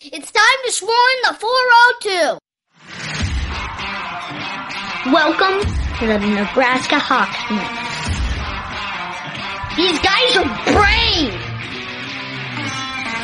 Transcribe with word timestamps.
It's 0.00 0.30
time 0.30 0.60
to 0.66 0.72
swarm 0.72 1.18
the 1.22 1.34
402. 1.34 2.38
Welcome 5.12 5.60
to 5.98 6.06
the 6.06 6.18
Nebraska 6.18 6.96
Hawksmen. 6.96 7.64
These 9.76 9.98
guys 10.00 10.36
are 10.36 10.48
brave. 10.72 11.34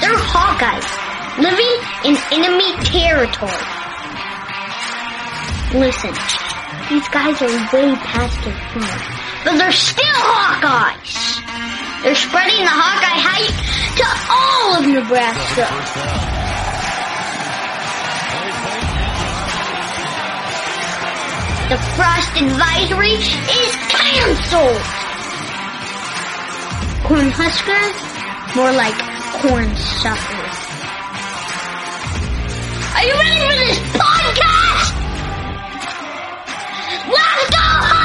They're 0.00 0.16
Hawkeyes 0.16 0.88
living 1.38 1.77
in 2.05 2.16
enemy 2.33 2.77
territory. 2.84 3.66
Listen, 5.72 6.14
these 6.91 7.08
guys 7.08 7.41
are 7.41 7.48
way 7.72 7.94
past 7.97 8.44
their 8.44 8.55
prime, 8.72 9.44
but 9.44 9.56
they're 9.58 9.72
still 9.72 10.05
Hawkeyes. 10.05 11.41
They're 12.03 12.14
spreading 12.14 12.64
the 12.64 12.70
Hawkeye 12.72 13.20
hype 13.20 13.55
to 13.97 14.06
all 14.32 14.78
of 14.78 14.86
Nebraska. 14.86 16.30
The 21.70 21.78
frost 21.94 22.34
advisory 22.34 23.12
is 23.12 23.76
canceled. 23.94 24.82
Corn 27.06 27.30
Husker, 27.30 28.58
more 28.58 28.72
like 28.72 28.98
corn 29.38 29.72
suckers. 29.76 30.56
Are 32.96 33.04
you 33.06 33.14
ready 33.14 33.38
for 33.46 33.54
this 33.54 33.78
podcast? 33.94 34.91
Let's 37.06 37.50
go 37.50 38.00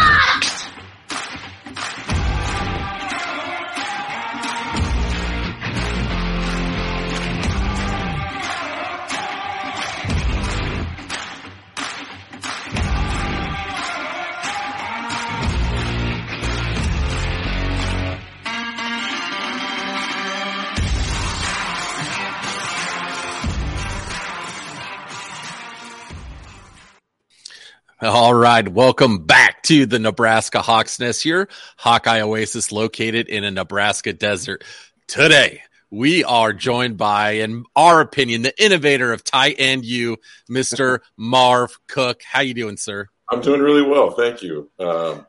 All 28.05 28.35
right. 28.35 28.67
Welcome 28.67 29.25
back 29.25 29.63
to 29.63 29.87
the 29.87 29.97
Nebraska 29.97 30.61
Hawks 30.61 30.99
Nest 30.99 31.23
here, 31.23 31.49
Hawkeye 31.75 32.21
Oasis 32.21 32.71
located 32.71 33.27
in 33.27 33.43
a 33.43 33.49
Nebraska 33.49 34.13
desert. 34.13 34.63
Today, 35.07 35.63
we 35.89 36.23
are 36.23 36.53
joined 36.53 36.97
by, 36.97 37.31
in 37.31 37.65
our 37.75 38.01
opinion, 38.01 38.43
the 38.43 38.63
innovator 38.63 39.11
of 39.11 39.23
tight 39.23 39.55
end 39.57 39.85
you, 39.85 40.17
Mr. 40.47 40.99
Marv 41.17 41.79
Cook. 41.87 42.21
How 42.21 42.41
you 42.41 42.53
doing, 42.53 42.77
sir? 42.77 43.07
I'm 43.31 43.41
doing 43.41 43.59
really 43.59 43.81
well. 43.81 44.11
Thank 44.11 44.43
you. 44.43 44.69
Um, 44.79 45.25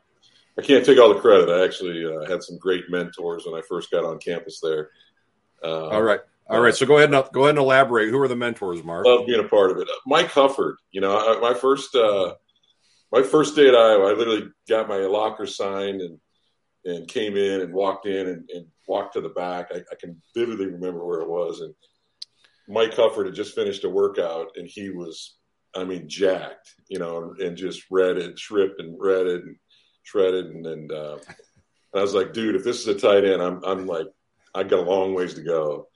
I 0.55 0.61
can't 0.61 0.85
take 0.85 0.99
all 0.99 1.11
the 1.11 1.19
credit. 1.19 1.49
I 1.49 1.65
actually 1.65 2.05
uh, 2.05 2.29
had 2.29 2.43
some 2.43 2.59
great 2.59 2.91
mentors 2.91 3.47
when 3.47 3.55
I 3.59 3.63
first 3.67 3.89
got 3.89 4.05
on 4.05 4.19
campus 4.19 4.59
there. 4.61 4.91
Uh, 5.63 5.87
All 5.87 6.03
right. 6.03 6.19
All 6.47 6.61
right. 6.61 6.75
So 6.75 6.85
go 6.85 6.97
ahead 6.97 7.11
and 7.11 7.23
go 7.33 7.45
ahead 7.45 7.55
and 7.55 7.59
elaborate. 7.59 8.09
Who 8.09 8.19
are 8.19 8.27
the 8.27 8.35
mentors, 8.35 8.83
Mark? 8.83 9.07
Love 9.07 9.25
being 9.25 9.43
a 9.43 9.47
part 9.47 9.71
of 9.71 9.79
it. 9.79 9.87
Mike 10.05 10.27
Hufford, 10.27 10.75
you 10.91 11.01
know, 11.01 11.17
I, 11.17 11.39
my 11.39 11.55
first 11.55 11.95
uh, 11.95 12.35
my 13.11 13.23
first 13.23 13.55
day 13.55 13.67
at 13.67 13.75
Iowa, 13.75 14.07
I 14.07 14.13
literally 14.13 14.49
got 14.67 14.89
my 14.89 14.97
locker 14.97 15.45
signed 15.45 16.01
and 16.01 16.19
and 16.85 17.07
came 17.07 17.35
in 17.35 17.61
and 17.61 17.73
walked 17.73 18.05
in 18.05 18.27
and, 18.27 18.49
and 18.53 18.65
walked 18.87 19.13
to 19.13 19.21
the 19.21 19.29
back. 19.29 19.67
I, 19.73 19.79
I 19.91 19.95
can 19.99 20.21
vividly 20.33 20.67
remember 20.67 21.05
where 21.05 21.19
it 21.19 21.29
was. 21.29 21.59
And 21.59 21.73
Mike 22.67 22.93
Hufford 22.93 23.25
had 23.25 23.35
just 23.35 23.55
finished 23.55 23.83
a 23.83 23.89
workout 23.89 24.51
and 24.55 24.67
he 24.67 24.89
was, 24.89 25.35
I 25.75 25.83
mean, 25.83 26.07
jacked, 26.07 26.73
you 26.87 26.97
know, 26.97 27.35
and 27.39 27.57
just 27.57 27.83
redded, 27.91 28.39
shripped 28.39 28.79
and 28.79 28.95
redded 28.97 29.43
and 29.43 29.57
shredded. 30.03 30.45
And, 30.45 30.65
and, 30.65 30.91
uh, 30.91 31.17
and 31.27 31.99
I 31.99 32.01
was 32.01 32.13
like, 32.13 32.31
dude, 32.31 32.55
if 32.55 32.63
this 32.63 32.79
is 32.79 32.87
a 32.87 32.95
tight 32.95 33.25
end, 33.25 33.41
I'm, 33.41 33.61
I'm 33.65 33.85
like, 33.85 34.07
I 34.55 34.63
got 34.63 34.79
a 34.79 34.89
long 34.89 35.13
ways 35.13 35.33
to 35.33 35.43
go. 35.43 35.89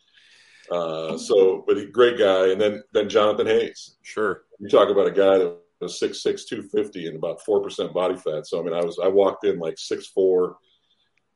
Uh, 0.69 1.17
so, 1.17 1.63
but 1.65 1.77
he, 1.77 1.85
great 1.85 2.17
guy. 2.17 2.49
And 2.49 2.59
then, 2.59 2.83
then 2.91 3.07
Jonathan 3.07 3.47
Hayes. 3.47 3.95
Sure. 4.01 4.43
You 4.59 4.67
talk 4.67 4.89
about 4.89 5.07
a 5.07 5.11
guy 5.11 5.37
that 5.37 5.57
was 5.85 5.99
6'6", 5.99 6.47
250 6.47 7.07
and 7.07 7.15
about 7.15 7.41
4% 7.47 7.93
body 7.93 8.15
fat. 8.15 8.47
So, 8.47 8.59
I 8.59 8.63
mean, 8.63 8.73
I 8.73 8.83
was, 8.83 8.99
I 9.03 9.07
walked 9.07 9.45
in 9.45 9.59
like 9.59 9.75
6'4", 9.75 10.55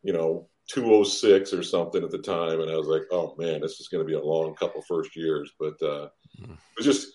you 0.04 0.14
know, 0.14 0.48
206 0.70 1.54
or 1.54 1.64
something 1.64 2.04
at 2.04 2.12
the 2.12 2.18
time. 2.18 2.62
And 2.62 2.72
I 2.72 2.76
was 2.76 2.88
like, 2.88 3.04
oh 3.12 3.36
man, 3.38 3.62
this 3.62 3.80
is 3.80 3.88
going 3.88 4.04
to 4.04 4.08
be 4.08 4.16
a 4.18 4.24
long 4.24 4.56
couple 4.56 4.82
first 4.88 5.16
years. 5.16 5.52
But, 5.60 5.76
uh, 5.82 6.10
it 6.40 6.58
was 6.78 6.86
just, 6.86 7.08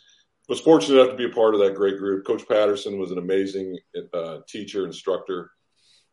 was 0.49 0.61
fortunate 0.61 1.01
enough 1.01 1.11
to 1.11 1.17
be 1.17 1.31
a 1.31 1.35
part 1.35 1.55
of 1.55 1.61
that 1.61 1.77
great 1.77 1.99
group. 1.99 2.27
Coach 2.27 2.47
Patterson 2.49 2.99
was 2.99 3.13
an 3.13 3.19
amazing 3.19 3.79
uh, 4.13 4.39
teacher, 4.49 4.85
instructor. 4.85 5.51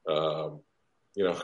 Um, 0.07 0.61
you 1.16 1.23
know, 1.23 1.35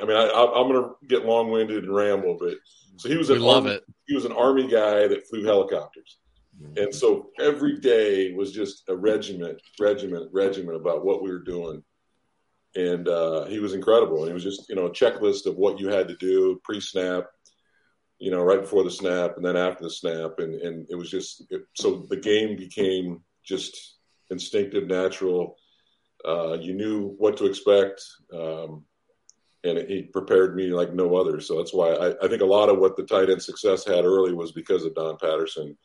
I 0.00 0.04
mean, 0.06 0.16
I, 0.16 0.30
I'm 0.30 0.68
going 0.68 0.82
to 0.82 0.90
get 1.06 1.26
long 1.26 1.50
winded 1.50 1.84
and 1.84 1.94
ramble, 1.94 2.38
but 2.40 2.54
so 2.96 3.08
he 3.10 3.18
was 3.18 3.28
We 3.28 3.36
an 3.36 3.42
love 3.42 3.64
army, 3.66 3.76
it. 3.76 3.84
he 4.06 4.14
was 4.14 4.24
an 4.24 4.32
army 4.32 4.66
guy 4.66 5.06
that 5.06 5.28
flew 5.28 5.44
helicopters. 5.44 6.16
And 6.76 6.94
so 6.94 7.30
every 7.38 7.78
day 7.78 8.32
was 8.32 8.52
just 8.52 8.88
a 8.88 8.96
regiment, 8.96 9.60
regiment, 9.78 10.28
regiment 10.32 10.76
about 10.76 11.04
what 11.04 11.22
we 11.22 11.30
were 11.30 11.38
doing. 11.38 11.82
And 12.74 13.08
uh, 13.08 13.44
he 13.44 13.60
was 13.60 13.74
incredible. 13.74 14.18
And 14.18 14.28
he 14.28 14.34
was 14.34 14.44
just, 14.44 14.68
you 14.68 14.74
know, 14.74 14.86
a 14.86 14.90
checklist 14.90 15.46
of 15.46 15.56
what 15.56 15.78
you 15.78 15.88
had 15.88 16.08
to 16.08 16.16
do 16.16 16.60
pre 16.64 16.80
snap, 16.80 17.26
you 18.18 18.30
know, 18.30 18.42
right 18.42 18.60
before 18.60 18.84
the 18.84 18.90
snap 18.90 19.36
and 19.36 19.44
then 19.44 19.56
after 19.56 19.84
the 19.84 19.90
snap. 19.90 20.38
And, 20.38 20.54
and 20.60 20.86
it 20.90 20.96
was 20.96 21.10
just, 21.10 21.44
it, 21.50 21.62
so 21.74 22.06
the 22.10 22.16
game 22.16 22.56
became 22.56 23.22
just 23.44 23.96
instinctive, 24.30 24.86
natural. 24.86 25.56
Uh, 26.24 26.54
you 26.54 26.74
knew 26.74 27.14
what 27.18 27.36
to 27.36 27.46
expect. 27.46 28.02
Um, 28.34 28.84
and 29.64 29.78
he 29.88 30.02
prepared 30.02 30.56
me 30.56 30.68
like 30.68 30.92
no 30.92 31.16
other. 31.16 31.40
So 31.40 31.56
that's 31.56 31.74
why 31.74 31.90
I, 31.90 32.24
I 32.24 32.28
think 32.28 32.42
a 32.42 32.46
lot 32.46 32.68
of 32.68 32.78
what 32.78 32.96
the 32.96 33.04
tight 33.04 33.30
end 33.30 33.42
success 33.42 33.84
had 33.84 34.04
early 34.04 34.32
was 34.32 34.52
because 34.52 34.84
of 34.84 34.94
Don 34.94 35.16
Patterson 35.18 35.76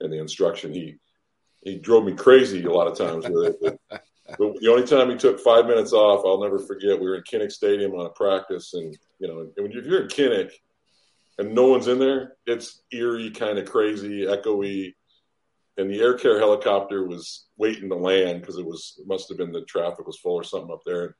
and 0.00 0.12
the 0.12 0.18
instruction. 0.18 0.72
He 0.72 0.96
he 1.62 1.78
drove 1.78 2.04
me 2.04 2.12
crazy 2.12 2.64
a 2.64 2.72
lot 2.72 2.86
of 2.86 2.96
times 2.96 3.28
with 3.28 3.48
it. 3.48 3.56
But, 3.60 3.78
but 4.38 4.60
the 4.60 4.68
only 4.70 4.86
time 4.86 5.10
he 5.10 5.16
took 5.16 5.38
five 5.38 5.66
minutes 5.66 5.92
off, 5.92 6.24
I'll 6.24 6.42
never 6.42 6.58
forget. 6.58 6.98
We 6.98 7.06
were 7.06 7.16
in 7.16 7.22
Kinnick 7.22 7.52
Stadium 7.52 7.92
on 7.92 8.06
a 8.06 8.10
practice, 8.10 8.74
and 8.74 8.96
you 9.18 9.28
know, 9.28 9.40
and 9.40 9.52
when 9.56 9.70
you're 9.70 10.02
in 10.02 10.08
Kinnick 10.08 10.52
and 11.38 11.54
no 11.54 11.66
one's 11.66 11.88
in 11.88 11.98
there, 11.98 12.34
it's 12.46 12.82
eerie, 12.92 13.30
kind 13.30 13.58
of 13.58 13.68
crazy, 13.68 14.26
echoey. 14.26 14.94
And 15.76 15.90
the 15.90 16.00
air 16.00 16.14
care 16.14 16.38
helicopter 16.38 17.06
was 17.06 17.46
waiting 17.56 17.88
to 17.88 17.94
land 17.94 18.40
because 18.40 18.58
it 18.58 18.66
was 18.66 18.96
it 18.98 19.06
must 19.06 19.28
have 19.28 19.38
been 19.38 19.52
the 19.52 19.62
traffic 19.62 20.06
was 20.06 20.18
full 20.18 20.34
or 20.34 20.44
something 20.44 20.72
up 20.72 20.82
there. 20.84 21.16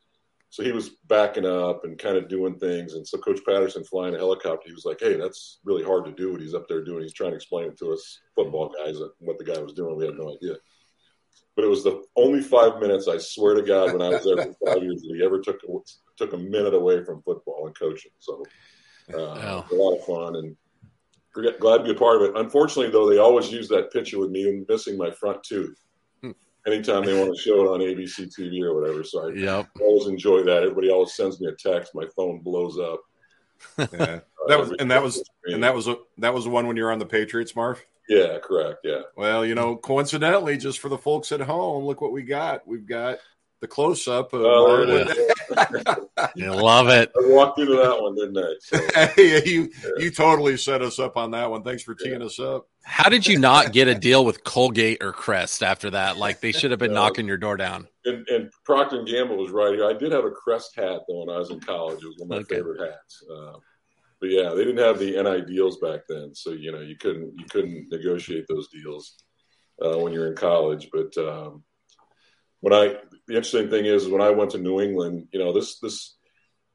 So 0.50 0.64
he 0.64 0.73
was 0.73 0.91
backing 1.06 1.47
up 1.47 1.85
and 1.85 1.97
kind 1.97 2.17
of 2.17 2.29
doing 2.29 2.58
things. 2.58 2.94
And 2.94 3.06
so 3.06 3.19
Coach 3.19 3.41
Patterson 3.47 3.85
flying 3.85 4.17
a 4.17 4.19
helicopter, 4.19 4.67
he 4.67 4.75
was 4.75 4.85
like, 4.85 4.99
"Hey, 5.00 5.14
that's 5.14 5.61
really 5.64 5.85
hard 5.85 6.05
to 6.06 6.12
do 6.12 6.32
what 6.32 6.41
he's 6.41 6.55
up 6.55 6.67
there 6.69 6.85
doing. 6.85 7.02
He's 7.02 7.12
trying 7.12 7.31
to 7.31 7.37
explain 7.37 7.69
it 7.69 7.79
to 7.79 7.93
us 7.93 8.20
football 8.35 8.75
guys 8.85 8.99
what 9.19 9.38
the 9.38 9.44
guy 9.44 9.61
was 9.61 9.73
doing. 9.73 9.97
We 9.97 10.06
had 10.06 10.17
no 10.17 10.35
idea." 10.35 10.56
But 11.55 11.64
it 11.64 11.69
was 11.69 11.85
the 11.85 12.02
only 12.17 12.43
five 12.43 12.81
minutes, 12.81 13.06
I 13.06 13.19
swear 13.19 13.55
to 13.55 13.62
God, 13.62 13.93
when 13.93 14.02
I 14.02 14.11
was 14.11 14.25
there 14.25 14.37
for 14.37 14.75
five 14.75 14.82
years, 14.82 15.02
that 15.02 15.14
he 15.17 15.25
ever 15.25 15.41
took 15.41 15.61
took 16.17 16.32
a 16.32 16.38
minute 16.38 16.75
away 16.75 17.05
from 17.05 17.23
football 17.23 17.67
and 17.67 17.79
coaching. 17.79 18.12
So 18.19 18.43
uh, 19.14 19.17
Wow. 19.17 19.67
a 19.70 19.75
lot 19.75 19.99
of 19.99 20.05
fun, 20.05 20.37
and 20.37 20.56
glad 21.32 21.79
to 21.79 21.85
be 21.85 21.91
a 21.91 21.94
part 21.94 22.17
of 22.17 22.23
it. 22.23 22.37
Unfortunately, 22.37 22.91
though, 22.91 23.08
they 23.08 23.19
always 23.19 23.53
use 23.53 23.69
that 23.69 23.93
picture 23.93 24.19
with 24.19 24.31
me 24.31 24.64
missing 24.69 24.96
my 24.96 25.11
front 25.11 25.43
tooth. 25.44 25.79
Anytime 26.66 27.04
they 27.04 27.18
want 27.18 27.34
to 27.34 27.40
show 27.40 27.62
it 27.62 27.68
on 27.68 27.80
ABC 27.80 28.30
TV 28.38 28.62
or 28.62 28.78
whatever, 28.78 29.02
so 29.02 29.28
I 29.28 29.32
yep. 29.32 29.68
always 29.80 30.08
enjoy 30.08 30.42
that. 30.42 30.62
Everybody 30.62 30.90
always 30.90 31.14
sends 31.14 31.40
me 31.40 31.48
a 31.48 31.54
text. 31.54 31.94
My 31.94 32.06
phone 32.14 32.40
blows 32.40 32.78
up. 32.78 33.00
Yeah, 33.78 34.20
that 34.48 34.58
was 34.58 34.72
and 34.78 34.90
that 34.90 35.02
was 35.02 35.22
and 35.44 35.62
that 35.64 35.74
was 35.74 35.88
a, 35.88 35.96
that 36.18 36.34
was 36.34 36.44
the 36.44 36.50
one 36.50 36.66
when 36.66 36.76
you 36.76 36.84
were 36.84 36.92
on 36.92 36.98
the 36.98 37.06
Patriots, 37.06 37.56
Marv. 37.56 37.82
Yeah, 38.08 38.38
correct. 38.42 38.80
Yeah. 38.84 39.02
Well, 39.16 39.46
you 39.46 39.54
know, 39.54 39.76
coincidentally, 39.76 40.58
just 40.58 40.80
for 40.80 40.88
the 40.88 40.98
folks 40.98 41.32
at 41.32 41.40
home, 41.40 41.84
look 41.84 42.00
what 42.00 42.12
we 42.12 42.22
got. 42.22 42.66
We've 42.66 42.86
got 42.86 43.18
the 43.60 43.68
close 43.68 44.08
up. 44.08 44.32
Of 44.32 44.42
oh, 44.42 44.82
you 46.34 46.52
love 46.52 46.88
it. 46.88 47.12
I 47.16 47.28
walked 47.28 47.60
into 47.60 47.76
that 47.76 48.02
one, 48.02 48.16
didn't 48.16 48.38
I? 48.38 48.54
So, 48.60 48.78
hey, 49.14 49.42
you 49.46 49.70
yeah. 49.82 49.90
you 49.98 50.10
totally 50.10 50.56
set 50.56 50.82
us 50.82 50.98
up 50.98 51.16
on 51.16 51.30
that 51.32 51.50
one. 51.50 51.62
Thanks 51.62 51.82
for 51.82 51.94
teeing 51.94 52.20
yeah. 52.20 52.26
us 52.26 52.38
up. 52.40 52.68
How 52.82 53.09
did 53.09 53.27
you 53.27 53.38
not 53.38 53.73
get 53.73 53.88
a 53.88 53.94
deal 53.94 54.25
with 54.25 54.43
Colgate 54.43 55.03
or 55.03 55.12
Crest 55.12 55.62
after 55.62 55.91
that? 55.91 56.17
Like 56.17 56.41
they 56.41 56.53
should 56.53 56.71
have 56.71 56.81
been 56.81 56.93
knocking 56.94 57.27
your 57.27 57.37
door 57.37 57.56
down. 57.56 57.88
And, 58.05 58.27
and 58.29 58.50
Procter 58.65 58.99
and 58.99 59.09
Gamble 59.09 59.37
was 59.37 59.50
right 59.50 59.75
here. 59.75 59.87
I 59.87 59.93
did 59.93 60.12
have 60.12 60.25
a 60.25 60.31
Crest 60.31 60.75
hat 60.77 61.03
though 61.09 61.25
when 61.25 61.35
I 61.35 61.38
was 61.38 61.50
in 61.50 61.61
college. 61.61 62.03
It 62.03 62.06
was 62.06 62.17
one 62.19 62.27
of 62.27 62.31
my 62.31 62.37
okay. 62.38 62.56
favorite 62.56 62.81
hats. 62.81 63.23
Uh, 63.31 63.59
but 64.21 64.31
yeah, 64.31 64.50
they 64.50 64.65
didn't 64.65 64.85
have 64.85 64.99
the 64.99 65.12
NIL 65.12 65.47
deals 65.47 65.79
back 65.79 66.00
then, 66.09 66.35
so 66.35 66.50
you 66.50 66.73
know 66.73 66.81
you 66.81 66.97
couldn't 66.97 67.32
you 67.38 67.47
couldn't 67.47 67.91
negotiate 67.91 68.47
those 68.49 68.69
deals 68.69 69.15
uh, 69.82 69.97
when 69.99 70.12
you're 70.12 70.29
in 70.29 70.37
college. 70.37 70.91
But 70.93 71.17
um, 71.17 71.65
when 72.61 72.75
I 72.75 72.97
the 73.27 73.37
interesting 73.37 73.71
thing 73.71 73.87
is 73.87 74.09
when 74.09 74.21
I 74.21 74.31
went 74.31 74.50
to 74.50 74.59
New 74.59 74.81
England, 74.81 75.29
you 75.32 75.38
know 75.38 75.53
this 75.53 75.79
this 75.79 76.17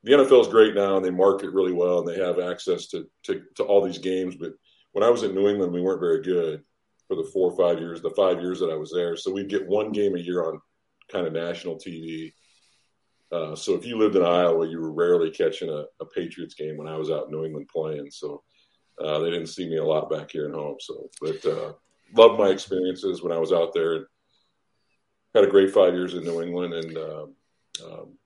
the 0.04 0.14
NFL 0.14 0.42
is 0.42 0.48
great 0.48 0.76
now 0.76 0.98
and 0.98 1.06
they 1.06 1.12
market 1.12 1.52
really 1.52 1.74
well 1.74 2.00
and 2.00 2.08
they 2.08 2.24
have 2.24 2.40
access 2.40 2.88
to, 2.88 3.08
to 3.24 3.44
to 3.58 3.64
all 3.64 3.84
these 3.84 4.00
games. 4.00 4.36
But 4.36 4.54
when 4.96 5.04
I 5.04 5.10
was 5.10 5.24
in 5.24 5.36
New 5.36 5.48
England, 5.48 5.72
we 5.72 5.82
weren't 5.82 6.00
very 6.00 6.22
good 6.22 6.64
for 7.08 7.16
the 7.16 7.30
four 7.32 7.52
or 7.52 7.58
five 7.58 7.80
years, 7.80 8.02
the 8.02 8.10
five 8.12 8.42
years 8.42 8.60
that 8.60 8.72
I 8.72 8.76
was 8.76 8.92
there. 8.92 9.16
So 9.16 9.32
we'd 9.32 9.50
get 9.50 9.68
one 9.68 9.92
game 9.92 10.16
a 10.16 10.20
year 10.20 10.44
on 10.44 10.60
kind 11.12 11.28
of 11.28 11.34
national 11.34 11.76
TV 11.76 12.32
uh, 13.32 13.56
so 13.56 13.74
if 13.74 13.86
you 13.86 13.98
lived 13.98 14.16
in 14.16 14.24
Iowa, 14.24 14.68
you 14.68 14.80
were 14.80 14.92
rarely 14.92 15.32
catching 15.32 15.70
a, 15.70 15.86
a, 16.00 16.06
Patriots 16.06 16.54
game 16.54 16.78
when 16.78 16.88
I 16.88 16.96
was 16.96 17.10
out 17.10 17.26
in 17.26 17.32
New 17.32 17.44
England 17.44 17.68
playing. 17.68 18.10
So 18.12 18.44
uh, 19.04 19.20
they 19.20 19.32
didn't 19.32 19.48
see 19.48 19.68
me 19.68 19.78
a 19.78 19.84
lot 19.84 20.10
back 20.10 20.32
here 20.32 20.48
at 20.48 20.54
home. 20.54 20.78
So, 20.80 21.10
but 21.20 21.46
uh, 21.46 21.74
loved 22.14 22.40
my 22.40 22.50
experiences 22.50 23.24
when 23.24 23.32
I 23.32 23.38
was 23.38 23.52
out 23.52 23.74
there. 23.74 24.08
Had 25.34 25.44
a 25.44 25.50
great 25.50 25.74
five 25.74 25.94
years 25.94 26.14
in 26.14 26.24
New 26.24 26.42
England, 26.42 26.74
and 26.74 26.98
um, 26.98 27.36
um 27.86 28.18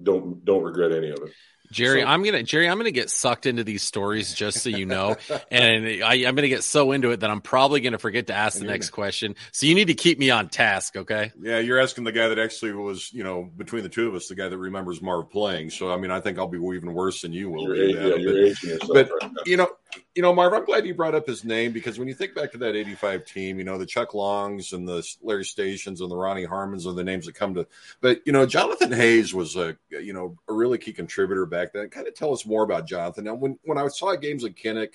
don't 0.00 0.44
don't 0.44 0.62
regret 0.62 0.92
any 0.92 1.10
of 1.10 1.18
it. 1.18 1.32
Jerry, 1.70 2.02
so, 2.02 2.06
I'm 2.06 2.22
gonna 2.22 2.42
Jerry, 2.42 2.68
I'm 2.68 2.76
gonna 2.76 2.90
get 2.90 3.10
sucked 3.10 3.46
into 3.46 3.64
these 3.64 3.82
stories 3.82 4.34
just 4.34 4.62
so 4.62 4.68
you 4.68 4.86
know, 4.86 5.16
and 5.50 5.86
I, 6.04 6.16
am 6.16 6.34
gonna 6.34 6.48
get 6.48 6.62
so 6.62 6.92
into 6.92 7.10
it 7.10 7.20
that 7.20 7.30
I'm 7.30 7.40
probably 7.40 7.80
gonna 7.80 7.98
forget 7.98 8.28
to 8.28 8.34
ask 8.34 8.58
the 8.58 8.64
next 8.64 8.90
question. 8.90 9.34
So 9.52 9.66
you 9.66 9.74
need 9.74 9.86
to 9.86 9.94
keep 9.94 10.18
me 10.18 10.30
on 10.30 10.48
task, 10.48 10.96
okay? 10.96 11.32
Yeah, 11.40 11.58
you're 11.58 11.80
asking 11.80 12.04
the 12.04 12.12
guy 12.12 12.28
that 12.28 12.38
actually 12.38 12.72
was, 12.72 13.12
you 13.12 13.24
know, 13.24 13.50
between 13.56 13.82
the 13.82 13.88
two 13.88 14.08
of 14.08 14.14
us, 14.14 14.28
the 14.28 14.34
guy 14.34 14.48
that 14.48 14.58
remembers 14.58 15.02
Marv 15.02 15.30
playing. 15.30 15.70
So 15.70 15.92
I 15.92 15.96
mean, 15.96 16.10
I 16.10 16.20
think 16.20 16.38
I'll 16.38 16.48
be 16.48 16.58
even 16.58 16.92
worse 16.92 17.22
than 17.22 17.32
you 17.32 17.50
will. 17.50 17.74
You're, 17.74 17.86
yeah, 17.86 18.16
you're 18.16 18.78
but, 18.92 19.10
but 19.20 19.46
you 19.46 19.56
know, 19.56 19.70
you 20.14 20.22
know, 20.22 20.32
Marv, 20.32 20.52
I'm 20.52 20.64
glad 20.64 20.86
you 20.86 20.94
brought 20.94 21.14
up 21.14 21.26
his 21.26 21.44
name 21.44 21.72
because 21.72 21.98
when 21.98 22.08
you 22.08 22.14
think 22.14 22.34
back 22.34 22.52
to 22.52 22.58
that 22.58 22.76
85 22.76 23.24
team, 23.24 23.58
you 23.58 23.64
know, 23.64 23.78
the 23.78 23.86
Chuck 23.86 24.14
Longs 24.14 24.72
and 24.72 24.86
the 24.86 25.06
Larry 25.22 25.44
Stations 25.44 26.00
and 26.00 26.10
the 26.10 26.16
Ronnie 26.16 26.44
Harmons 26.44 26.86
are 26.86 26.92
the 26.92 27.04
names 27.04 27.26
that 27.26 27.34
come 27.34 27.54
to, 27.54 27.66
but, 28.00 28.20
you 28.24 28.32
know, 28.32 28.46
Jonathan 28.46 28.92
Hayes 28.92 29.34
was 29.34 29.56
a, 29.56 29.76
you 29.90 30.12
know, 30.12 30.36
a 30.48 30.52
really 30.52 30.78
key 30.78 30.92
contributor 30.92 31.46
back 31.54 31.72
then. 31.72 31.88
Kind 31.88 32.08
of 32.08 32.14
tell 32.14 32.32
us 32.32 32.44
more 32.44 32.64
about 32.64 32.86
Jonathan. 32.86 33.24
Now, 33.24 33.34
when, 33.34 33.58
when 33.64 33.78
I 33.78 33.86
saw 33.88 34.14
games 34.16 34.44
at 34.44 34.56
Kinnick, 34.56 34.94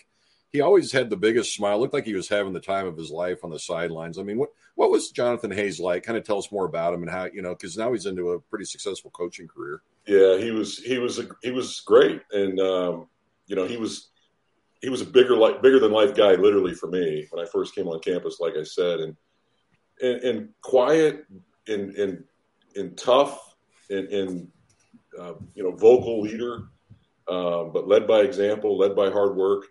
he 0.52 0.62
always 0.62 0.92
had 0.92 1.10
the 1.10 1.18
biggest 1.18 1.56
smile. 1.56 1.80
Looked 1.80 1.94
like 1.94 2.06
he 2.06 2.16
was 2.16 2.28
having 2.28 2.54
the 2.54 2.60
time 2.60 2.88
of 2.88 2.98
his 2.98 3.12
life 3.12 3.44
on 3.44 3.52
the 3.52 3.60
sidelines. 3.60 4.18
I 4.18 4.24
mean, 4.24 4.38
what 4.38 4.50
what 4.76 4.92
was 4.92 5.12
Jonathan 5.12 5.52
Hayes 5.52 5.80
like? 5.80 6.04
Kind 6.04 6.18
of 6.18 6.24
tell 6.24 6.40
us 6.40 6.52
more 6.52 6.66
about 6.66 6.94
him 6.94 7.04
and 7.04 7.12
how 7.12 7.26
you 7.26 7.42
know 7.42 7.54
because 7.56 7.78
now 7.78 7.94
he's 7.94 8.08
into 8.08 8.32
a 8.32 8.40
pretty 8.40 8.66
successful 8.66 9.12
coaching 9.12 9.48
career. 9.48 9.82
Yeah, 10.08 10.38
he 10.38 10.52
was 10.52 10.80
he 10.80 10.98
was 10.98 11.20
a, 11.20 11.28
he 11.44 11.52
was 11.52 11.82
great, 11.82 12.22
and 12.32 12.60
um, 12.60 13.08
you 13.46 13.56
know 13.56 13.66
he 13.66 13.78
was 13.78 14.10
he 14.82 14.90
was 14.90 15.02
a 15.02 15.06
bigger 15.06 15.36
like 15.36 15.62
bigger 15.62 15.80
than 15.80 15.92
life 15.92 16.16
guy 16.16 16.34
literally 16.34 16.74
for 16.74 16.88
me 16.88 17.28
when 17.30 17.46
I 17.46 17.48
first 17.48 17.76
came 17.76 17.88
on 17.88 18.00
campus, 18.00 18.40
like 18.40 18.56
I 18.60 18.64
said, 18.64 19.02
and 19.02 19.16
and, 20.02 20.22
and 20.24 20.50
quiet 20.62 21.26
and 21.68 21.94
and 21.96 22.24
and 22.76 22.98
tough 22.98 23.56
and, 23.90 24.08
and 24.08 24.48
uh, 25.18 25.34
you 25.56 25.64
know 25.64 25.72
vocal 25.72 26.22
leader, 26.22 26.70
uh, 27.28 27.64
but 27.66 27.88
led 27.88 28.08
by 28.08 28.20
example, 28.22 28.78
led 28.78 28.96
by 28.96 29.10
hard 29.10 29.36
work, 29.36 29.66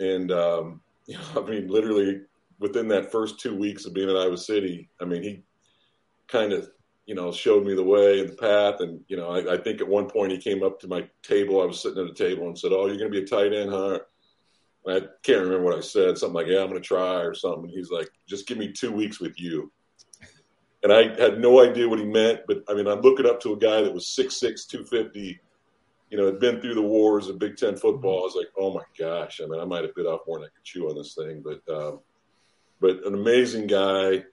and 0.00 0.32
um, 0.32 0.80
you 1.06 1.16
know, 1.34 1.42
I 1.42 1.48
mean 1.48 1.68
literally 1.68 2.22
within 2.58 2.88
that 2.88 3.12
first 3.12 3.38
two 3.38 3.56
weeks 3.56 3.84
of 3.84 3.94
being 3.94 4.10
at 4.10 4.16
Iowa 4.16 4.36
City, 4.36 4.88
I 5.00 5.04
mean 5.04 5.22
he 5.22 5.42
kind 6.26 6.52
of 6.52 6.70
you 7.06 7.14
know 7.14 7.32
showed 7.32 7.64
me 7.64 7.74
the 7.74 7.82
way 7.82 8.20
and 8.20 8.28
the 8.28 8.36
path, 8.36 8.80
and 8.80 9.00
you 9.08 9.16
know 9.16 9.30
I, 9.30 9.54
I 9.54 9.56
think 9.58 9.80
at 9.80 9.88
one 9.88 10.08
point 10.08 10.32
he 10.32 10.38
came 10.38 10.62
up 10.62 10.80
to 10.80 10.88
my 10.88 11.08
table, 11.22 11.62
I 11.62 11.66
was 11.66 11.80
sitting 11.80 12.02
at 12.02 12.10
a 12.10 12.14
table 12.14 12.46
and 12.46 12.58
said, 12.58 12.72
"Oh, 12.72 12.86
you're 12.86 12.98
going 12.98 13.12
to 13.12 13.20
be 13.20 13.22
a 13.22 13.26
tight 13.26 13.52
end, 13.52 13.70
huh?" 13.70 14.00
I 14.86 15.00
can't 15.22 15.42
remember 15.42 15.64
what 15.64 15.76
I 15.76 15.80
said. 15.80 16.16
Something 16.16 16.34
like, 16.34 16.46
"Yeah, 16.46 16.60
I'm 16.60 16.70
going 16.70 16.80
to 16.80 16.86
try," 16.86 17.20
or 17.20 17.34
something. 17.34 17.68
He's 17.68 17.90
like, 17.90 18.08
"Just 18.26 18.46
give 18.46 18.58
me 18.58 18.72
two 18.72 18.92
weeks 18.92 19.20
with 19.20 19.38
you." 19.38 19.70
And 20.82 20.92
I 20.92 21.20
had 21.20 21.40
no 21.40 21.60
idea 21.60 21.88
what 21.88 21.98
he 21.98 22.04
meant, 22.04 22.40
but 22.46 22.62
I 22.68 22.74
mean, 22.74 22.86
I'm 22.86 23.00
looking 23.00 23.26
up 23.26 23.40
to 23.40 23.52
a 23.52 23.58
guy 23.58 23.82
that 23.82 23.92
was 23.92 24.06
6'6", 24.06 24.68
250, 24.68 25.40
you 26.10 26.16
know, 26.16 26.26
had 26.26 26.38
been 26.38 26.60
through 26.60 26.74
the 26.74 26.82
wars 26.82 27.28
of 27.28 27.38
Big 27.38 27.56
Ten 27.56 27.76
football. 27.76 28.20
I 28.20 28.24
was 28.24 28.36
like, 28.36 28.48
"Oh 28.56 28.72
my 28.72 28.84
gosh!" 28.98 29.40
I 29.42 29.46
mean, 29.46 29.60
I 29.60 29.64
might 29.64 29.84
have 29.84 29.94
bit 29.94 30.06
off 30.06 30.20
more 30.26 30.38
than 30.38 30.46
I 30.46 30.54
could 30.54 30.64
chew 30.64 30.88
on 30.88 30.96
this 30.96 31.14
thing, 31.14 31.42
but 31.42 31.60
um, 31.74 32.00
but 32.80 33.04
an 33.04 33.14
amazing 33.14 33.66
guy. 33.66 34.24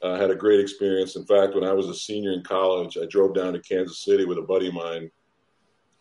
Uh, 0.00 0.18
had 0.18 0.32
a 0.32 0.34
great 0.34 0.58
experience. 0.58 1.14
In 1.14 1.24
fact, 1.24 1.54
when 1.54 1.62
I 1.62 1.72
was 1.72 1.86
a 1.86 1.94
senior 1.94 2.32
in 2.32 2.42
college, 2.42 2.98
I 3.00 3.06
drove 3.06 3.36
down 3.36 3.52
to 3.52 3.60
Kansas 3.60 4.04
City 4.04 4.24
with 4.24 4.36
a 4.36 4.42
buddy 4.42 4.66
of 4.66 4.74
mine 4.74 5.08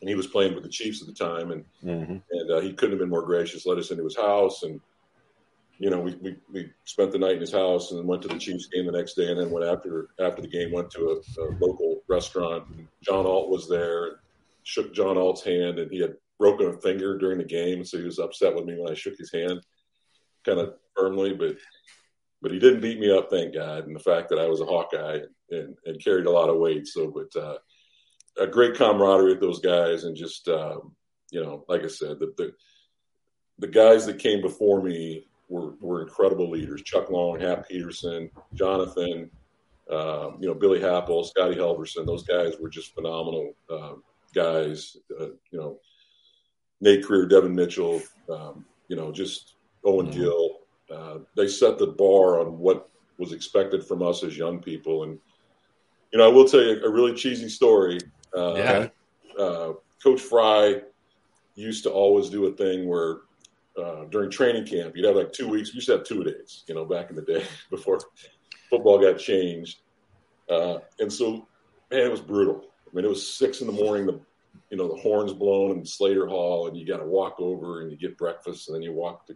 and 0.02 0.10
he 0.10 0.16
was 0.16 0.28
playing 0.28 0.54
with 0.54 0.64
the 0.64 0.70
Chiefs 0.70 1.02
at 1.02 1.08
the 1.08 1.14
time, 1.14 1.52
and 1.52 1.66
mm-hmm. 1.84 2.18
and 2.32 2.52
uh, 2.52 2.60
he 2.60 2.74
couldn't 2.74 2.94
have 2.94 3.00
been 3.00 3.10
more 3.10 3.26
gracious. 3.26 3.66
Let 3.66 3.78
us 3.78 3.92
into 3.92 4.04
his 4.04 4.18
house, 4.18 4.64
and 4.64 4.82
you 5.82 5.90
know 5.90 6.00
we, 6.00 6.16
we 6.22 6.36
we 6.54 6.70
spent 6.86 7.12
the 7.12 7.18
night 7.18 7.34
in 7.34 7.42
his 7.42 7.52
house, 7.52 7.90
and 7.90 8.00
then 8.00 8.08
went 8.08 8.22
to 8.22 8.28
the 8.28 8.38
Chiefs 8.38 8.68
game 8.68 8.86
the 8.86 8.92
next 8.92 9.16
day, 9.16 9.32
and 9.32 9.40
then 9.40 9.50
went 9.50 9.66
after 9.66 10.10
after 10.20 10.42
the 10.42 10.48
game 10.48 10.72
went 10.72 10.92
to 10.92 11.10
a, 11.10 11.42
a 11.42 11.46
local 11.60 12.04
restaurant. 12.08 12.66
And 12.70 12.88
John 13.02 13.26
Alt 13.26 13.50
was 13.50 13.68
there, 13.68 14.20
shook 14.62 14.94
John 14.94 15.18
Alt's 15.18 15.44
hand, 15.44 15.80
and 15.80 15.92
he 15.92 16.00
had 16.00 16.14
broken 16.38 16.68
a 16.68 16.74
finger 16.74 17.18
during 17.18 17.40
the 17.40 17.44
game, 17.44 17.84
so 17.84 17.98
he 17.98 18.04
was 18.04 18.20
upset 18.20 18.54
with 18.54 18.66
me 18.66 18.78
when 18.78 18.92
I 18.92 18.96
shook 18.96 19.18
his 19.18 19.34
hand, 19.34 19.62
kind 20.46 20.60
of 20.60 20.76
firmly, 20.96 21.34
but 21.34 21.58
but 22.44 22.52
he 22.52 22.60
didn't 22.60 22.82
beat 22.82 23.00
me 23.00 23.16
up, 23.16 23.32
thank 23.32 23.56
God. 23.56 23.88
And 23.88 23.96
the 23.96 24.00
fact 24.00 24.30
that 24.30 24.40
I 24.40 24.48
was 24.48 24.62
a 24.62 24.66
Hawkeye 24.66 25.20
and, 25.50 25.76
and 25.86 26.04
carried 26.04 26.28
a 26.28 26.32
lot 26.32 26.50
of 26.50 26.58
weight, 26.58 26.88
so 26.88 27.08
but. 27.12 27.42
Uh, 27.42 27.58
a 28.40 28.48
great 28.48 28.76
camaraderie 28.76 29.34
with 29.34 29.42
those 29.42 29.60
guys, 29.60 30.06
and 30.06 30.16
just 30.16 30.48
um, 30.48 30.96
you 31.32 31.44
know, 31.44 31.66
like 31.68 31.84
I 31.84 31.88
said, 31.88 32.18
the, 32.20 32.34
the, 32.38 32.54
the 33.60 33.68
guys 33.68 34.06
that 34.06 34.20
came 34.20 34.42
before 34.42 34.82
me 34.82 35.28
were 35.52 35.74
were 35.82 36.02
incredible 36.02 36.50
leaders. 36.50 36.82
Chuck 36.82 37.10
Long, 37.10 37.40
Hap 37.40 37.68
Peterson, 37.68 38.32
Jonathan, 38.54 39.30
um, 39.92 40.38
you 40.40 40.48
know, 40.48 40.54
Billy 40.54 40.80
Happel, 40.80 41.26
Scotty 41.26 41.56
Helverson. 41.56 42.06
Those 42.06 42.24
guys 42.24 42.54
were 42.60 42.70
just 42.70 42.96
phenomenal 42.96 43.54
uh, 43.70 43.94
guys. 44.34 44.96
Uh, 45.20 45.32
you 45.52 45.60
know, 45.60 45.80
Nate 46.80 47.04
Creer, 47.06 47.30
Devon 47.30 47.54
Mitchell, 47.54 48.02
um, 48.30 48.66
you 48.88 48.96
know, 48.96 49.12
just 49.12 49.56
Owen 49.84 50.08
mm-hmm. 50.08 50.20
Gill. 50.22 50.60
Uh, 50.90 51.20
they 51.36 51.48
set 51.48 51.78
the 51.78 51.88
bar 51.88 52.40
on 52.40 52.58
what 52.58 52.90
was 53.18 53.34
expected 53.34 53.86
from 53.86 54.02
us 54.02 54.24
as 54.24 54.38
young 54.38 54.60
people. 54.60 55.04
And, 55.04 55.20
you 56.12 56.20
know, 56.20 56.26
I 56.26 56.34
will 56.34 56.48
tell 56.48 56.62
you 56.62 56.84
a 56.84 56.90
really 56.90 57.14
cheesy 57.14 57.50
story. 57.50 58.00
Uh, 58.36 58.56
yeah. 58.56 58.88
Uh, 59.38 59.74
Coach 60.04 60.22
Fry 60.22 60.82
used 61.56 61.84
to 61.84 61.92
always 61.92 62.30
do 62.30 62.48
a 62.48 62.52
thing 62.52 62.88
where 62.88 63.20
uh, 63.78 64.06
during 64.10 64.30
training 64.30 64.66
camp, 64.66 64.96
you'd 64.96 65.06
have 65.06 65.16
like 65.16 65.32
two 65.32 65.48
weeks. 65.48 65.70
You 65.70 65.76
used 65.76 65.88
to 65.88 65.94
have 65.94 66.04
two 66.04 66.24
days, 66.24 66.64
you 66.68 66.76
know, 66.76 66.86
back 66.86 67.10
in 67.10 67.16
the 67.16 67.22
day 67.22 67.44
before 67.70 68.00
football 68.70 69.00
got 69.00 69.20
changed. 69.20 69.82
Uh, 70.50 70.80
and 71.00 71.12
so, 71.12 71.48
man, 71.90 72.02
it 72.02 72.12
was 72.12 72.22
brutal. 72.22 72.66
I 72.88 72.96
mean, 72.96 73.06
it 73.06 73.10
was 73.10 73.36
six 73.36 73.62
in 73.62 73.68
the 73.68 73.74
morning. 73.74 74.06
The 74.06 74.20
you 74.70 74.78
know 74.78 74.88
the 74.88 75.02
horns 75.02 75.34
blown 75.34 75.78
in 75.78 75.86
Slater 75.86 76.28
Hall, 76.28 76.68
and 76.68 76.76
you 76.76 76.86
got 76.86 76.98
to 76.98 77.06
walk 77.06 77.36
over 77.40 77.82
and 77.82 77.92
you 77.92 77.98
get 77.98 78.18
breakfast, 78.18 78.68
and 78.68 78.76
then 78.76 78.82
you 78.82 78.94
walk 78.94 79.28
to, 79.28 79.36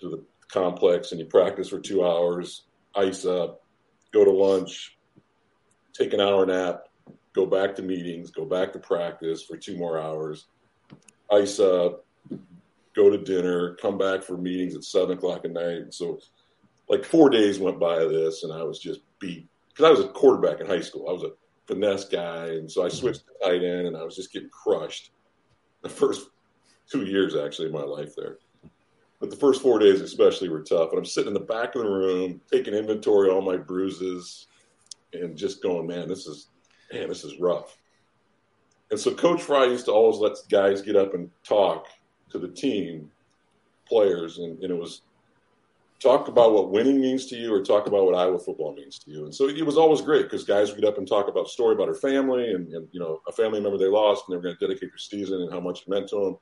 to 0.00 0.10
the 0.10 0.24
complex 0.48 1.10
and 1.10 1.20
you 1.20 1.26
practice 1.26 1.68
for 1.68 1.80
two 1.80 2.04
hours, 2.06 2.62
ice 2.94 3.24
up, 3.24 3.62
go 4.12 4.24
to 4.24 4.30
lunch, 4.30 4.96
take 5.92 6.12
an 6.12 6.20
hour 6.20 6.46
nap, 6.46 6.84
go 7.34 7.46
back 7.46 7.74
to 7.76 7.82
meetings, 7.82 8.30
go 8.30 8.44
back 8.44 8.72
to 8.72 8.78
practice 8.78 9.42
for 9.42 9.56
two 9.56 9.76
more 9.76 9.98
hours, 9.98 10.46
ice 11.30 11.60
up, 11.60 12.05
go 12.96 13.10
to 13.10 13.18
dinner, 13.18 13.76
come 13.80 13.98
back 13.98 14.22
for 14.22 14.36
meetings 14.36 14.74
at 14.74 14.82
seven 14.82 15.16
o'clock 15.16 15.44
at 15.44 15.52
night. 15.52 15.78
And 15.82 15.94
so, 15.94 16.18
like 16.88 17.04
four 17.04 17.28
days 17.30 17.58
went 17.58 17.78
by 17.78 17.98
this, 17.98 18.42
and 18.42 18.52
I 18.52 18.62
was 18.62 18.78
just 18.78 19.00
beat 19.18 19.46
because 19.68 19.84
I 19.84 19.90
was 19.90 20.00
a 20.00 20.08
quarterback 20.08 20.60
in 20.60 20.66
high 20.66 20.80
school. 20.80 21.08
I 21.08 21.12
was 21.12 21.22
a 21.22 21.32
finesse 21.66 22.06
guy, 22.06 22.46
and 22.46 22.70
so 22.70 22.82
I 22.82 22.86
mm-hmm. 22.86 22.96
switched 22.96 23.24
to 23.26 23.46
tight 23.46 23.62
end, 23.62 23.86
and 23.86 23.96
I 23.96 24.02
was 24.02 24.16
just 24.16 24.32
getting 24.32 24.50
crushed 24.50 25.10
the 25.82 25.88
first 25.88 26.28
two 26.90 27.04
years 27.04 27.36
actually 27.36 27.66
of 27.66 27.74
my 27.74 27.82
life 27.82 28.14
there. 28.16 28.38
but 29.20 29.30
the 29.30 29.36
first 29.36 29.62
four 29.62 29.78
days 29.78 30.00
especially 30.00 30.48
were 30.48 30.62
tough. 30.62 30.90
And 30.90 30.98
I'm 30.98 31.04
sitting 31.04 31.28
in 31.28 31.34
the 31.34 31.40
back 31.40 31.74
of 31.74 31.82
the 31.82 31.88
room 31.88 32.40
taking 32.50 32.74
inventory 32.74 33.28
of 33.28 33.36
all 33.36 33.42
my 33.42 33.56
bruises 33.56 34.46
and 35.12 35.36
just 35.36 35.62
going, 35.62 35.86
man, 35.86 36.08
this 36.08 36.26
is 36.26 36.48
man, 36.92 37.08
this 37.08 37.24
is 37.24 37.38
rough. 37.40 37.76
And 38.90 39.00
so 39.00 39.12
Coach 39.12 39.42
Fry 39.42 39.64
used 39.64 39.86
to 39.86 39.92
always 39.92 40.18
let 40.18 40.36
guys 40.48 40.80
get 40.82 40.94
up 40.96 41.14
and 41.14 41.30
talk 41.42 41.88
to 42.30 42.38
the 42.38 42.48
team 42.48 43.10
players, 43.88 44.38
and, 44.38 44.60
and 44.62 44.70
it 44.70 44.78
was 44.78 45.02
talk 46.00 46.28
about 46.28 46.52
what 46.52 46.70
winning 46.70 47.00
means 47.00 47.26
to 47.26 47.36
you 47.36 47.52
or 47.52 47.62
talk 47.62 47.86
about 47.86 48.04
what 48.04 48.14
Iowa 48.14 48.38
football 48.38 48.74
means 48.74 48.98
to 49.00 49.10
you. 49.10 49.24
And 49.24 49.34
so 49.34 49.48
it 49.48 49.64
was 49.64 49.78
always 49.78 50.00
great 50.02 50.24
because 50.24 50.44
guys 50.44 50.70
would 50.70 50.80
get 50.80 50.88
up 50.88 50.98
and 50.98 51.08
talk 51.08 51.28
about 51.28 51.46
a 51.46 51.48
story 51.48 51.74
about 51.74 51.86
their 51.86 51.94
family 51.94 52.52
and, 52.52 52.72
and, 52.72 52.86
you 52.92 53.00
know, 53.00 53.20
a 53.26 53.32
family 53.32 53.60
member 53.60 53.78
they 53.78 53.86
lost 53.86 54.24
and 54.26 54.32
they 54.32 54.36
were 54.36 54.42
going 54.42 54.56
to 54.56 54.66
dedicate 54.66 54.90
their 54.90 54.98
season 54.98 55.42
and 55.42 55.52
how 55.52 55.60
much 55.60 55.82
it 55.82 55.88
meant 55.88 56.08
to 56.08 56.16
them. 56.16 56.38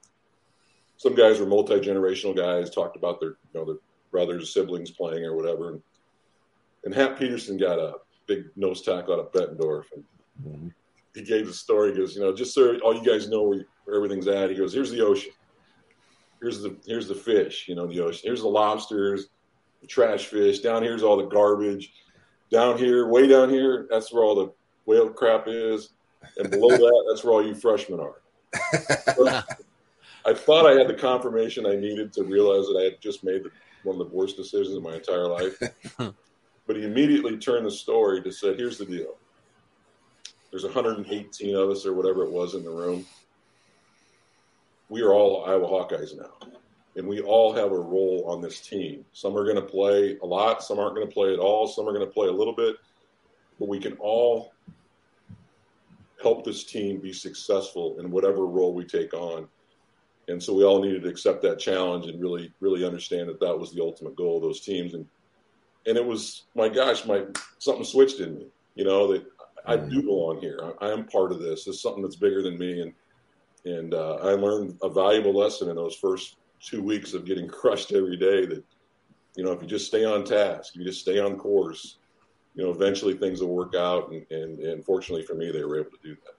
Some 0.96 1.14
guys 1.14 1.38
were 1.38 1.46
multi-generational 1.46 2.36
guys, 2.36 2.70
talked 2.70 2.96
about 2.96 3.20
their, 3.20 3.30
you 3.30 3.54
know, 3.54 3.64
their 3.64 3.76
brothers, 4.10 4.52
siblings 4.52 4.90
playing 4.90 5.24
or 5.24 5.36
whatever. 5.36 5.70
And, 5.70 5.82
and 6.84 6.94
Hap 6.94 7.18
Peterson 7.18 7.56
got 7.56 7.78
a 7.78 7.94
big 8.26 8.46
nose 8.56 8.82
tackle 8.82 9.14
out 9.14 9.20
of 9.20 9.32
Bettendorf. 9.32 9.84
And 9.94 10.04
mm-hmm. 10.44 10.68
he 11.14 11.22
gave 11.22 11.46
the 11.46 11.52
story. 11.52 11.92
He 11.92 11.98
goes, 11.98 12.16
you 12.16 12.22
know, 12.22 12.34
just 12.34 12.54
so 12.54 12.76
all 12.78 12.94
you 12.94 13.04
guys 13.04 13.28
know 13.28 13.42
where, 13.42 13.64
where 13.84 13.96
everything's 13.96 14.26
at. 14.26 14.50
He 14.50 14.56
goes, 14.56 14.72
here's 14.72 14.90
the 14.90 15.04
ocean. 15.04 15.30
Here's 16.44 16.60
the, 16.60 16.76
here's 16.86 17.08
the 17.08 17.14
fish, 17.14 17.66
you 17.68 17.74
know, 17.74 17.86
the 17.86 18.00
ocean. 18.00 18.20
Here's 18.24 18.42
the 18.42 18.48
lobsters 18.48 19.28
trash 19.86 20.26
fish. 20.26 20.60
Down 20.60 20.82
here's 20.82 21.02
all 21.02 21.16
the 21.16 21.24
garbage. 21.24 21.92
Down 22.50 22.78
here, 22.78 23.08
way 23.08 23.26
down 23.26 23.50
here, 23.50 23.86
that's 23.90 24.12
where 24.12 24.22
all 24.22 24.34
the 24.34 24.52
whale 24.86 25.08
crap 25.08 25.44
is. 25.46 25.90
And 26.36 26.50
below 26.50 26.68
that, 26.76 27.04
that's 27.08 27.24
where 27.24 27.34
all 27.34 27.46
you 27.46 27.54
freshmen 27.54 28.00
are. 28.00 28.20
I 30.26 30.32
thought 30.32 30.66
I 30.66 30.78
had 30.78 30.88
the 30.88 30.94
confirmation 30.94 31.66
I 31.66 31.76
needed 31.76 32.12
to 32.14 32.22
realize 32.22 32.66
that 32.66 32.78
I 32.80 32.84
had 32.84 33.00
just 33.00 33.24
made 33.24 33.44
the, 33.44 33.50
one 33.82 34.00
of 34.00 34.08
the 34.10 34.14
worst 34.14 34.36
decisions 34.36 34.76
of 34.76 34.82
my 34.82 34.94
entire 34.94 35.26
life. 35.26 35.58
but 35.98 36.76
he 36.76 36.84
immediately 36.84 37.36
turned 37.36 37.66
the 37.66 37.70
story 37.70 38.22
to 38.22 38.30
say, 38.30 38.54
here's 38.56 38.78
the 38.78 38.86
deal. 38.86 39.16
There's 40.50 40.64
118 40.64 41.56
of 41.56 41.70
us 41.70 41.84
or 41.84 41.92
whatever 41.92 42.24
it 42.24 42.30
was 42.30 42.54
in 42.54 42.64
the 42.64 42.70
room. 42.70 43.04
We 44.94 45.02
are 45.02 45.12
all 45.12 45.44
Iowa 45.44 45.66
Hawkeyes 45.66 46.16
now 46.16 46.30
and 46.94 47.08
we 47.08 47.20
all 47.20 47.52
have 47.52 47.72
a 47.72 47.76
role 47.76 48.22
on 48.28 48.40
this 48.40 48.60
team. 48.60 49.04
Some 49.12 49.36
are 49.36 49.42
going 49.42 49.56
to 49.56 49.62
play 49.62 50.16
a 50.22 50.24
lot, 50.24 50.62
some 50.62 50.78
aren't 50.78 50.94
going 50.94 51.08
to 51.08 51.12
play 51.12 51.32
at 51.32 51.40
all, 51.40 51.66
some 51.66 51.88
are 51.88 51.92
going 51.92 52.06
to 52.06 52.12
play 52.12 52.28
a 52.28 52.32
little 52.32 52.54
bit, 52.54 52.76
but 53.58 53.68
we 53.68 53.80
can 53.80 53.94
all 53.94 54.52
help 56.22 56.44
this 56.44 56.62
team 56.62 57.00
be 57.00 57.12
successful 57.12 57.98
in 57.98 58.08
whatever 58.08 58.46
role 58.46 58.72
we 58.72 58.84
take 58.84 59.12
on. 59.14 59.48
And 60.28 60.40
so 60.40 60.54
we 60.54 60.62
all 60.62 60.80
needed 60.80 61.02
to 61.02 61.08
accept 61.08 61.42
that 61.42 61.58
challenge 61.58 62.06
and 62.06 62.20
really, 62.20 62.52
really 62.60 62.86
understand 62.86 63.28
that 63.30 63.40
that 63.40 63.58
was 63.58 63.72
the 63.72 63.82
ultimate 63.82 64.14
goal 64.14 64.36
of 64.36 64.42
those 64.42 64.60
teams. 64.60 64.94
And 64.94 65.08
and 65.86 65.96
it 65.96 66.06
was, 66.06 66.44
my 66.54 66.68
gosh, 66.68 67.04
my 67.04 67.24
something 67.58 67.84
switched 67.84 68.20
in 68.20 68.36
me. 68.36 68.46
You 68.76 68.84
know 68.84 69.12
that 69.12 69.24
I 69.66 69.76
do 69.76 70.02
belong 70.02 70.40
here. 70.40 70.60
I, 70.80 70.86
I 70.86 70.92
am 70.92 71.06
part 71.06 71.32
of 71.32 71.40
this. 71.40 71.66
It's 71.66 71.82
something 71.82 72.00
that's 72.00 72.14
bigger 72.14 72.42
than 72.42 72.56
me. 72.56 72.80
And 72.80 72.94
and 73.64 73.94
uh, 73.94 74.16
I 74.16 74.32
learned 74.32 74.78
a 74.82 74.88
valuable 74.88 75.34
lesson 75.34 75.70
in 75.70 75.76
those 75.76 75.96
first 75.96 76.36
two 76.60 76.82
weeks 76.82 77.14
of 77.14 77.24
getting 77.24 77.48
crushed 77.60 77.92
every 77.92 78.16
day 78.16 78.46
that, 78.46 78.64
you 79.36 79.44
know, 79.44 79.52
if 79.52 79.62
you 79.62 79.68
just 79.68 79.86
stay 79.86 80.04
on 80.04 80.24
task, 80.24 80.74
you 80.74 80.84
just 80.84 81.00
stay 81.00 81.18
on 81.18 81.36
course, 81.36 81.98
you 82.54 82.64
know, 82.64 82.70
eventually 82.70 83.14
things 83.14 83.40
will 83.40 83.54
work 83.54 83.74
out. 83.74 84.10
And, 84.10 84.26
and, 84.30 84.58
and 84.60 84.84
fortunately 84.84 85.24
for 85.24 85.34
me, 85.34 85.50
they 85.50 85.64
were 85.64 85.80
able 85.80 85.90
to 85.90 85.98
do 86.02 86.14
that. 86.14 86.34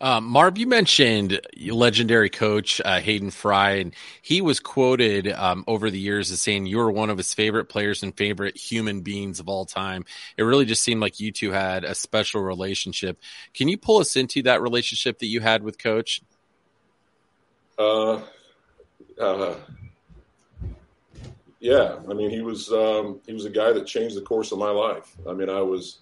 Um, 0.00 0.26
Marv, 0.26 0.58
you 0.58 0.68
mentioned 0.68 1.40
legendary 1.66 2.30
coach 2.30 2.80
uh, 2.84 3.00
Hayden 3.00 3.32
Fry, 3.32 3.72
and 3.72 3.94
he 4.22 4.40
was 4.40 4.60
quoted 4.60 5.32
um, 5.32 5.64
over 5.66 5.90
the 5.90 5.98
years 5.98 6.30
as 6.30 6.40
saying 6.40 6.66
you 6.66 6.78
were 6.78 6.90
one 6.90 7.10
of 7.10 7.16
his 7.16 7.34
favorite 7.34 7.64
players 7.64 8.04
and 8.04 8.16
favorite 8.16 8.56
human 8.56 9.00
beings 9.00 9.40
of 9.40 9.48
all 9.48 9.64
time. 9.64 10.04
It 10.36 10.44
really 10.44 10.66
just 10.66 10.84
seemed 10.84 11.00
like 11.00 11.18
you 11.18 11.32
two 11.32 11.50
had 11.50 11.82
a 11.82 11.96
special 11.96 12.42
relationship. 12.42 13.18
Can 13.54 13.66
you 13.66 13.76
pull 13.76 13.98
us 13.98 14.14
into 14.14 14.42
that 14.42 14.62
relationship 14.62 15.18
that 15.18 15.26
you 15.26 15.40
had 15.40 15.64
with 15.64 15.78
Coach? 15.78 16.22
Uh, 17.78 18.20
uh, 19.20 19.54
yeah, 21.60 21.96
I 22.08 22.14
mean, 22.14 22.30
he 22.30 22.40
was 22.40 22.72
um, 22.72 23.20
he 23.26 23.32
was 23.32 23.44
a 23.44 23.50
guy 23.50 23.72
that 23.72 23.86
changed 23.86 24.16
the 24.16 24.22
course 24.22 24.52
of 24.52 24.58
my 24.58 24.70
life. 24.70 25.16
I 25.28 25.32
mean, 25.32 25.48
I 25.48 25.60
was 25.60 26.00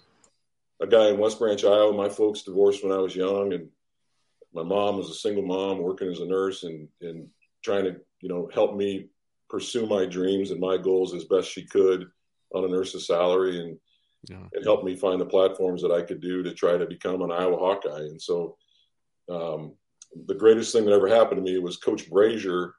a 0.81 0.87
guy 0.87 1.09
in 1.09 1.17
West 1.17 1.39
Branch, 1.39 1.63
Iowa. 1.63 1.93
My 1.93 2.09
folks 2.09 2.43
divorced 2.43 2.83
when 2.83 2.93
I 2.93 2.97
was 2.97 3.15
young, 3.15 3.53
and 3.53 3.69
my 4.53 4.63
mom 4.63 4.97
was 4.97 5.09
a 5.09 5.15
single 5.15 5.43
mom 5.43 5.79
working 5.79 6.09
as 6.09 6.19
a 6.19 6.25
nurse 6.25 6.63
and 6.63 6.87
and 7.01 7.27
trying 7.63 7.85
to 7.85 7.95
you 8.21 8.29
know 8.29 8.49
help 8.53 8.75
me 8.75 9.07
pursue 9.49 9.85
my 9.85 10.05
dreams 10.05 10.51
and 10.51 10.59
my 10.59 10.77
goals 10.77 11.13
as 11.13 11.25
best 11.25 11.49
she 11.49 11.65
could 11.65 12.07
on 12.53 12.65
a 12.65 12.67
nurse's 12.67 13.07
salary 13.07 13.61
and 13.61 13.77
yeah. 14.29 14.43
and 14.53 14.63
help 14.63 14.83
me 14.83 14.95
find 14.95 15.21
the 15.21 15.25
platforms 15.25 15.81
that 15.81 15.91
I 15.91 16.01
could 16.01 16.21
do 16.21 16.43
to 16.43 16.53
try 16.53 16.77
to 16.77 16.85
become 16.85 17.21
an 17.21 17.31
Iowa 17.31 17.57
Hawkeye. 17.57 17.99
And 17.99 18.21
so, 18.21 18.57
um, 19.29 19.73
the 20.25 20.35
greatest 20.35 20.73
thing 20.73 20.85
that 20.85 20.93
ever 20.93 21.07
happened 21.07 21.37
to 21.37 21.51
me 21.51 21.57
was 21.59 21.77
Coach 21.77 22.09
Brashier 22.09 22.71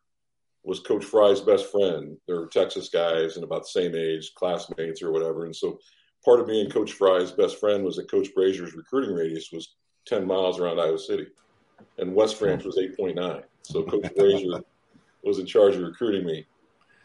was 0.64 0.80
Coach 0.80 1.04
Fry's 1.04 1.40
best 1.40 1.70
friend. 1.70 2.16
They're 2.26 2.46
Texas 2.46 2.88
guys 2.88 3.36
and 3.36 3.44
about 3.44 3.62
the 3.62 3.68
same 3.68 3.94
age, 3.94 4.34
classmates 4.34 5.02
or 5.02 5.12
whatever. 5.12 5.44
And 5.44 5.54
so 5.54 5.78
part 6.24 6.40
of 6.40 6.46
being 6.46 6.70
Coach 6.70 6.92
Fry's 6.92 7.32
best 7.32 7.58
friend 7.58 7.84
was 7.84 7.96
that 7.96 8.10
Coach 8.10 8.28
Brashier's 8.36 8.74
recruiting 8.74 9.14
radius 9.14 9.50
was 9.52 9.76
10 10.06 10.26
miles 10.26 10.58
around 10.58 10.80
Iowa 10.80 10.98
City, 10.98 11.26
and 11.98 12.14
West 12.14 12.38
Branch 12.38 12.62
was 12.64 12.76
8.9. 12.76 13.42
So 13.62 13.84
Coach 13.84 14.12
Brashier 14.18 14.62
was 15.22 15.38
in 15.38 15.46
charge 15.46 15.76
of 15.76 15.82
recruiting 15.82 16.26
me. 16.26 16.46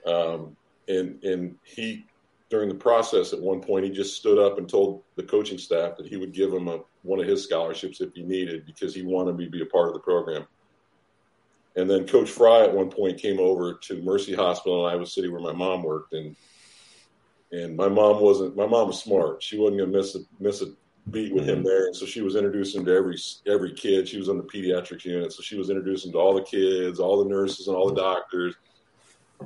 Um, 0.05 0.55
and 0.87 1.23
and 1.23 1.55
he 1.63 2.05
during 2.53 2.69
the 2.69 2.75
process 2.75 3.33
at 3.33 3.41
one 3.41 3.59
point 3.59 3.83
he 3.83 3.89
just 3.89 4.15
stood 4.15 4.37
up 4.37 4.59
and 4.59 4.69
told 4.69 5.01
the 5.15 5.23
coaching 5.23 5.57
staff 5.57 5.97
that 5.97 6.05
he 6.05 6.17
would 6.17 6.31
give 6.31 6.53
him 6.53 6.67
a, 6.67 6.77
one 7.01 7.19
of 7.19 7.25
his 7.25 7.43
scholarships 7.43 7.99
if 7.99 8.13
he 8.13 8.21
needed 8.21 8.63
because 8.67 8.93
he 8.93 9.01
wanted 9.01 9.35
me 9.35 9.45
to 9.45 9.49
be 9.49 9.63
a 9.63 9.65
part 9.65 9.87
of 9.87 9.95
the 9.95 9.99
program. 9.99 10.45
And 11.75 11.89
then 11.89 12.05
Coach 12.05 12.29
Fry 12.29 12.63
at 12.63 12.71
one 12.71 12.91
point 12.91 13.19
came 13.19 13.39
over 13.39 13.73
to 13.73 14.03
Mercy 14.03 14.35
Hospital 14.35 14.87
in 14.87 14.93
Iowa 14.93 15.07
City 15.07 15.29
where 15.29 15.41
my 15.41 15.51
mom 15.51 15.81
worked, 15.81 16.13
and 16.13 16.35
and 17.51 17.75
my 17.75 17.89
mom 17.89 18.21
wasn't. 18.21 18.55
My 18.55 18.67
mom 18.67 18.89
was 18.89 19.01
smart. 19.01 19.41
She 19.41 19.57
wasn't 19.57 19.79
gonna 19.79 19.91
miss 19.91 20.13
a 20.13 20.19
miss 20.39 20.61
a 20.61 20.67
beat 21.09 21.33
with 21.33 21.49
him 21.49 21.55
mm-hmm. 21.55 21.65
there, 21.65 21.87
and 21.87 21.95
so 21.95 22.05
she 22.05 22.21
was 22.21 22.35
introducing 22.35 22.85
to 22.85 22.95
every 22.95 23.17
every 23.47 23.73
kid. 23.73 24.07
She 24.07 24.19
was 24.19 24.29
on 24.29 24.37
the 24.37 24.43
pediatrics 24.43 25.05
unit, 25.05 25.33
so 25.33 25.41
she 25.41 25.57
was 25.57 25.71
introducing 25.71 26.11
to 26.11 26.19
all 26.19 26.35
the 26.35 26.43
kids, 26.43 26.99
all 26.99 27.23
the 27.23 27.29
nurses, 27.31 27.67
and 27.67 27.75
all 27.75 27.89
the 27.89 27.99
doctors. 27.99 28.53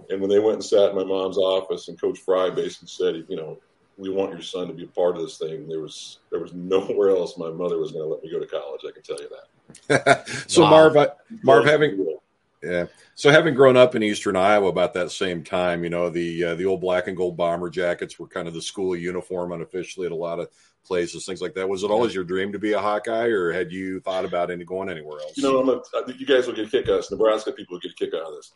And 0.09 0.21
when 0.21 0.29
they 0.29 0.39
went 0.39 0.55
and 0.55 0.65
sat 0.65 0.89
in 0.89 0.95
my 0.95 1.03
mom's 1.03 1.37
office, 1.37 1.87
and 1.87 1.99
Coach 1.99 2.19
Fry 2.19 2.49
basically 2.49 2.87
said, 2.87 3.25
you 3.27 3.35
know, 3.35 3.59
we 3.97 4.09
want 4.09 4.31
your 4.31 4.41
son 4.41 4.67
to 4.67 4.73
be 4.73 4.83
a 4.83 4.87
part 4.87 5.15
of 5.15 5.23
this 5.23 5.37
thing. 5.37 5.67
There 5.67 5.81
was 5.81 6.19
there 6.29 6.39
was 6.39 6.53
nowhere 6.53 7.09
else 7.09 7.37
my 7.37 7.49
mother 7.49 7.77
was 7.77 7.91
going 7.91 8.03
to 8.03 8.13
let 8.13 8.23
me 8.23 8.31
go 8.31 8.39
to 8.39 8.45
college. 8.45 8.81
I 8.87 8.91
can 8.91 9.03
tell 9.03 9.19
you 9.19 9.29
that. 9.29 10.27
so 10.47 10.61
wow. 10.61 10.69
Marv, 10.69 10.97
I, 10.97 11.07
Marv, 11.43 11.65
having 11.65 12.17
yeah, 12.63 12.85
so 13.15 13.31
having 13.31 13.53
grown 13.53 13.77
up 13.77 13.95
in 13.95 14.03
Eastern 14.03 14.35
Iowa 14.35 14.67
about 14.67 14.93
that 14.93 15.11
same 15.11 15.43
time, 15.43 15.83
you 15.83 15.89
know 15.89 16.09
the 16.09 16.43
uh, 16.43 16.55
the 16.55 16.65
old 16.65 16.81
black 16.81 17.07
and 17.07 17.17
gold 17.17 17.37
bomber 17.37 17.69
jackets 17.69 18.17
were 18.17 18.27
kind 18.27 18.47
of 18.47 18.53
the 18.53 18.61
school 18.61 18.95
uniform 18.95 19.51
unofficially 19.51 20.05
at 20.05 20.11
a 20.11 20.15
lot 20.15 20.39
of 20.39 20.49
places, 20.85 21.25
things 21.25 21.41
like 21.41 21.53
that. 21.55 21.67
Was 21.67 21.83
it 21.83 21.91
always 21.91 22.15
your 22.15 22.23
dream 22.23 22.51
to 22.53 22.59
be 22.59 22.73
a 22.73 22.79
Hawkeye, 22.79 23.27
or 23.27 23.51
had 23.51 23.71
you 23.71 23.99
thought 23.99 24.25
about 24.25 24.49
any 24.49 24.63
going 24.63 24.89
anywhere 24.89 25.19
else? 25.19 25.37
You 25.37 25.43
know, 25.43 25.83
a, 25.93 26.13
you 26.13 26.25
guys 26.25 26.47
will 26.47 26.55
get 26.55 26.67
a 26.67 26.69
kick 26.69 26.85
out 26.85 26.91
of 26.91 26.97
this. 26.97 27.11
Nebraska 27.11 27.51
people 27.51 27.75
will 27.75 27.81
get 27.81 27.91
a 27.91 27.95
kick 27.95 28.13
out 28.13 28.27
of 28.27 28.35
this. 28.35 28.53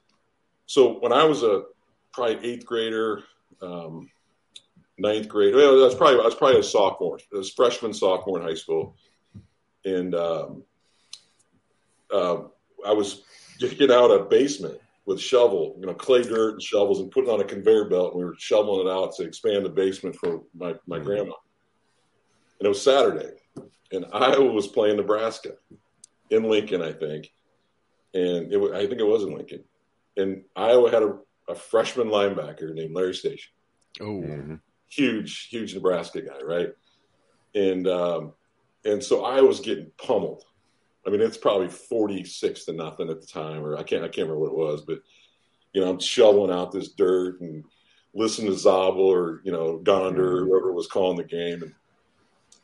So 0.73 0.99
when 0.99 1.11
I 1.11 1.23
was 1.25 1.43
a 1.43 1.63
probably 2.13 2.39
eighth 2.49 2.65
grader. 2.65 3.23
Um, 3.61 4.09
ninth 5.01 5.27
grade. 5.27 5.55
Well, 5.55 5.81
that's 5.81 5.95
probably 5.95 6.19
I 6.19 6.25
was 6.25 6.35
probably 6.35 6.59
a 6.59 6.63
sophomore. 6.63 7.17
It 7.17 7.35
was 7.35 7.51
freshman, 7.51 7.93
sophomore 7.93 8.39
in 8.39 8.47
high 8.47 8.55
school, 8.55 8.95
and 9.83 10.13
um, 10.15 10.63
uh, 12.13 12.37
I 12.85 12.93
was 12.93 13.23
digging 13.59 13.91
out 13.91 14.11
a 14.11 14.23
basement 14.23 14.79
with 15.05 15.19
shovel, 15.19 15.75
you 15.79 15.87
know, 15.87 15.93
clay 15.93 16.21
dirt 16.21 16.53
and 16.53 16.61
shovels, 16.61 16.99
and 16.99 17.11
putting 17.11 17.29
on 17.29 17.41
a 17.41 17.45
conveyor 17.45 17.89
belt. 17.89 18.13
And 18.13 18.19
we 18.19 18.25
were 18.25 18.35
shoveling 18.37 18.87
it 18.87 18.91
out 18.91 19.15
to 19.15 19.23
expand 19.23 19.65
the 19.65 19.69
basement 19.69 20.15
for 20.15 20.43
my 20.55 20.75
my 20.85 20.97
mm-hmm. 20.97 21.05
grandma. 21.05 21.33
And 22.59 22.65
it 22.67 22.69
was 22.69 22.81
Saturday, 22.81 23.31
and 23.91 24.05
Iowa 24.13 24.51
was 24.51 24.67
playing 24.67 24.97
Nebraska 24.97 25.53
in 26.29 26.43
Lincoln, 26.43 26.81
I 26.81 26.93
think, 26.93 27.31
and 28.13 28.53
it 28.53 28.57
was, 28.57 28.71
I 28.71 28.85
think 28.87 29.01
it 29.01 29.07
was 29.07 29.23
in 29.23 29.33
Lincoln, 29.35 29.63
and 30.17 30.43
Iowa 30.55 30.91
had 30.91 31.03
a, 31.03 31.17
a 31.47 31.55
freshman 31.55 32.07
linebacker 32.07 32.73
named 32.73 32.95
Larry 32.95 33.13
Station. 33.13 33.51
Oh. 33.99 34.21
Mm-hmm 34.21 34.55
huge, 34.91 35.47
huge 35.47 35.73
Nebraska 35.73 36.21
guy, 36.21 36.39
right? 36.43 36.69
And 37.55 37.87
um, 37.87 38.33
and 38.85 39.03
so 39.03 39.25
I 39.25 39.41
was 39.41 39.59
getting 39.59 39.91
pummeled. 39.97 40.43
I 41.05 41.09
mean, 41.09 41.21
it's 41.21 41.37
probably 41.37 41.69
forty 41.69 42.23
six 42.23 42.65
to 42.65 42.73
nothing 42.73 43.09
at 43.09 43.21
the 43.21 43.27
time, 43.27 43.63
or 43.63 43.77
I 43.77 43.83
can't 43.83 44.03
I 44.03 44.07
can't 44.07 44.27
remember 44.27 44.39
what 44.39 44.51
it 44.51 44.71
was, 44.71 44.81
but 44.81 44.99
you 45.73 45.81
know, 45.81 45.89
I'm 45.89 45.99
shoveling 45.99 46.51
out 46.51 46.71
this 46.71 46.89
dirt 46.89 47.41
and 47.41 47.63
listening 48.13 48.51
to 48.51 48.57
Zabel 48.57 49.01
or 49.01 49.41
you 49.43 49.51
know 49.51 49.77
Gonder 49.77 50.37
or 50.37 50.45
whoever 50.45 50.71
was 50.73 50.87
calling 50.87 51.17
the 51.17 51.23
game, 51.23 51.63
and 51.63 51.73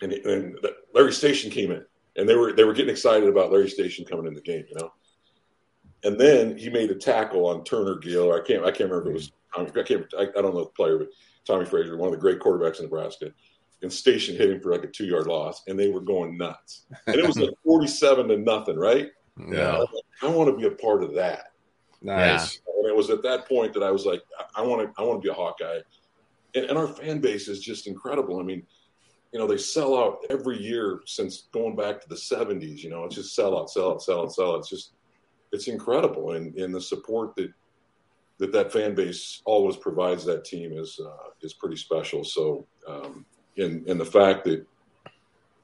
and, 0.01 0.13
and 0.13 0.59
Larry 0.93 1.13
Station 1.13 1.49
came 1.49 1.71
in, 1.71 1.83
and 2.15 2.29
they 2.29 2.35
were 2.35 2.53
they 2.53 2.63
were 2.63 2.73
getting 2.73 2.91
excited 2.91 3.27
about 3.27 3.51
Larry 3.51 3.69
Station 3.69 4.05
coming 4.05 4.27
in 4.27 4.35
the 4.35 4.41
game, 4.41 4.65
you 4.69 4.75
know. 4.75 4.91
And 6.03 6.19
then 6.19 6.57
he 6.57 6.69
made 6.69 6.91
a 6.91 6.95
tackle 6.95 7.47
on 7.47 7.63
Turner 7.63 7.97
Gill. 7.97 8.33
I 8.33 8.39
can't 8.39 8.63
I 8.63 8.71
can't 8.71 8.89
remember 8.89 9.01
if 9.01 9.07
it 9.07 9.13
was 9.13 9.31
Tommy. 9.55 9.71
I 9.75 9.83
can't 9.83 10.05
I, 10.17 10.23
I 10.23 10.41
don't 10.41 10.53
know 10.53 10.63
the 10.63 10.69
player, 10.75 10.99
but 10.99 11.09
Tommie 11.45 11.65
Frazier, 11.65 11.97
one 11.97 12.07
of 12.07 12.13
the 12.13 12.21
great 12.21 12.39
quarterbacks 12.39 12.79
in 12.79 12.85
Nebraska. 12.85 13.31
And 13.83 13.93
Station 13.93 14.35
hit 14.35 14.49
him 14.49 14.59
for 14.59 14.71
like 14.71 14.83
a 14.83 14.87
two 14.87 15.05
yard 15.05 15.27
loss, 15.27 15.63
and 15.67 15.77
they 15.77 15.89
were 15.89 16.01
going 16.01 16.35
nuts. 16.37 16.85
And 17.05 17.15
it 17.15 17.25
was 17.25 17.37
like 17.37 17.51
forty 17.63 17.87
seven 17.87 18.27
to 18.29 18.37
nothing, 18.37 18.77
right? 18.77 19.09
Yeah. 19.37 19.77
Like, 19.77 19.89
I 20.23 20.29
want 20.29 20.49
to 20.49 20.57
be 20.57 20.65
a 20.65 20.77
part 20.77 21.03
of 21.03 21.13
that. 21.13 21.51
Nice. 22.01 22.59
And 22.65 22.87
it 22.87 22.95
was 22.95 23.09
at 23.09 23.23
that 23.23 23.47
point 23.47 23.73
that 23.73 23.83
I 23.83 23.91
was 23.91 24.05
like, 24.05 24.21
I 24.55 24.61
want 24.61 24.81
to, 24.81 25.01
I 25.01 25.05
want 25.05 25.21
to 25.21 25.25
be 25.25 25.31
a 25.31 25.33
Hawkeye. 25.33 25.79
And, 26.55 26.65
and 26.65 26.77
our 26.77 26.87
fan 26.87 27.19
base 27.19 27.47
is 27.47 27.59
just 27.59 27.87
incredible. 27.87 28.39
I 28.39 28.43
mean, 28.43 28.63
you 29.31 29.39
know, 29.39 29.47
they 29.47 29.57
sell 29.57 29.95
out 29.97 30.19
every 30.29 30.57
year 30.57 31.01
since 31.05 31.47
going 31.51 31.75
back 31.75 32.01
to 32.01 32.09
the 32.09 32.15
'70s. 32.15 32.79
You 32.79 32.89
know, 32.89 33.03
it's 33.03 33.15
just 33.15 33.35
sell 33.35 33.57
out, 33.57 33.69
sell 33.69 33.91
out, 33.91 34.01
sell 34.01 34.21
out, 34.21 34.33
sell 34.33 34.53
out. 34.53 34.59
It's 34.59 34.69
just, 34.69 34.93
it's 35.51 35.67
incredible, 35.67 36.31
and 36.31 36.55
and 36.55 36.73
the 36.73 36.81
support 36.81 37.35
that 37.35 37.51
that 38.39 38.51
that 38.51 38.71
fan 38.71 38.95
base 38.95 39.41
always 39.45 39.75
provides 39.75 40.25
that 40.25 40.45
team 40.45 40.73
is 40.73 40.99
uh, 41.03 41.29
is 41.41 41.53
pretty 41.53 41.77
special. 41.77 42.23
So, 42.23 42.65
um, 42.87 43.25
and 43.57 43.87
and 43.87 43.99
the 43.99 44.05
fact 44.05 44.45
that 44.45 44.65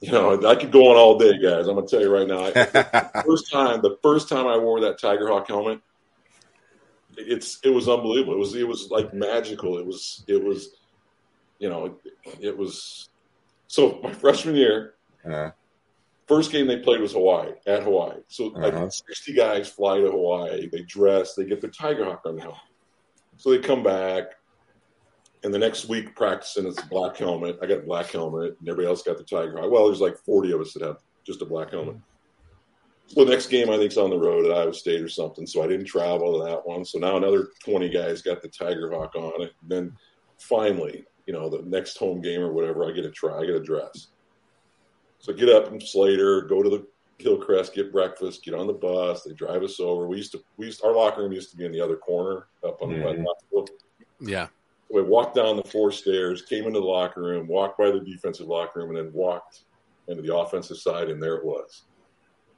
you 0.03 0.11
know, 0.11 0.45
I 0.45 0.55
could 0.55 0.71
go 0.71 0.91
on 0.91 0.97
all 0.97 1.17
day, 1.17 1.39
guys. 1.41 1.65
I'm 1.65 1.75
gonna 1.75 1.87
tell 1.87 2.01
you 2.01 2.13
right 2.13 2.27
now. 2.27 2.45
I, 2.45 2.51
the 2.51 3.23
first 3.25 3.49
time, 3.49 3.81
the 3.81 3.97
first 4.03 4.27
time 4.27 4.47
I 4.47 4.57
wore 4.57 4.81
that 4.81 4.99
Tiger 4.99 5.29
Hawk 5.29 5.47
helmet, 5.47 5.79
it's 7.15 7.59
it 7.63 7.69
was 7.69 7.87
unbelievable. 7.87 8.33
It 8.33 8.39
was 8.39 8.53
it 8.53 8.67
was 8.67 8.91
like 8.91 9.13
magical. 9.13 9.77
It 9.77 9.85
was 9.85 10.25
it 10.27 10.43
was, 10.43 10.75
you 11.59 11.69
know, 11.69 11.85
it, 11.85 12.37
it 12.41 12.57
was. 12.57 13.07
So 13.67 14.01
my 14.03 14.11
freshman 14.11 14.55
year, 14.55 14.95
Uh, 15.25 15.51
first 16.27 16.51
game 16.51 16.67
they 16.67 16.79
played 16.79 17.01
was 17.01 17.13
Hawaii 17.13 17.51
at 17.67 17.83
Hawaii. 17.83 18.19
So 18.27 18.45
like 18.47 18.73
Uh-huh. 18.73 18.89
60 18.89 19.33
guys 19.33 19.69
fly 19.69 19.99
to 19.99 20.11
Hawaii. 20.11 20.69
They 20.69 20.81
dress. 20.81 21.35
They 21.35 21.45
get 21.45 21.61
their 21.61 21.69
Tiger 21.69 22.05
Hawk 22.05 22.21
on 22.25 22.35
the 22.35 22.41
helmet. 22.41 22.59
So 23.37 23.49
they 23.49 23.59
come 23.59 23.83
back, 23.83 24.25
and 25.43 25.53
the 25.53 25.59
next 25.59 25.89
week 25.89 26.15
practicing 26.15 26.67
it's 26.67 26.81
a 26.81 26.85
black 26.87 27.17
helmet. 27.17 27.57
I 27.61 27.65
got 27.65 27.79
a 27.79 27.81
black 27.81 28.11
helmet, 28.11 28.55
and 28.59 28.69
everybody 28.69 28.87
else 28.87 29.03
got 29.03 29.17
the 29.17 29.23
Tiger 29.23 29.57
Hawk. 29.57 29.71
Well, 29.71 29.85
there's 29.85 30.01
like 30.01 30.17
40 30.19 30.51
of 30.53 30.61
us 30.61 30.73
that 30.73 30.83
have 30.83 30.97
just 31.25 31.41
a 31.41 31.45
black 31.45 31.71
helmet. 31.71 31.97
So 33.07 33.25
the 33.25 33.31
next 33.31 33.47
game 33.47 33.67
I 33.67 33.71
think 33.73 33.81
think's 33.81 33.97
on 33.97 34.09
the 34.09 34.17
road 34.17 34.45
at 34.45 34.55
Iowa 34.57 34.73
State 34.73 35.01
or 35.01 35.09
something. 35.09 35.45
So 35.45 35.61
I 35.61 35.67
didn't 35.67 35.85
travel 35.85 36.39
to 36.39 36.45
that 36.45 36.65
one. 36.65 36.85
So 36.85 36.99
now 36.99 37.17
another 37.17 37.49
20 37.65 37.89
guys 37.89 38.21
got 38.21 38.41
the 38.41 38.47
Tiger 38.47 38.91
Hawk 38.91 39.15
on 39.15 39.41
it. 39.41 39.51
And 39.61 39.69
then 39.69 39.97
finally, 40.39 41.03
you 41.27 41.33
know, 41.33 41.49
the 41.49 41.61
next 41.63 41.97
home 41.97 42.21
game 42.21 42.41
or 42.41 42.53
whatever, 42.53 42.85
I 42.89 42.91
get 42.93 43.05
a 43.05 43.11
try. 43.11 43.39
I 43.39 43.45
get 43.45 43.55
a 43.55 43.61
dress. 43.61 44.07
So 45.23 45.31
get 45.31 45.47
up 45.47 45.69
from 45.69 45.79
Slater, 45.79 46.41
go 46.41 46.61
to 46.61 46.69
the 46.69 46.85
Hillcrest, 47.17 47.73
get 47.73 47.93
breakfast, 47.93 48.43
get 48.43 48.53
on 48.53 48.67
the 48.67 48.73
bus. 48.73 49.23
They 49.23 49.31
drive 49.31 49.63
us 49.63 49.79
over. 49.79 50.05
We 50.05 50.17
used 50.17 50.33
to, 50.33 50.41
we 50.57 50.65
used, 50.65 50.83
our 50.83 50.93
locker 50.93 51.21
room 51.21 51.31
used 51.31 51.49
to 51.51 51.57
be 51.57 51.65
in 51.65 51.71
the 51.71 51.79
other 51.79 51.95
corner 51.95 52.49
up 52.61 52.81
on 52.81 52.89
the 52.89 52.95
Mhm. 52.95 53.23
west. 53.53 53.71
Yeah. 54.19 54.47
So 54.47 54.95
we 54.95 55.01
walked 55.03 55.35
down 55.35 55.55
the 55.55 55.63
four 55.63 55.93
stairs, 55.93 56.41
came 56.41 56.65
into 56.65 56.81
the 56.81 56.85
locker 56.85 57.21
room, 57.21 57.47
walked 57.47 57.77
by 57.77 57.89
the 57.89 58.01
defensive 58.01 58.47
locker 58.47 58.81
room, 58.81 58.89
and 58.89 58.97
then 58.97 59.13
walked 59.13 59.63
into 60.09 60.21
the 60.21 60.35
offensive 60.35 60.77
side, 60.77 61.09
and 61.09 61.23
there 61.23 61.35
it 61.35 61.45
was, 61.45 61.83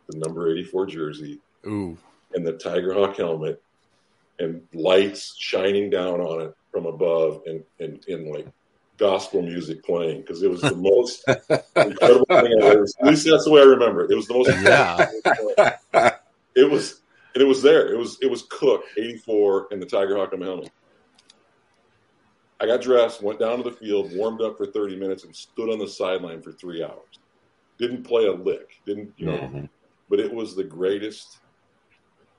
the 0.09 0.17
number 0.17 0.49
eighty-four 0.49 0.87
jersey 0.87 1.39
Ooh. 1.67 1.95
and 2.33 2.47
the 2.47 2.53
Tiger 2.53 2.95
Hawk 2.95 3.17
helmet, 3.17 3.61
and 4.39 4.67
lights 4.73 5.35
shining 5.37 5.91
down 5.91 6.19
on 6.19 6.41
it 6.41 6.53
from 6.71 6.87
above, 6.87 7.43
and 7.45 7.63
and, 7.79 8.03
and 8.07 8.27
like 8.27 8.47
gospel 8.97 9.41
music 9.41 9.83
playing 9.83 10.21
because 10.21 10.41
it 10.43 10.49
was 10.49 10.61
the 10.61 10.75
most 10.75 11.23
incredible 11.75 12.25
thing 12.27 12.61
I 12.61 12.65
ever. 12.67 12.83
At 13.01 13.07
least 13.07 13.27
that's 13.29 13.45
the 13.45 13.51
way 13.51 13.61
I 13.61 13.65
remember 13.65 14.05
it. 14.05 14.11
It 14.11 14.15
was 14.15 14.27
the 14.27 14.33
most. 14.33 14.49
Yeah. 14.63 16.11
It 16.55 16.71
was, 16.71 17.01
and 17.33 17.41
it 17.41 17.45
was 17.45 17.61
there. 17.61 17.93
It 17.93 17.97
was 17.97 18.17
it 18.21 18.31
was 18.31 18.43
Cook 18.49 18.83
eighty-four 18.97 19.67
and 19.71 19.81
the 19.81 19.85
Tiger 19.85 20.15
Hawk 20.15 20.31
on 20.31 20.39
the 20.39 20.45
helmet. 20.45 20.71
I 22.61 22.65
got 22.65 22.81
dressed, 22.81 23.21
went 23.21 23.39
down 23.39 23.57
to 23.57 23.63
the 23.63 23.75
field, 23.75 24.15
warmed 24.15 24.39
up 24.41 24.57
for 24.57 24.65
30 24.65 24.95
minutes, 24.95 25.25
and 25.25 25.35
stood 25.35 25.69
on 25.69 25.77
the 25.77 25.87
sideline 25.87 26.41
for 26.41 26.53
three 26.53 26.81
hours. 26.81 27.19
Didn't 27.77 28.03
play 28.03 28.27
a 28.27 28.31
lick. 28.31 28.79
Didn't, 28.85 29.13
you 29.17 29.25
know, 29.25 29.37
Mhm. 29.37 29.69
but 30.09 30.21
it 30.21 30.33
was 30.33 30.55
the 30.55 30.63
greatest 30.63 31.39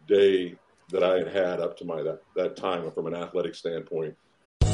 day 0.08 0.56
that 0.88 1.02
I 1.02 1.18
had 1.18 1.28
had 1.28 1.60
up 1.60 1.76
to 1.78 1.84
my 1.84 2.02
that, 2.02 2.22
that 2.34 2.56
time 2.56 2.90
from 2.92 3.06
an 3.06 3.14
athletic 3.14 3.54
standpoint. 3.54 4.16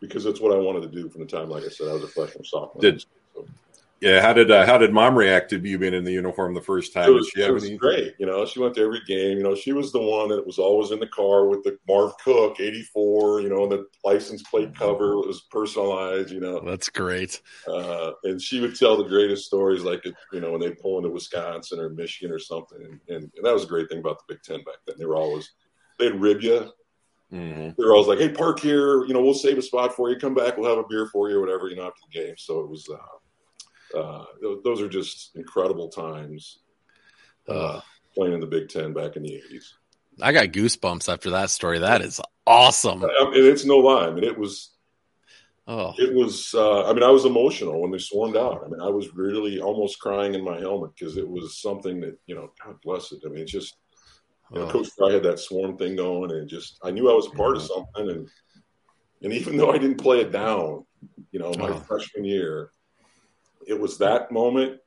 Because 0.00 0.24
that's 0.24 0.40
what 0.40 0.52
I 0.52 0.56
wanted 0.58 0.82
to 0.82 0.88
do 0.88 1.08
from 1.08 1.22
the 1.22 1.26
time, 1.26 1.48
like 1.48 1.64
I 1.64 1.68
said, 1.68 1.88
I 1.88 1.92
was 1.94 2.04
a 2.04 2.08
freshman 2.08 2.44
sophomore. 2.44 2.80
Did- 2.80 3.04
So 3.34 3.46
Yeah. 4.00 4.20
How 4.20 4.32
did 4.32 4.48
uh, 4.50 4.64
how 4.64 4.78
did 4.78 4.92
mom 4.92 5.18
react 5.18 5.50
to 5.50 5.58
you 5.58 5.76
being 5.76 5.92
in 5.94 6.04
the 6.04 6.12
uniform 6.12 6.54
the 6.54 6.60
first 6.60 6.92
time? 6.92 7.10
it 7.10 7.12
was, 7.14 7.28
she 7.34 7.42
it 7.42 7.52
was 7.52 7.68
great. 7.70 8.14
You 8.20 8.26
know, 8.26 8.46
she 8.46 8.60
went 8.60 8.76
to 8.76 8.82
every 8.82 9.00
game. 9.08 9.38
You 9.38 9.42
know, 9.42 9.56
she 9.56 9.72
was 9.72 9.90
the 9.90 10.00
one 10.00 10.28
that 10.28 10.46
was 10.46 10.58
always 10.58 10.92
in 10.92 11.00
the 11.00 11.08
car 11.08 11.46
with 11.46 11.64
the 11.64 11.76
Marv 11.88 12.12
Cook 12.22 12.60
84, 12.60 13.40
you 13.40 13.48
know, 13.48 13.64
and 13.64 13.72
the 13.72 13.86
license 14.04 14.42
plate 14.44 14.72
cover. 14.76 15.14
It 15.14 15.26
was 15.26 15.40
personalized, 15.50 16.30
you 16.30 16.38
know. 16.38 16.60
That's 16.60 16.88
great. 16.88 17.42
Uh, 17.66 18.12
and 18.22 18.40
she 18.40 18.60
would 18.60 18.76
tell 18.76 18.96
the 18.96 19.08
greatest 19.08 19.46
stories, 19.46 19.82
like, 19.82 20.04
you 20.32 20.40
know, 20.40 20.52
when 20.52 20.60
they 20.60 20.70
pull 20.70 20.98
into 20.98 21.10
Wisconsin 21.10 21.80
or 21.80 21.88
Michigan 21.88 22.32
or 22.32 22.38
something. 22.38 22.78
And, 22.80 23.00
and, 23.08 23.32
and 23.34 23.44
that 23.44 23.52
was 23.52 23.64
a 23.64 23.68
great 23.68 23.88
thing 23.88 23.98
about 23.98 24.18
the 24.20 24.32
Big 24.34 24.42
Ten 24.44 24.58
back 24.62 24.76
then. 24.86 24.94
They 24.96 25.06
were 25.06 25.16
always, 25.16 25.50
they'd 25.98 26.14
rib 26.14 26.40
you. 26.42 26.70
Mhm. 27.32 27.76
They 27.76 27.84
were 27.84 27.92
always 27.94 28.08
like, 28.08 28.18
hey, 28.18 28.30
park 28.30 28.60
here. 28.60 29.04
You 29.04 29.12
know, 29.12 29.22
we'll 29.22 29.34
save 29.34 29.58
a 29.58 29.62
spot 29.62 29.94
for 29.94 30.10
you. 30.10 30.16
Come 30.18 30.34
back. 30.34 30.56
We'll 30.56 30.68
have 30.70 30.82
a 30.82 30.88
beer 30.88 31.06
for 31.06 31.28
you 31.28 31.36
or 31.36 31.40
whatever, 31.40 31.68
you 31.68 31.76
know, 31.76 31.86
after 31.86 32.00
the 32.10 32.18
game. 32.20 32.34
So 32.38 32.60
it 32.60 32.68
was, 32.68 32.88
uh, 33.94 33.98
uh, 33.98 34.24
th- 34.40 34.58
those 34.64 34.80
are 34.80 34.88
just 34.88 35.36
incredible 35.36 35.88
times 35.88 36.60
uh, 37.48 37.80
playing 38.14 38.34
in 38.34 38.40
the 38.40 38.46
Big 38.46 38.68
Ten 38.68 38.92
back 38.92 39.16
in 39.16 39.22
the 39.22 39.32
80s. 39.52 39.64
I 40.20 40.32
got 40.32 40.46
goosebumps 40.46 41.12
after 41.12 41.30
that 41.30 41.50
story. 41.50 41.78
That 41.78 42.00
is 42.02 42.20
awesome. 42.46 43.04
I 43.04 43.24
mean, 43.30 43.44
it's 43.44 43.64
no 43.64 43.76
lie. 43.78 44.06
I 44.06 44.10
mean, 44.10 44.24
it 44.24 44.38
was, 44.38 44.70
Oh, 45.70 45.92
it 45.98 46.14
was, 46.14 46.54
uh, 46.54 46.88
I 46.88 46.94
mean, 46.94 47.02
I 47.02 47.10
was 47.10 47.26
emotional 47.26 47.82
when 47.82 47.90
they 47.90 47.98
swarmed 47.98 48.38
out. 48.38 48.62
I 48.64 48.68
mean, 48.68 48.80
I 48.80 48.88
was 48.88 49.14
really 49.14 49.60
almost 49.60 50.00
crying 50.00 50.34
in 50.34 50.42
my 50.42 50.58
helmet 50.58 50.92
because 50.98 51.18
it 51.18 51.28
was 51.28 51.60
something 51.60 52.00
that, 52.00 52.16
you 52.26 52.34
know, 52.34 52.50
God 52.64 52.76
bless 52.82 53.12
it. 53.12 53.20
I 53.26 53.28
mean, 53.28 53.42
it's 53.42 53.52
just, 53.52 53.76
Oh. 54.54 54.68
Coach 54.70 54.88
Fry 54.96 55.12
had 55.12 55.22
that 55.24 55.38
swarm 55.38 55.76
thing 55.76 55.96
going, 55.96 56.30
and 56.30 56.48
just 56.48 56.78
I 56.82 56.90
knew 56.90 57.10
I 57.10 57.14
was 57.14 57.26
a 57.26 57.30
part 57.30 57.56
of 57.56 57.62
something, 57.62 58.10
and 58.10 58.28
and 59.22 59.32
even 59.32 59.56
though 59.56 59.70
I 59.70 59.78
didn't 59.78 60.00
play 60.00 60.20
it 60.20 60.32
down, 60.32 60.84
you 61.32 61.38
know, 61.38 61.52
my 61.58 61.70
Oh. 61.70 61.80
freshman 61.80 62.24
year, 62.24 62.70
it 63.66 63.78
was 63.78 63.98
that 63.98 64.30
moment, 64.32 64.80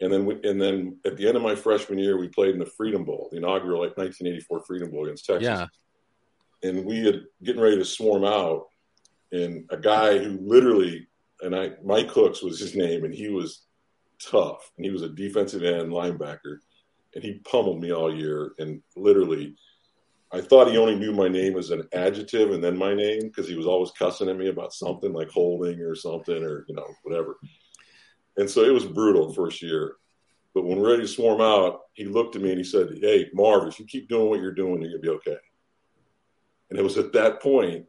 and 0.00 0.12
then 0.12 0.26
we, 0.26 0.34
and 0.48 0.60
then 0.60 0.98
at 1.04 1.16
the 1.16 1.26
end 1.26 1.36
of 1.36 1.42
my 1.42 1.54
freshman 1.56 1.98
year, 1.98 2.18
we 2.18 2.28
played 2.28 2.52
in 2.54 2.60
the 2.60 2.66
Freedom 2.66 3.04
Bowl, 3.04 3.28
the 3.32 3.38
inaugural 3.38 3.80
like 3.80 3.96
1984 3.96 4.64
Freedom 4.64 4.90
Bowl 4.90 5.04
against 5.06 5.26
Texas, 5.26 5.44
yeah. 5.44 5.66
and 6.62 6.84
we 6.84 7.04
had 7.04 7.22
getting 7.42 7.60
ready 7.62 7.76
to 7.78 7.84
swarm 7.84 8.24
out, 8.24 8.66
and 9.32 9.64
a 9.70 9.76
guy 9.76 10.18
who 10.18 10.38
literally, 10.40 11.08
and 11.42 11.56
I 11.56 11.72
Mike 11.82 12.10
Hooks 12.10 12.42
was 12.42 12.60
his 12.60 12.76
name, 12.76 13.04
and 13.04 13.12
he 13.14 13.28
was 13.28 13.64
tough, 14.20 14.70
and 14.76 14.84
he 14.84 14.92
was 14.92 15.02
a 15.02 15.08
defensive 15.08 15.64
end 15.64 15.90
linebacker 15.90 16.58
and 17.14 17.24
he 17.24 17.40
pummeled 17.50 17.80
me 17.80 17.92
all 17.92 18.14
year. 18.14 18.52
And 18.58 18.82
literally, 18.96 19.56
I 20.32 20.40
thought 20.40 20.70
he 20.70 20.76
only 20.76 20.94
knew 20.94 21.12
my 21.12 21.28
name 21.28 21.56
as 21.56 21.70
an 21.70 21.88
adjective 21.94 22.50
and 22.50 22.62
then 22.62 22.76
my 22.76 22.94
name 22.94 23.20
because 23.22 23.48
he 23.48 23.56
was 23.56 23.66
always 23.66 23.90
cussing 23.92 24.28
at 24.28 24.36
me 24.36 24.48
about 24.48 24.74
something 24.74 25.12
like 25.12 25.30
holding 25.30 25.80
or 25.80 25.94
something 25.94 26.42
or 26.42 26.64
you 26.68 26.74
know 26.74 26.86
whatever. 27.02 27.38
And 28.36 28.48
so 28.48 28.62
it 28.62 28.72
was 28.72 28.84
brutal 28.84 29.32
first 29.32 29.62
year. 29.62 29.94
But 30.54 30.64
when 30.64 30.78
we're 30.78 30.90
ready 30.90 31.02
to 31.02 31.08
swarm 31.08 31.40
out, 31.40 31.80
he 31.94 32.04
looked 32.04 32.36
at 32.36 32.42
me 32.42 32.50
and 32.50 32.58
he 32.58 32.64
said, 32.64 32.98
Hey, 33.00 33.28
Marv, 33.32 33.68
if 33.68 33.78
you 33.78 33.86
keep 33.86 34.08
doing 34.08 34.28
what 34.28 34.40
you're 34.40 34.52
doing, 34.52 34.82
you're 34.82 34.92
to 34.92 34.98
be 34.98 35.08
okay. 35.08 35.36
And 36.70 36.78
it 36.78 36.82
was 36.82 36.98
at 36.98 37.12
that 37.12 37.40
point 37.42 37.86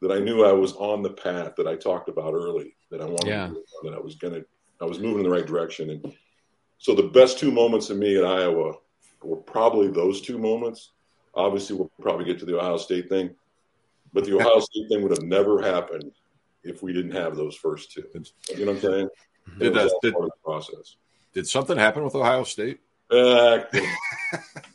that 0.00 0.12
I 0.12 0.18
knew 0.18 0.44
I 0.44 0.52
was 0.52 0.72
on 0.74 1.02
the 1.02 1.12
path 1.12 1.54
that 1.56 1.66
I 1.66 1.76
talked 1.76 2.08
about 2.08 2.34
early, 2.34 2.74
that 2.90 3.00
I 3.00 3.04
wanted 3.04 3.28
Yeah. 3.28 3.48
to, 3.48 3.62
that 3.82 3.94
I 3.94 3.98
was 3.98 4.14
going 4.16 4.34
to, 4.34 4.44
I 4.80 4.84
was 4.84 4.98
moving 4.98 5.18
in 5.18 5.24
the 5.24 5.30
right 5.30 5.46
direction. 5.46 5.90
And 5.90 6.12
so 6.80 6.94
the 6.94 7.02
best 7.04 7.38
two 7.38 7.52
moments 7.52 7.90
of 7.90 7.98
me 7.98 8.16
at 8.16 8.24
Iowa 8.24 8.72
were 9.22 9.36
probably 9.36 9.88
those 9.88 10.20
two 10.22 10.38
moments. 10.38 10.90
Obviously, 11.34 11.76
we'll 11.76 11.90
probably 12.00 12.24
get 12.24 12.38
to 12.40 12.46
the 12.46 12.58
Ohio 12.58 12.78
State 12.78 13.08
thing, 13.08 13.30
but 14.14 14.24
the 14.24 14.34
Ohio 14.36 14.58
State 14.60 14.88
thing 14.88 15.02
would 15.02 15.12
have 15.12 15.22
never 15.22 15.60
happened 15.60 16.10
if 16.64 16.82
we 16.82 16.92
didn't 16.92 17.12
have 17.12 17.36
those 17.36 17.54
first 17.54 17.92
two. 17.92 18.02
You 18.56 18.64
know 18.64 18.72
what 18.72 18.82
I'm 18.84 18.90
saying? 18.90 19.08
Did 19.58 19.74
that- 19.74 19.92
did- 20.02 20.14
part 20.14 20.24
of 20.24 20.30
the 20.30 20.42
process? 20.42 20.96
Did 21.32 21.46
something 21.46 21.76
happen 21.76 22.02
with 22.02 22.14
Ohio 22.16 22.42
State? 22.44 22.80
Uh, 23.10 23.60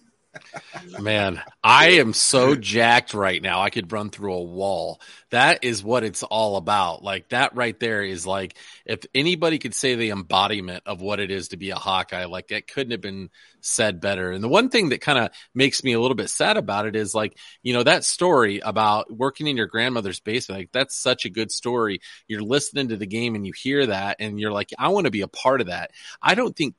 Man, 0.99 1.41
I 1.63 1.91
am 1.91 2.13
so 2.13 2.55
jacked 2.55 3.13
right 3.13 3.41
now. 3.41 3.61
I 3.61 3.69
could 3.69 3.91
run 3.91 4.09
through 4.09 4.33
a 4.33 4.43
wall. 4.43 5.01
That 5.31 5.63
is 5.63 5.83
what 5.83 6.03
it's 6.03 6.23
all 6.23 6.57
about. 6.57 7.03
Like 7.03 7.29
that 7.29 7.55
right 7.55 7.77
there 7.79 8.03
is 8.03 8.25
like 8.25 8.55
if 8.85 9.01
anybody 9.13 9.59
could 9.59 9.73
say 9.73 9.95
the 9.95 10.11
embodiment 10.11 10.83
of 10.85 11.01
what 11.01 11.19
it 11.19 11.31
is 11.31 11.49
to 11.49 11.57
be 11.57 11.71
a 11.71 11.75
Hawkeye, 11.75 12.25
like 12.25 12.49
that 12.49 12.67
couldn't 12.67 12.91
have 12.91 13.01
been 13.01 13.29
said 13.61 13.99
better. 13.99 14.31
And 14.31 14.43
the 14.43 14.49
one 14.49 14.69
thing 14.69 14.89
that 14.89 15.01
kind 15.01 15.19
of 15.19 15.31
makes 15.53 15.83
me 15.83 15.93
a 15.93 15.99
little 15.99 16.15
bit 16.15 16.29
sad 16.29 16.57
about 16.57 16.85
it 16.85 16.95
is 16.95 17.15
like, 17.15 17.37
you 17.63 17.73
know, 17.73 17.83
that 17.83 18.03
story 18.03 18.59
about 18.59 19.11
working 19.11 19.47
in 19.47 19.57
your 19.57 19.67
grandmother's 19.67 20.19
basement, 20.19 20.61
like 20.61 20.71
that's 20.71 20.95
such 20.95 21.25
a 21.25 21.29
good 21.29 21.51
story. 21.51 21.99
You're 22.27 22.43
listening 22.43 22.89
to 22.89 22.97
the 22.97 23.07
game 23.07 23.35
and 23.35 23.45
you 23.45 23.53
hear 23.53 23.87
that 23.87 24.17
and 24.19 24.39
you're 24.39 24.51
like, 24.51 24.69
I 24.77 24.89
want 24.89 25.05
to 25.05 25.11
be 25.11 25.21
a 25.21 25.27
part 25.27 25.61
of 25.61 25.67
that. 25.67 25.91
I 26.21 26.35
don't 26.35 26.55
think 26.55 26.75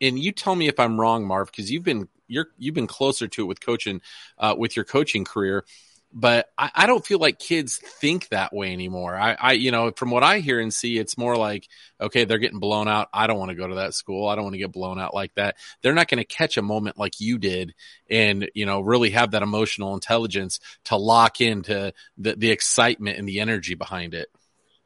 and 0.00 0.18
you 0.18 0.32
tell 0.32 0.54
me 0.54 0.68
if 0.68 0.78
I'm 0.78 0.98
wrong, 0.98 1.26
Marv, 1.26 1.50
because 1.50 1.70
you've 1.70 1.84
been 1.84 2.08
you're 2.28 2.48
you've 2.58 2.74
been 2.74 2.86
closer 2.86 3.26
to 3.26 3.42
it 3.42 3.46
with 3.46 3.60
coaching, 3.60 4.00
uh, 4.38 4.54
with 4.56 4.76
your 4.76 4.84
coaching 4.84 5.24
career. 5.24 5.64
But 6.10 6.46
I, 6.56 6.70
I 6.74 6.86
don't 6.86 7.04
feel 7.04 7.18
like 7.18 7.38
kids 7.38 7.76
think 7.76 8.28
that 8.28 8.54
way 8.54 8.72
anymore. 8.72 9.14
I, 9.14 9.36
I, 9.38 9.52
you 9.52 9.70
know, 9.70 9.90
from 9.94 10.10
what 10.10 10.22
I 10.22 10.38
hear 10.38 10.58
and 10.58 10.72
see, 10.72 10.96
it's 10.96 11.18
more 11.18 11.36
like, 11.36 11.68
okay, 12.00 12.24
they're 12.24 12.38
getting 12.38 12.60
blown 12.60 12.88
out. 12.88 13.08
I 13.12 13.26
don't 13.26 13.38
want 13.38 13.50
to 13.50 13.54
go 13.54 13.66
to 13.66 13.74
that 13.74 13.92
school. 13.92 14.26
I 14.26 14.34
don't 14.34 14.44
want 14.44 14.54
to 14.54 14.58
get 14.58 14.72
blown 14.72 14.98
out 14.98 15.12
like 15.12 15.34
that. 15.34 15.56
They're 15.82 15.92
not 15.92 16.08
going 16.08 16.16
to 16.16 16.24
catch 16.24 16.56
a 16.56 16.62
moment 16.62 16.98
like 16.98 17.20
you 17.20 17.36
did 17.36 17.74
and, 18.08 18.48
you 18.54 18.64
know, 18.64 18.80
really 18.80 19.10
have 19.10 19.32
that 19.32 19.42
emotional 19.42 19.92
intelligence 19.92 20.60
to 20.84 20.96
lock 20.96 21.42
into 21.42 21.92
the, 22.16 22.36
the 22.36 22.52
excitement 22.52 23.18
and 23.18 23.28
the 23.28 23.40
energy 23.40 23.74
behind 23.74 24.14
it. 24.14 24.28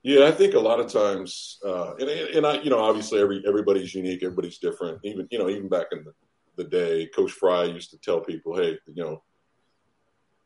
Yeah, 0.03 0.27
I 0.27 0.33
think 0.33 0.55
a 0.55 0.59
lot 0.59 0.81
of 0.81 0.93
times, 0.93 1.61
uh, 1.65 1.95
and 1.95 2.11
and 2.11 2.45
I, 2.45 2.61
you 2.63 2.71
know, 2.71 2.81
obviously 2.81 3.21
every 3.21 3.45
everybody's 3.47 3.95
unique, 3.95 4.25
everybody's 4.25 4.59
different. 4.59 4.99
Even 5.05 5.29
you 5.31 5.39
know, 5.39 5.49
even 5.49 5.69
back 5.69 5.87
in 5.93 6.03
the, 6.03 6.13
the 6.57 6.65
day, 6.65 7.07
Coach 7.15 7.33
Fry 7.33 7.65
used 7.65 7.91
to 7.91 7.99
tell 7.99 8.21
people, 8.21 8.57
"Hey, 8.57 8.79
you 8.87 9.03
know, 9.03 9.23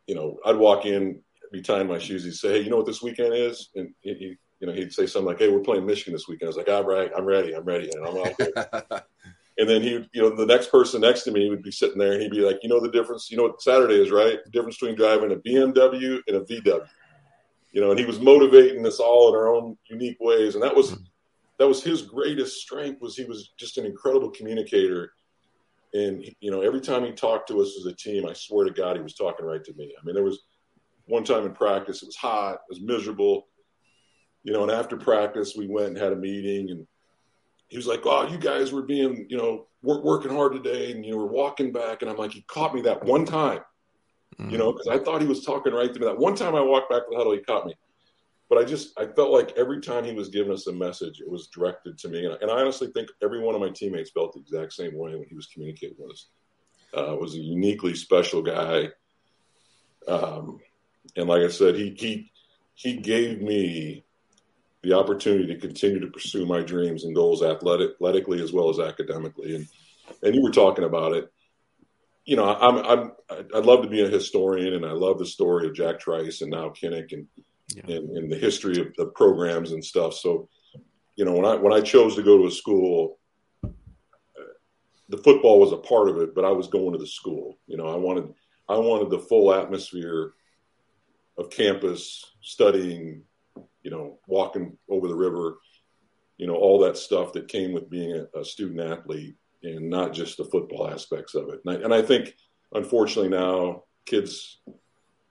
you 0.06 0.14
know, 0.14 0.38
I'd 0.44 0.56
walk 0.56 0.86
in, 0.86 1.22
be 1.52 1.62
tying 1.62 1.88
my 1.88 1.98
shoes. 1.98 2.24
He'd 2.24 2.34
say, 2.34 2.58
"Hey, 2.58 2.60
you 2.62 2.70
know 2.70 2.76
what 2.76 2.86
this 2.86 3.02
weekend 3.02 3.34
is?" 3.34 3.70
And 3.74 3.94
he, 4.00 4.14
he 4.14 4.36
you 4.60 4.66
know, 4.66 4.72
he'd 4.72 4.92
say 4.92 5.06
something 5.06 5.26
like, 5.26 5.38
"Hey, 5.38 5.48
we're 5.48 5.60
playing 5.60 5.86
Michigan 5.86 6.12
this 6.12 6.28
weekend." 6.28 6.46
I 6.46 6.50
was 6.50 6.56
like, 6.56 6.68
"All 6.68 6.84
right, 6.84 7.10
I'm 7.16 7.24
ready, 7.24 7.54
I'm 7.54 7.64
ready," 7.64 7.90
and 7.90 8.06
I'm 8.06 8.16
out 8.16 8.38
there. 8.38 9.02
and 9.58 9.68
then 9.68 9.82
he, 9.82 10.06
you 10.12 10.22
know, 10.22 10.34
the 10.34 10.46
next 10.46 10.70
person 10.70 11.00
next 11.00 11.22
to 11.24 11.32
me 11.32 11.50
would 11.50 11.62
be 11.62 11.70
sitting 11.70 11.98
there, 11.98 12.12
and 12.12 12.22
he'd 12.22 12.30
be 12.30 12.40
like, 12.40 12.60
"You 12.62 12.68
know 12.68 12.80
the 12.80 12.90
difference? 12.90 13.30
You 13.30 13.36
know 13.36 13.44
what 13.44 13.62
Saturday 13.62 14.00
is, 14.00 14.10
right? 14.10 14.38
The 14.44 14.50
difference 14.50 14.76
between 14.78 14.96
driving 14.96 15.32
a 15.32 15.36
BMW 15.36 16.20
and 16.26 16.36
a 16.36 16.40
VW." 16.40 16.86
you 17.76 17.82
know, 17.82 17.90
and 17.90 17.98
he 17.98 18.06
was 18.06 18.18
motivating 18.18 18.86
us 18.86 19.00
all 19.00 19.28
in 19.28 19.34
our 19.34 19.54
own 19.54 19.76
unique 19.90 20.16
ways. 20.18 20.54
And 20.54 20.64
that 20.64 20.74
was 20.74 20.92
hmm. 20.92 21.02
that 21.58 21.68
was 21.68 21.84
his 21.84 22.00
greatest 22.00 22.56
strength 22.56 23.02
was 23.02 23.16
he 23.16 23.24
was 23.24 23.52
just 23.58 23.76
an 23.76 23.84
incredible 23.84 24.30
communicator. 24.30 25.12
And 25.94 26.24
you 26.40 26.50
know, 26.50 26.60
every 26.60 26.80
time 26.80 27.04
he 27.04 27.12
talked 27.12 27.48
to 27.48 27.60
us 27.60 27.76
as 27.78 27.86
a 27.86 27.94
team, 27.94 28.26
I 28.26 28.32
swear 28.32 28.64
to 28.66 28.72
God, 28.72 28.96
he 28.96 29.02
was 29.02 29.14
talking 29.14 29.46
right 29.46 29.64
to 29.64 29.74
me. 29.74 29.94
I 29.98 30.04
mean, 30.04 30.14
there 30.14 30.24
was 30.24 30.40
one 31.06 31.24
time 31.24 31.46
in 31.46 31.52
practice, 31.52 32.02
it 32.02 32.06
was 32.06 32.16
hot, 32.16 32.54
it 32.54 32.60
was 32.68 32.80
miserable, 32.80 33.46
you 34.42 34.52
know, 34.52 34.62
and 34.62 34.72
after 34.72 34.96
practice, 34.96 35.54
we 35.56 35.68
went 35.68 35.88
and 35.88 35.98
had 35.98 36.12
a 36.12 36.16
meeting, 36.16 36.70
and 36.70 36.86
he 37.68 37.76
was 37.76 37.86
like, 37.86 38.02
"Oh, 38.04 38.28
you 38.28 38.38
guys 38.38 38.72
were 38.72 38.82
being, 38.82 39.26
you 39.28 39.36
know, 39.36 39.66
work, 39.82 40.04
working 40.04 40.32
hard 40.32 40.52
today, 40.52 40.92
and 40.92 41.04
you 41.04 41.12
know, 41.12 41.18
we're 41.18 41.26
walking 41.26 41.72
back." 41.72 42.02
And 42.02 42.10
I'm 42.10 42.16
like, 42.16 42.32
"He 42.32 42.42
caught 42.42 42.74
me 42.74 42.82
that 42.82 43.04
one 43.04 43.24
time." 43.24 43.60
you 44.38 44.44
mm. 44.44 44.58
know, 44.58 44.72
because 44.72 44.88
I 44.88 44.98
thought 44.98 45.22
he 45.22 45.26
was 45.26 45.44
talking 45.44 45.72
right 45.72 45.92
to 45.92 45.98
me. 45.98 46.06
That 46.06 46.18
one 46.18 46.34
time 46.34 46.54
I 46.54 46.60
walked 46.60 46.90
back 46.90 47.02
to 47.02 47.06
the 47.10 47.16
huddle, 47.16 47.32
he 47.32 47.40
caught 47.40 47.66
me. 47.66 47.74
But 48.48 48.58
I 48.58 48.64
just, 48.64 48.98
I 48.98 49.06
felt 49.06 49.32
like 49.32 49.56
every 49.56 49.80
time 49.80 50.04
he 50.04 50.12
was 50.12 50.28
giving 50.28 50.52
us 50.52 50.66
a 50.68 50.72
message, 50.72 51.20
it 51.20 51.28
was 51.28 51.48
directed 51.48 51.98
to 51.98 52.08
me. 52.08 52.24
And, 52.24 52.34
and 52.40 52.50
I 52.50 52.60
honestly 52.60 52.88
think 52.88 53.08
every 53.22 53.40
one 53.40 53.54
of 53.54 53.60
my 53.60 53.70
teammates 53.70 54.10
felt 54.10 54.34
the 54.34 54.40
exact 54.40 54.72
same 54.72 54.96
way 54.96 55.16
when 55.16 55.26
he 55.28 55.34
was 55.34 55.46
communicating 55.46 55.96
with 55.98 56.12
us. 56.12 56.26
Uh, 56.96 57.16
was 57.16 57.34
a 57.34 57.38
uniquely 57.38 57.94
special 57.94 58.42
guy. 58.42 58.90
Um, 60.06 60.60
and 61.16 61.28
like 61.28 61.42
I 61.42 61.48
said, 61.48 61.74
he, 61.74 61.96
he, 61.98 62.30
he 62.74 62.96
gave 62.98 63.42
me 63.42 64.04
the 64.82 64.92
opportunity 64.92 65.46
to 65.48 65.58
continue 65.58 65.98
to 66.00 66.06
pursue 66.06 66.46
my 66.46 66.62
dreams 66.62 67.04
and 67.04 67.14
goals 67.14 67.42
athletic, 67.42 67.94
athletically 67.94 68.40
as 68.40 68.52
well 68.52 68.70
as 68.70 68.78
academically. 68.78 69.56
And, 69.56 69.66
and 70.22 70.34
you 70.34 70.42
were 70.42 70.52
talking 70.52 70.84
about 70.84 71.14
it 71.14 71.32
you 72.26 72.34
know, 72.34 72.44
I'm, 72.44 72.78
I'm, 72.78 73.12
I'd 73.54 73.64
love 73.64 73.82
to 73.82 73.88
be 73.88 74.02
a 74.02 74.08
historian, 74.08 74.74
and 74.74 74.84
I 74.84 74.90
love 74.90 75.18
the 75.18 75.26
story 75.26 75.68
of 75.68 75.74
Jack 75.74 76.00
Trice 76.00 76.42
and 76.42 76.50
now 76.50 76.70
Kinnick, 76.70 77.12
and, 77.12 77.28
yeah. 77.74 77.82
the 77.86 78.38
history 78.40 78.80
of 78.80 78.94
the 78.96 79.06
programs 79.06 79.72
and 79.72 79.84
stuff. 79.84 80.14
So, 80.14 80.48
you 81.16 81.24
know, 81.24 81.32
when 81.32 81.44
I 81.44 81.54
when 81.56 81.72
I 81.72 81.80
chose 81.80 82.14
to 82.16 82.22
go 82.22 82.38
to 82.38 82.46
a 82.46 82.50
school, 82.50 83.18
uh, 83.64 83.68
the 85.08 85.18
football 85.18 85.60
was 85.60 85.72
a 85.72 85.78
part 85.78 86.08
of 86.08 86.18
it, 86.18 86.34
but 86.34 86.44
I 86.44 86.50
was 86.50 86.68
going 86.68 86.92
to 86.92 86.98
the 86.98 87.06
school. 87.06 87.58
You 87.66 87.76
know, 87.76 87.88
I 87.88 87.96
wanted 87.96 88.32
I 88.68 88.76
wanted 88.76 89.10
the 89.10 89.18
full 89.18 89.52
atmosphere 89.52 90.32
of 91.38 91.50
campus, 91.50 92.24
studying, 92.40 93.22
you 93.82 93.90
know, 93.90 94.18
walking 94.26 94.76
over 94.88 95.06
the 95.08 95.14
river, 95.14 95.58
you 96.38 96.46
know, 96.46 96.54
all 96.54 96.78
that 96.80 96.96
stuff 96.96 97.32
that 97.32 97.48
came 97.48 97.72
with 97.72 97.90
being 97.90 98.12
a, 98.12 98.40
a 98.40 98.44
student 98.44 98.80
athlete 98.80 99.36
and 99.62 99.90
not 99.90 100.12
just 100.12 100.36
the 100.36 100.44
football 100.44 100.88
aspects 100.88 101.34
of 101.34 101.48
it. 101.48 101.60
And 101.64 101.76
I, 101.76 101.84
and 101.84 101.94
I 101.94 102.02
think, 102.02 102.34
unfortunately, 102.72 103.30
now 103.30 103.84
kids, 104.06 104.60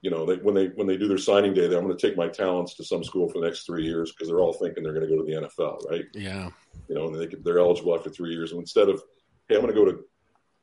you 0.02 0.10
know, 0.10 0.26
they, 0.26 0.36
when 0.36 0.54
they 0.54 0.66
when 0.68 0.86
they 0.86 0.96
do 0.96 1.08
their 1.08 1.18
signing 1.18 1.54
day, 1.54 1.66
they're 1.66 1.78
I'm 1.78 1.84
going 1.84 1.96
to 1.96 2.06
take 2.06 2.16
my 2.16 2.28
talents 2.28 2.74
to 2.76 2.84
some 2.84 3.02
school 3.02 3.28
for 3.28 3.40
the 3.40 3.46
next 3.46 3.64
three 3.64 3.84
years 3.84 4.12
because 4.12 4.28
they're 4.28 4.40
all 4.40 4.52
thinking 4.52 4.82
they're 4.82 4.92
going 4.92 5.08
to 5.08 5.14
go 5.14 5.22
to 5.22 5.24
the 5.24 5.46
NFL, 5.46 5.90
right? 5.90 6.04
Yeah. 6.12 6.50
You 6.88 6.94
know, 6.94 7.08
and 7.08 7.20
they 7.20 7.34
they're 7.42 7.58
eligible 7.58 7.96
after 7.96 8.10
three 8.10 8.32
years. 8.32 8.52
And 8.52 8.60
instead 8.60 8.88
of, 8.88 9.02
hey, 9.48 9.56
I'm 9.56 9.62
going 9.62 9.74
to 9.74 9.80
go 9.80 9.90
to, 9.90 10.04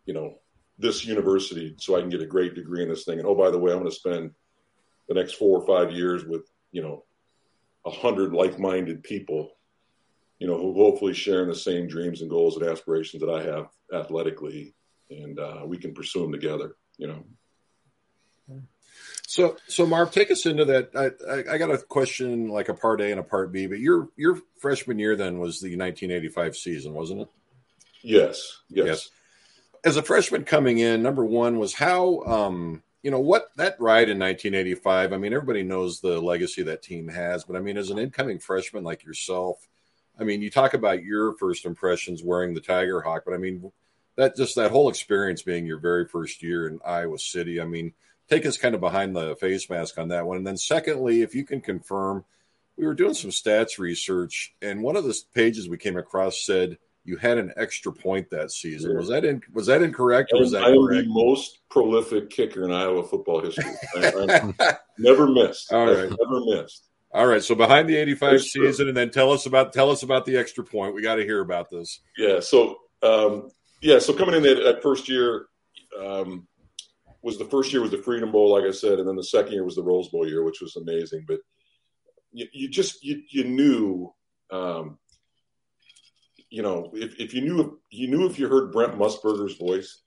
you 0.05 0.13
know, 0.13 0.35
this 0.77 1.05
university 1.05 1.75
so 1.77 1.95
I 1.95 2.01
can 2.01 2.09
get 2.09 2.21
a 2.21 2.27
great 2.27 2.55
degree 2.55 2.83
in 2.83 2.89
this 2.89 3.05
thing. 3.05 3.19
And 3.19 3.27
oh, 3.27 3.35
by 3.35 3.49
the 3.49 3.59
way, 3.59 3.71
I'm 3.71 3.79
going 3.79 3.89
to 3.89 3.95
spend 3.95 4.31
the 5.07 5.15
next 5.15 5.33
four 5.33 5.59
or 5.59 5.67
five 5.67 5.91
years 5.91 6.25
with, 6.25 6.49
you 6.71 6.81
know, 6.81 7.03
a 7.85 7.91
hundred 7.91 8.33
like-minded 8.33 9.03
people 9.03 9.51
you 10.43 10.49
know, 10.49 10.57
who 10.57 10.73
hopefully 10.73 11.13
sharing 11.13 11.47
the 11.47 11.55
same 11.55 11.87
dreams 11.87 12.19
and 12.19 12.29
goals 12.29 12.57
and 12.57 12.67
aspirations 12.67 13.21
that 13.21 13.29
I 13.29 13.43
have 13.43 13.67
athletically, 13.93 14.73
and 15.09 15.39
uh, 15.39 15.61
we 15.65 15.77
can 15.77 15.93
pursue 15.93 16.21
them 16.21 16.33
together. 16.33 16.75
You 16.97 17.07
know. 17.07 17.23
So, 19.33 19.57
so 19.67 19.87
Marv, 19.87 20.11
take 20.11 20.29
us 20.29 20.45
into 20.45 20.63
that. 20.65 20.91
I, 20.95 21.05
I, 21.27 21.55
I, 21.55 21.57
got 21.57 21.71
a 21.71 21.79
question, 21.79 22.49
like 22.49 22.69
a 22.69 22.73
part 22.75 23.01
A 23.01 23.09
and 23.09 23.19
a 23.19 23.23
part 23.23 23.51
B. 23.51 23.65
But 23.65 23.79
your 23.79 24.09
your 24.15 24.39
freshman 24.59 24.99
year 24.99 25.15
then 25.15 25.39
was 25.39 25.59
the 25.59 25.75
1985 25.75 26.55
season, 26.55 26.93
wasn't 26.93 27.21
it? 27.21 27.29
Yes. 28.03 28.59
Yes. 28.69 28.85
yes. 28.85 29.09
As 29.83 29.97
a 29.97 30.03
freshman 30.03 30.43
coming 30.43 30.77
in, 30.77 31.01
number 31.01 31.25
one 31.25 31.57
was 31.57 31.73
how. 31.73 32.19
Um, 32.25 32.83
you 33.01 33.09
know 33.09 33.19
what 33.19 33.49
that 33.57 33.75
ride 33.79 34.07
in 34.07 34.19
1985. 34.19 35.11
I 35.11 35.17
mean, 35.17 35.33
everybody 35.33 35.63
knows 35.63 35.99
the 35.99 36.21
legacy 36.21 36.61
that 36.63 36.83
team 36.83 37.07
has, 37.07 37.43
but 37.43 37.55
I 37.55 37.59
mean, 37.59 37.75
as 37.75 37.89
an 37.89 37.97
incoming 37.97 38.37
freshman 38.37 38.83
like 38.83 39.03
yourself, 39.03 39.67
I 40.17 40.23
mean, 40.23 40.43
you 40.43 40.51
talk 40.51 40.75
about 40.75 41.03
your 41.03 41.33
first 41.33 41.65
impressions 41.65 42.23
wearing 42.23 42.53
the 42.53 42.61
Tiger 42.61 43.01
Hawk, 43.01 43.23
but 43.25 43.33
I 43.33 43.37
mean, 43.37 43.71
that 44.15 44.37
just 44.37 44.55
that 44.55 44.71
whole 44.71 44.89
experience 44.89 45.41
being 45.41 45.65
your 45.65 45.79
very 45.79 46.07
first 46.07 46.43
year 46.43 46.67
in 46.67 46.79
Iowa 46.85 47.17
City. 47.17 47.59
I 47.59 47.65
mean, 47.65 47.93
take 48.33 48.45
us 48.45 48.57
kind 48.57 48.75
of 48.75 48.81
behind 48.81 49.15
the 49.15 49.35
face 49.35 49.69
mask 49.69 49.97
on 49.97 50.09
that 50.09 50.25
one. 50.25 50.37
And 50.37 50.47
then, 50.47 50.57
secondly, 50.57 51.21
if 51.21 51.35
you 51.35 51.45
can 51.45 51.61
confirm, 51.61 52.25
we 52.77 52.85
were 52.85 52.93
doing 52.93 53.13
some 53.13 53.29
stats 53.29 53.77
research, 53.77 54.55
and 54.61 54.81
one 54.81 54.95
of 54.95 55.03
the 55.03 55.15
pages 55.33 55.69
we 55.69 55.77
came 55.77 55.97
across 55.97 56.43
said 56.43 56.77
you 57.05 57.17
had 57.17 57.37
an 57.37 57.53
extra 57.57 57.91
point 57.91 58.29
that 58.31 58.51
season. 58.51 58.91
Yeah. 58.91 58.97
Was 58.97 59.09
that 59.09 59.25
in, 59.25 59.41
was 59.51 59.67
that 59.67 59.81
incorrect? 59.81 60.31
Or 60.33 60.39
was 60.39 60.51
that 60.51 60.63
I 60.63 60.69
am 60.69 60.87
correct? 60.87 61.07
the 61.07 61.13
most 61.13 61.59
prolific 61.69 62.29
kicker 62.29 62.63
in 62.63 62.71
Iowa 62.71 63.03
football 63.03 63.41
history. 63.41 63.65
I, 63.95 64.53
I 64.59 64.77
never 64.97 65.27
missed. 65.27 65.71
All 65.71 65.85
right. 65.85 66.09
Never 66.09 66.45
missed. 66.45 66.89
All 67.13 67.27
right, 67.27 67.43
so 67.43 67.53
behind 67.53 67.87
the 67.87 67.95
'85 67.95 68.41
season, 68.41 68.73
true. 68.73 68.87
and 68.87 68.97
then 68.97 69.11
tell 69.11 69.31
us 69.31 69.45
about 69.45 69.71
tell 69.71 69.91
us 69.91 70.01
about 70.01 70.25
the 70.25 70.35
extra 70.35 70.63
point. 70.63 70.95
We 70.95 71.03
got 71.03 71.15
to 71.15 71.23
hear 71.23 71.41
about 71.41 71.69
this. 71.69 71.99
Yeah. 72.17 72.39
So 72.39 72.77
um, 73.03 73.51
yeah. 73.81 73.99
So 73.99 74.13
coming 74.13 74.33
in 74.33 74.41
that, 74.41 74.63
that 74.63 74.81
first 74.81 75.07
year 75.07 75.45
um, 75.99 76.47
was 77.23 77.37
the 77.37 77.45
first 77.45 77.71
year 77.71 77.81
was 77.81 77.91
the 77.91 77.97
Freedom 77.97 78.31
Bowl, 78.31 78.51
like 78.51 78.65
I 78.65 78.71
said, 78.71 78.99
and 78.99 79.07
then 79.07 79.15
the 79.15 79.23
second 79.23 79.53
year 79.53 79.63
was 79.63 79.75
the 79.75 79.83
Rose 79.83 80.09
Bowl 80.09 80.27
year, 80.27 80.43
which 80.43 80.61
was 80.61 80.75
amazing. 80.75 81.25
But 81.27 81.39
you, 82.31 82.47
you 82.51 82.69
just 82.69 83.03
you, 83.03 83.23
you 83.29 83.45
knew 83.45 84.13
um, 84.51 84.99
you 86.53 86.61
know, 86.61 86.91
if, 86.93 87.19
if 87.19 87.33
you 87.33 87.41
knew 87.41 87.61
if 87.61 87.69
you 87.89 88.07
knew 88.07 88.27
if 88.27 88.37
you 88.37 88.47
heard 88.47 88.71
Brent 88.71 88.95
Musburger's 88.95 89.55
voice 89.55 90.03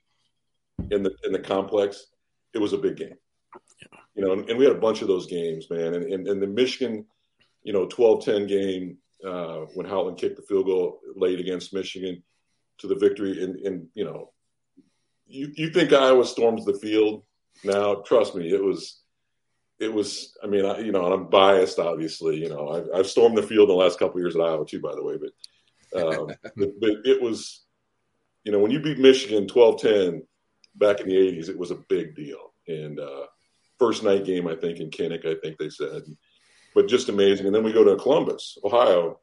in 0.92 1.02
the 1.02 1.12
in 1.24 1.32
the 1.32 1.40
complex, 1.40 2.06
it 2.54 2.58
was 2.58 2.72
a 2.72 2.78
big 2.78 2.96
game. 2.96 3.16
You 4.14 4.24
know, 4.24 4.32
and, 4.32 4.48
and 4.48 4.56
we 4.56 4.64
had 4.64 4.76
a 4.76 4.80
bunch 4.80 5.02
of 5.02 5.08
those 5.08 5.26
games, 5.26 5.68
man. 5.70 5.94
And, 5.94 6.04
and, 6.04 6.28
and 6.28 6.40
the 6.40 6.46
Michigan, 6.46 7.04
you 7.64 7.72
know, 7.72 7.86
12-10 7.86 8.48
game 8.48 8.96
uh, 9.26 9.66
when 9.74 9.86
Houghtlin 9.86 10.16
kicked 10.16 10.36
the 10.36 10.42
field 10.42 10.66
goal 10.66 11.00
late 11.16 11.40
against 11.40 11.74
Michigan 11.74 12.22
to 12.78 12.86
the 12.86 12.94
victory, 12.94 13.42
and, 13.42 13.56
and 13.56 13.88
you 13.94 14.04
know, 14.04 14.30
you 15.26 15.52
you 15.54 15.70
think 15.70 15.92
Iowa 15.92 16.24
storms 16.24 16.64
the 16.64 16.74
field 16.74 17.24
now? 17.64 17.96
Trust 18.06 18.34
me, 18.34 18.52
it 18.52 18.62
was 18.62 19.00
it 19.78 19.92
was. 19.92 20.36
I 20.42 20.46
mean, 20.46 20.64
I, 20.64 20.78
you 20.78 20.92
know, 20.92 21.04
and 21.04 21.14
I'm 21.14 21.28
biased, 21.28 21.78
obviously. 21.78 22.36
You 22.36 22.48
know, 22.48 22.68
I've, 22.68 22.88
I've 22.94 23.06
stormed 23.06 23.36
the 23.36 23.42
field 23.42 23.68
in 23.68 23.76
the 23.76 23.82
last 23.82 23.98
couple 23.98 24.16
of 24.16 24.22
years 24.22 24.36
at 24.36 24.42
Iowa 24.42 24.64
too, 24.64 24.80
by 24.80 24.94
the 24.94 25.04
way. 25.04 25.16
But 25.18 26.02
um, 26.02 26.26
but, 26.56 26.80
but 26.80 26.90
it 27.04 27.20
was, 27.20 27.64
you 28.44 28.52
know, 28.52 28.58
when 28.58 28.70
you 28.70 28.80
beat 28.80 28.98
Michigan 28.98 29.46
12-10 29.46 30.22
back 30.74 31.00
in 31.00 31.08
the 31.08 31.16
'80s, 31.16 31.48
it 31.48 31.58
was 31.58 31.70
a 31.70 31.82
big 31.88 32.14
deal. 32.14 32.52
And 32.68 32.98
uh, 32.98 33.26
first 33.78 34.02
night 34.02 34.24
game, 34.24 34.46
I 34.48 34.56
think 34.56 34.80
in 34.80 34.90
Kinnick, 34.90 35.26
I 35.26 35.38
think 35.40 35.58
they 35.58 35.70
said, 35.70 36.02
but 36.74 36.88
just 36.88 37.08
amazing. 37.08 37.46
And 37.46 37.54
then 37.54 37.64
we 37.64 37.72
go 37.72 37.84
to 37.84 38.02
Columbus, 38.02 38.58
Ohio, 38.64 39.20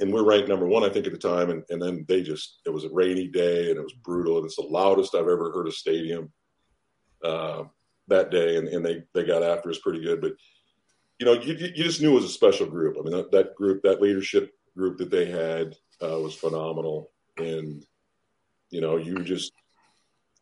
and 0.00 0.12
we're 0.12 0.24
ranked 0.24 0.48
number 0.48 0.66
one, 0.66 0.84
I 0.84 0.88
think, 0.88 1.06
at 1.06 1.12
the 1.12 1.18
time. 1.18 1.50
And, 1.50 1.62
and 1.68 1.80
then 1.80 2.04
they 2.08 2.22
just, 2.22 2.60
it 2.66 2.70
was 2.70 2.84
a 2.84 2.90
rainy 2.90 3.28
day 3.28 3.70
and 3.70 3.78
it 3.78 3.82
was 3.82 3.92
brutal. 3.92 4.38
And 4.38 4.46
it's 4.46 4.56
the 4.56 4.62
loudest 4.62 5.14
I've 5.14 5.22
ever 5.28 5.52
heard 5.52 5.68
a 5.68 5.72
stadium 5.72 6.32
uh, 7.22 7.64
that 8.08 8.30
day. 8.30 8.56
And, 8.56 8.68
and 8.68 8.84
they, 8.84 9.02
they 9.12 9.24
got 9.24 9.42
after 9.42 9.70
us 9.70 9.78
pretty 9.78 10.00
good. 10.00 10.20
But, 10.20 10.32
you 11.18 11.26
know, 11.26 11.34
you, 11.34 11.54
you 11.54 11.84
just 11.84 12.00
knew 12.00 12.12
it 12.12 12.14
was 12.14 12.24
a 12.24 12.28
special 12.28 12.66
group. 12.66 12.96
I 12.98 13.02
mean, 13.02 13.12
that, 13.12 13.30
that 13.32 13.54
group, 13.54 13.82
that 13.82 14.00
leadership 14.00 14.52
group 14.76 14.98
that 14.98 15.10
they 15.10 15.26
had 15.26 15.76
uh, 16.02 16.18
was 16.18 16.34
phenomenal. 16.34 17.10
And, 17.36 17.84
you 18.70 18.80
know, 18.80 18.96
you 18.96 19.22
just, 19.22 19.52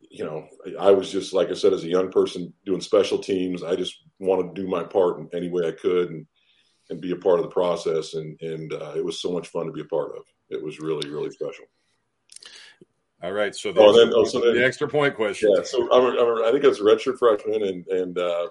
you 0.00 0.24
know, 0.24 0.46
I 0.78 0.92
was 0.92 1.10
just, 1.10 1.32
like 1.32 1.48
I 1.48 1.54
said, 1.54 1.72
as 1.72 1.84
a 1.84 1.88
young 1.88 2.10
person 2.10 2.52
doing 2.64 2.80
special 2.80 3.18
teams, 3.18 3.62
I 3.62 3.76
just 3.76 3.94
wanted 4.18 4.54
to 4.54 4.62
do 4.62 4.68
my 4.68 4.84
part 4.84 5.18
in 5.18 5.28
any 5.34 5.48
way 5.48 5.66
I 5.66 5.72
could. 5.72 6.10
And, 6.10 6.26
and 6.92 7.00
be 7.00 7.10
a 7.12 7.16
part 7.16 7.38
of 7.40 7.44
the 7.44 7.50
process. 7.50 8.14
And 8.14 8.40
and 8.42 8.72
uh, 8.72 8.92
it 8.94 9.04
was 9.04 9.20
so 9.20 9.32
much 9.32 9.48
fun 9.48 9.66
to 9.66 9.72
be 9.72 9.80
a 9.80 9.84
part 9.86 10.12
of. 10.16 10.22
It 10.50 10.62
was 10.62 10.78
really 10.78 11.08
really 11.10 11.30
special. 11.30 11.64
All 13.22 13.32
right, 13.32 13.54
so 13.54 13.72
the, 13.72 13.80
Oh, 13.80 13.88
extra, 13.90 14.04
then- 14.04 14.14
oh, 14.16 14.24
so 14.24 14.40
then- 14.40 14.54
the 14.56 14.64
extra 14.64 14.88
point 14.88 15.14
question. 15.14 15.52
Yeah, 15.56 15.62
so 15.62 15.90
I'm, 15.92 16.06
I'm, 16.18 16.38
a- 16.38 16.48
I 16.48 16.52
think 16.52 16.64
I 16.64 16.68
was 16.68 16.80
a 16.80 16.82
redshirt 16.82 17.18
freshman, 17.18 17.62
and 17.62 17.86
and 17.86 18.18
uh, 18.18 18.48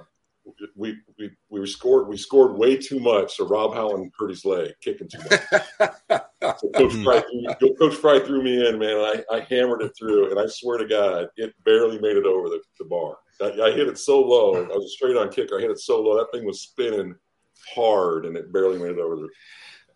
we 0.76 0.96
we 1.20 1.30
we 1.50 1.68
scored 1.68 2.08
we 2.08 2.16
scored 2.18 2.58
way 2.58 2.78
too 2.78 3.00
much. 3.02 3.36
So 3.36 3.46
Rob 3.48 3.74
Houghtlin 3.74 4.10
hurt 4.18 4.30
his 4.30 4.46
leg 4.46 4.72
kicking 4.82 5.10
too 5.10 5.20
much. 5.30 6.60
so 6.60 6.70
Coach 6.76 6.94
Fry, 7.04 7.22
threw, 7.60 7.76
Coach 7.76 7.96
Fry 7.96 8.20
threw 8.20 8.42
me 8.42 8.66
in, 8.66 8.80
man. 8.80 8.96
I, 8.98 9.24
I 9.30 9.40
hammered 9.42 9.82
it 9.82 9.92
through, 10.00 10.32
and 10.32 10.40
I 10.40 10.46
swear 10.48 10.78
to 10.78 10.88
God, 10.88 11.28
it 11.36 11.54
barely 11.66 12.00
made 12.00 12.16
it 12.16 12.26
over 12.26 12.48
the, 12.48 12.62
the 12.80 12.86
bar. 12.86 13.18
I, 13.42 13.52
I 13.70 13.72
hit 13.72 13.88
it 13.90 13.98
so 13.98 14.22
low. 14.22 14.56
I 14.56 14.68
was 14.68 14.86
a 14.86 14.90
straight 14.90 15.18
on 15.18 15.30
kicker. 15.30 15.58
I 15.58 15.62
hit 15.62 15.72
it 15.72 15.80
so 15.80 16.02
low 16.02 16.18
that 16.18 16.32
thing 16.32 16.46
was 16.46 16.62
spinning 16.62 17.14
hard, 17.76 18.26
and 18.26 18.36
it 18.36 18.52
barely 18.52 18.78
made 18.78 18.92
it 18.92 19.00
over 19.00 19.16
there. 19.16 19.30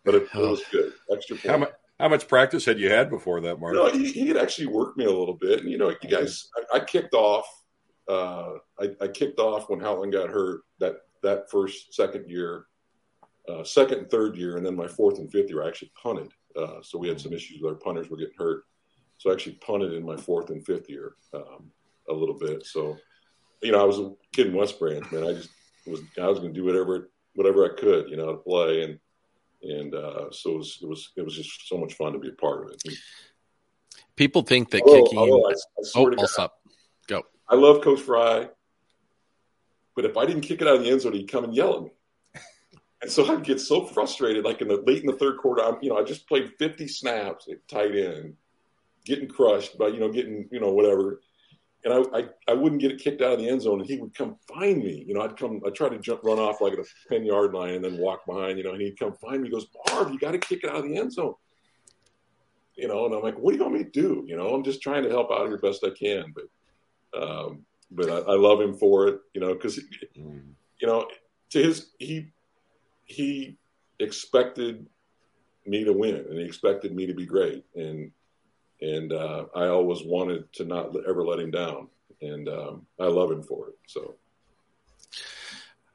But 0.04 0.16
it, 0.16 0.24
it 0.24 0.38
was 0.38 0.62
good. 0.72 0.94
Extra 1.12 1.36
point. 1.36 1.52
How 1.52 1.58
much 1.58 1.72
how 2.00 2.10
much 2.10 2.28
practice 2.28 2.66
had 2.66 2.78
you 2.78 2.90
had 2.90 3.10
before 3.10 3.40
that, 3.42 3.60
Mark? 3.60 3.74
No, 3.74 3.90
he, 3.90 4.12
he 4.12 4.28
had 4.28 4.38
actually 4.38 4.68
worked 4.68 4.98
me 4.98 5.06
a 5.06 5.12
little 5.12 5.34
bit. 5.34 5.62
And, 5.62 5.72
you 5.72 5.78
know, 5.78 5.90
you 5.90 6.10
guys, 6.10 6.50
I, 6.74 6.78
I 6.78 6.80
kicked 6.82 7.14
off. 7.14 7.48
Uh, 8.08 8.56
I, 8.80 8.90
I 9.02 9.08
kicked 9.08 9.40
off 9.40 9.70
when 9.70 9.80
Houghtlin 9.80 10.12
got 10.12 10.30
hurt 10.30 10.62
that 10.80 10.98
that 11.24 11.50
first 11.50 11.94
second 11.94 12.30
year, 12.30 12.66
uh, 13.50 13.64
second 13.64 14.00
and 14.00 14.10
third 14.10 14.36
year, 14.36 14.58
and 14.58 14.66
then 14.66 14.76
my 14.76 14.88
fourth 14.88 15.18
and 15.20 15.32
fifth 15.32 15.50
year, 15.50 15.64
I 15.64 15.70
actually 15.70 15.92
punted. 16.02 16.32
Uh, 16.56 16.82
so 16.84 17.00
we 17.00 17.08
had 17.08 17.20
some 17.20 17.34
issues 17.34 17.62
with 17.62 17.72
our 17.72 17.80
punters 17.80 18.10
were 18.10 18.18
getting 18.18 18.36
hurt. 18.38 18.64
So 19.18 19.30
I 19.30 19.34
actually 19.34 19.56
punted 19.56 19.94
in 19.94 20.06
my 20.06 20.18
fourth 20.18 20.50
and 20.50 20.66
fifth 20.66 20.90
year 20.90 21.16
um, 21.34 21.72
a 22.10 22.14
little 22.14 22.38
bit. 22.38 22.66
So, 22.66 22.98
you 23.64 23.72
know, 23.72 23.82
I 23.82 23.86
was 23.86 24.00
a 24.00 24.12
kid 24.34 24.48
in 24.48 24.54
West 24.56 24.80
Branch, 24.80 25.10
man. 25.12 25.24
I 25.24 25.34
just 25.34 25.50
was 25.88 26.02
I 26.22 26.28
was 26.28 26.40
going 26.40 26.54
to 26.54 26.60
do 26.60 26.66
whatever 26.66 27.10
whatever 27.36 27.66
I 27.66 27.80
could, 27.80 28.10
you 28.10 28.18
know, 28.18 28.32
to 28.32 28.38
play 28.38 28.84
and 28.84 29.00
and 29.62 29.96
uh, 29.96 30.32
so 30.32 30.52
it 30.52 30.58
was 30.58 30.80
it 30.82 30.88
was 30.88 31.12
it 31.18 31.22
was 31.24 31.36
just 31.36 31.68
so 31.68 31.78
much 31.78 31.94
fun 31.94 32.14
to 32.14 32.20
be 32.20 32.30
a 32.30 32.34
part 32.34 32.66
of 32.66 32.72
it. 32.72 32.84
People 34.16 34.42
think 34.42 34.70
that 34.72 34.82
Although- 34.82 35.04
kicking. 35.04 35.18
although 35.20 35.48
I- 35.50 35.52
I 35.54 35.82
swear 35.84 36.06
oh, 36.08 36.10
to 36.12 36.16
God. 36.38 36.50
Go. 37.08 37.24
I 37.48 37.56
love 37.56 37.82
Coach 37.84 38.02
Fry, 38.02 38.50
but 39.96 40.06
if 40.06 40.18
I 40.18 40.26
didn't 40.26 40.42
kick 40.42 40.62
it 40.62 40.68
out 40.68 40.78
of 40.78 40.84
the 40.84 40.90
end 40.90 41.02
zone, 41.02 41.14
he'd 41.14 41.32
come 41.32 41.44
and 41.44 41.56
yell 41.56 41.78
at 41.78 41.84
me. 41.84 41.90
And 43.02 43.12
so 43.12 43.26
I'd 43.32 43.44
get 43.44 43.60
so 43.60 43.86
frustrated, 43.86 44.46
like 44.46 44.62
in 44.62 44.68
the 44.68 44.82
late 44.88 45.02
in 45.02 45.06
the 45.06 45.18
third 45.18 45.38
quarter. 45.38 45.64
I'm, 45.64 45.78
you 45.82 45.90
know, 45.90 45.98
I 45.98 46.04
just 46.04 46.28
played 46.28 46.54
50 46.58 46.88
snaps 46.88 47.48
at 47.48 47.68
tight 47.68 47.96
end, 47.96 48.36
getting 49.04 49.28
crushed 49.28 49.78
by, 49.78 49.90
you 49.90 50.00
know, 50.00 50.10
getting, 50.10 50.48
you 50.52 50.60
know, 50.60 50.72
whatever. 50.72 51.22
And 51.86 51.94
I, 51.94 52.18
I, 52.18 52.26
I 52.48 52.54
wouldn't 52.54 52.82
get 52.82 52.92
it 52.92 53.00
kicked 53.00 53.22
out 53.22 53.34
of 53.34 53.40
the 53.40 53.48
end 53.48 53.62
zone, 53.62 53.80
and 53.80 53.88
he 53.88 53.98
would 53.98 54.16
come 54.16 54.38
find 54.52 54.84
me. 54.84 55.06
You 55.08 55.14
know, 55.14 55.22
I'd 55.22 55.38
come, 55.38 55.62
I'd 55.66 55.76
try 55.76 55.88
to 55.88 56.00
jump, 56.00 56.24
run 56.24 56.40
off 56.40 56.60
like 56.60 56.74
at 56.74 56.80
a 56.80 56.86
10 57.10 57.24
yard 57.24 57.54
line 57.54 57.76
and 57.76 57.86
then 57.86 58.00
walk 58.00 58.26
behind, 58.26 58.58
you 58.58 58.64
know, 58.64 58.72
and 58.72 58.82
he'd 58.82 58.98
come 58.98 59.14
find 59.14 59.44
me. 59.44 59.50
He 59.50 59.54
goes, 59.54 59.68
Barb, 59.86 60.12
you 60.12 60.18
got 60.18 60.32
to 60.32 60.40
kick 60.40 60.64
it 60.64 60.70
out 60.72 60.78
of 60.78 60.84
the 60.86 60.98
end 60.98 61.14
zone. 61.14 61.36
You 62.76 62.88
know, 62.88 63.06
and 63.06 63.14
I'm 63.14 63.22
like, 63.22 63.38
what 63.38 63.52
do 63.52 63.58
you 63.58 63.64
want 63.64 63.76
me 63.76 63.84
to 63.84 63.90
do? 63.90 64.26
You 64.28 64.36
know, 64.36 64.50
I'm 64.50 64.64
just 64.64 64.82
trying 64.82 65.04
to 65.04 65.10
help 65.10 65.32
out 65.32 65.48
here 65.48 65.60
best 65.60 65.86
I 65.86 65.92
can. 65.92 66.34
But, 66.34 67.22
um, 67.22 67.66
but 67.92 68.10
I, 68.10 68.32
I 68.32 68.36
love 68.36 68.60
him 68.60 68.74
for 68.74 69.08
it, 69.08 69.20
you 69.36 69.40
know, 69.40 69.54
because, 69.54 69.80
you 70.16 70.88
know, 70.88 71.08
to 71.52 71.64
his, 71.64 71.92
he, 72.00 72.32
he 73.06 73.58
expected 74.00 74.88
me 75.68 75.84
to 75.84 75.94
win 75.94 76.16
and 76.16 76.40
he 76.40 76.46
expected 76.46 76.96
me 76.96 77.06
to 77.06 77.14
be 77.14 77.28
great. 77.28 77.64
And, 77.76 78.12
and 78.82 79.12
uh, 79.14 79.46
I 79.56 79.68
always 79.68 80.04
wanted 80.04 80.52
to 80.54 80.66
not 80.66 80.96
ever 81.08 81.24
let 81.24 81.40
him 81.40 81.52
down. 81.52 81.88
And 82.22 82.48
um, 82.48 82.86
I 83.00 83.06
love 83.06 83.32
him 83.32 83.44
for 83.44 83.70
it. 83.70 83.76
So, 83.88 84.16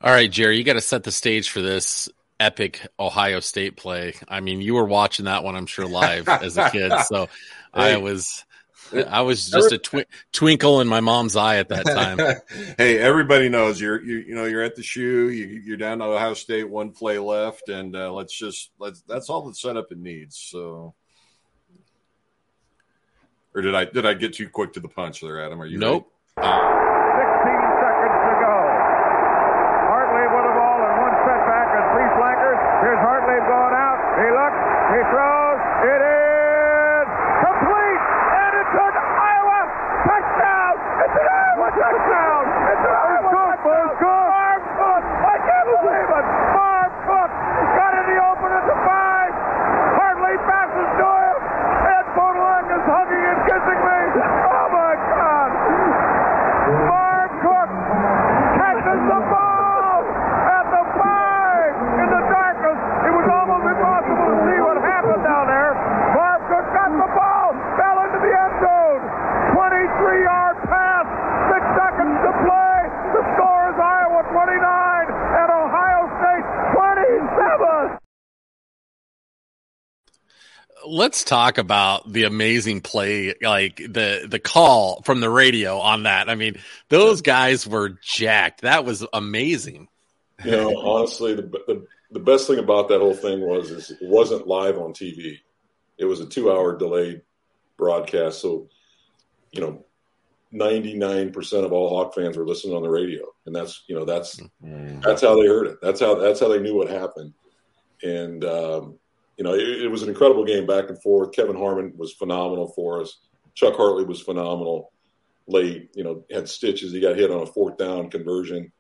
All 0.00 0.12
right, 0.12 0.30
Jerry, 0.30 0.58
you 0.58 0.64
got 0.64 0.74
to 0.74 0.80
set 0.80 1.02
the 1.02 1.12
stage 1.12 1.50
for 1.50 1.60
this 1.60 2.08
epic 2.38 2.86
Ohio 2.98 3.40
State 3.40 3.76
play. 3.76 4.14
I 4.28 4.40
mean, 4.40 4.60
you 4.60 4.74
were 4.74 4.84
watching 4.84 5.26
that 5.26 5.44
one, 5.44 5.56
I'm 5.56 5.66
sure, 5.66 5.86
live 5.86 6.28
as 6.28 6.56
a 6.56 6.70
kid. 6.70 6.92
So 7.06 7.28
I 7.72 7.98
was, 7.98 8.44
I 8.92 9.22
was 9.22 9.48
just 9.48 9.72
a 9.72 9.78
twi- 9.78 10.06
twinkle 10.32 10.80
in 10.80 10.88
my 10.88 11.00
mom's 11.00 11.36
eye 11.36 11.56
at 11.56 11.68
that 11.68 11.86
time. 11.86 12.18
hey, 12.78 12.98
everybody 12.98 13.48
knows 13.48 13.80
you're 13.80 14.02
you, 14.02 14.18
you 14.18 14.34
know 14.34 14.46
you're 14.46 14.62
at 14.62 14.74
the 14.74 14.82
shoe. 14.82 15.28
You, 15.30 15.46
you're 15.46 15.76
down 15.76 15.98
to 15.98 16.06
Ohio 16.06 16.34
State, 16.34 16.68
one 16.68 16.90
play 16.90 17.18
left, 17.18 17.68
and 17.68 17.94
uh, 17.94 18.12
let's 18.12 18.36
just 18.36 18.70
let's 18.78 19.02
that's 19.02 19.30
all 19.30 19.46
the 19.46 19.54
setup 19.54 19.92
it 19.92 19.98
needs. 19.98 20.36
So, 20.36 20.94
or 23.54 23.62
did 23.62 23.74
I 23.74 23.84
did 23.86 24.06
I 24.06 24.14
get 24.14 24.34
too 24.34 24.48
quick 24.48 24.72
to 24.74 24.80
the 24.80 24.88
punch 24.88 25.20
there, 25.20 25.44
Adam? 25.44 25.60
Are 25.60 25.66
you 25.66 25.78
Nope. 25.78 26.10
Hartlieb 29.90 30.30
with 30.30 30.44
the 30.46 30.54
ball 30.54 30.78
and 30.80 30.96
one 31.02 31.16
setback 31.26 31.68
and 31.74 31.84
three 31.94 32.10
flankers. 32.16 32.58
Here's 32.84 33.02
Hartlieb 33.02 33.44
going 33.46 33.74
out. 33.74 33.98
He 34.20 34.28
looks. 34.30 34.60
He 34.94 35.00
throws. 35.10 35.58
It 35.90 36.00
is 36.00 37.06
complete. 37.42 38.02
And 38.40 38.52
it's 38.60 38.74
an 38.78 38.94
Iowa 38.94 39.60
touchdown. 40.06 40.74
It's 41.00 41.16
an 41.20 41.28
Iowa 41.30 41.68
touchdown. 41.74 42.42
It's 42.70 42.84
an 42.86 42.94
Iowa 42.94 43.30
touchdown. 43.34 43.90
Marv 44.00 44.62
Cook. 44.78 45.04
I 45.04 45.36
can't 45.42 45.68
believe 45.74 46.10
it. 46.10 46.26
Marv 46.54 46.92
Cook 47.06 47.30
got 47.76 47.92
in 47.98 48.04
the 48.14 48.18
open 48.30 48.50
at 48.54 48.64
the 48.70 48.78
five. 48.86 49.32
Hartlieb 49.98 50.40
passes 50.46 50.90
to 51.00 51.08
him. 51.10 51.36
Ed 51.90 52.06
Podolak 52.14 52.66
is 52.70 52.84
hugging 52.86 53.24
and 53.30 53.40
kissing 53.48 53.80
me. 53.82 54.00
Oh 54.46 54.66
my 54.70 54.94
God. 55.18 55.50
Marv 56.86 57.30
Cook 57.42 57.70
catches 58.60 59.02
the 59.10 59.20
ball 59.30 60.02
at 60.50 60.66
the 60.70 60.84
five 60.98 61.72
in 62.00 62.08
the 62.14 62.22
darkness. 62.30 62.78
It 63.10 63.12
was 63.16 63.26
almost 63.26 63.66
impossible 63.66 64.26
to 64.30 64.36
see 64.46 64.58
what 64.62 64.76
happened 64.86 65.22
down 65.26 65.46
there. 65.50 65.72
Marv 66.14 66.40
Cook 66.46 66.66
got 66.70 66.90
the 66.94 67.10
ball, 67.10 67.48
fell 67.74 67.98
into 68.06 68.18
the 68.22 68.30
end 68.30 68.54
zone. 68.62 69.02
23-yard 69.50 70.56
pass, 70.70 71.06
six 71.50 71.62
seconds 71.74 72.16
to 72.22 72.30
play. 72.46 72.78
The 73.18 73.22
score 73.34 73.64
is 73.74 73.78
Iowa 73.82 74.20
29 74.30 75.10
and 75.10 75.48
Ohio 75.50 76.00
State 76.22 76.46
27. 76.70 77.98
Let's 81.00 81.24
talk 81.24 81.56
about 81.56 82.12
the 82.12 82.24
amazing 82.24 82.82
play, 82.82 83.32
like 83.40 83.76
the 83.76 84.26
the 84.28 84.38
call 84.38 85.00
from 85.00 85.20
the 85.20 85.30
radio 85.30 85.78
on 85.78 86.02
that. 86.02 86.28
I 86.28 86.34
mean, 86.34 86.58
those 86.90 87.22
guys 87.22 87.66
were 87.66 87.98
jacked. 88.02 88.60
That 88.60 88.84
was 88.84 89.06
amazing. 89.10 89.88
you 90.44 90.50
know, 90.50 90.76
honestly, 90.76 91.32
the, 91.34 91.40
the 91.66 91.86
the 92.10 92.20
best 92.20 92.46
thing 92.46 92.58
about 92.58 92.88
that 92.88 93.00
whole 93.00 93.14
thing 93.14 93.40
was 93.40 93.70
is 93.70 93.90
it 93.90 94.02
wasn't 94.02 94.46
live 94.46 94.76
on 94.76 94.92
TV. 94.92 95.38
It 95.96 96.04
was 96.04 96.20
a 96.20 96.26
two 96.26 96.52
hour 96.52 96.76
delayed 96.76 97.22
broadcast. 97.78 98.42
So, 98.42 98.68
you 99.52 99.62
know, 99.62 99.86
ninety 100.52 100.98
nine 100.98 101.32
percent 101.32 101.64
of 101.64 101.72
all 101.72 101.88
Hawk 101.88 102.14
fans 102.14 102.36
were 102.36 102.46
listening 102.46 102.76
on 102.76 102.82
the 102.82 102.90
radio, 102.90 103.24
and 103.46 103.56
that's 103.56 103.84
you 103.86 103.94
know 103.94 104.04
that's 104.04 104.38
that's 104.60 105.22
how 105.22 105.40
they 105.40 105.46
heard 105.46 105.66
it. 105.66 105.78
That's 105.80 106.00
how 106.00 106.16
that's 106.16 106.40
how 106.40 106.48
they 106.48 106.60
knew 106.60 106.74
what 106.74 106.90
happened. 106.90 107.32
And 108.02 108.44
um, 108.44 108.98
you 109.40 109.44
know, 109.44 109.54
it, 109.54 109.84
it, 109.84 109.90
was 109.90 110.02
an 110.02 110.10
incredible 110.10 110.44
game 110.44 110.66
back 110.66 110.90
and 110.90 111.00
forth. 111.00 111.32
Kevin 111.32 111.56
Harmon 111.56 111.94
was 111.96 112.12
phenomenal 112.12 112.74
for 112.76 113.00
us. 113.00 113.20
Chuck 113.54 113.72
Hartlieb 113.72 114.06
was 114.06 114.20
phenomenal 114.20 114.92
late. 115.48 115.88
You 115.94 116.04
know, 116.04 116.24
had 116.30 116.46
stitches. 116.46 116.92
He 116.92 117.00
got 117.00 117.16
hit 117.16 117.30
on 117.30 117.40
a 117.40 117.46
fourth 117.46 117.78
down 117.78 118.10
conversion 118.10 118.70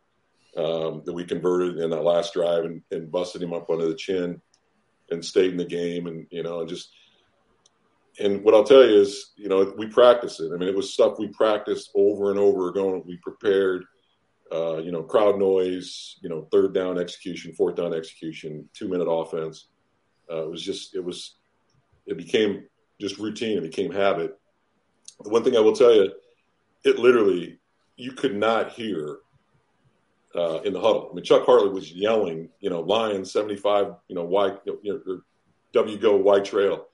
um, 0.58 1.00
that 1.06 1.14
we 1.14 1.24
converted 1.24 1.78
in 1.78 1.88
that 1.88 2.02
last 2.02 2.34
drive 2.34 2.66
and, 2.66 2.82
and 2.90 3.10
busted 3.10 3.42
him 3.42 3.54
up 3.54 3.70
under 3.70 3.88
the 3.88 3.94
chin 3.94 4.38
and 5.10 5.24
stayed 5.24 5.52
in 5.52 5.56
the 5.56 5.64
game. 5.64 6.06
And 6.06 6.26
you 6.28 6.42
know, 6.42 6.60
and 6.60 6.68
just 6.68 6.90
and 8.18 8.44
what 8.44 8.52
I'll 8.52 8.62
tell 8.62 8.86
you 8.86 9.00
is, 9.00 9.32
you 9.36 9.48
know, 9.48 9.72
we 9.78 9.86
practiced 9.86 10.40
it. 10.40 10.52
I 10.52 10.58
mean, 10.58 10.68
it 10.68 10.76
was 10.76 10.92
stuff 10.92 11.18
we 11.18 11.28
practiced 11.28 11.90
over 11.94 12.32
and 12.32 12.38
over 12.38 12.68
again. 12.68 13.02
We 13.06 13.16
prepared. 13.16 13.86
Uh, 14.52 14.78
you 14.78 14.90
know, 14.90 15.04
crowd 15.04 15.38
noise, 15.38 16.16
you 16.22 16.28
know, 16.28 16.48
third 16.50 16.74
down 16.74 16.98
execution, 16.98 17.54
fourth 17.54 17.76
down 17.76 17.94
execution, 17.94 18.68
two 18.74 18.88
minute 18.88 19.08
offense. 19.08 19.68
Uh, 20.30 20.44
it 20.44 20.50
was 20.50 20.62
just, 20.62 20.94
it 20.94 21.04
was, 21.04 21.36
it 22.06 22.16
became 22.16 22.64
just 23.00 23.18
routine. 23.18 23.58
It 23.58 23.62
became 23.62 23.92
habit. 23.92 24.38
The 25.22 25.30
one 25.30 25.42
thing 25.42 25.56
I 25.56 25.60
will 25.60 25.74
tell 25.74 25.94
you, 25.94 26.12
it 26.84 26.98
literally, 26.98 27.58
you 27.96 28.12
could 28.12 28.34
not 28.34 28.72
hear 28.72 29.18
uh, 30.34 30.60
in 30.62 30.72
the 30.72 30.80
huddle. 30.80 31.08
I 31.10 31.14
mean, 31.14 31.24
Chuck 31.24 31.44
Hartlieb 31.44 31.72
was 31.72 31.92
yelling, 31.92 32.48
you 32.60 32.70
know, 32.70 32.80
Lions 32.80 33.32
75, 33.32 33.94
you 34.08 34.14
know, 34.14 34.24
white, 34.24 34.58
you 34.64 34.80
know, 35.06 35.20
W 35.72 35.98
go 35.98 36.16
white 36.16 36.44
trail, 36.44 36.86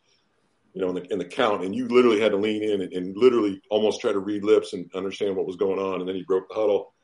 you 0.75 0.81
know, 0.81 0.88
in 0.88 0.94
the, 0.96 1.12
in 1.12 1.18
the 1.18 1.25
count. 1.25 1.64
And 1.64 1.75
you 1.75 1.87
literally 1.88 2.20
had 2.20 2.33
to 2.33 2.37
lean 2.37 2.62
in 2.62 2.81
and, 2.83 2.92
and 2.92 3.16
literally 3.16 3.61
almost 3.70 4.01
try 4.01 4.12
to 4.12 4.18
read 4.18 4.44
lips 4.44 4.72
and 4.72 4.90
understand 4.94 5.37
what 5.37 5.46
was 5.46 5.57
going 5.57 5.79
on. 5.79 6.01
And 6.01 6.09
then 6.09 6.16
he 6.16 6.22
broke 6.22 6.49
the 6.49 6.55
huddle 6.55 6.94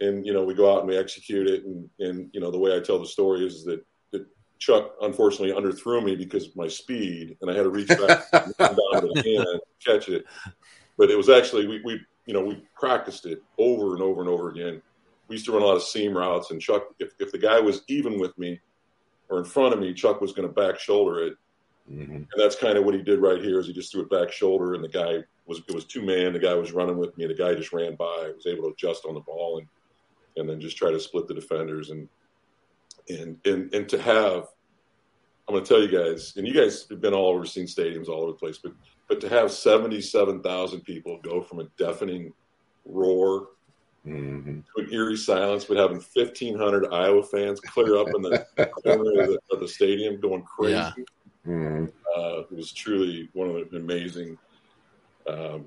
and 0.00 0.26
you 0.26 0.32
know 0.32 0.44
we 0.44 0.54
go 0.54 0.72
out 0.72 0.80
and 0.80 0.88
we 0.88 0.96
execute 0.96 1.46
it 1.46 1.64
and 1.64 1.88
and 2.00 2.30
you 2.32 2.40
know 2.40 2.50
the 2.50 2.58
way 2.58 2.76
I 2.76 2.80
tell 2.80 2.98
the 2.98 3.06
story 3.06 3.46
is 3.46 3.64
that 3.64 3.84
Chuck 4.64 4.94
unfortunately 5.02 5.54
underthrew 5.54 6.02
me 6.02 6.16
because 6.16 6.46
of 6.46 6.56
my 6.56 6.68
speed, 6.68 7.36
and 7.42 7.50
I 7.50 7.54
had 7.54 7.64
to 7.64 7.68
reach 7.68 7.88
back 7.88 8.30
down 8.30 8.48
to 8.48 9.10
the 9.12 9.22
hand 9.22 9.46
and 9.46 9.60
catch 9.84 10.08
it. 10.08 10.24
But 10.96 11.10
it 11.10 11.16
was 11.16 11.28
actually 11.28 11.66
we, 11.66 11.82
we 11.84 12.00
you 12.24 12.32
know 12.32 12.40
we 12.40 12.64
practiced 12.74 13.26
it 13.26 13.42
over 13.58 13.92
and 13.92 14.02
over 14.02 14.22
and 14.22 14.30
over 14.30 14.48
again. 14.48 14.80
We 15.28 15.34
used 15.34 15.44
to 15.46 15.52
run 15.52 15.60
a 15.60 15.66
lot 15.66 15.76
of 15.76 15.82
seam 15.82 16.16
routes, 16.16 16.50
and 16.50 16.62
Chuck, 16.62 16.94
if, 16.98 17.12
if 17.18 17.30
the 17.30 17.38
guy 17.38 17.60
was 17.60 17.82
even 17.88 18.18
with 18.18 18.36
me 18.38 18.58
or 19.28 19.38
in 19.38 19.44
front 19.44 19.74
of 19.74 19.80
me, 19.80 19.92
Chuck 19.92 20.22
was 20.22 20.32
going 20.32 20.48
to 20.48 20.54
back 20.54 20.78
shoulder 20.78 21.26
it, 21.26 21.34
mm-hmm. 21.90 22.14
and 22.14 22.26
that's 22.38 22.56
kind 22.56 22.78
of 22.78 22.86
what 22.86 22.94
he 22.94 23.02
did 23.02 23.18
right 23.18 23.42
here. 23.42 23.60
Is 23.60 23.66
he 23.66 23.74
just 23.74 23.92
threw 23.92 24.00
it 24.00 24.10
back 24.10 24.32
shoulder, 24.32 24.72
and 24.72 24.82
the 24.82 24.88
guy 24.88 25.18
was 25.44 25.60
it 25.68 25.74
was 25.74 25.84
two 25.84 26.00
man. 26.00 26.32
The 26.32 26.38
guy 26.38 26.54
was 26.54 26.72
running 26.72 26.96
with 26.96 27.14
me, 27.18 27.26
the 27.26 27.34
guy 27.34 27.54
just 27.54 27.74
ran 27.74 27.96
by. 27.96 28.04
I 28.04 28.32
was 28.34 28.46
able 28.46 28.62
to 28.62 28.70
adjust 28.70 29.04
on 29.04 29.12
the 29.12 29.20
ball 29.20 29.58
and 29.58 29.68
and 30.38 30.48
then 30.48 30.58
just 30.58 30.78
try 30.78 30.90
to 30.90 30.98
split 30.98 31.28
the 31.28 31.34
defenders 31.34 31.90
and 31.90 32.08
and 33.10 33.36
and 33.44 33.74
and 33.74 33.88
to 33.90 34.00
have 34.00 34.46
I'm 35.46 35.54
going 35.54 35.64
to 35.64 35.68
tell 35.68 35.82
you 35.82 35.88
guys, 35.88 36.34
and 36.36 36.46
you 36.46 36.54
guys 36.54 36.86
have 36.88 37.00
been 37.00 37.12
all 37.12 37.28
over, 37.28 37.44
seen 37.44 37.66
stadiums 37.66 38.08
all 38.08 38.22
over 38.22 38.32
the 38.32 38.38
place, 38.38 38.58
but 38.58 38.72
but 39.08 39.20
to 39.20 39.28
have 39.28 39.50
77,000 39.52 40.80
people 40.80 41.20
go 41.22 41.42
from 41.42 41.60
a 41.60 41.64
deafening 41.76 42.32
roar 42.86 43.48
mm-hmm. 44.06 44.60
to 44.60 44.82
an 44.82 44.92
eerie 44.92 45.16
silence, 45.16 45.64
but 45.64 45.76
having 45.76 46.02
1,500 46.12 46.92
Iowa 46.92 47.22
fans 47.22 47.60
clear 47.60 47.98
up 47.98 48.08
in 48.14 48.22
the 48.22 48.46
corner 48.82 49.22
of 49.22 49.28
the, 49.28 49.38
of 49.50 49.60
the, 49.60 49.68
stadium 49.68 50.20
going 50.20 50.42
crazy, 50.42 50.74
yeah. 50.74 50.92
mm-hmm. 51.46 51.84
uh, 52.16 52.40
it 52.40 52.52
was 52.52 52.72
truly 52.72 53.28
one 53.34 53.50
of 53.50 53.70
the 53.70 53.76
amazing 53.76 54.38
um, 55.28 55.66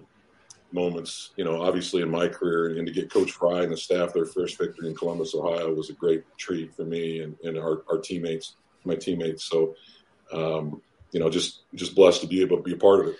moments. 0.71 1.31
You 1.37 1.43
know, 1.43 1.61
obviously 1.61 2.01
in 2.01 2.09
my 2.09 2.27
career, 2.27 2.77
and 2.77 2.87
to 2.87 2.93
get 2.93 3.11
Coach 3.11 3.31
Fry 3.31 3.61
and 3.63 3.71
the 3.71 3.77
staff 3.77 4.13
their 4.13 4.25
first 4.25 4.57
victory 4.57 4.89
in 4.89 4.95
Columbus, 4.95 5.35
Ohio, 5.35 5.73
was 5.73 5.91
a 5.91 5.93
great 5.93 6.23
treat 6.37 6.73
for 6.73 6.85
me 6.85 7.21
and, 7.21 7.35
and 7.43 7.57
our, 7.57 7.83
our 7.89 7.99
teammates 7.99 8.55
my 8.87 8.95
teammates. 8.95 9.43
So, 9.43 9.75
um, 10.31 10.81
you 11.11 11.19
know, 11.19 11.29
just 11.29 11.61
just 11.75 11.95
blessed 11.95 12.21
to 12.21 12.27
be 12.27 12.41
able 12.41 12.57
to 12.57 12.63
be 12.63 12.73
a 12.73 12.77
part 12.77 13.01
of 13.01 13.07
it. 13.07 13.15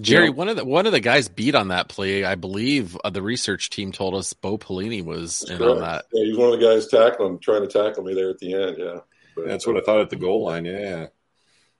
Jerry, 0.00 0.30
one 0.30 0.48
of 0.48 0.56
the 0.56 0.64
one 0.64 0.86
of 0.86 0.92
the 0.92 1.00
guys 1.00 1.28
beat 1.28 1.54
on 1.54 1.68
that 1.68 1.88
play. 1.88 2.24
I 2.24 2.34
believe 2.34 2.96
uh, 3.04 3.10
the 3.10 3.22
research 3.22 3.70
team 3.70 3.92
told 3.92 4.14
us 4.14 4.32
Bo 4.32 4.58
Pelini 4.58 5.04
was 5.04 5.48
in 5.48 5.62
on 5.62 5.80
that. 5.80 6.06
Yeah, 6.12 6.24
he's 6.24 6.36
one 6.36 6.52
of 6.52 6.58
the 6.58 6.66
guys 6.66 6.88
tackling, 6.88 7.38
trying 7.38 7.62
to 7.62 7.68
tackle 7.68 8.02
me 8.02 8.14
there 8.14 8.30
at 8.30 8.38
the 8.38 8.54
end. 8.54 8.76
Yeah, 8.78 8.98
but, 9.36 9.46
that's 9.46 9.66
what 9.66 9.76
I 9.76 9.80
thought 9.80 10.00
at 10.00 10.10
the 10.10 10.16
goal 10.16 10.44
line. 10.44 10.64
Yeah, 10.64 11.06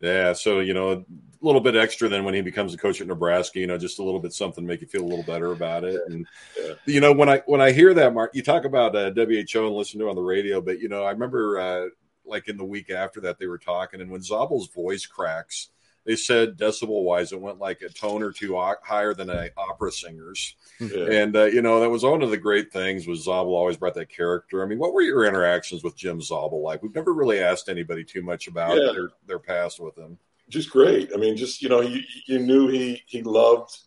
yeah. 0.00 0.34
So 0.34 0.60
you 0.60 0.74
know, 0.74 0.92
a 0.92 1.04
little 1.40 1.60
bit 1.60 1.74
extra 1.74 2.08
than 2.08 2.24
when 2.24 2.34
he 2.34 2.42
becomes 2.42 2.74
a 2.74 2.78
coach 2.78 3.00
at 3.00 3.06
Nebraska. 3.06 3.58
You 3.58 3.66
know, 3.66 3.78
just 3.78 3.98
a 3.98 4.04
little 4.04 4.20
bit 4.20 4.34
something 4.34 4.62
to 4.62 4.68
make 4.68 4.82
you 4.82 4.86
feel 4.86 5.02
a 5.02 5.08
little 5.08 5.24
better 5.24 5.50
about 5.50 5.84
it. 5.84 6.00
And 6.06 6.26
yeah. 6.60 6.74
you 6.86 7.00
know, 7.00 7.12
when 7.12 7.28
I 7.30 7.42
when 7.46 7.62
I 7.62 7.72
hear 7.72 7.94
that, 7.94 8.14
Mark, 8.14 8.32
you 8.34 8.42
talk 8.42 8.66
about 8.66 8.94
uh, 8.94 9.10
WHO 9.10 9.66
and 9.66 9.74
listen 9.74 9.98
to 10.00 10.06
it 10.06 10.10
on 10.10 10.16
the 10.16 10.22
radio, 10.22 10.60
but 10.60 10.80
you 10.80 10.88
know, 10.88 11.02
I 11.02 11.10
remember. 11.10 11.58
Uh, 11.58 11.88
like 12.24 12.48
in 12.48 12.56
the 12.56 12.64
week 12.64 12.90
after 12.90 13.20
that 13.22 13.38
they 13.38 13.46
were 13.46 13.58
talking, 13.58 14.00
and 14.00 14.10
when 14.10 14.22
Zabel's 14.22 14.68
voice 14.68 15.06
cracks, 15.06 15.70
they 16.04 16.16
said 16.16 16.56
decibel 16.56 17.04
wise 17.04 17.32
it 17.32 17.40
went 17.40 17.58
like 17.58 17.82
a 17.82 17.88
tone 17.88 18.22
or 18.22 18.32
two 18.32 18.56
higher 18.82 19.14
than 19.14 19.30
a 19.30 19.50
opera 19.56 19.92
singer's. 19.92 20.56
Yeah. 20.80 21.10
and 21.10 21.36
uh, 21.36 21.44
you 21.44 21.62
know 21.62 21.80
that 21.80 21.90
was 21.90 22.02
one 22.02 22.22
of 22.22 22.30
the 22.30 22.36
great 22.36 22.72
things 22.72 23.06
was 23.06 23.24
zabel 23.24 23.54
always 23.54 23.76
brought 23.76 23.94
that 23.94 24.08
character. 24.08 24.62
I 24.62 24.66
mean 24.66 24.78
what 24.78 24.92
were 24.92 25.02
your 25.02 25.24
interactions 25.24 25.84
with 25.84 25.96
jim 25.96 26.20
zabel 26.20 26.62
like? 26.62 26.82
We've 26.82 26.94
never 26.94 27.12
really 27.12 27.40
asked 27.40 27.68
anybody 27.68 28.04
too 28.04 28.22
much 28.22 28.48
about 28.48 28.76
yeah. 28.76 28.92
their, 28.92 29.10
their 29.26 29.38
past 29.38 29.80
with 29.80 29.96
him. 29.96 30.18
Just 30.48 30.70
great. 30.70 31.10
I 31.14 31.18
mean 31.18 31.36
just 31.36 31.62
you 31.62 31.68
know 31.68 31.80
you, 31.80 32.00
you 32.26 32.38
knew 32.40 32.68
he 32.68 33.02
he 33.06 33.22
loved 33.22 33.78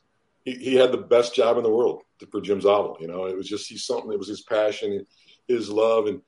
he, 0.46 0.54
he 0.54 0.76
had 0.76 0.92
the 0.92 0.98
best 0.98 1.36
job 1.36 1.58
in 1.58 1.64
the 1.64 1.70
world 1.70 2.04
for 2.32 2.40
jim 2.40 2.62
zabel 2.62 2.98
you 3.02 3.08
know? 3.08 3.26
It 3.26 3.36
was 3.36 3.50
just 3.50 3.68
he's 3.68 3.84
something 3.84 4.10
that 4.10 4.20
was 4.20 4.30
his 4.30 4.42
passion 4.42 5.06
his 5.48 5.70
love 5.70 6.08
and 6.08 6.22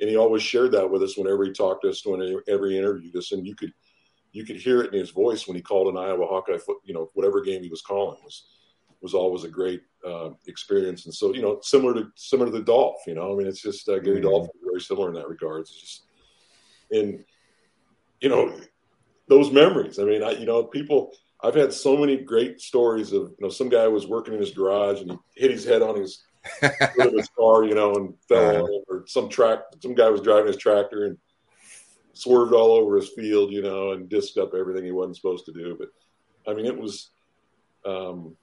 and 0.00 0.08
he 0.08 0.16
always 0.16 0.42
shared 0.42 0.72
that 0.72 0.90
with 0.90 1.02
us 1.02 1.16
whenever 1.16 1.44
he 1.44 1.52
talked 1.52 1.82
to 1.82 1.90
us, 1.90 2.04
when 2.04 2.40
every 2.48 2.78
interview 2.78 3.16
us, 3.18 3.32
and 3.32 3.46
you 3.46 3.54
could 3.54 3.72
you 4.32 4.44
could 4.44 4.56
hear 4.56 4.82
it 4.82 4.92
in 4.92 5.00
his 5.00 5.10
voice 5.10 5.46
when 5.46 5.56
he 5.56 5.62
called 5.62 5.88
an 5.88 6.00
Iowa 6.00 6.26
Hawkeye 6.26 6.58
foot, 6.58 6.78
you 6.84 6.94
know, 6.94 7.10
whatever 7.14 7.40
game 7.40 7.62
he 7.62 7.68
was 7.68 7.82
calling 7.82 8.18
was 8.22 8.44
was 9.00 9.14
always 9.14 9.44
a 9.44 9.48
great 9.48 9.82
uh, 10.06 10.30
experience. 10.46 11.06
And 11.06 11.14
so, 11.14 11.32
you 11.34 11.42
know, 11.42 11.60
similar 11.62 11.94
to 11.94 12.10
similar 12.14 12.50
to 12.50 12.58
the 12.58 12.64
Dolph, 12.64 13.00
you 13.06 13.14
know, 13.14 13.32
I 13.32 13.36
mean, 13.36 13.46
it's 13.46 13.62
just 13.62 13.88
uh, 13.88 13.98
Gary 13.98 14.16
mm-hmm. 14.16 14.28
Dolph 14.28 14.48
very 14.64 14.80
similar 14.80 15.08
in 15.08 15.14
that 15.14 15.28
regard. 15.28 15.62
It's 15.62 15.80
just, 15.80 16.02
and 16.90 17.24
you 18.20 18.28
know, 18.28 18.58
those 19.28 19.52
memories. 19.52 19.98
I 19.98 20.04
mean, 20.04 20.22
I, 20.22 20.32
you 20.32 20.46
know, 20.46 20.64
people. 20.64 21.12
I've 21.40 21.54
had 21.54 21.72
so 21.72 21.96
many 21.96 22.16
great 22.16 22.60
stories 22.60 23.12
of, 23.12 23.30
you 23.30 23.36
know, 23.38 23.48
some 23.48 23.68
guy 23.68 23.86
was 23.86 24.08
working 24.08 24.34
in 24.34 24.40
his 24.40 24.50
garage 24.50 25.00
and 25.00 25.12
he 25.12 25.18
hit 25.36 25.52
his 25.52 25.64
head 25.64 25.82
on 25.82 25.94
his 25.94 26.24
of 26.62 27.12
his 27.12 27.28
car, 27.30 27.64
you 27.64 27.74
know, 27.74 27.94
and 27.94 28.14
fell 28.28 28.64
uh-huh. 28.64 28.78
or 28.88 29.04
some 29.06 29.28
track. 29.28 29.60
Some 29.82 29.94
guy 29.94 30.08
was 30.08 30.20
driving 30.20 30.48
his 30.48 30.56
tractor 30.56 31.04
and 31.04 31.18
swerved 32.12 32.52
all 32.52 32.72
over 32.72 32.96
his 32.96 33.10
field, 33.10 33.52
you 33.52 33.62
know, 33.62 33.92
and 33.92 34.08
disced 34.08 34.38
up 34.38 34.54
everything 34.54 34.84
he 34.84 34.90
wasn't 34.90 35.16
supposed 35.16 35.46
to 35.46 35.52
do. 35.52 35.76
But 35.78 35.88
I 36.50 36.54
mean, 36.54 36.66
it 36.66 36.76
was, 36.76 37.10
um, 37.84 38.36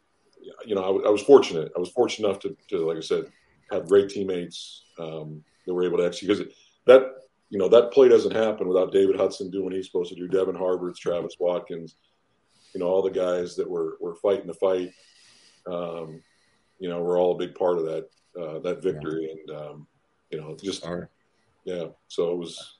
you 0.65 0.75
know, 0.75 0.83
I, 0.83 1.07
I, 1.07 1.11
was 1.11 1.21
fortunate. 1.21 1.71
I 1.75 1.79
was 1.79 1.89
fortunate 1.89 2.27
enough 2.27 2.41
to, 2.41 2.55
to, 2.69 2.87
like 2.87 2.97
I 2.97 3.01
said, 3.01 3.25
have 3.71 3.87
great 3.87 4.09
teammates 4.09 4.83
um, 4.99 5.43
that 5.65 5.73
were 5.73 5.83
able 5.83 5.97
to 5.97 6.05
execute. 6.05 6.37
Because 6.37 6.53
that, 6.85 7.15
you 7.49 7.59
know, 7.59 7.67
that 7.67 7.91
play 7.91 8.07
doesn't 8.07 8.35
happen 8.35 8.67
without 8.67 8.91
David 8.91 9.17
Hudson 9.17 9.51
doing 9.51 9.65
what 9.65 9.73
he's 9.73 9.87
supposed 9.87 10.13
to 10.13 10.15
do. 10.15 10.27
Devin 10.27 10.55
Harvards, 10.55 10.97
Travis 10.97 11.35
Watkins, 11.39 11.95
you 12.73 12.79
know, 12.79 12.87
all 12.87 13.01
the 13.01 13.09
guys 13.09 13.55
that 13.55 13.69
were 13.69 13.97
were 13.99 14.15
fighting 14.15 14.47
the 14.47 14.53
fight. 14.53 14.91
Um, 15.67 16.21
you 16.79 16.89
know, 16.89 17.01
we're 17.01 17.19
all 17.19 17.33
a 17.33 17.37
big 17.37 17.55
part 17.55 17.77
of 17.77 17.85
that 17.85 18.09
uh, 18.39 18.59
that 18.59 18.81
victory, 18.81 19.25
yeah. 19.25 19.53
and 19.53 19.61
um, 19.61 19.87
you 20.29 20.39
know, 20.39 20.55
just 20.61 20.85
right. 20.85 21.03
yeah. 21.63 21.85
So 22.07 22.31
it 22.31 22.37
was 22.37 22.77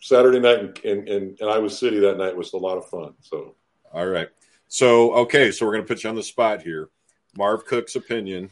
Saturday 0.00 0.40
night 0.40 0.80
in, 0.84 1.06
in, 1.06 1.36
in 1.40 1.48
Iowa 1.48 1.70
City 1.70 1.98
that 2.00 2.18
night 2.18 2.36
was 2.36 2.52
a 2.52 2.58
lot 2.58 2.78
of 2.78 2.88
fun. 2.88 3.14
So 3.20 3.54
all 3.92 4.06
right, 4.06 4.28
so 4.68 5.14
okay, 5.14 5.50
so 5.50 5.66
we're 5.66 5.72
gonna 5.72 5.84
put 5.84 6.02
you 6.02 6.10
on 6.10 6.16
the 6.16 6.22
spot 6.22 6.62
here. 6.62 6.88
Marv 7.36 7.66
Cook's 7.66 7.96
opinion, 7.96 8.50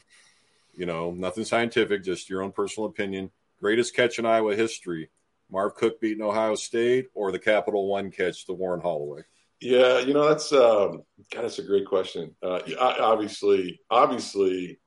you 0.75 0.87
know, 0.87 1.11
nothing 1.11 1.45
scientific, 1.45 2.05
just 2.05 2.29
your 2.29 2.43
own 2.43 2.53
personal 2.53 2.89
opinion. 2.89 3.31
Greatest 3.61 3.97
catch 3.97 4.19
in 4.19 4.27
Iowa 4.27 4.55
history: 4.55 5.11
Marv 5.51 5.75
Cook 5.75 6.01
beating 6.01 6.23
Ohio 6.23 6.55
State, 6.55 7.09
or 7.15 7.33
the 7.33 7.39
Capital 7.39 7.89
One 7.89 8.11
catch, 8.11 8.47
the 8.47 8.53
Warren 8.53 8.81
Holloway. 8.81 9.23
Yeah, 9.61 10.01
you 10.01 10.13
know 10.13 10.29
that's 10.29 10.53
um, 10.53 11.03
God, 11.33 11.43
that's 11.43 11.59
a 11.59 11.63
great 11.63 11.87
question. 11.87 12.35
Uh, 12.43 12.61
obviously, 12.79 13.81
obviously, 13.91 14.79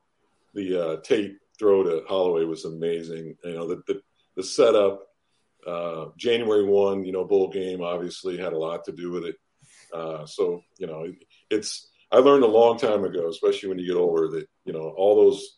the 0.54 0.82
uh, 0.82 0.96
Tate 1.02 1.36
throw 1.58 1.82
to 1.82 2.02
Holloway 2.08 2.44
was 2.44 2.64
amazing. 2.64 3.36
You 3.44 3.54
know, 3.54 3.68
the 3.68 3.82
the, 3.86 4.00
the 4.36 4.42
setup, 4.42 5.06
uh, 5.66 6.06
January 6.16 6.64
one, 6.64 7.04
you 7.04 7.12
know, 7.12 7.24
bowl 7.24 7.48
game 7.48 7.82
obviously 7.82 8.36
had 8.36 8.52
a 8.52 8.58
lot 8.58 8.84
to 8.84 8.92
do 8.92 9.10
with 9.10 9.24
it. 9.24 9.36
Uh, 9.92 10.26
so 10.26 10.62
you 10.78 10.86
know, 10.86 11.06
it's 11.50 11.90
I 12.10 12.18
learned 12.18 12.44
a 12.44 12.48
long 12.48 12.78
time 12.78 13.04
ago, 13.04 13.28
especially 13.28 13.68
when 13.68 13.78
you 13.78 13.86
get 13.86 13.96
older, 13.96 14.28
that 14.28 14.46
you 14.64 14.72
know 14.72 14.94
all 14.96 15.16
those. 15.16 15.57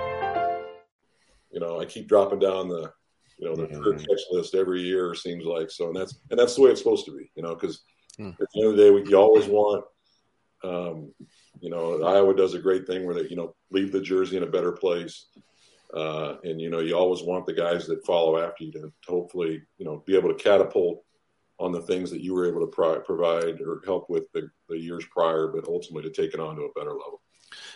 You 1.51 1.59
know, 1.59 1.79
I 1.79 1.85
keep 1.85 2.07
dropping 2.07 2.39
down 2.39 2.69
the, 2.69 2.91
you 3.37 3.47
know, 3.47 3.55
the 3.55 3.67
mm-hmm. 3.67 3.97
catch 3.97 4.21
list 4.31 4.55
every 4.55 4.81
year. 4.81 5.13
Seems 5.15 5.45
like 5.45 5.69
so, 5.69 5.87
and 5.87 5.95
that's 5.95 6.19
and 6.29 6.39
that's 6.39 6.55
the 6.55 6.61
way 6.61 6.71
it's 6.71 6.81
supposed 6.81 7.05
to 7.05 7.17
be. 7.17 7.31
You 7.35 7.43
know, 7.43 7.55
because 7.55 7.83
mm. 8.19 8.31
at 8.31 8.47
the 8.53 8.61
end 8.61 8.71
of 8.71 8.77
the 8.77 8.83
day, 8.83 8.91
we, 8.91 9.09
you 9.09 9.15
always 9.15 9.47
want, 9.47 9.83
um, 10.63 11.13
you 11.59 11.69
know, 11.69 12.03
Iowa 12.03 12.35
does 12.35 12.53
a 12.53 12.59
great 12.59 12.87
thing 12.87 13.05
where 13.05 13.15
they, 13.15 13.29
you 13.29 13.35
know, 13.35 13.55
leave 13.71 13.91
the 13.91 14.01
jersey 14.01 14.37
in 14.37 14.43
a 14.43 14.47
better 14.47 14.71
place. 14.71 15.27
Uh, 15.93 16.37
and 16.43 16.61
you 16.61 16.69
know, 16.69 16.79
you 16.79 16.95
always 16.95 17.21
want 17.21 17.45
the 17.45 17.53
guys 17.53 17.85
that 17.87 18.05
follow 18.05 18.37
after 18.37 18.63
you 18.63 18.71
to, 18.71 18.79
to 18.79 18.91
hopefully, 19.07 19.61
you 19.77 19.85
know, 19.85 20.03
be 20.05 20.15
able 20.15 20.29
to 20.29 20.41
catapult 20.41 21.03
on 21.59 21.71
the 21.71 21.81
things 21.81 22.09
that 22.09 22.21
you 22.21 22.33
were 22.33 22.47
able 22.47 22.61
to 22.61 22.67
pro- 22.67 22.99
provide 23.01 23.61
or 23.61 23.81
help 23.85 24.09
with 24.09 24.31
the, 24.33 24.49
the 24.67 24.77
years 24.77 25.05
prior, 25.11 25.47
but 25.47 25.67
ultimately 25.67 26.09
to 26.09 26.21
take 26.21 26.33
it 26.33 26.39
on 26.39 26.55
to 26.55 26.63
a 26.63 26.79
better 26.79 26.91
level. 26.91 27.20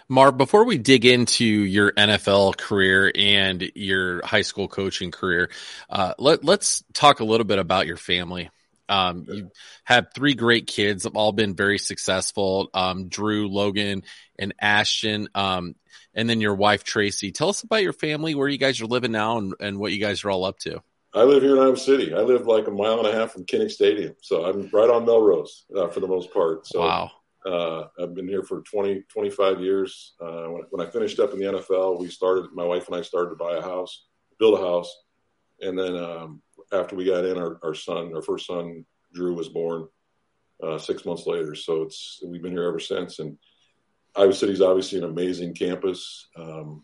Mark, 0.07 0.37
before 0.37 0.65
we 0.65 0.77
dig 0.77 1.05
into 1.05 1.45
your 1.45 1.91
NFL 1.91 2.57
career 2.57 3.11
and 3.15 3.71
your 3.73 4.23
high 4.25 4.43
school 4.43 4.67
coaching 4.67 5.11
career, 5.11 5.49
uh, 5.89 6.13
let, 6.19 6.47
us 6.47 6.83
talk 6.93 7.19
a 7.19 7.25
little 7.25 7.45
bit 7.45 7.57
about 7.57 7.87
your 7.87 7.97
family. 7.97 8.49
Um, 8.87 9.25
you 9.27 9.51
have 9.83 10.07
three 10.13 10.35
great 10.35 10.67
kids, 10.67 11.05
have 11.05 11.15
all 11.15 11.31
been 11.31 11.55
very 11.55 11.79
successful. 11.79 12.69
Um, 12.73 13.07
Drew, 13.07 13.47
Logan, 13.47 14.03
and 14.37 14.53
Ashton. 14.59 15.27
Um, 15.33 15.75
and 16.13 16.29
then 16.29 16.39
your 16.39 16.55
wife, 16.55 16.83
Tracy. 16.83 17.31
Tell 17.31 17.49
us 17.49 17.63
about 17.63 17.81
your 17.81 17.93
family, 17.93 18.35
where 18.35 18.47
you 18.47 18.59
guys 18.59 18.79
are 18.81 18.85
living 18.85 19.11
now, 19.11 19.39
and, 19.39 19.53
and 19.59 19.79
what 19.79 19.91
you 19.91 19.99
guys 19.99 20.23
are 20.23 20.29
all 20.29 20.45
up 20.45 20.59
to. 20.59 20.83
I 21.15 21.23
live 21.23 21.41
here 21.41 21.55
in 21.55 21.61
Iowa 21.61 21.77
City. 21.77 22.13
I 22.13 22.19
live 22.19 22.45
like 22.45 22.67
a 22.67 22.71
mile 22.71 22.99
and 22.99 23.07
a 23.07 23.13
half 23.13 23.31
from 23.31 23.45
Kinnick 23.45 23.71
Stadium. 23.71 24.15
So 24.21 24.45
I'm 24.45 24.69
right 24.71 24.89
on 24.89 25.05
Melrose 25.05 25.65
uh, 25.75 25.87
for 25.87 26.01
the 26.01 26.07
most 26.07 26.31
part. 26.31 26.67
So 26.67 26.81
wow. 26.81 27.11
Uh, 27.45 27.87
I've 28.01 28.15
been 28.15 28.27
here 28.27 28.41
for 28.41 28.61
20, 28.61 29.03
25 29.07 29.61
years. 29.61 30.13
Uh, 30.19 30.45
when, 30.45 30.63
when, 30.71 30.85
I 30.85 30.89
finished 30.89 31.19
up 31.19 31.31
in 31.31 31.39
the 31.39 31.45
NFL, 31.45 31.99
we 31.99 32.09
started, 32.09 32.45
my 32.53 32.63
wife 32.63 32.87
and 32.87 32.95
I 32.95 33.01
started 33.01 33.29
to 33.29 33.35
buy 33.35 33.57
a 33.57 33.61
house, 33.61 34.05
build 34.39 34.59
a 34.59 34.63
house. 34.63 34.91
And 35.61 35.77
then 35.77 35.95
um, 35.95 36.41
after 36.73 36.95
we 36.95 37.05
got 37.05 37.23
in, 37.23 37.37
our, 37.37 37.59
our 37.63 37.75
son, 37.75 38.11
our 38.15 38.23
first 38.23 38.47
son, 38.47 38.83
Drew, 39.13 39.35
was 39.35 39.49
born 39.49 39.87
uh, 40.63 40.79
six 40.79 41.05
months 41.05 41.27
later. 41.27 41.53
So 41.53 41.83
it's 41.83 42.19
we've 42.25 42.41
been 42.41 42.51
here 42.51 42.67
ever 42.67 42.79
since. 42.79 43.19
And 43.19 43.37
Iowa 44.15 44.33
City 44.33 44.53
is 44.53 44.61
obviously 44.61 44.97
an 44.97 45.03
amazing 45.03 45.53
campus. 45.53 46.27
Um, 46.35 46.83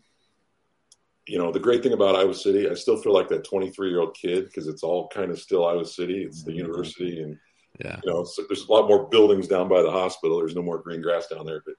you 1.26 1.38
know, 1.38 1.50
the 1.50 1.60
great 1.60 1.82
thing 1.82 1.92
about 1.92 2.14
Iowa 2.14 2.34
City, 2.34 2.70
I 2.70 2.74
still 2.74 2.96
feel 2.96 3.14
like 3.14 3.28
that 3.28 3.44
23 3.44 3.88
year 3.88 4.00
old 4.00 4.14
kid 4.14 4.44
because 4.44 4.68
it's 4.68 4.84
all 4.84 5.08
kind 5.08 5.32
of 5.32 5.40
still 5.40 5.66
Iowa 5.66 5.84
City. 5.84 6.22
It's 6.22 6.44
the 6.44 6.52
mm-hmm. 6.52 6.58
university 6.58 7.20
and– 7.20 7.36
yeah. 7.78 8.00
You 8.04 8.12
know, 8.12 8.24
so 8.24 8.42
there's 8.48 8.66
a 8.68 8.72
lot 8.72 8.88
more 8.88 9.08
buildings 9.08 9.48
down 9.48 9.68
by 9.68 9.82
the 9.82 9.90
hospital. 9.90 10.38
There's 10.38 10.54
no 10.54 10.62
more 10.62 10.78
green 10.78 11.02
grass 11.02 11.28
down 11.28 11.46
there, 11.46 11.62
but 11.64 11.74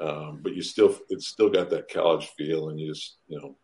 um, 0.00 0.40
but 0.42 0.54
you 0.54 0.62
still 0.62 0.96
it's 1.10 1.28
still 1.28 1.50
got 1.50 1.70
that 1.70 1.92
college 1.92 2.28
feel, 2.36 2.70
and 2.70 2.80
you 2.80 2.88
just 2.88 3.18
you 3.28 3.40
know, 3.40 3.56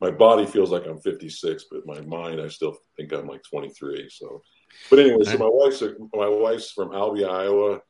my 0.00 0.10
body 0.10 0.46
feels 0.46 0.70
like 0.70 0.86
I'm 0.86 1.00
56, 1.00 1.64
but 1.70 1.86
my 1.86 2.00
mind 2.02 2.40
I 2.40 2.48
still 2.48 2.76
think 2.96 3.12
I'm 3.12 3.26
like 3.26 3.42
23. 3.44 4.08
So, 4.10 4.42
but 4.90 4.98
anyway, 4.98 5.24
so 5.24 5.38
my 5.38 5.48
wife's 5.50 5.82
a, 5.82 5.94
my 6.12 6.28
wife's 6.28 6.70
from 6.70 6.90
Albia, 6.90 7.30
Iowa, 7.30 7.80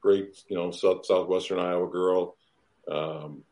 great 0.00 0.36
you 0.48 0.56
know 0.56 0.70
south, 0.70 1.06
southwestern 1.06 1.58
Iowa 1.58 1.88
girl. 1.88 2.36
Um, 2.90 3.42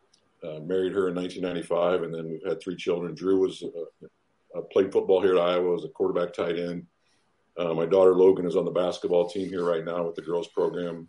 uh, 0.45 0.59
married 0.59 0.93
her 0.93 1.09
in 1.09 1.15
1995, 1.15 2.03
and 2.03 2.13
then 2.13 2.29
we've 2.29 2.45
had 2.45 2.61
three 2.61 2.75
children. 2.75 3.15
Drew 3.15 3.41
was 3.41 3.63
uh, 3.63 4.59
uh, 4.59 4.63
played 4.73 4.93
football 4.93 5.23
here 5.23 5.37
at 5.37 5.41
Iowa 5.41 5.77
as 5.77 5.85
a 5.85 5.89
quarterback, 5.89 6.33
tight 6.33 6.59
end. 6.59 6.87
Uh, 7.59 7.75
my 7.75 7.87
daughter 7.87 8.15
Logan 8.15 8.47
is 8.47 8.57
on 8.57 8.65
the 8.65 8.71
basketball 8.71 9.29
team 9.29 9.49
here 9.49 9.65
right 9.65 9.85
now 9.85 10.07
with 10.07 10.15
the 10.15 10.23
girls 10.23 10.49
program. 10.49 11.09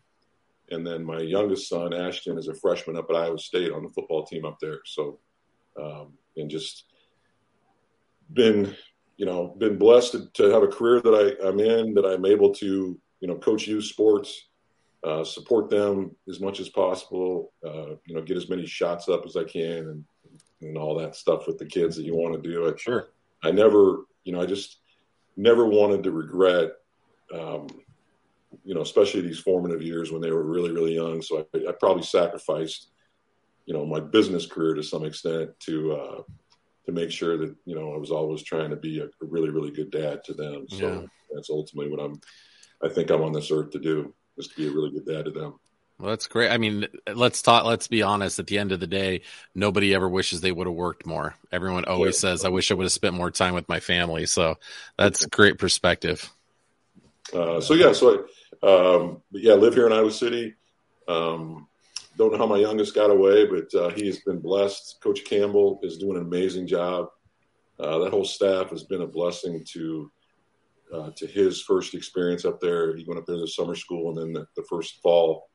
And 0.72 0.86
then 0.86 1.04
my 1.04 1.20
youngest 1.20 1.70
son, 1.70 1.94
Ashton, 1.94 2.38
is 2.38 2.48
a 2.48 2.56
freshman 2.56 2.98
up 2.98 3.10
at 3.10 3.16
Iowa 3.16 3.38
State 3.38 3.72
on 3.72 3.84
the 3.84 3.90
football 3.90 4.26
team 4.26 4.46
up 4.46 4.58
there. 4.60 4.80
So, 4.86 5.20
um, 5.80 6.14
and 6.36 6.50
just 6.50 6.86
been, 8.32 8.76
you 9.18 9.26
know, 9.26 9.56
been 9.58 9.78
blessed 9.78 10.14
to, 10.14 10.30
to 10.34 10.44
have 10.52 10.64
a 10.64 10.68
career 10.68 11.02
that 11.02 11.38
I, 11.42 11.48
I'm 11.48 11.60
in, 11.60 11.94
that 11.94 12.06
I'm 12.06 12.26
able 12.26 12.54
to, 12.56 13.00
you 13.20 13.28
know, 13.28 13.36
coach 13.36 13.68
youth 13.68 13.86
sports, 13.86 14.50
uh, 15.04 15.24
support 15.24 15.70
them 15.70 16.16
as 16.30 16.40
much 16.40 16.60
as 16.60 16.70
possible, 16.70 17.52
uh, 17.66 17.96
you 18.06 18.16
know, 18.16 18.22
get 18.22 18.38
as 18.38 18.50
many 18.50 18.66
shots 18.66 19.10
up 19.10 19.26
as 19.26 19.36
I 19.36 19.44
can 19.44 19.88
and, 19.90 20.06
and 20.62 20.78
all 20.78 20.98
that 20.98 21.16
stuff 21.16 21.46
with 21.46 21.58
the 21.58 21.66
kids 21.66 21.96
that 21.98 22.04
you 22.06 22.16
want 22.16 22.42
to 22.42 22.50
do. 22.50 22.68
I, 22.68 22.76
sure. 22.78 23.10
I 23.44 23.52
never, 23.52 24.06
you 24.24 24.32
know, 24.32 24.42
I 24.42 24.46
just, 24.46 24.80
never 25.36 25.66
wanted 25.66 26.04
to 26.04 26.12
regret, 26.12 26.72
um, 27.34 27.68
you 28.64 28.74
know, 28.74 28.82
especially 28.82 29.22
these 29.22 29.40
formative 29.40 29.82
years 29.82 30.12
when 30.12 30.22
they 30.22 30.32
were 30.32 30.44
really, 30.44 30.72
really 30.72 30.96
young. 30.96 31.22
So 31.22 31.46
I, 31.54 31.70
I, 31.70 31.72
probably 31.80 32.04
sacrificed, 32.04 32.92
you 33.66 33.74
know, 33.74 33.86
my 33.86 34.00
business 34.00 34.46
career 34.46 34.76
to 34.76 34.84
some 34.84 35.04
extent 35.04 35.52
to 35.62 35.94
uh, 35.94 36.22
to 36.86 36.92
make 36.92 37.12
sure 37.12 37.38
that 37.38 37.56
you 37.66 37.76
know 37.76 37.94
I 37.94 37.98
was 37.98 38.12
always 38.12 38.44
trying 38.44 38.70
to 38.70 38.76
be 38.76 39.00
a, 39.00 39.06
a 39.06 39.10
really, 39.22 39.50
really 39.50 39.72
good 39.72 39.92
dad 39.92 40.24
to 40.26 40.34
them. 40.34 40.68
So 40.70 40.88
yeah. 40.88 41.02
that's 41.34 41.50
ultimately 41.50 41.92
what 41.92 42.04
I'm. 42.04 42.20
I 42.84 42.90
think 42.90 43.10
I'm 43.10 43.22
on 43.22 43.32
this 43.32 43.52
earth 43.52 43.72
to 43.72 43.80
do 43.80 44.14
is 44.38 44.48
to 44.50 44.56
be 44.56 44.68
a 44.68 44.72
really 44.72 44.92
good 44.92 45.06
dad 45.06 45.26
to 45.26 45.32
them. 45.32 45.60
Well, 46.04 46.10
that's 46.10 46.28
great. 46.28 46.52
I 46.52 46.58
mean, 46.58 46.86
let's 47.08 47.42
talk. 47.42 47.64
Let's 47.64 47.88
be 47.88 48.02
honest. 48.02 48.38
At 48.38 48.48
the 48.48 48.58
end 48.58 48.74
of 48.74 48.82
the 48.82 48.88
day, 48.88 49.22
nobody 49.56 49.96
ever 49.96 50.10
wishes 50.10 50.42
they 50.42 50.52
would 50.52 50.68
have 50.68 50.76
worked 50.76 51.06
more. 51.06 51.36
Everyone 51.50 51.86
always 51.86 52.18
yeah. 52.18 52.32
says, 52.32 52.44
"I 52.44 52.50
wish 52.50 52.72
I 52.72 52.74
would 52.74 52.84
have 52.84 52.92
spent 52.92 53.16
more 53.16 53.32
time 53.32 53.54
with 53.54 53.70
my 53.70 53.80
family." 53.80 54.26
So 54.26 54.56
that's 54.98 55.26
great 55.28 55.58
perspective. 55.58 56.30
Uh, 57.34 57.62
so 57.62 57.74
yeah, 57.74 57.94
so 57.94 58.26
um, 58.62 59.22
yeah, 59.32 59.54
live 59.54 59.76
here 59.76 59.88
in 59.88 59.94
Iowa 59.94 60.12
City. 60.12 60.56
Um, 61.08 61.70
don't 62.18 62.34
know 62.34 62.38
how 62.38 62.48
my 62.48 62.58
youngest 62.58 62.94
got 62.94 63.10
away, 63.10 63.46
but 63.46 63.74
uh, 63.74 63.90
he 63.92 64.06
has 64.08 64.20
been 64.20 64.40
blessed. 64.40 64.98
Coach 65.02 65.24
Campbell 65.24 65.80
is 65.84 66.00
doing 66.00 66.18
an 66.18 66.24
amazing 66.24 66.68
job. 66.68 67.08
Uh, 67.80 68.00
that 68.00 68.12
whole 68.12 68.26
staff 68.26 68.72
has 68.72 68.84
been 68.84 69.04
a 69.04 69.08
blessing 69.08 69.64
to 69.70 70.12
uh, 70.94 71.12
to 71.16 71.26
his 71.28 71.62
first 71.62 71.94
experience 71.94 72.44
up 72.44 72.60
there. 72.60 72.94
He 72.94 73.06
went 73.06 73.22
up 73.22 73.26
there 73.26 73.38
the 73.38 73.48
summer 73.48 73.76
school, 73.76 74.10
and 74.10 74.18
then 74.18 74.34
the, 74.34 74.46
the 74.58 74.68
first 74.68 75.02
fall 75.02 75.48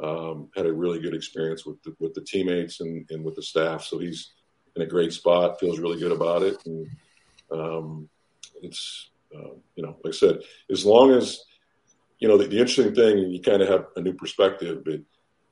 um, 0.00 0.48
had 0.56 0.66
a 0.66 0.72
really 0.72 1.00
good 1.00 1.14
experience 1.14 1.64
with 1.64 1.82
the, 1.82 1.94
with 2.00 2.14
the 2.14 2.20
teammates 2.20 2.80
and, 2.80 3.06
and 3.10 3.24
with 3.24 3.36
the 3.36 3.42
staff. 3.42 3.84
So 3.84 3.98
he's 3.98 4.32
in 4.76 4.82
a 4.82 4.86
great 4.86 5.12
spot. 5.12 5.60
Feels 5.60 5.78
really 5.78 5.98
good 5.98 6.12
about 6.12 6.42
it, 6.42 6.56
and 6.66 6.88
um, 7.50 8.08
it's 8.62 9.10
uh, 9.34 9.54
you 9.76 9.82
know, 9.82 9.96
like 10.04 10.14
I 10.14 10.16
said, 10.16 10.40
as 10.70 10.84
long 10.84 11.12
as 11.12 11.44
you 12.18 12.28
know 12.28 12.36
the, 12.36 12.46
the 12.46 12.58
interesting 12.58 12.94
thing, 12.94 13.18
you 13.30 13.40
kind 13.40 13.62
of 13.62 13.68
have 13.68 13.86
a 13.96 14.00
new 14.00 14.14
perspective. 14.14 14.82
But 14.84 15.00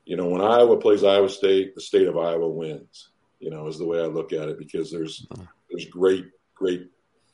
you 0.05 0.17
know, 0.17 0.27
when 0.27 0.41
Iowa 0.41 0.77
plays 0.77 1.03
Iowa 1.03 1.29
State, 1.29 1.75
the 1.75 1.81
state 1.81 2.07
of 2.07 2.17
Iowa 2.17 2.49
wins. 2.49 3.09
You 3.39 3.49
know, 3.49 3.67
is 3.67 3.79
the 3.79 3.87
way 3.87 3.99
I 3.99 4.05
look 4.05 4.33
at 4.33 4.49
it 4.49 4.59
because 4.59 4.91
there's 4.91 5.25
there's 5.69 5.85
great 5.85 6.25
great 6.53 6.87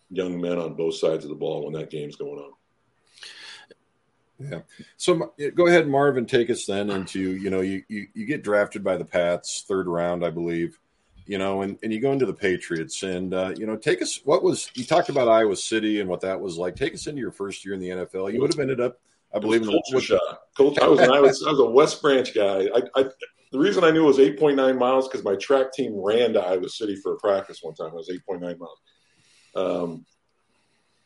young 0.10 0.40
men 0.40 0.58
on 0.58 0.76
both 0.76 0.96
sides 0.96 1.26
of 1.26 1.30
the 1.30 1.36
ball 1.36 1.66
when 1.66 1.74
that 1.74 1.90
game's 1.90 2.16
going 2.16 2.40
on. 2.40 2.54
Yeah. 4.40 4.60
So 4.98 5.34
go 5.56 5.68
ahead, 5.68 5.88
Marvin. 5.88 6.26
Take 6.26 6.50
us 6.50 6.66
then 6.66 6.90
into 6.90 7.20
you 7.20 7.50
know 7.50 7.62
you, 7.62 7.84
you 7.88 8.08
you 8.14 8.26
get 8.26 8.44
drafted 8.44 8.84
by 8.84 8.98
the 8.98 9.06
Pats 9.06 9.66
third 9.68 9.88
round, 9.88 10.24
I 10.24 10.30
believe. 10.30 10.80
You 11.26 11.38
know, 11.38 11.62
and, 11.62 11.78
and 11.84 11.92
you 11.92 12.00
go 12.00 12.14
into 12.14 12.26
the 12.26 12.34
Patriots, 12.34 13.04
and 13.04 13.34
uh, 13.34 13.54
you 13.58 13.66
know, 13.66 13.76
take 13.76 14.02
us. 14.02 14.22
What 14.24 14.44
was 14.44 14.72
you 14.76 14.86
talked 14.86 15.10
about 15.10 15.28
Iowa 15.28 15.58
City 15.58 16.00
and 16.00 16.10
what 16.10 16.22
that 16.22 16.40
was 16.40 16.58
like? 16.58 16.76
Take 16.76 16.94
us 16.94 17.08
into 17.08 17.20
your 17.20 17.32
first 17.32 17.66
year 17.66 17.74
in 17.74 17.82
the 17.82 17.90
NFL. 17.90 18.32
You 18.32 18.40
would 18.40 18.54
have 18.54 18.60
ended 18.62 18.80
up, 18.80 19.00
I 19.34 19.40
believe, 19.40 19.64
in 19.64 19.68
the 19.68 20.00
shot. 20.00 20.22
Coach, 20.56 20.80
I 20.80 20.88
was 20.88 21.00
an 21.00 21.12
Iowa, 21.12 21.28
I 21.28 21.52
was 21.52 21.60
a 21.60 21.66
West 21.66 22.02
Branch 22.02 22.34
guy. 22.34 22.70
I, 22.74 22.82
I 22.96 23.06
the 23.52 23.60
reason 23.60 23.84
I 23.84 23.92
knew 23.92 24.04
it 24.04 24.08
was 24.08 24.20
eight 24.20 24.40
point 24.40 24.56
nine 24.56 24.78
miles 24.78 25.08
because 25.08 25.24
my 25.26 25.36
track 25.36 25.74
team 25.74 25.94
ran 25.96 26.34
to 26.34 26.42
Iowa 26.42 26.70
City 26.70 26.96
for 26.96 27.14
a 27.14 27.18
practice 27.18 27.60
one 27.62 27.74
time. 27.74 27.88
It 27.88 27.96
was 27.96 28.10
eight 28.10 28.26
point 28.26 28.42
nine 28.42 28.58
miles. 28.58 28.80
Um, 29.56 30.06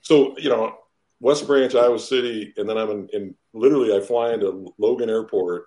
so 0.01 0.37
you 0.37 0.49
know, 0.49 0.75
West 1.21 1.45
Branch, 1.45 1.73
Iowa 1.73 1.99
City, 1.99 2.51
and 2.57 2.67
then 2.67 2.77
I'm 2.77 2.89
in, 2.89 3.07
in, 3.13 3.35
literally 3.53 3.95
I 3.95 4.01
fly 4.01 4.33
into 4.33 4.73
Logan 4.79 5.09
Airport, 5.09 5.65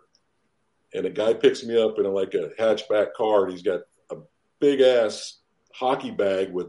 and 0.92 1.06
a 1.06 1.10
guy 1.10 1.32
picks 1.32 1.64
me 1.64 1.80
up 1.80 1.98
in 1.98 2.06
a, 2.06 2.10
like 2.10 2.34
a 2.34 2.50
hatchback 2.58 3.14
car, 3.14 3.44
and 3.44 3.52
he's 3.52 3.62
got 3.62 3.82
a 4.10 4.16
big 4.60 4.80
ass 4.80 5.38
hockey 5.72 6.10
bag 6.10 6.52
with 6.52 6.66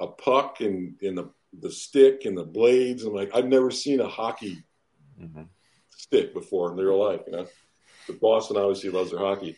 a 0.00 0.06
puck 0.06 0.60
and 0.60 0.96
in 1.02 1.14
the 1.14 1.30
the 1.60 1.70
stick 1.70 2.24
and 2.24 2.36
the 2.36 2.44
blades. 2.44 3.04
I'm 3.04 3.14
like, 3.14 3.30
I've 3.34 3.46
never 3.46 3.70
seen 3.70 4.00
a 4.00 4.08
hockey 4.08 4.62
Mm-hmm. 5.18 5.44
stick 5.96 6.34
before 6.34 6.70
in 6.70 6.76
real 6.76 6.98
life. 7.02 7.22
You 7.26 7.32
know, 7.32 7.46
but 8.06 8.20
Boston 8.20 8.58
obviously 8.58 8.90
loves 8.90 9.10
their 9.12 9.20
hockey, 9.20 9.56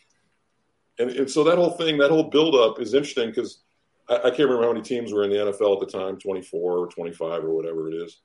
and 1.00 1.10
and 1.10 1.28
so 1.30 1.42
that 1.44 1.58
whole 1.58 1.70
thing, 1.72 1.98
that 1.98 2.10
whole 2.10 2.30
buildup 2.30 2.80
is 2.80 2.94
interesting 2.94 3.30
because 3.30 3.62
I, 4.08 4.16
I 4.16 4.30
can't 4.30 4.48
remember 4.48 4.62
how 4.62 4.72
many 4.72 4.82
teams 4.84 5.12
were 5.12 5.24
in 5.24 5.30
the 5.30 5.36
NFL 5.36 5.82
at 5.82 5.88
the 5.88 5.98
time, 5.98 6.16
24 6.16 6.78
or 6.78 6.86
25 6.86 7.42
or 7.44 7.50
whatever 7.50 7.88
it 7.90 7.94
is. 7.94 8.20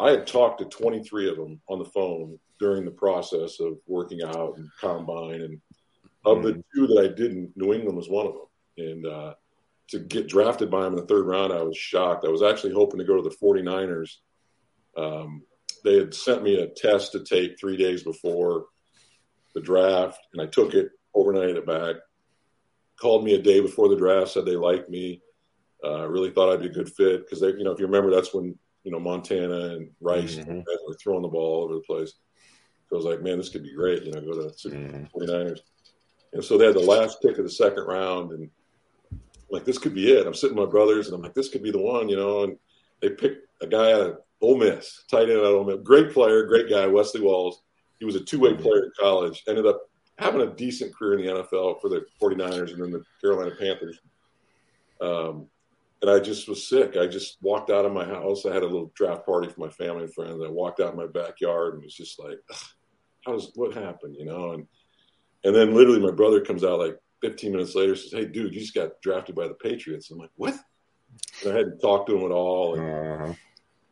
I 0.00 0.10
had 0.10 0.26
talked 0.26 0.60
to 0.60 0.64
23 0.66 1.30
of 1.30 1.36
them 1.36 1.60
on 1.68 1.78
the 1.78 1.84
phone 1.84 2.38
during 2.60 2.84
the 2.84 2.90
process 2.90 3.60
of 3.60 3.78
working 3.86 4.22
out 4.22 4.56
and 4.56 4.70
combine, 4.80 5.42
and 5.42 5.60
of 6.24 6.42
the 6.42 6.62
two 6.74 6.86
that 6.88 7.10
I 7.10 7.14
didn't, 7.14 7.52
New 7.56 7.72
England 7.72 7.96
was 7.96 8.08
one 8.08 8.26
of 8.26 8.34
them, 8.34 8.46
and. 8.76 9.06
uh 9.06 9.34
to 9.88 9.98
get 9.98 10.28
drafted 10.28 10.70
by 10.70 10.86
him 10.86 10.92
in 10.92 10.96
the 10.96 11.06
third 11.06 11.26
round, 11.26 11.52
I 11.52 11.62
was 11.62 11.76
shocked. 11.76 12.24
I 12.24 12.30
was 12.30 12.42
actually 12.42 12.74
hoping 12.74 12.98
to 12.98 13.04
go 13.04 13.16
to 13.16 13.22
the 13.22 13.34
49ers. 13.34 14.16
Um, 14.96 15.42
they 15.82 15.96
had 15.96 16.14
sent 16.14 16.42
me 16.42 16.60
a 16.60 16.68
test 16.68 17.12
to 17.12 17.24
take 17.24 17.58
three 17.58 17.76
days 17.76 18.02
before 18.02 18.66
the 19.54 19.60
draft, 19.60 20.20
and 20.32 20.42
I 20.42 20.46
took 20.46 20.74
it, 20.74 20.90
overnighted 21.16 21.56
it 21.56 21.66
back. 21.66 21.96
Called 23.00 23.24
me 23.24 23.34
a 23.34 23.42
day 23.42 23.60
before 23.60 23.88
the 23.88 23.96
draft, 23.96 24.30
said 24.30 24.44
they 24.44 24.56
liked 24.56 24.90
me. 24.90 25.22
Uh, 25.82 26.06
really 26.08 26.30
thought 26.30 26.52
I'd 26.52 26.60
be 26.60 26.66
a 26.66 26.70
good 26.72 26.92
fit 26.92 27.24
because 27.24 27.40
they, 27.40 27.48
you 27.48 27.64
know, 27.64 27.70
if 27.70 27.78
you 27.78 27.86
remember, 27.86 28.10
that's 28.10 28.34
when 28.34 28.58
you 28.88 28.92
know 28.92 29.00
Montana 29.00 29.74
and 29.74 29.90
Rice 30.00 30.36
Mhm. 30.36 30.64
were 30.86 30.94
throwing 30.94 31.20
the 31.20 31.28
ball 31.28 31.56
all 31.56 31.64
over 31.64 31.74
the 31.74 31.80
place. 31.80 32.14
So 32.88 32.96
I 32.96 32.96
was 32.96 33.04
like, 33.04 33.20
man, 33.22 33.36
this 33.36 33.50
could 33.50 33.62
be 33.62 33.74
great. 33.74 34.02
You 34.04 34.12
know, 34.12 34.22
go 34.22 34.32
to 34.48 34.68
Mm-hmm. 34.70 35.04
49ers. 35.14 35.60
And 36.32 36.42
so 36.42 36.56
they 36.56 36.64
had 36.64 36.74
the 36.74 36.80
last 36.80 37.20
pick 37.20 37.36
of 37.36 37.44
the 37.44 37.50
second 37.50 37.84
round, 37.84 38.32
and 38.32 38.50
like 39.50 39.66
this 39.66 39.76
could 39.76 39.92
be 39.94 40.10
it. 40.12 40.26
I'm 40.26 40.32
sitting 40.32 40.56
with 40.56 40.66
my 40.66 40.70
brothers, 40.70 41.06
and 41.06 41.14
I'm 41.14 41.20
like, 41.20 41.34
this 41.34 41.50
could 41.50 41.62
be 41.62 41.70
the 41.70 41.78
one, 41.78 42.08
you 42.08 42.16
know. 42.16 42.44
And 42.44 42.58
they 43.02 43.10
picked 43.10 43.46
a 43.60 43.66
guy 43.66 43.92
out 43.92 44.00
of 44.00 44.18
Ole 44.40 44.56
Miss, 44.56 45.04
tight 45.10 45.28
end 45.28 45.32
out 45.40 45.44
of 45.44 45.54
Ole 45.56 45.64
Miss, 45.64 45.80
great 45.84 46.12
player, 46.14 46.44
great 46.46 46.70
guy, 46.70 46.86
Wesley 46.86 47.20
Walls. 47.20 47.60
He 47.98 48.06
was 48.06 48.14
a 48.14 48.20
two 48.24 48.40
way 48.40 48.54
player 48.54 48.84
in 48.84 48.92
college. 48.98 49.42
Ended 49.48 49.66
up 49.66 49.82
having 50.18 50.40
a 50.40 50.46
decent 50.54 50.94
career 50.96 51.18
in 51.18 51.26
the 51.26 51.32
NFL 51.42 51.78
for 51.82 51.90
the 51.90 52.06
49ers 52.22 52.72
and 52.72 52.82
then 52.82 52.90
the 52.90 53.04
Carolina 53.20 53.52
Panthers. 53.58 53.98
Um, 55.02 55.46
and 56.02 56.10
I 56.10 56.20
just 56.20 56.48
was 56.48 56.68
sick. 56.68 56.96
I 56.96 57.06
just 57.06 57.38
walked 57.42 57.70
out 57.70 57.84
of 57.84 57.92
my 57.92 58.04
house. 58.04 58.46
I 58.46 58.54
had 58.54 58.62
a 58.62 58.66
little 58.66 58.92
draft 58.94 59.26
party 59.26 59.48
for 59.48 59.60
my 59.60 59.68
family 59.70 60.04
and 60.04 60.14
friends. 60.14 60.40
I 60.44 60.48
walked 60.48 60.80
out 60.80 60.92
in 60.92 60.96
my 60.98 61.06
backyard 61.06 61.74
and 61.74 61.82
was 61.82 61.94
just 61.94 62.18
like, 62.18 62.38
how 63.26 63.32
does 63.32 63.50
what 63.56 63.74
happened, 63.74 64.16
you 64.18 64.24
know? 64.24 64.52
And 64.52 64.66
and 65.44 65.54
then 65.54 65.74
literally 65.74 66.00
my 66.00 66.10
brother 66.10 66.40
comes 66.40 66.64
out 66.64 66.78
like 66.80 66.98
15 67.22 67.52
minutes 67.52 67.74
later 67.74 67.94
says, 67.96 68.12
"Hey, 68.12 68.24
dude, 68.26 68.54
you 68.54 68.60
just 68.60 68.74
got 68.74 69.00
drafted 69.02 69.34
by 69.34 69.48
the 69.48 69.54
Patriots." 69.54 70.10
I'm 70.10 70.18
like, 70.18 70.30
"What?" 70.36 70.54
And 71.42 71.52
I 71.52 71.56
hadn't 71.56 71.80
talked 71.80 72.08
to 72.08 72.16
him 72.16 72.24
at 72.24 72.32
all. 72.32 72.74
And 72.74 72.82
Uh-huh. 73.22 73.34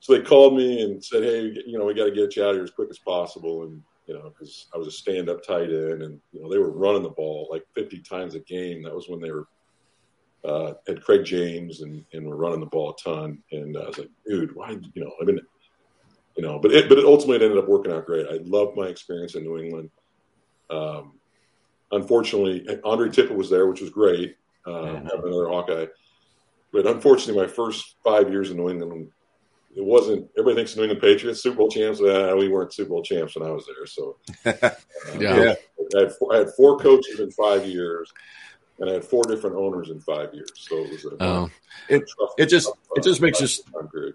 so 0.00 0.12
they 0.14 0.22
called 0.22 0.56
me 0.56 0.82
and 0.82 1.04
said, 1.04 1.22
"Hey, 1.24 1.42
you 1.66 1.78
know, 1.78 1.84
we 1.84 1.94
got 1.94 2.04
to 2.06 2.10
get 2.12 2.36
you 2.36 2.44
out 2.44 2.50
of 2.50 2.56
here 2.56 2.64
as 2.64 2.70
quick 2.70 2.90
as 2.90 2.98
possible." 2.98 3.64
And 3.64 3.82
you 4.06 4.14
know, 4.14 4.30
because 4.30 4.68
I 4.72 4.78
was 4.78 4.86
a 4.86 4.92
stand-up 4.92 5.42
tight 5.42 5.70
end, 5.70 6.02
and 6.02 6.20
you 6.32 6.40
know, 6.40 6.48
they 6.48 6.58
were 6.58 6.70
running 6.70 7.02
the 7.02 7.10
ball 7.10 7.48
like 7.50 7.64
50 7.74 7.98
times 8.00 8.36
a 8.36 8.40
game. 8.40 8.82
That 8.82 8.94
was 8.94 9.08
when 9.08 9.20
they 9.20 9.32
were 9.32 9.48
uh, 10.44 10.74
had 10.86 11.02
Craig 11.02 11.24
James 11.24 11.80
and 11.80 12.04
and 12.12 12.26
were 12.26 12.36
running 12.36 12.60
the 12.60 12.66
ball 12.66 12.90
a 12.90 13.02
ton. 13.02 13.42
And 13.52 13.76
I 13.76 13.86
was 13.86 13.98
like, 13.98 14.10
"Dude, 14.26 14.54
why?" 14.54 14.70
You 14.94 15.04
know, 15.04 15.12
I 15.20 15.24
mean, 15.24 15.40
you 16.36 16.42
know, 16.42 16.58
but 16.58 16.72
it 16.72 16.88
but 16.88 16.98
it 16.98 17.04
ultimately 17.04 17.44
ended 17.44 17.58
up 17.58 17.68
working 17.68 17.92
out 17.92 18.06
great. 18.06 18.26
I 18.28 18.38
loved 18.44 18.76
my 18.76 18.86
experience 18.86 19.34
in 19.34 19.44
New 19.44 19.58
England. 19.58 19.90
Um, 20.70 21.14
unfortunately, 21.92 22.66
Andre 22.84 23.08
Tippett 23.08 23.34
was 23.34 23.50
there, 23.50 23.66
which 23.66 23.80
was 23.80 23.90
great. 23.90 24.36
Um, 24.66 25.04
having 25.04 25.26
another 25.26 25.48
Hawkeye. 25.48 25.86
But 26.72 26.86
unfortunately, 26.86 27.40
my 27.40 27.48
first 27.48 27.94
five 28.04 28.30
years 28.30 28.50
in 28.50 28.56
New 28.56 28.68
England, 28.68 29.10
it 29.76 29.84
wasn't. 29.84 30.28
Everybody 30.36 30.56
thinks 30.56 30.76
New 30.76 30.82
England 30.82 31.00
Patriots 31.00 31.42
Super 31.42 31.56
Bowl 31.58 31.70
champs. 31.70 32.00
Uh, 32.00 32.34
we 32.36 32.48
weren't 32.48 32.72
Super 32.74 32.90
Bowl 32.90 33.02
champs 33.02 33.36
when 33.36 33.48
I 33.48 33.52
was 33.52 33.66
there. 33.66 33.86
So, 33.86 34.16
uh, 34.46 34.70
Yeah. 35.18 35.54
I 35.94 36.00
had, 36.00 36.12
four, 36.16 36.34
I 36.34 36.38
had 36.38 36.50
four 36.56 36.78
coaches 36.78 37.20
in 37.20 37.30
five 37.30 37.64
years, 37.64 38.12
and 38.78 38.90
I 38.90 38.94
had 38.94 39.04
four 39.04 39.22
different 39.24 39.56
owners 39.56 39.90
in 39.90 40.00
five 40.00 40.32
years. 40.34 40.50
So 40.54 40.76
it 40.78 40.90
was 40.92 41.04
a 41.04 41.16
Oh. 41.22 41.50
It 41.88 42.02
it 42.38 42.46
just 42.46 42.70
it 42.96 43.02
just 43.02 43.20
makes 43.20 43.40
you 43.40 43.48
time 43.72 43.88
period. 43.88 44.14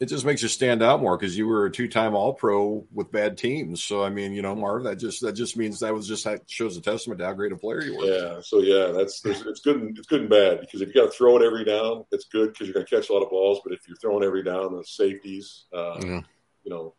it 0.00 0.06
just 0.06 0.24
makes 0.24 0.40
you 0.42 0.48
stand 0.48 0.82
out 0.82 1.00
more 1.02 1.16
because 1.18 1.36
you 1.36 1.46
were 1.46 1.66
a 1.66 1.70
two 1.70 1.86
time 1.88 2.14
All 2.14 2.32
Pro 2.32 2.86
with 2.92 3.10
bad 3.12 3.36
teams. 3.36 3.82
So 3.82 4.02
I 4.02 4.08
mean, 4.10 4.32
you 4.32 4.42
know, 4.42 4.54
Marv, 4.54 4.84
that 4.84 4.96
just 4.96 5.20
that 5.22 5.32
just 5.32 5.56
means 5.56 5.80
that 5.80 5.92
was 5.94 6.06
just 6.08 6.24
that 6.24 6.42
shows 6.48 6.76
a 6.76 6.80
testament 6.80 7.18
to 7.20 7.26
how 7.26 7.32
great 7.34 7.52
a 7.52 7.56
player 7.56 7.82
you 7.82 7.96
were. 7.96 8.04
Yeah, 8.04 8.40
so 8.42 8.60
yeah, 8.60 8.92
that's 8.92 9.20
there's, 9.20 9.42
it's 9.42 9.60
good. 9.60 9.76
And, 9.76 9.96
it's 9.98 10.06
good 10.08 10.22
and 10.22 10.30
bad 10.30 10.60
because 10.60 10.80
if 10.80 10.88
you 10.88 10.94
got 10.94 11.06
to 11.12 11.16
throw 11.16 11.36
it 11.36 11.42
every 11.44 11.64
down, 11.64 12.04
it's 12.12 12.24
good 12.26 12.52
because 12.52 12.66
you're 12.68 12.74
going 12.74 12.86
to 12.86 12.94
catch 12.96 13.10
a 13.10 13.12
lot 13.12 13.22
of 13.22 13.30
balls. 13.30 13.60
But 13.64 13.72
if 13.74 13.86
you're 13.86 13.96
throwing 13.98 14.24
every 14.24 14.42
down, 14.42 14.74
the 14.76 14.84
safeties, 14.84 15.64
uh, 15.74 15.98
Yeah. 16.02 16.20
you 16.64 16.70
know, 16.70 16.94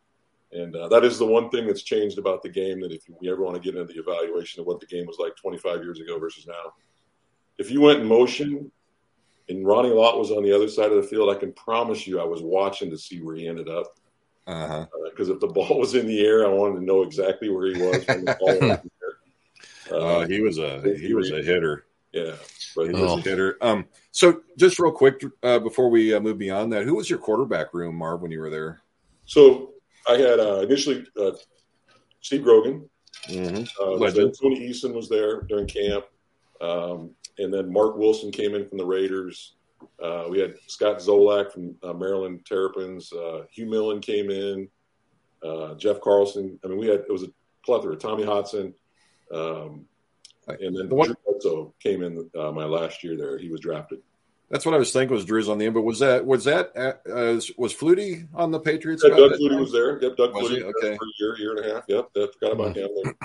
and 0.52 0.76
uh, 0.76 0.90
that 0.90 1.06
is 1.06 1.18
the 1.18 1.26
one 1.26 1.50
thing 1.50 1.66
that's 1.66 1.82
changed 1.84 2.18
about 2.20 2.44
the 2.44 2.50
game. 2.50 2.82
That 2.82 2.92
if 2.92 3.04
you 3.22 3.32
ever 3.32 3.42
want 3.42 3.56
to 3.56 3.62
get 3.62 3.80
into 3.80 3.92
the 3.94 4.00
evaluation 4.00 4.60
of 4.60 4.68
what 4.68 4.80
the 4.80 4.86
game 4.88 5.06
was 5.08 5.18
like 5.18 5.36
25 5.38 5.82
years 5.84 6.00
ago 6.02 6.20
versus 6.20 6.46
now, 6.46 6.74
if 7.62 7.72
you 7.72 7.80
went 7.82 8.00
in 8.00 8.08
motion 8.08 8.72
and 9.48 9.66
Ronnie 9.66 9.90
Lott 9.90 10.18
was 10.18 10.32
on 10.32 10.44
the 10.44 10.54
other 10.54 10.68
side 10.68 10.92
of 10.92 10.98
the 10.98 11.08
field, 11.08 11.30
I 11.30 11.40
can 11.40 11.54
promise 11.54 12.08
you 12.08 12.20
I 12.20 12.26
was 12.26 12.42
watching 12.42 12.90
to 12.90 12.98
see 12.98 13.22
where 13.22 13.36
he 13.36 13.48
ended 13.48 13.70
up. 13.70 13.86
Uh-huh. 14.48 14.88
Because 15.10 15.30
if 15.30 15.40
the 15.40 15.48
ball 15.48 15.80
was 15.80 15.94
in 15.94 16.08
the 16.08 16.26
air, 16.26 16.46
I 16.46 16.50
wanted 16.50 16.80
to 16.80 16.86
know 16.86 17.04
exactly 17.04 17.50
where 17.50 17.68
he 17.68 17.82
was. 17.82 18.06
When 18.08 18.26
the 18.26 18.38
ball 18.40 18.48
was 18.48 18.58
in 18.58 18.68
the 18.68 18.92
air. 19.94 20.00
Uh, 20.00 20.28
he 20.28 20.42
was 20.42 20.58
a 20.58 20.82
he 20.98 21.14
was 21.14 21.32
a 21.32 21.44
hitter. 21.44 21.86
Yeah, 22.12 22.34
but 22.76 22.88
He 22.88 22.96
he 22.96 23.02
was 23.02 23.12
was 23.12 23.26
a 23.26 23.30
hitter. 23.30 23.58
Um, 23.62 23.86
so 24.12 24.42
just 24.58 24.80
real 24.80 24.92
quick 24.92 25.24
uh, 25.44 25.60
before 25.60 25.90
we 25.90 26.14
uh, 26.14 26.20
move 26.20 26.38
beyond 26.38 26.74
that, 26.74 26.84
who 26.84 26.96
was 26.96 27.10
your 27.10 27.20
quarterback 27.20 27.74
room, 27.74 27.96
Marv, 27.96 28.22
when 28.22 28.32
you 28.32 28.40
were 28.40 28.50
there? 28.50 28.82
So 29.26 29.74
I 30.10 30.14
had 30.14 30.40
uh, 30.40 30.62
initially 30.62 31.06
uh, 31.20 31.32
Steve 32.22 32.44
Grogan. 32.44 32.90
Mm-hmm. 33.28 33.64
Uh, 33.82 33.92
Legend. 33.92 34.36
Tony 34.42 34.68
Eason 34.68 34.94
was 34.94 35.08
there 35.08 35.42
during 35.42 35.68
camp, 35.68 36.06
um, 36.60 37.12
and 37.38 37.54
then 37.54 37.72
Marc 37.72 37.98
Wilson 37.98 38.32
came 38.32 38.56
in 38.56 38.68
from 38.68 38.78
the 38.78 38.86
Raiders. 38.86 39.54
Uh, 40.02 40.26
we 40.30 40.40
had 40.40 40.56
Scott 40.68 40.98
Zolak 41.00 41.52
from 41.52 41.76
uh, 41.84 41.94
Maryland 41.94 42.46
Terrapins. 42.46 43.12
Uh, 43.12 43.44
Hugh 43.52 43.66
Millen 43.68 44.00
came 44.00 44.30
in. 44.30 44.68
Uh, 45.44 45.74
Jeff 45.76 46.00
Carlson. 46.02 46.60
I 46.64 46.68
mean, 46.68 46.78
we 46.78 46.88
had 46.88 47.00
it 47.00 47.12
was 47.12 47.24
a 47.24 47.28
plethora. 47.66 47.96
Tommy 47.96 48.24
Hodson, 48.24 48.76
um, 49.34 49.86
and 50.48 50.76
then 50.78 50.88
the 50.90 50.94
one- 50.96 51.08
Drew 51.08 51.16
Bledsoe 51.26 51.74
came 51.82 52.04
in 52.04 52.30
uh, 52.38 52.52
my 52.52 52.66
last 52.66 53.04
year 53.04 53.18
there. 53.18 53.38
He 53.40 53.50
was 53.50 53.60
drafted. 53.60 54.00
That's 54.52 54.66
what 54.66 54.76
I 54.76 54.78
was 54.78 54.92
thinking 54.92 55.16
was 55.16 55.26
Driz 55.26 55.50
on 55.50 55.58
the 55.58 55.66
end, 55.66 55.74
but 55.74 55.82
was 55.84 56.00
that 56.00 56.26
was 56.26 56.44
that 56.44 56.74
uh, 56.78 57.40
was 57.58 57.74
Flutie 57.74 58.28
on 58.36 58.52
the 58.52 58.60
Patriots? 58.60 59.02
Yeah, 59.04 59.16
Doug 59.16 59.32
Flutie 59.32 59.60
was 59.60 59.72
there. 59.72 60.00
Yep, 60.04 60.18
Doug 60.18 60.36
Was 60.36 60.50
Flutie 60.52 60.58
he? 60.58 60.64
was 60.64 60.74
there 60.82 60.90
Okay. 60.92 60.98
for 60.98 61.06
a 61.06 61.10
year, 61.20 61.38
year 61.40 61.56
and 61.58 61.66
a 61.66 61.74
half. 61.74 61.84
Yep, 61.88 62.10
I 62.18 62.28
forgot 62.34 62.52
about 62.52 62.76
him. 62.78 62.90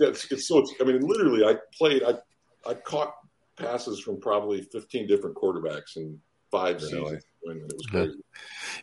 It's, 0.00 0.30
it's 0.32 0.48
so. 0.48 0.58
It's, 0.58 0.74
I 0.80 0.84
mean, 0.84 1.00
literally, 1.06 1.44
I 1.44 1.56
played. 1.78 2.02
I 2.02 2.14
I 2.68 2.74
caught 2.74 3.14
passes 3.56 4.00
from 4.00 4.20
probably 4.20 4.62
fifteen 4.62 5.06
different 5.06 5.36
quarterbacks 5.36 5.96
in 5.96 6.20
five 6.50 6.80
seasons. 6.80 7.24
It 7.44 7.74
was 7.74 7.86
crazy. 7.86 8.22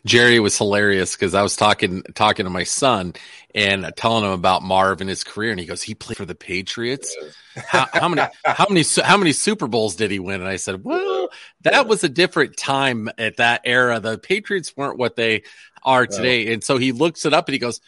Jerry 0.04 0.38
was 0.38 0.58
hilarious 0.58 1.16
because 1.16 1.34
I 1.34 1.42
was 1.42 1.56
talking 1.56 2.02
talking 2.14 2.44
to 2.44 2.50
my 2.50 2.64
son 2.64 3.14
and 3.54 3.90
telling 3.96 4.24
him 4.24 4.32
about 4.32 4.62
Marv 4.62 5.00
and 5.00 5.08
his 5.08 5.24
career, 5.24 5.50
and 5.50 5.58
he 5.58 5.64
goes, 5.64 5.82
"He 5.82 5.94
played 5.94 6.18
for 6.18 6.26
the 6.26 6.34
Patriots. 6.34 7.16
How, 7.54 7.86
how 7.90 8.08
many 8.08 8.30
how 8.44 8.66
many 8.68 8.84
how 9.02 9.16
many 9.16 9.32
Super 9.32 9.66
Bowls 9.66 9.96
did 9.96 10.10
he 10.10 10.18
win?" 10.18 10.42
And 10.42 10.48
I 10.48 10.56
said, 10.56 10.84
"Well, 10.84 11.30
that 11.62 11.88
was 11.88 12.04
a 12.04 12.08
different 12.10 12.58
time 12.58 13.08
at 13.16 13.38
that 13.38 13.62
era. 13.64 13.98
The 13.98 14.18
Patriots 14.18 14.76
weren't 14.76 14.98
what 14.98 15.16
they 15.16 15.44
are 15.82 16.06
today." 16.06 16.52
And 16.52 16.62
so 16.62 16.76
he 16.76 16.92
looks 16.92 17.24
it 17.24 17.32
up 17.32 17.48
and 17.48 17.54
he 17.54 17.58
goes, 17.58 17.80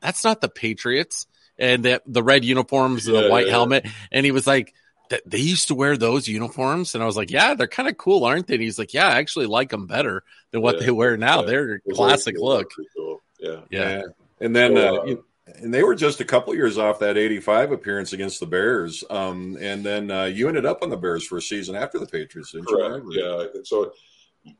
"That's 0.00 0.24
not 0.24 0.42
the 0.42 0.50
Patriots." 0.50 1.26
And 1.58 1.84
the 1.84 2.02
the 2.06 2.22
red 2.22 2.44
uniforms 2.44 3.08
and 3.08 3.16
the 3.16 3.30
white 3.30 3.48
helmet, 3.48 3.86
and 4.12 4.26
he 4.26 4.32
was 4.32 4.46
like. 4.46 4.74
"Th- 5.10 5.22
They 5.26 5.38
used 5.38 5.68
to 5.68 5.74
wear 5.74 5.96
those 5.96 6.28
uniforms, 6.28 6.94
and 6.94 7.02
I 7.02 7.06
was 7.06 7.16
like, 7.16 7.30
"Yeah, 7.30 7.54
they're 7.54 7.66
kind 7.66 7.88
of 7.88 7.96
cool, 7.96 8.24
aren't 8.24 8.46
they?" 8.46 8.54
And 8.54 8.62
he's 8.62 8.78
like, 8.78 8.92
"Yeah, 8.94 9.08
I 9.08 9.18
actually 9.18 9.46
like 9.46 9.70
them 9.70 9.86
better 9.86 10.22
than 10.50 10.60
what 10.62 10.76
Yeah, 10.80 10.86
they 10.86 10.90
wear 10.92 11.16
now. 11.16 11.40
yeah. 11.40 11.46
They're 11.46 11.82
a 11.90 11.94
classic 11.94 12.36
are- 12.36 12.40
look." 12.40 12.70
cool. 12.96 13.20
Yeah, 13.40 13.60
Yeah. 13.70 14.02
And 14.40 14.54
then 14.54 14.74
So, 14.76 14.96
uh, 14.96 15.00
uh, 15.00 15.04
you- 15.04 15.24
and 15.62 15.72
they 15.72 15.82
were 15.82 15.94
just 15.94 16.20
a 16.20 16.24
couple 16.24 16.54
years 16.54 16.76
off 16.76 16.98
that 16.98 17.16
85 17.16 17.72
appearance 17.72 18.12
against 18.12 18.38
the 18.40 18.46
Bears. 18.46 19.02
Um, 19.10 19.56
and 19.60 19.84
then 19.84 20.10
uh, 20.10 20.24
you 20.24 20.46
ended 20.48 20.66
up 20.66 20.82
on 20.82 20.90
the 20.90 20.96
Bears 20.96 21.24
for 21.26 21.38
a 21.38 21.42
season 21.42 21.74
after 21.74 21.98
the 21.98 22.06
Patriots, 22.06 22.52
didn't 22.52 22.66
Correct. 22.68 23.04
you? 23.10 23.22
Yeah. 23.22 23.46
So 23.64 23.92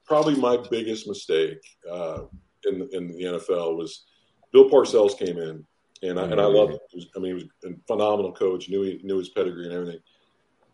probably 0.07 0.35
my 0.37 0.57
biggest 0.71 1.07
mistake 1.07 1.59
uh, 1.91 2.23
in 2.65 2.79
the, 2.81 2.89
in 2.97 3.09
the 3.09 3.23
NFL 3.25 3.77
was 3.77 4.05
Bill 4.53 4.69
Parcells 4.71 5.17
came 5.19 5.37
in, 5.39 5.65
and 6.03 6.19
I, 6.19 6.23
and 6.25 6.41
I 6.41 6.45
Mhm. 6.45 6.55
loved 6.55 6.73
him. 6.73 6.79
Was, 6.95 7.07
I 7.15 7.19
mean, 7.19 7.37
he 7.37 7.45
was 7.45 7.45
a 7.65 7.77
phenomenal 7.87 8.33
coach. 8.33 8.69
knew 8.69 8.83
he 8.83 9.01
knew 9.05 9.19
his 9.19 9.29
pedigree 9.29 9.65
and 9.67 9.75
everything. 9.75 10.01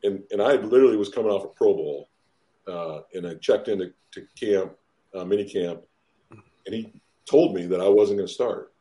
And 0.05 0.23
and 0.31 0.41
I 0.41 0.55
literally 0.57 0.97
was 0.97 1.09
coming 1.09 1.33
off 1.33 1.45
a 1.45 1.49
Pro 1.49 1.75
Bowl, 1.75 2.09
uh, 2.69 3.01
and 3.15 3.27
I 3.27 3.35
checked 3.35 3.69
into 3.69 3.93
to 4.13 4.27
camp, 4.39 4.75
uh, 5.15 5.25
mini 5.25 5.45
camp, 5.45 5.81
and 6.31 6.75
he 6.75 6.93
told 7.29 7.55
me 7.55 7.67
that 7.67 7.81
I 7.81 7.89
wasn't 7.89 8.19
going 8.19 8.29
to 8.29 8.33
start. 8.33 8.73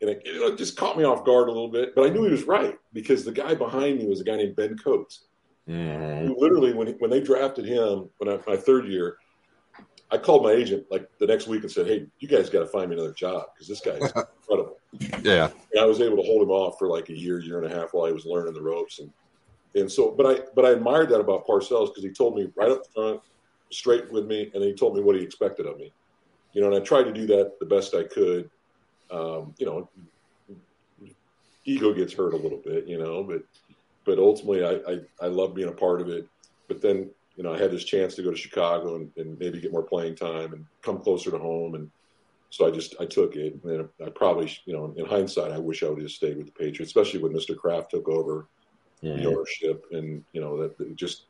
And 0.00 0.10
it, 0.10 0.22
it 0.24 0.58
just 0.58 0.76
caught 0.76 0.98
me 0.98 1.04
off 1.04 1.24
guard 1.24 1.48
a 1.48 1.52
little 1.52 1.68
bit, 1.70 1.94
but 1.94 2.04
I 2.04 2.08
knew 2.08 2.24
he 2.24 2.30
was 2.32 2.42
right 2.42 2.76
because 2.92 3.24
the 3.24 3.30
guy 3.30 3.54
behind 3.54 3.98
me 4.00 4.06
was 4.06 4.20
a 4.20 4.24
guy 4.24 4.36
named 4.36 4.56
Ben 4.56 4.76
Coates 4.76 5.26
Mhm. 5.68 6.26
who 6.26 6.34
literally 6.40 6.72
when 6.72 6.88
when 6.98 7.08
they 7.10 7.20
drafted 7.20 7.64
him 7.64 8.10
when 8.18 8.28
I, 8.28 8.40
my 8.48 8.56
third 8.56 8.88
year, 8.88 9.18
I 10.10 10.18
called 10.18 10.42
my 10.42 10.50
agent 10.50 10.86
like 10.90 11.08
the 11.18 11.26
next 11.28 11.46
week 11.46 11.62
and 11.62 11.70
said, 11.70 11.86
"Hey, 11.86 12.06
you 12.18 12.26
guys 12.26 12.50
got 12.50 12.60
to 12.60 12.66
find 12.66 12.90
me 12.90 12.96
another 12.96 13.12
job 13.12 13.44
because 13.54 13.68
this 13.68 13.80
guy 13.80 13.92
is 13.92 14.12
incredible." 14.42 14.80
Yeah, 15.22 15.50
and 15.72 15.80
I 15.80 15.84
was 15.86 16.00
able 16.00 16.16
to 16.16 16.22
hold 16.24 16.42
him 16.42 16.50
off 16.50 16.80
for 16.80 16.88
like 16.88 17.08
a 17.10 17.16
year, 17.16 17.38
year 17.38 17.62
and 17.62 17.72
a 17.72 17.74
half 17.78 17.94
while 17.94 18.06
he 18.06 18.12
was 18.12 18.26
learning 18.26 18.54
the 18.54 18.60
ropes, 18.60 18.98
and 18.98 19.12
and 19.74 19.90
so, 19.90 20.10
but 20.10 20.26
I 20.26 20.44
but 20.54 20.64
I 20.64 20.70
admired 20.70 21.08
that 21.10 21.20
about 21.20 21.46
Parcells 21.46 21.88
because 21.88 22.02
he 22.02 22.10
told 22.10 22.36
me 22.36 22.48
right 22.56 22.70
up 22.70 22.82
front, 22.94 23.20
straight 23.70 24.10
with 24.12 24.26
me, 24.26 24.50
and 24.54 24.62
he 24.62 24.74
told 24.74 24.94
me 24.94 25.02
what 25.02 25.16
he 25.16 25.22
expected 25.22 25.66
of 25.66 25.78
me. 25.78 25.92
You 26.52 26.60
know, 26.60 26.66
and 26.68 26.76
I 26.76 26.80
tried 26.80 27.04
to 27.04 27.12
do 27.12 27.26
that 27.26 27.58
the 27.58 27.66
best 27.66 27.94
I 27.94 28.04
could. 28.04 28.50
Um, 29.10 29.54
you 29.58 29.66
know, 29.66 29.88
ego 31.64 31.92
gets 31.92 32.12
hurt 32.12 32.34
a 32.34 32.36
little 32.36 32.58
bit, 32.58 32.86
you 32.86 32.98
know, 32.98 33.22
but 33.22 33.42
but 34.04 34.18
ultimately, 34.18 34.64
I, 34.64 34.92
I 34.92 35.00
I 35.22 35.28
love 35.28 35.54
being 35.54 35.68
a 35.68 35.72
part 35.72 36.00
of 36.00 36.08
it. 36.08 36.26
But 36.68 36.82
then, 36.82 37.10
you 37.36 37.42
know, 37.42 37.54
I 37.54 37.58
had 37.58 37.70
this 37.70 37.84
chance 37.84 38.14
to 38.14 38.22
go 38.22 38.30
to 38.30 38.36
Chicago 38.36 38.96
and, 38.96 39.10
and 39.16 39.38
maybe 39.38 39.60
get 39.60 39.72
more 39.72 39.82
playing 39.82 40.16
time 40.16 40.52
and 40.52 40.64
come 40.82 40.98
closer 40.98 41.30
to 41.30 41.38
home, 41.38 41.74
and 41.74 41.90
so 42.50 42.66
I 42.66 42.70
just 42.70 42.94
I 43.00 43.06
took 43.06 43.36
it. 43.36 43.58
And 43.64 43.88
I 44.04 44.10
probably, 44.10 44.52
you 44.66 44.74
know, 44.74 44.92
in 44.96 45.06
hindsight, 45.06 45.52
I 45.52 45.58
wish 45.58 45.82
I 45.82 45.88
would 45.88 46.02
have 46.02 46.10
stayed 46.10 46.36
with 46.36 46.46
the 46.46 46.52
Patriots, 46.52 46.90
especially 46.90 47.22
when 47.22 47.32
Mr. 47.32 47.56
Kraft 47.56 47.90
took 47.90 48.08
over 48.08 48.48
the 49.02 49.26
ownership, 49.26 49.86
and 49.90 50.24
you 50.32 50.40
know 50.40 50.56
that, 50.60 50.78
that 50.78 50.96
just 50.96 51.24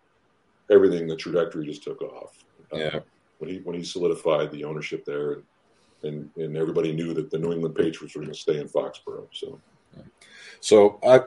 everything, 0.71 1.07
the 1.07 1.17
trajectory 1.17 1.67
just 1.67 1.83
took 1.83 2.03
off. 2.03 2.45
Yeah. 2.73 2.85
Uh, 2.87 3.01
when 3.39 3.51
he 3.51 3.59
when 3.59 3.77
he 3.77 3.83
solidified 3.83 4.51
the 4.53 4.65
ownership 4.65 5.05
there, 5.05 5.33
and 5.33 5.43
and, 6.05 6.31
and 6.37 6.57
everybody 6.57 6.93
knew 6.93 7.15
that 7.15 7.31
the 7.31 7.39
New 7.39 7.53
England 7.53 7.75
Patriots 7.75 8.15
were 8.15 8.23
going 8.23 8.33
to 8.33 8.39
stay 8.39 8.59
in 8.59 8.69
Foxborough. 8.69 9.29
So, 9.33 9.61
So 10.61 10.99
I 11.07 11.21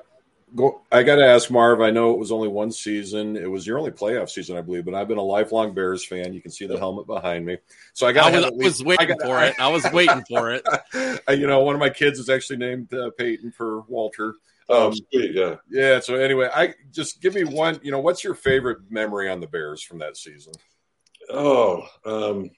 go. 0.55 0.81
I 0.91 1.03
got 1.03 1.15
to 1.15 1.25
ask 1.25 1.49
Marv. 1.49 1.81
I 1.81 1.91
know 1.91 2.11
it 2.11 2.19
was 2.19 2.31
only 2.31 2.47
one 2.47 2.71
season. 2.71 3.35
It 3.35 3.49
was 3.49 3.65
your 3.65 3.77
only 3.77 3.91
playoff 3.91 4.29
season, 4.29 4.57
I 4.57 4.61
believe. 4.61 4.85
But 4.85 4.95
I've 4.95 5.07
been 5.07 5.17
a 5.17 5.23
lifelong 5.23 5.73
Bears 5.73 6.05
fan. 6.05 6.33
You 6.33 6.41
can 6.41 6.51
see 6.51 6.67
the 6.67 6.77
helmet 6.77 7.07
behind 7.07 7.45
me. 7.45 7.57
So 7.93 8.07
I 8.07 8.11
got. 8.11 8.33
I 8.33 8.49
was, 8.49 8.51
was 8.51 8.83
waiting 8.83 9.17
for 9.21 9.43
it. 9.43 9.59
I 9.59 9.67
was 9.67 9.85
waiting 9.91 10.23
for 10.27 10.51
it. 10.51 10.65
you 11.29 11.47
know, 11.47 11.61
one 11.61 11.75
of 11.75 11.79
my 11.79 11.89
kids 11.89 12.19
is 12.19 12.29
actually 12.29 12.57
named 12.57 12.93
uh, 12.93 13.11
Peyton 13.17 13.51
for 13.51 13.81
Walter. 13.81 14.35
Oh, 14.67 14.91
sweet, 14.91 15.35
yeah, 15.35 15.55
yeah. 15.69 15.99
So 15.99 16.15
anyway, 16.15 16.49
I 16.53 16.73
just 16.91 17.21
give 17.21 17.35
me 17.35 17.43
one. 17.43 17.79
You 17.83 17.91
know, 17.91 17.99
what's 17.99 18.23
your 18.23 18.33
favorite 18.33 18.79
memory 18.89 19.29
on 19.29 19.39
the 19.39 19.47
Bears 19.47 19.83
from 19.83 19.99
that 19.99 20.17
season? 20.17 20.53
Oh, 21.29 21.87
um, 22.05 22.49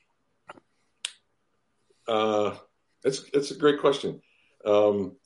uh, 2.08 2.56
that's 3.04 3.30
that's 3.32 3.52
a 3.52 3.58
great 3.58 3.82
question. 3.82 4.22
Um, 4.66 5.18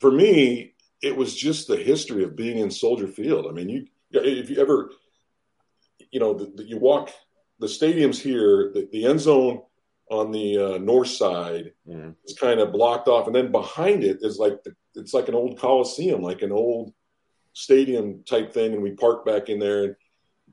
for 0.00 0.10
me, 0.10 0.74
it 1.02 1.14
was 1.14 1.36
just 1.36 1.68
the 1.68 1.76
history 1.76 2.24
of 2.24 2.36
being 2.36 2.58
in 2.58 2.70
Soldier 2.70 3.06
Field. 3.06 3.46
I 3.46 3.52
mean, 3.52 3.68
you 3.68 3.86
if 4.12 4.50
you 4.50 4.60
ever, 4.60 4.90
you 6.10 6.20
know, 6.20 6.34
the, 6.34 6.52
the, 6.56 6.64
you 6.64 6.78
walk 6.78 7.10
the 7.58 7.66
stadiums 7.66 8.18
here, 8.18 8.70
the, 8.72 8.88
the 8.92 9.06
end 9.06 9.20
zone 9.20 9.62
on 10.10 10.30
the 10.30 10.58
uh, 10.58 10.78
north 10.78 11.08
side 11.08 11.72
mm. 11.88 12.14
is 12.24 12.36
kind 12.38 12.60
of 12.60 12.72
blocked 12.72 13.08
off, 13.08 13.26
and 13.26 13.34
then 13.34 13.50
behind 13.50 14.04
it 14.04 14.18
is 14.20 14.38
like 14.38 14.62
the, 14.64 14.74
it's 14.94 15.14
like 15.14 15.28
an 15.28 15.34
old 15.34 15.58
coliseum, 15.58 16.20
like 16.20 16.42
an 16.42 16.52
old 16.52 16.92
stadium 17.52 18.22
type 18.24 18.52
thing, 18.52 18.74
and 18.74 18.82
we 18.82 18.90
park 18.92 19.24
back 19.24 19.48
in 19.48 19.58
there 19.58 19.84
and. 19.84 19.96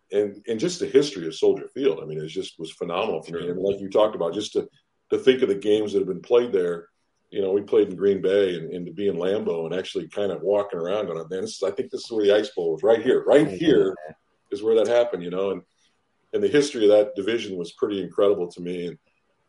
And, 0.09 0.41
and 0.47 0.57
just 0.57 0.79
the 0.79 0.85
history 0.85 1.27
of 1.27 1.35
Soldier 1.35 1.67
Field, 1.67 1.99
I 2.01 2.05
mean, 2.05 2.17
it 2.17 2.27
just 2.27 2.57
was 2.57 2.71
phenomenal 2.71 3.21
for 3.21 3.33
me. 3.33 3.49
And 3.49 3.59
like 3.59 3.81
you 3.81 3.89
talked 3.89 4.15
about, 4.15 4.33
just 4.33 4.53
to 4.53 4.69
to 5.11 5.17
think 5.17 5.41
of 5.41 5.49
the 5.49 5.55
games 5.55 5.91
that 5.91 5.99
have 5.99 6.07
been 6.07 6.21
played 6.21 6.53
there. 6.53 6.87
You 7.29 7.41
know, 7.41 7.51
we 7.51 7.61
played 7.61 7.89
in 7.89 7.97
Green 7.97 8.21
Bay 8.21 8.55
and, 8.55 8.71
and 8.71 8.85
to 8.85 8.93
be 8.93 9.09
in 9.09 9.17
Lambeau 9.17 9.65
and 9.65 9.75
actually 9.75 10.07
kind 10.07 10.31
of 10.31 10.41
walking 10.41 10.79
around 10.79 11.07
going, 11.07 11.17
man, 11.29 11.41
this 11.41 11.55
is, 11.55 11.63
I 11.63 11.71
think 11.71 11.91
this 11.91 12.05
is 12.05 12.11
where 12.11 12.25
the 12.25 12.35
Ice 12.35 12.49
Bowl 12.51 12.71
was 12.71 12.83
right 12.83 13.01
here, 13.01 13.25
right 13.25 13.49
here 13.49 13.93
is 14.51 14.63
where 14.63 14.75
that 14.75 14.87
happened, 14.87 15.23
you 15.23 15.29
know, 15.29 15.51
and, 15.51 15.61
and 16.31 16.41
the 16.41 16.47
history 16.47 16.83
of 16.83 16.91
that 16.91 17.15
division 17.15 17.57
was 17.57 17.73
pretty 17.73 18.01
incredible 18.01 18.49
to 18.51 18.61
me. 18.61 18.87
And, 18.87 18.97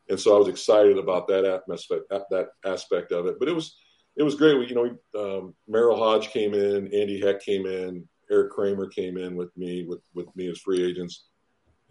and 0.09 0.19
so 0.19 0.35
I 0.35 0.39
was 0.39 0.49
excited 0.49 0.99
about 0.99 1.29
that 1.29 1.45
aspect, 1.45 2.03
that 2.31 2.49
aspect 2.65 3.13
of 3.13 3.27
it, 3.27 3.39
but 3.39 3.49
it 3.49 3.55
was, 3.55 3.77
it 4.17 4.23
was 4.23 4.35
great. 4.35 4.59
We, 4.59 4.67
you 4.67 4.75
know, 4.75 4.85
um, 5.21 5.55
Merril 5.71 5.99
Hoge 5.99 6.29
came 6.31 6.55
in, 6.55 6.93
Andy 6.93 7.21
Heck 7.21 7.43
came 7.43 7.67
in, 7.67 8.09
Erik 8.31 8.51
Kramer 8.51 8.87
came 8.89 9.17
in 9.17 9.37
with 9.37 9.57
me, 9.57 9.85
with, 9.85 10.01
with 10.15 10.35
me 10.35 10.49
as 10.51 10.59
free 10.59 10.85
agents. 10.85 11.27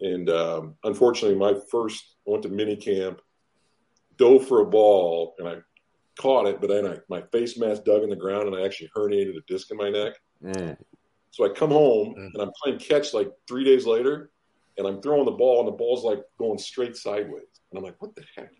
And 0.00 0.30
um, 0.30 0.74
unfortunately, 0.84 1.38
my 1.38 1.58
first, 1.70 2.16
I 2.26 2.30
went 2.30 2.42
to 2.44 2.48
mini 2.48 2.76
camp 2.76 3.20
dove 4.16 4.46
for 4.46 4.60
a 4.60 4.66
ball 4.66 5.34
and 5.38 5.48
I 5.48 5.56
caught 6.20 6.46
it, 6.46 6.60
but 6.60 6.68
then 6.68 6.86
I, 6.86 6.98
my 7.08 7.22
face 7.32 7.58
mask 7.58 7.84
dug 7.84 8.02
in 8.02 8.10
the 8.10 8.16
ground 8.16 8.48
and 8.48 8.56
I 8.56 8.64
actually 8.64 8.90
herniated 8.94 9.36
a 9.36 9.40
disc 9.46 9.70
in 9.70 9.76
my 9.76 9.88
neck. 9.88 10.14
Mm. 10.44 10.76
So 11.30 11.44
I 11.44 11.50
come 11.50 11.70
home 11.70 12.14
mm. 12.18 12.30
and 12.34 12.42
I'm 12.42 12.50
playing 12.62 12.80
catch 12.80 13.14
like 13.14 13.30
three 13.46 13.64
days 13.64 13.86
later 13.86 14.30
and 14.76 14.86
I'm 14.86 15.00
throwing 15.00 15.24
the 15.24 15.30
ball 15.30 15.60
and 15.60 15.68
the 15.68 15.76
ball's 15.76 16.04
like 16.04 16.22
going 16.38 16.58
straight 16.58 16.96
sideways. 16.96 17.44
And 17.70 17.78
I'm 17.78 17.84
like, 17.84 18.00
what 18.00 18.14
the 18.14 18.24
heck? 18.36 18.52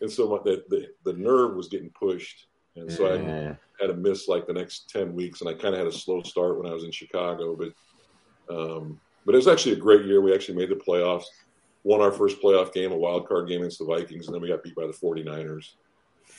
And 0.00 0.10
so 0.10 0.28
my, 0.28 0.38
the, 0.44 0.64
the, 0.68 0.86
the 1.04 1.18
nerve 1.18 1.54
was 1.54 1.68
getting 1.68 1.90
pushed. 1.90 2.46
And 2.76 2.90
so 2.90 3.04
mm. 3.04 3.52
I 3.52 3.82
had 3.82 3.88
to 3.88 3.94
miss 3.94 4.28
like 4.28 4.46
the 4.46 4.52
next 4.52 4.88
10 4.90 5.14
weeks. 5.14 5.40
And 5.40 5.50
I 5.50 5.54
kind 5.54 5.74
of 5.74 5.78
had 5.78 5.86
a 5.86 5.92
slow 5.92 6.22
start 6.22 6.58
when 6.58 6.70
I 6.70 6.74
was 6.74 6.84
in 6.84 6.90
Chicago, 6.90 7.56
but, 7.56 8.54
um, 8.54 8.98
but 9.26 9.34
it 9.34 9.38
was 9.38 9.48
actually 9.48 9.72
a 9.72 9.76
great 9.76 10.06
year. 10.06 10.20
We 10.20 10.34
actually 10.34 10.56
made 10.56 10.70
the 10.70 10.76
playoffs 10.76 11.24
won 11.84 12.00
our 12.00 12.12
first 12.12 12.40
playoff 12.40 12.72
game, 12.72 12.92
a 12.92 12.96
wild 12.96 13.28
card 13.28 13.48
game 13.48 13.60
against 13.60 13.78
the 13.78 13.84
Vikings, 13.84 14.26
and 14.26 14.34
then 14.34 14.42
we 14.42 14.48
got 14.48 14.62
beat 14.62 14.74
by 14.74 14.86
the 14.86 14.92
49ers 14.92 15.74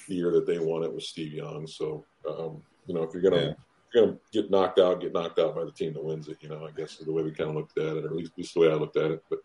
the 0.07 0.15
year 0.15 0.31
that 0.31 0.45
they 0.45 0.59
won 0.59 0.83
it 0.83 0.93
with 0.93 1.03
Steve 1.03 1.33
Young. 1.33 1.67
So, 1.67 2.05
um, 2.27 2.61
you 2.85 2.93
know, 2.93 3.03
if 3.03 3.13
you're 3.13 3.21
gonna 3.21 3.55
yeah. 3.93 4.01
gonna 4.01 4.17
get 4.31 4.49
knocked 4.49 4.79
out, 4.79 5.01
get 5.01 5.13
knocked 5.13 5.39
out 5.39 5.55
by 5.55 5.65
the 5.65 5.71
team 5.71 5.93
that 5.93 6.03
wins 6.03 6.27
it. 6.27 6.37
You 6.41 6.49
know, 6.49 6.65
I 6.65 6.71
guess 6.71 6.99
is 6.99 7.05
the 7.05 7.11
way 7.11 7.23
we 7.23 7.31
kind 7.31 7.49
of 7.49 7.55
looked 7.55 7.77
at 7.77 7.97
it, 7.97 8.05
or 8.05 8.09
at 8.09 8.15
least, 8.15 8.31
at 8.33 8.37
least 8.37 8.53
the 8.53 8.59
way 8.61 8.71
I 8.71 8.75
looked 8.75 8.97
at 8.97 9.11
it. 9.11 9.23
But 9.29 9.39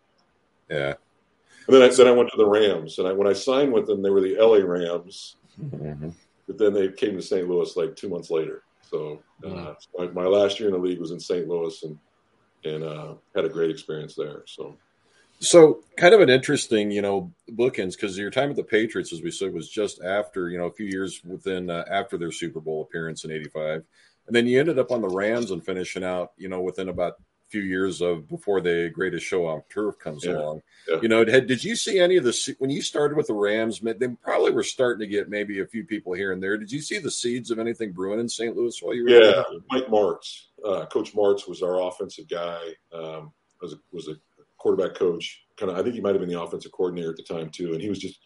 yeah. 0.69 0.93
And 1.67 1.75
then 1.75 1.81
I 1.83 1.93
then 1.93 2.07
I 2.07 2.11
went 2.11 2.29
to 2.31 2.37
the 2.37 2.45
Rams, 2.45 2.97
and 2.97 3.07
I, 3.07 3.13
when 3.13 3.27
I 3.27 3.33
signed 3.33 3.73
with 3.73 3.87
them, 3.87 4.01
they 4.01 4.09
were 4.09 4.21
the 4.21 4.37
LA 4.39 4.65
Rams. 4.65 5.35
Mm-hmm. 5.61 6.09
But 6.47 6.57
then 6.57 6.73
they 6.73 6.89
came 6.89 7.15
to 7.15 7.21
St. 7.21 7.47
Louis 7.47 7.75
like 7.75 7.95
two 7.95 8.07
months 8.07 8.29
later. 8.29 8.63
So, 8.89 9.21
uh, 9.45 9.73
so 9.77 9.89
my, 9.97 10.07
my, 10.07 10.23
last 10.23 10.61
year 10.61 10.69
in 10.69 10.75
the 10.75 10.79
league 10.79 10.99
was 10.99 11.11
in 11.11 11.19
St. 11.19 11.47
Louis, 11.47 11.83
and 11.83 11.99
and 12.63 12.83
uh, 12.83 13.15
had 13.35 13.45
a 13.45 13.49
great 13.49 13.69
experience 13.69 14.15
there. 14.15 14.43
So 14.45 14.77
so, 15.39 15.83
kind 15.97 16.15
of 16.15 16.21
an 16.21 16.29
interesting, 16.29 16.89
you 16.89 17.03
know, 17.03 17.31
bookends 17.51 17.91
because 17.91 18.17
your 18.17 18.31
time 18.31 18.49
at 18.49 18.55
the 18.55 18.63
Patriots, 18.63 19.13
as 19.13 19.21
we 19.21 19.29
said, 19.29 19.53
was 19.53 19.69
just 19.69 20.01
after, 20.01 20.49
you 20.49 20.57
know, 20.57 20.65
a 20.65 20.73
few 20.73 20.87
years 20.87 21.21
within 21.23 21.69
uh, 21.69 21.83
after 21.91 22.17
their 22.17 22.31
Super 22.31 22.59
Bowl 22.59 22.81
appearance 22.81 23.23
in 23.23 23.31
'85, 23.31 23.83
and 24.25 24.35
then 24.35 24.47
you 24.47 24.59
ended 24.59 24.79
up 24.79 24.91
on 24.91 25.01
the 25.01 25.09
Rams 25.09 25.51
and 25.51 25.63
finishing 25.63 26.03
out, 26.03 26.31
you 26.37 26.49
know, 26.49 26.61
within 26.61 26.89
about 26.89 27.21
few 27.49 27.61
years 27.61 28.01
of 28.01 28.27
before 28.27 28.61
the 28.61 28.89
greatest 28.93 29.25
show 29.25 29.45
on 29.45 29.61
turf 29.69 29.97
comes 29.99 30.25
yeah. 30.25 30.33
along. 30.33 30.61
Yeah. 30.87 30.99
You 31.01 31.07
know, 31.07 31.25
had, 31.25 31.47
did 31.47 31.63
you 31.63 31.75
see 31.75 31.99
any 31.99 32.17
of 32.17 32.23
the 32.23 32.55
when 32.59 32.69
you 32.69 32.81
started 32.81 33.17
with 33.17 33.27
the 33.27 33.33
Rams? 33.33 33.79
They 33.79 34.07
probably 34.21 34.51
were 34.51 34.63
starting 34.63 34.99
to 34.99 35.07
get 35.07 35.29
maybe 35.29 35.59
a 35.59 35.67
few 35.67 35.85
people 35.85 36.13
here 36.13 36.31
and 36.31 36.41
there. 36.41 36.57
Did 36.57 36.71
you 36.71 36.81
see 36.81 36.99
the 36.99 37.11
seeds 37.11 37.51
of 37.51 37.59
anything 37.59 37.91
brewing 37.91 38.19
in 38.19 38.29
St. 38.29 38.55
Louis 38.55 38.77
while 38.81 38.93
you 38.93 39.03
were? 39.03 39.09
Yeah, 39.09 39.19
there? 39.19 39.43
Mike 39.71 39.87
Martz, 39.87 40.45
uh, 40.65 40.85
Coach 40.87 41.13
Martz 41.13 41.47
was 41.47 41.61
our 41.61 41.81
offensive 41.81 42.27
guy. 42.27 42.61
Um, 42.93 43.31
was 43.61 43.73
a, 43.73 43.77
was 43.91 44.07
a 44.07 44.15
quarterback 44.57 44.95
coach. 44.95 45.43
Kind 45.57 45.71
of, 45.71 45.77
I 45.77 45.83
think 45.83 45.95
he 45.95 46.01
might 46.01 46.13
have 46.13 46.19
been 46.19 46.29
the 46.29 46.41
offensive 46.41 46.71
coordinator 46.71 47.09
at 47.11 47.17
the 47.17 47.23
time 47.23 47.49
too, 47.49 47.73
and 47.73 47.81
he 47.81 47.89
was 47.89 47.99
just 47.99 48.19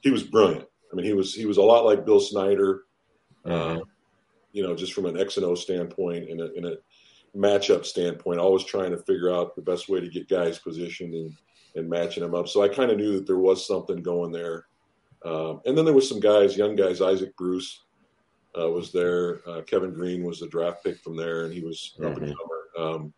he 0.00 0.10
was 0.10 0.22
brilliant. 0.22 0.66
I 0.92 0.96
mean, 0.96 1.06
he 1.06 1.12
was 1.12 1.34
he 1.34 1.46
was 1.46 1.58
a 1.58 1.62
lot 1.62 1.84
like 1.84 2.06
Bill 2.06 2.20
Snyder, 2.20 2.82
mm-hmm. 3.44 3.78
uh, 3.78 3.84
you 4.52 4.62
know, 4.62 4.74
just 4.74 4.92
from 4.92 5.06
an 5.06 5.18
X 5.18 5.36
and 5.36 5.46
O 5.46 5.54
standpoint 5.54 6.30
and 6.30 6.40
a, 6.40 6.52
in 6.54 6.64
a 6.64 6.74
matchup 7.36 7.84
standpoint, 7.84 8.40
always 8.40 8.64
trying 8.64 8.90
to 8.90 8.98
figure 8.98 9.32
out 9.32 9.54
the 9.54 9.62
best 9.62 9.88
way 9.88 10.00
to 10.00 10.08
get 10.08 10.28
guys 10.28 10.58
positioned 10.58 11.14
and 11.14 11.32
and 11.76 11.88
matching 11.88 12.22
them 12.22 12.34
up. 12.34 12.48
So 12.48 12.62
I 12.62 12.68
kind 12.68 12.90
of 12.90 12.96
knew 12.96 13.12
that 13.12 13.26
there 13.26 13.38
was 13.38 13.66
something 13.66 14.02
going 14.02 14.32
there. 14.32 14.66
Um, 15.24 15.60
and 15.66 15.76
then 15.76 15.84
there 15.84 15.94
was 15.94 16.08
some 16.08 16.18
guys, 16.18 16.56
young 16.56 16.74
guys. 16.74 17.00
Isaac 17.00 17.36
Bruce 17.36 17.84
uh, 18.58 18.68
was 18.68 18.90
there. 18.90 19.48
Uh, 19.48 19.60
Kevin 19.62 19.92
Green 19.92 20.24
was 20.24 20.40
the 20.40 20.48
draft 20.48 20.82
pick 20.82 20.98
from 20.98 21.16
there, 21.16 21.44
and 21.44 21.52
he 21.52 21.60
was 21.60 21.94
up 22.04 22.16
and 22.16 22.34
comer. 22.36 22.88
Um, 22.88 23.12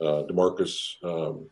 uh, 0.00 0.24
Demarcus 0.28 1.02
um, 1.04 1.48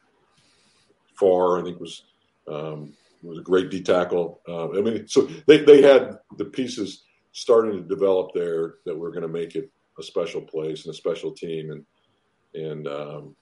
Farr, 1.14 1.60
I 1.60 1.64
think 1.64 1.80
was 1.80 2.04
um, 2.48 2.92
was 3.22 3.38
a 3.38 3.42
great 3.42 3.70
D 3.70 3.82
tackle. 3.82 4.40
Uh, 4.48 4.70
I 4.70 4.80
mean, 4.80 5.08
so 5.08 5.28
they 5.46 5.58
they 5.58 5.82
had 5.82 6.18
the 6.36 6.44
pieces 6.44 7.04
starting 7.32 7.72
to 7.72 7.88
develop 7.88 8.32
there 8.34 8.76
that 8.84 8.96
were 8.96 9.10
going 9.10 9.22
to 9.22 9.28
make 9.28 9.54
it 9.54 9.70
a 10.00 10.02
special 10.02 10.40
place 10.40 10.84
and 10.84 10.92
a 10.92 10.96
special 10.96 11.30
team, 11.32 11.70
and 11.70 11.84
and 12.54 12.88
um, 12.88 13.36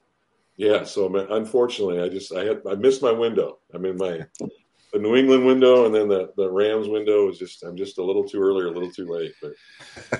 yeah. 0.56 0.84
So 0.84 1.14
unfortunately, 1.30 2.00
I 2.00 2.08
just 2.08 2.34
I 2.34 2.44
had 2.44 2.62
I 2.68 2.74
missed 2.74 3.02
my 3.02 3.12
window. 3.12 3.58
I 3.74 3.78
mean, 3.78 3.96
my 3.96 4.26
the 4.92 4.98
New 4.98 5.16
England 5.16 5.44
window 5.44 5.86
and 5.86 5.94
then 5.94 6.08
the, 6.08 6.32
the 6.36 6.50
Rams 6.50 6.88
window 6.88 7.28
is 7.28 7.38
just 7.38 7.62
I'm 7.62 7.76
just 7.76 7.98
a 7.98 8.02
little 8.02 8.24
too 8.24 8.40
early 8.40 8.64
a 8.64 8.70
little 8.70 8.90
too 8.90 9.06
late. 9.06 9.34
But 9.40 9.52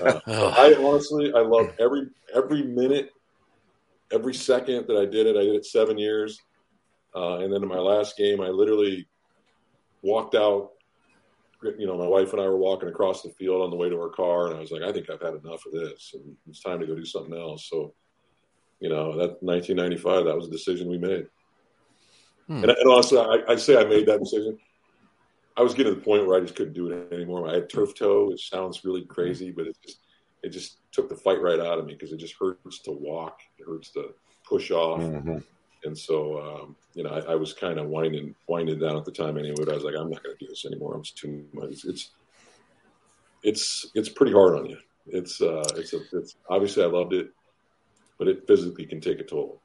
uh, 0.00 0.20
I 0.56 0.74
honestly 0.74 1.32
I 1.34 1.40
love 1.40 1.72
every 1.78 2.08
every 2.34 2.62
minute, 2.62 3.10
every 4.12 4.34
second 4.34 4.86
that 4.88 4.96
I 4.96 5.06
did 5.06 5.26
it. 5.26 5.36
I 5.36 5.42
did 5.42 5.54
it 5.54 5.66
seven 5.66 5.98
years. 5.98 6.40
Uh, 7.14 7.38
and 7.38 7.52
then 7.52 7.62
in 7.62 7.68
my 7.68 7.78
last 7.78 8.16
game, 8.16 8.40
I 8.40 8.48
literally 8.48 9.08
walked 10.02 10.34
out. 10.34 10.72
You 11.62 11.86
know, 11.86 11.98
my 11.98 12.06
wife 12.06 12.32
and 12.32 12.40
I 12.40 12.46
were 12.46 12.56
walking 12.56 12.88
across 12.88 13.22
the 13.22 13.30
field 13.30 13.62
on 13.62 13.70
the 13.70 13.76
way 13.76 13.88
to 13.88 14.00
our 14.00 14.10
car, 14.10 14.46
and 14.46 14.56
I 14.56 14.60
was 14.60 14.70
like, 14.70 14.82
I 14.82 14.92
think 14.92 15.10
I've 15.10 15.20
had 15.20 15.34
enough 15.34 15.66
of 15.66 15.72
this, 15.72 16.12
and 16.14 16.36
it's 16.48 16.62
time 16.62 16.78
to 16.80 16.86
go 16.86 16.94
do 16.94 17.04
something 17.04 17.36
else. 17.36 17.68
So, 17.68 17.94
you 18.80 18.88
know, 18.88 19.16
that 19.18 19.42
1995, 19.42 20.24
that 20.24 20.36
was 20.36 20.46
a 20.46 20.50
decision 20.50 20.88
we 20.88 20.98
made. 20.98 21.26
Hmm. 22.46 22.62
And, 22.62 22.70
and 22.70 22.88
also, 22.88 23.28
I, 23.28 23.52
I, 23.52 23.56
say 23.56 23.76
I 23.76 23.84
made 23.84 24.06
that 24.06 24.20
decision. 24.20 24.56
I 25.56 25.62
was 25.62 25.74
getting 25.74 25.92
to 25.92 25.98
the 25.98 26.04
point 26.04 26.26
where 26.26 26.36
I 26.36 26.40
just 26.40 26.54
couldn't 26.54 26.74
do 26.74 26.90
it 26.90 27.12
anymore. 27.12 27.48
I 27.48 27.54
had 27.54 27.68
turf 27.68 27.94
toe. 27.94 28.30
It 28.30 28.38
sounds 28.38 28.84
really 28.84 29.04
crazy, 29.04 29.50
but 29.50 29.66
it 29.66 29.76
just 29.84 29.98
it 30.44 30.50
just 30.50 30.78
took 30.92 31.08
the 31.08 31.16
fight 31.16 31.42
right 31.42 31.58
out 31.58 31.78
of 31.78 31.86
me 31.86 31.94
because 31.94 32.12
it 32.12 32.18
just 32.18 32.36
hurts 32.38 32.78
to 32.80 32.92
walk. 32.92 33.40
It 33.58 33.66
hurts 33.66 33.90
to 33.92 34.14
push 34.48 34.70
off. 34.70 35.00
Mm-hmm. 35.00 35.38
And 35.84 35.96
so, 35.96 36.40
um, 36.40 36.76
you 36.94 37.04
know, 37.04 37.10
I, 37.10 37.32
I 37.32 37.34
was 37.34 37.52
kind 37.52 37.78
of 37.78 37.86
winding 37.86 38.34
winding 38.46 38.80
down 38.80 38.96
at 38.96 39.04
the 39.04 39.12
time 39.12 39.38
anyway. 39.38 39.54
But 39.58 39.70
I 39.70 39.74
was 39.74 39.84
like, 39.84 39.94
I'm 39.94 40.10
not 40.10 40.22
going 40.22 40.36
to 40.36 40.44
do 40.44 40.50
this 40.50 40.66
anymore. 40.66 40.94
I'm 40.94 41.02
too 41.02 41.44
much. 41.52 41.70
It's, 41.70 41.84
it's 41.84 42.10
it's 43.42 43.90
it's 43.94 44.08
pretty 44.08 44.32
hard 44.32 44.56
on 44.56 44.66
you. 44.66 44.78
It's 45.06 45.40
uh, 45.40 45.64
it's 45.76 45.92
a 45.92 46.00
it's 46.12 46.36
obviously 46.50 46.82
I 46.82 46.86
loved 46.86 47.12
it, 47.12 47.30
but 48.18 48.28
it 48.28 48.46
physically 48.46 48.86
can 48.86 49.00
take 49.00 49.20
a 49.20 49.24
toll. 49.24 49.62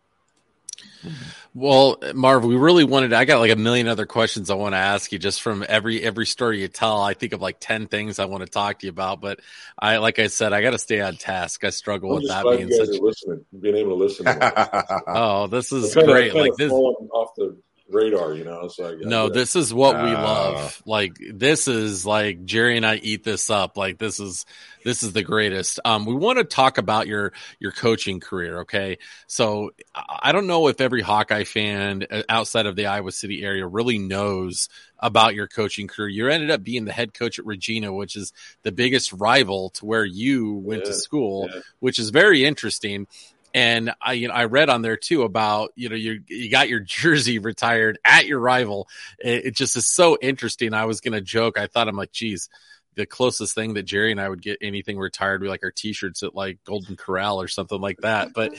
Well, 1.54 1.98
Marv, 2.16 2.46
we 2.46 2.56
really 2.56 2.84
wanted. 2.84 3.14
I 3.14 3.26
got 3.26 3.40
like 3.40 3.52
a 3.52 3.56
million 3.56 3.88
other 3.88 4.06
questions 4.06 4.50
I 4.50 4.56
want 4.56 4.74
to 4.74 4.80
ask 4.80 5.12
you 5.12 5.20
just 5.20 5.42
from 5.42 5.64
every 5.68 6.02
every 6.02 6.26
story 6.26 6.62
you 6.62 6.68
tell. 6.68 7.02
I 7.02 7.14
think 7.14 7.34
of 7.34 7.42
like 7.42 7.58
ten 7.60 7.88
things 7.88 8.20
I 8.20 8.26
want 8.26 8.44
to 8.44 8.50
talk 8.50 8.80
to 8.80 8.88
you 8.88 8.90
about, 8.90 9.22
but 9.22 9.40
I, 9.78 9.98
like 9.98 10.20
I 10.20 10.28
said, 10.28 10.54
I 10.54 10.62
got 10.62 10.72
to 10.72 10.80
stay 10.80 11.02
on 11.02 11.18
task. 11.18 11.64
I 11.64 11.70
struggle 11.70 12.10
I'm 12.12 12.22
with 12.22 12.30
that 12.30 12.44
being 12.44 12.72
such. 12.72 13.00
Listening, 13.00 13.46
being 13.60 13.76
able 13.76 13.92
to 13.92 14.04
listen. 14.04 14.26
To 14.26 15.02
oh, 15.08 15.48
this 15.48 15.72
is 15.72 15.94
great! 15.94 16.34
like 16.34 16.56
this 16.56 16.72
off 16.72 17.36
the 17.36 17.58
radar, 17.90 18.34
you 18.34 18.44
know. 18.44 18.68
So 18.68 18.98
no, 19.02 19.30
this 19.30 19.56
is 19.56 19.74
what 19.74 19.96
uh, 19.96 20.04
we 20.04 20.12
love. 20.12 20.82
Like 20.86 21.18
this 21.34 21.68
is 21.68 22.06
like 22.06 22.46
Jerry 22.46 22.78
and 22.78 22.86
I 22.86 22.96
eat 22.96 23.24
this 23.24 23.50
up. 23.50 23.78
Like 23.78 23.98
this 23.98 24.20
is 24.20 24.46
this 24.84 25.04
is 25.04 25.14
the 25.14 25.24
greatest. 25.24 25.80
Um, 25.86 26.06
we 26.06 26.16
want 26.16 26.40
to 26.40 26.44
talk 26.44 26.78
about 26.78 27.08
your 27.08 27.34
your 27.60 27.72
coaching 27.72 28.20
career. 28.20 28.62
Okay, 28.62 28.98
so 29.28 29.72
I 29.96 30.32
don't 30.32 30.48
know 30.48 30.68
if 30.68 30.82
every 30.82 31.02
Hawkeye 31.02 31.44
fan 31.44 32.06
uh, 32.10 32.24
outside 32.30 32.66
of 32.66 32.76
the 32.76 32.88
Iowa 32.88 33.12
City 33.12 33.44
area 33.44 33.66
really 33.68 33.98
knows 33.98 34.70
about 35.00 35.36
your 35.36 35.48
coaching 35.48 35.88
career. 35.88 36.08
You 36.08 36.30
ended 36.30 36.50
up 36.50 36.64
being 36.64 36.86
the 36.86 36.94
head 36.94 37.14
coach 37.14 37.38
at 37.38 37.46
Regina, 37.46 37.94
which 37.94 38.16
is 38.16 38.32
the 38.64 38.72
biggest 38.72 39.12
rival 39.12 39.70
to 39.72 39.86
where 39.86 40.06
you 40.06 40.54
went 40.54 40.84
yeah, 40.84 40.92
to 40.92 40.94
school, 40.94 41.50
yeah. 41.54 41.60
which 41.80 42.00
is 42.00 42.10
very 42.10 42.46
interesting. 42.46 43.08
And 43.54 43.94
I, 44.02 44.14
you 44.14 44.28
know, 44.28 44.34
I 44.34 44.46
read 44.46 44.70
on 44.70 44.82
there 44.82 44.98
too 44.98 45.24
about, 45.24 45.72
you 45.76 45.90
know, 45.90 45.96
you, 45.96 46.22
you 46.28 46.50
got 46.50 46.70
your 46.70 46.80
jersey 46.82 47.40
retired 47.40 48.00
at 48.04 48.26
your 48.26 48.40
rival. 48.40 48.88
It, 49.20 49.46
it 49.48 49.56
just 49.56 49.78
is 49.78 49.86
so 49.86 50.18
interesting. 50.22 50.74
I 50.74 50.86
was 50.86 51.02
going 51.02 51.14
to 51.14 51.22
joke. 51.22 51.58
I 51.58 51.68
thought 51.68 51.88
I'm 51.88 51.96
like, 51.96 52.12
geez, 52.12 52.50
the 52.96 53.06
closest 53.06 53.56
thing 53.56 53.74
that 53.74 53.84
Jerry 53.84 54.12
and 54.12 54.22
I 54.22 54.30
would 54.30 54.42
get 54.42 54.60
anything 54.62 54.98
retired 54.98 55.42
be 55.42 55.48
like 55.48 55.64
our 55.64 55.72
t-shirts 55.72 56.24
at 56.24 56.36
like 56.36 56.64
Golden 56.64 56.96
Corral 56.96 57.42
or 57.42 57.48
something 57.48 57.80
like 57.80 58.00
that. 58.02 58.34
But 58.34 58.54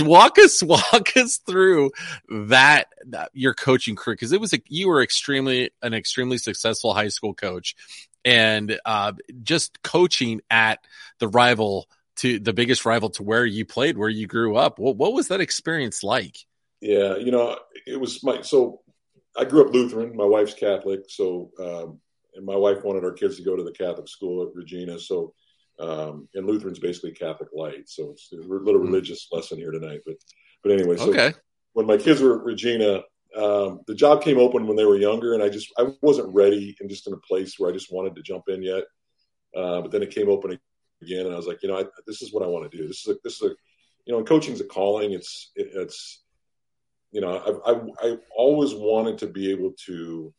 walk 0.00 0.38
us, 0.38 0.62
walk 0.62 1.16
us 1.16 1.38
through 1.38 1.92
that, 2.28 2.88
that 3.06 3.30
your 3.32 3.54
coaching 3.54 3.96
career. 3.96 4.16
Cause 4.16 4.32
it 4.32 4.40
was, 4.40 4.52
a, 4.52 4.60
you 4.68 4.88
were 4.88 5.02
extremely, 5.02 5.70
an 5.82 5.94
extremely 5.94 6.38
successful 6.38 6.94
high 6.94 7.08
school 7.08 7.34
coach 7.34 7.74
and, 8.24 8.78
uh, 8.84 9.12
just 9.42 9.82
coaching 9.82 10.40
at 10.50 10.80
the 11.18 11.28
rival 11.28 11.88
to 12.16 12.38
the 12.38 12.52
biggest 12.52 12.84
rival 12.84 13.10
to 13.10 13.22
where 13.22 13.44
you 13.44 13.64
played, 13.64 13.98
where 13.98 14.08
you 14.08 14.26
grew 14.26 14.56
up. 14.56 14.78
What, 14.78 14.96
what 14.96 15.12
was 15.12 15.28
that 15.28 15.40
experience 15.40 16.02
like? 16.02 16.36
Yeah, 16.80 17.16
you 17.16 17.30
know, 17.30 17.58
it 17.86 17.98
was 17.98 18.22
my 18.22 18.42
so 18.42 18.80
I 19.36 19.44
grew 19.44 19.66
up 19.66 19.72
Lutheran. 19.72 20.16
My 20.16 20.24
wife's 20.24 20.54
Catholic, 20.54 21.04
so 21.08 21.50
um, 21.58 22.00
and 22.34 22.44
my 22.44 22.56
wife 22.56 22.84
wanted 22.84 23.04
our 23.04 23.12
kids 23.12 23.36
to 23.36 23.42
go 23.42 23.56
to 23.56 23.62
the 23.62 23.72
Catholic 23.72 24.08
school 24.08 24.46
at 24.46 24.54
Regina. 24.54 24.98
So, 24.98 25.32
um, 25.78 26.28
and 26.34 26.46
Lutheran's 26.46 26.78
basically 26.78 27.12
Catholic 27.12 27.48
light, 27.54 27.88
so 27.88 28.10
it's 28.10 28.30
a 28.32 28.36
little 28.36 28.80
hmm. 28.80 28.86
religious 28.86 29.26
mm. 29.26 29.36
lesson 29.36 29.58
here 29.58 29.70
tonight. 29.70 30.00
But 30.04 30.16
but 30.62 30.72
anyway, 30.72 30.96
so 30.96 31.10
okay. 31.10 31.34
when 31.72 31.86
my 31.86 31.96
kids 31.96 32.20
were 32.20 32.38
at 32.38 32.44
Regina, 32.44 33.02
um, 33.36 33.80
the 33.86 33.94
job 33.94 34.22
came 34.22 34.38
open 34.38 34.66
when 34.66 34.76
they 34.76 34.84
were 34.84 34.96
younger, 34.96 35.34
and 35.34 35.42
I 35.42 35.48
just 35.48 35.72
I 35.78 35.86
wasn't 36.02 36.34
ready 36.34 36.76
and 36.80 36.90
just 36.90 37.06
in 37.06 37.12
a 37.12 37.18
place 37.18 37.58
where 37.58 37.70
I 37.70 37.74
just 37.74 37.92
wanted 37.92 38.16
to 38.16 38.22
jump 38.22 38.44
in 38.48 38.62
yet. 38.62 38.84
Uh, 39.54 39.80
but 39.80 39.90
then 39.90 40.02
it 40.02 40.10
came 40.10 40.28
open 40.28 40.58
again, 41.02 41.26
and 41.26 41.34
I 41.34 41.36
was 41.36 41.46
like, 41.46 41.62
you 41.62 41.68
know, 41.68 41.78
I, 41.78 41.84
this 42.06 42.22
is 42.22 42.32
what 42.32 42.42
I 42.42 42.46
want 42.46 42.70
to 42.70 42.76
do. 42.76 42.86
This 42.86 43.06
is 43.06 43.08
a, 43.08 43.18
this 43.22 43.34
is 43.34 43.42
a, 43.42 43.54
you 44.04 44.12
know, 44.12 44.22
coaching 44.24 44.54
is 44.54 44.60
a 44.60 44.64
calling. 44.64 45.12
It's 45.12 45.50
it, 45.54 45.70
it's, 45.74 46.22
you 47.12 47.20
know, 47.20 47.62
I, 47.66 47.72
I 47.72 48.08
I 48.08 48.16
always 48.36 48.74
wanted 48.74 49.18
to 49.18 49.26
be 49.26 49.50
able 49.50 49.72
to 49.86 50.32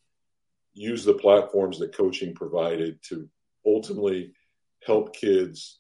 use 0.74 1.04
the 1.04 1.14
platforms 1.14 1.80
that 1.80 1.96
coaching 1.96 2.34
provided 2.36 3.00
to 3.10 3.28
ultimately 3.66 4.34
help 4.86 5.16
kids, 5.16 5.80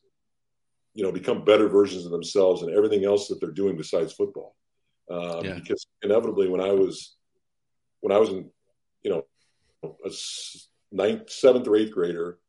you 0.93 1.03
know, 1.03 1.11
become 1.11 1.45
better 1.45 1.69
versions 1.69 2.05
of 2.05 2.11
themselves 2.11 2.63
and 2.63 2.71
everything 2.71 3.05
else 3.05 3.27
that 3.27 3.39
they're 3.39 3.51
doing 3.51 3.77
besides 3.77 4.13
football. 4.13 4.55
Um, 5.09 5.45
yeah. 5.45 5.53
Because 5.53 5.87
inevitably, 6.03 6.49
when 6.49 6.61
I 6.61 6.71
was 6.71 7.15
when 8.01 8.11
I 8.11 8.19
was 8.19 8.29
in, 8.29 8.49
you 9.03 9.11
know, 9.11 9.25
a 9.83 10.11
ninth, 10.91 11.29
seventh 11.29 11.67
or 11.67 11.75
eighth 11.75 11.91
grader, 11.91 12.39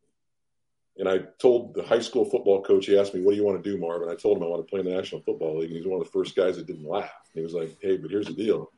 and 0.99 1.09
I 1.09 1.18
told 1.38 1.74
the 1.74 1.82
high 1.82 2.01
school 2.01 2.24
football 2.24 2.61
coach, 2.62 2.86
he 2.86 2.99
asked 2.99 3.14
me, 3.14 3.22
What 3.22 3.32
do 3.32 3.36
you 3.36 3.44
want 3.44 3.62
to 3.62 3.70
do, 3.70 3.78
Marv? 3.78 4.03
And 4.03 4.11
I 4.11 4.16
told 4.16 4.36
him 4.36 4.42
I 4.42 4.46
want 4.46 4.66
to 4.66 4.70
play 4.70 4.80
in 4.80 4.86
the 4.86 4.94
National 4.94 5.22
Football 5.22 5.59
League. 5.59 5.70
And 5.70 5.78
he's 5.78 5.86
one 5.86 6.01
of 6.01 6.07
the 6.07 6.12
first 6.12 6.34
guys 6.34 6.57
that 6.57 6.66
didn't 6.66 6.88
laugh. 6.88 7.11
And 7.34 7.40
he 7.40 7.42
was 7.42 7.55
like, 7.55 7.76
Hey, 7.80 7.96
but 7.96 8.11
here's 8.11 8.26
the 8.26 8.32
deal. 8.32 8.72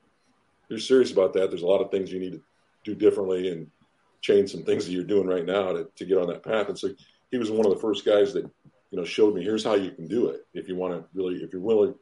If 0.64 0.70
you're 0.70 0.78
serious 0.78 1.12
about 1.12 1.32
that, 1.34 1.50
there's 1.50 1.62
a 1.62 1.66
lot 1.66 1.80
of 1.80 1.90
things 1.90 2.12
you 2.12 2.20
need 2.20 2.32
to 2.32 2.42
do 2.84 2.94
differently 2.94 3.50
and 3.50 3.66
change 4.20 4.50
some 4.50 4.64
things 4.64 4.84
that 4.84 4.92
you're 4.92 5.02
doing 5.04 5.26
right 5.26 5.46
now 5.46 5.72
to, 5.72 5.88
to 5.96 6.04
get 6.04 6.18
on 6.18 6.28
that 6.28 6.44
path. 6.44 6.68
And 6.68 6.78
so 6.78 6.90
he 7.30 7.38
was 7.38 7.50
one 7.50 7.66
of 7.66 7.72
the 7.72 7.80
first 7.80 8.04
guys 8.04 8.34
that, 8.34 8.44
you 8.90 8.98
know, 8.98 9.04
showed 9.04 9.34
me 9.34 9.42
here's 9.42 9.64
how 9.64 9.74
you 9.74 9.90
can 9.90 10.06
do 10.06 10.28
it. 10.28 10.46
If 10.52 10.68
you 10.68 10.76
want 10.76 10.94
to 10.94 11.04
really, 11.14 11.36
if 11.36 11.52
you're 11.52 11.62
willing, 11.62 11.94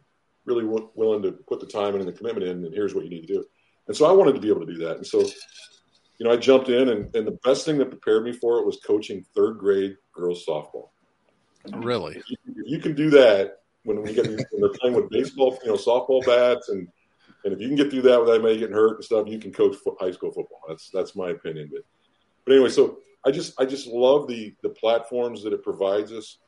really 0.46 0.64
w- 0.64 0.90
willing 0.94 1.22
to 1.22 1.32
put 1.32 1.60
the 1.60 1.66
time 1.66 1.94
in 1.94 2.00
and 2.00 2.08
the 2.08 2.12
commitment 2.12 2.46
in, 2.46 2.64
and 2.64 2.74
here's 2.74 2.94
what 2.94 3.04
you 3.04 3.10
need 3.10 3.26
to 3.26 3.34
do. 3.34 3.44
And 3.86 3.96
so 3.96 4.06
I 4.06 4.12
wanted 4.12 4.34
to 4.34 4.40
be 4.40 4.48
able 4.48 4.66
to 4.66 4.72
do 4.72 4.78
that. 4.84 4.96
And 4.96 5.06
so 5.06 5.24
you 6.18 6.26
know, 6.26 6.32
I 6.32 6.36
jumped 6.36 6.68
in, 6.68 6.88
and, 6.88 7.14
and 7.14 7.26
the 7.26 7.38
best 7.44 7.64
thing 7.64 7.78
that 7.78 7.90
prepared 7.90 8.24
me 8.24 8.32
for 8.32 8.58
it 8.58 8.66
was 8.66 8.78
coaching 8.84 9.24
third 9.34 9.58
grade 9.58 9.96
girls 10.12 10.44
softball. 10.46 10.90
Really, 11.72 12.16
if 12.16 12.30
you, 12.30 12.36
if 12.56 12.66
you 12.66 12.78
can 12.80 12.94
do 12.94 13.10
that 13.10 13.58
when 13.84 14.02
we 14.02 14.14
get 14.14 14.26
when 14.26 14.60
they're 14.60 14.70
playing 14.80 14.96
with 14.96 15.10
baseball, 15.10 15.56
you 15.64 15.70
know, 15.70 15.76
softball 15.76 16.24
bats, 16.26 16.68
and 16.70 16.88
and 17.44 17.52
if 17.52 17.60
you 17.60 17.68
can 17.68 17.76
get 17.76 17.90
through 17.90 18.02
that 18.02 18.20
without 18.20 18.34
anybody 18.34 18.58
getting 18.58 18.74
hurt 18.74 18.96
and 18.96 19.04
stuff, 19.04 19.28
you 19.28 19.38
can 19.38 19.52
coach 19.52 19.76
high 20.00 20.10
school 20.10 20.32
football. 20.32 20.60
That's 20.68 20.90
that's 20.90 21.14
my 21.14 21.30
opinion. 21.30 21.70
But 21.72 21.82
but 22.44 22.54
anyway, 22.54 22.70
so 22.70 22.98
I 23.24 23.30
just 23.30 23.60
I 23.60 23.64
just 23.64 23.86
love 23.86 24.26
the 24.26 24.54
the 24.62 24.70
platforms 24.70 25.44
that 25.44 25.52
it 25.52 25.62
provides 25.62 26.12
us. 26.12 26.38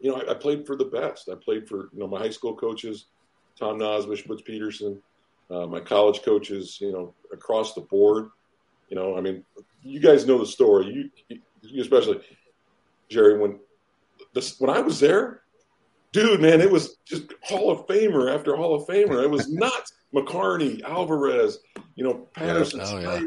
You 0.00 0.10
know, 0.10 0.22
I, 0.22 0.30
I 0.30 0.34
played 0.34 0.66
for 0.66 0.76
the 0.76 0.86
best. 0.86 1.28
I 1.30 1.34
played 1.34 1.68
for 1.68 1.90
you 1.92 1.98
know 1.98 2.06
my 2.06 2.18
high 2.18 2.30
school 2.30 2.56
coaches, 2.56 3.06
Tom 3.58 3.78
Nosbush, 3.78 4.26
Butch 4.26 4.44
Peterson, 4.44 5.02
uh, 5.50 5.66
my 5.66 5.80
college 5.80 6.22
coaches. 6.22 6.78
You 6.80 6.92
know, 6.92 7.14
across 7.30 7.74
the 7.74 7.82
board 7.82 8.30
you 8.88 8.96
know, 8.96 9.16
I 9.16 9.20
mean, 9.20 9.44
you 9.82 10.00
guys 10.00 10.26
know 10.26 10.38
the 10.38 10.46
story. 10.46 11.10
You, 11.28 11.38
you 11.62 11.82
especially 11.82 12.20
Jerry 13.08 13.38
when 13.38 13.58
this 14.34 14.60
when 14.60 14.70
I 14.70 14.80
was 14.80 15.00
there, 15.00 15.42
dude, 16.12 16.40
man, 16.40 16.60
it 16.60 16.70
was 16.70 16.96
just 17.04 17.32
Hall 17.42 17.70
of 17.70 17.86
Famer 17.86 18.34
after 18.34 18.56
Hall 18.56 18.74
of 18.74 18.86
Famer. 18.86 19.22
It 19.22 19.30
was 19.30 19.48
nuts. 19.52 19.92
McCarney, 20.14 20.82
Alvarez, 20.82 21.58
you 21.94 22.04
know, 22.04 22.26
Patterson, 22.32 22.80
oh, 22.82 22.98
yeah. 22.98 23.20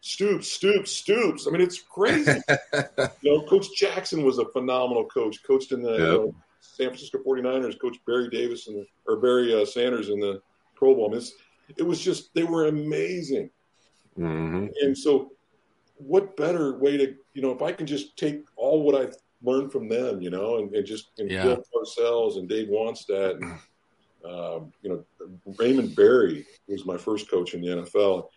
Stoops, 0.00 0.50
Stoops, 0.50 0.90
Stoops. 0.90 1.46
I 1.46 1.50
mean, 1.50 1.60
it's 1.60 1.80
crazy. 1.80 2.40
you 3.20 3.32
know, 3.32 3.42
Coach 3.46 3.66
Jackson 3.76 4.24
was 4.24 4.38
a 4.38 4.46
phenomenal 4.46 5.04
coach. 5.06 5.42
Coached 5.44 5.72
in 5.72 5.82
the 5.82 5.90
yep. 5.90 5.98
you 5.98 6.06
know, 6.06 6.34
San 6.60 6.88
Francisco 6.88 7.18
49ers. 7.18 7.78
Coach 7.80 7.98
Barry 8.06 8.28
Davis 8.30 8.66
and 8.68 8.86
or 9.06 9.16
Barry 9.16 9.60
uh, 9.60 9.64
Sanders 9.64 10.08
in 10.08 10.20
the 10.20 10.40
Pro 10.74 10.94
Bowl. 10.94 11.10
I 11.10 11.18
mean, 11.18 11.26
it 11.76 11.82
was 11.82 12.00
just 12.00 12.34
they 12.34 12.44
were 12.44 12.66
amazing. 12.66 13.50
Mm-hmm. 14.18 14.66
And 14.82 14.96
so, 14.96 15.32
what 15.96 16.36
better 16.36 16.78
way 16.78 16.96
to, 16.96 17.14
you 17.34 17.42
know, 17.42 17.52
if 17.52 17.62
I 17.62 17.72
can 17.72 17.86
just 17.86 18.16
take 18.16 18.44
all 18.56 18.82
what 18.82 18.94
I've 18.94 19.16
learned 19.42 19.72
from 19.72 19.88
them, 19.88 20.20
you 20.20 20.30
know, 20.30 20.58
and, 20.58 20.74
and 20.74 20.86
just 20.86 21.10
and 21.18 21.30
yeah. 21.30 21.42
Bill 21.42 21.64
Parcells 21.74 22.38
and 22.38 22.48
Dave 22.48 22.68
Wannstedt, 22.68 23.40
and, 23.40 23.52
um, 24.24 24.72
you 24.82 24.90
know, 24.90 25.04
Raymond 25.58 25.94
Berry 25.96 26.46
was 26.68 26.84
my 26.84 26.96
first 26.96 27.30
coach 27.30 27.54
in 27.54 27.60
the 27.60 27.68
NFL. 27.68 28.28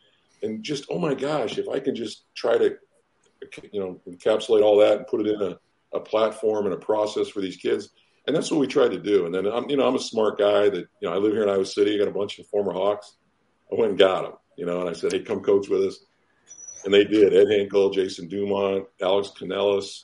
And 0.44 0.64
just, 0.64 0.86
oh 0.90 1.00
my 1.00 1.14
gosh, 1.14 1.58
if 1.58 1.68
I 1.68 1.80
can 1.80 1.96
just 1.96 2.26
try 2.36 2.58
to, 2.58 2.78
you 3.72 3.80
know, 3.80 4.00
encapsulate 4.08 4.64
all 4.64 4.78
that 4.80 4.98
and 4.98 5.08
put 5.08 5.22
it 5.22 5.28
in 5.28 5.42
a, 5.42 5.58
a 5.94 6.00
platform 6.00 6.66
and 6.66 6.74
a 6.74 6.78
process 6.78 7.30
for 7.30 7.42
these 7.42 7.58
kids. 7.58 7.90
And 8.28 8.36
that's 8.36 8.52
what 8.52 8.60
we 8.60 8.68
tried 8.68 8.92
to 8.92 9.00
do. 9.00 9.26
And 9.26 9.34
then 9.34 9.46
I'm, 9.46 9.70
you 9.70 9.78
know, 9.78 9.88
I'm 9.88 9.96
a 9.96 10.00
smart 10.00 10.38
guy 10.38 10.70
that, 10.70 10.88
you 11.00 11.08
know, 11.08 11.14
I 11.14 11.18
live 11.18 11.34
here 11.34 11.44
in 11.44 11.50
Iowa 11.50 11.66
City. 11.66 11.96
I 11.96 12.00
got 12.00 12.08
a 12.08 12.18
bunch 12.18 12.40
of 12.40 12.48
former 12.48 12.74
Hawks. 12.74 13.16
I 13.72 13.76
went 13.76 13.92
and 13.92 14.00
got 14.00 14.24
them 14.24 14.34
you 14.56 14.66
know, 14.66 14.82
and 14.82 14.90
I 14.90 14.94
said, 14.94 15.12
hey, 15.12 15.20
come 15.20 15.42
coach 15.42 15.70
with 15.70 15.82
us. 15.82 16.00
And 16.84 16.94
they 16.94 17.04
did. 17.04 17.34
Ed 17.34 17.48
Hankel, 17.48 17.94
Jason 17.94 18.28
Dumont, 18.28 18.86
Alex 19.02 19.32
Canellis, 19.38 20.04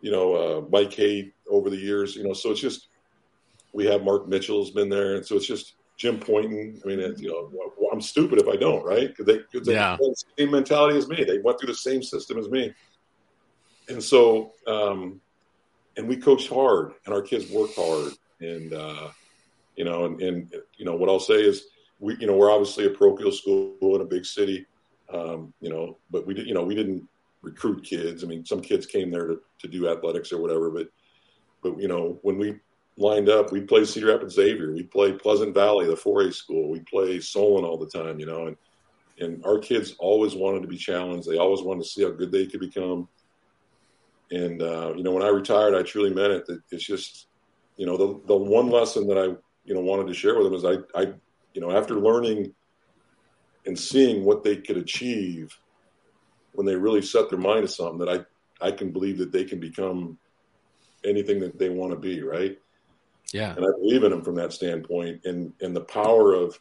you 0.00 0.10
know, 0.10 0.34
uh, 0.34 0.64
Mike 0.70 0.92
Haight 0.92 1.32
over 1.48 1.70
the 1.70 1.76
years, 1.76 2.16
you 2.16 2.24
know, 2.24 2.32
so 2.32 2.50
it's 2.50 2.60
just, 2.60 2.88
we 3.72 3.86
have 3.86 4.02
Mark 4.02 4.28
Mitchell's 4.28 4.70
been 4.72 4.88
there. 4.88 5.14
And 5.14 5.24
so 5.24 5.36
it's 5.36 5.46
just 5.46 5.74
Jim 5.96 6.18
Pointon. 6.18 6.80
I 6.84 6.88
mean, 6.88 6.98
it, 6.98 7.20
you 7.20 7.28
know, 7.28 7.50
I'm 7.92 8.00
stupid 8.00 8.40
if 8.40 8.48
I 8.48 8.56
don't, 8.56 8.84
right? 8.84 9.08
Because 9.08 9.26
they, 9.26 9.38
cause 9.52 9.66
they 9.66 9.74
yeah. 9.74 9.90
have 9.90 9.98
the 9.98 10.24
same 10.38 10.50
mentality 10.50 10.98
as 10.98 11.08
me. 11.08 11.24
They 11.24 11.38
went 11.38 11.60
through 11.60 11.68
the 11.68 11.74
same 11.74 12.02
system 12.02 12.38
as 12.38 12.48
me. 12.48 12.74
And 13.88 14.02
so, 14.02 14.52
um, 14.66 15.20
and 15.96 16.08
we 16.08 16.16
coached 16.16 16.48
hard 16.48 16.94
and 17.04 17.14
our 17.14 17.22
kids 17.22 17.50
worked 17.50 17.76
hard. 17.76 18.12
And, 18.40 18.72
uh, 18.72 19.08
you 19.76 19.84
know, 19.84 20.06
and, 20.06 20.20
and, 20.20 20.54
you 20.76 20.84
know, 20.84 20.96
what 20.96 21.08
I'll 21.08 21.20
say 21.20 21.42
is, 21.42 21.66
we, 21.98 22.16
you 22.18 22.26
know, 22.26 22.36
we're 22.36 22.50
obviously 22.50 22.86
a 22.86 22.90
parochial 22.90 23.32
school 23.32 23.76
in 23.94 24.00
a 24.00 24.04
big 24.04 24.24
city, 24.24 24.66
um, 25.12 25.52
you 25.60 25.70
know, 25.70 25.98
but 26.10 26.26
we 26.26 26.34
did, 26.34 26.46
you 26.46 26.54
know, 26.54 26.64
we 26.64 26.74
didn't 26.74 27.08
recruit 27.42 27.84
kids. 27.84 28.22
I 28.22 28.26
mean, 28.26 28.44
some 28.44 28.60
kids 28.60 28.86
came 28.86 29.10
there 29.10 29.26
to, 29.26 29.40
to 29.60 29.68
do 29.68 29.88
athletics 29.88 30.32
or 30.32 30.40
whatever, 30.40 30.70
but, 30.70 30.88
but, 31.62 31.80
you 31.80 31.88
know, 31.88 32.18
when 32.22 32.38
we 32.38 32.58
lined 32.98 33.28
up, 33.28 33.52
we 33.52 33.60
played 33.60 33.86
Cedar 33.86 34.08
Rapids 34.08 34.34
Xavier, 34.34 34.72
we 34.72 34.82
played 34.82 35.18
Pleasant 35.18 35.54
Valley, 35.54 35.86
the 35.86 35.94
4A 35.94 36.32
school, 36.34 36.70
we 36.70 36.80
play 36.80 37.20
Solon 37.20 37.64
all 37.64 37.78
the 37.78 37.86
time, 37.86 38.18
you 38.18 38.26
know, 38.26 38.46
and, 38.46 38.56
and 39.18 39.44
our 39.44 39.58
kids 39.58 39.94
always 39.98 40.34
wanted 40.34 40.62
to 40.62 40.68
be 40.68 40.76
challenged. 40.76 41.28
They 41.28 41.38
always 41.38 41.62
wanted 41.62 41.84
to 41.84 41.88
see 41.88 42.02
how 42.02 42.10
good 42.10 42.30
they 42.30 42.46
could 42.46 42.60
become. 42.60 43.08
And, 44.30 44.60
uh, 44.60 44.92
you 44.96 45.02
know, 45.02 45.12
when 45.12 45.22
I 45.22 45.28
retired, 45.28 45.74
I 45.74 45.82
truly 45.82 46.12
meant 46.12 46.32
it 46.32 46.46
that 46.46 46.60
it's 46.70 46.84
just, 46.84 47.28
you 47.76 47.86
know, 47.86 47.96
the, 47.96 48.20
the 48.26 48.36
one 48.36 48.68
lesson 48.68 49.06
that 49.06 49.18
I, 49.18 49.36
you 49.64 49.74
know, 49.74 49.80
wanted 49.80 50.06
to 50.08 50.14
share 50.14 50.36
with 50.36 50.44
them 50.44 50.54
is 50.54 50.64
I, 50.64 51.00
I, 51.00 51.12
you 51.56 51.62
know, 51.62 51.76
after 51.76 51.94
learning 51.94 52.54
and 53.64 53.78
seeing 53.78 54.24
what 54.24 54.44
they 54.44 54.56
could 54.56 54.76
achieve 54.76 55.58
when 56.52 56.66
they 56.66 56.76
really 56.76 57.02
set 57.02 57.30
their 57.30 57.38
mind 57.38 57.66
to 57.66 57.72
something 57.72 57.98
that 57.98 58.26
I, 58.60 58.66
I 58.66 58.70
can 58.70 58.92
believe 58.92 59.18
that 59.18 59.32
they 59.32 59.44
can 59.44 59.58
become 59.58 60.18
anything 61.04 61.40
that 61.40 61.58
they 61.58 61.70
want 61.70 61.92
to 61.92 61.98
be. 61.98 62.22
Right. 62.22 62.58
Yeah. 63.32 63.54
And 63.56 63.64
I 63.64 63.70
believe 63.80 64.04
in 64.04 64.10
them 64.10 64.22
from 64.22 64.36
that 64.36 64.52
standpoint 64.52 65.22
and, 65.24 65.52
and 65.60 65.74
the 65.74 65.80
power 65.80 66.34
of 66.34 66.60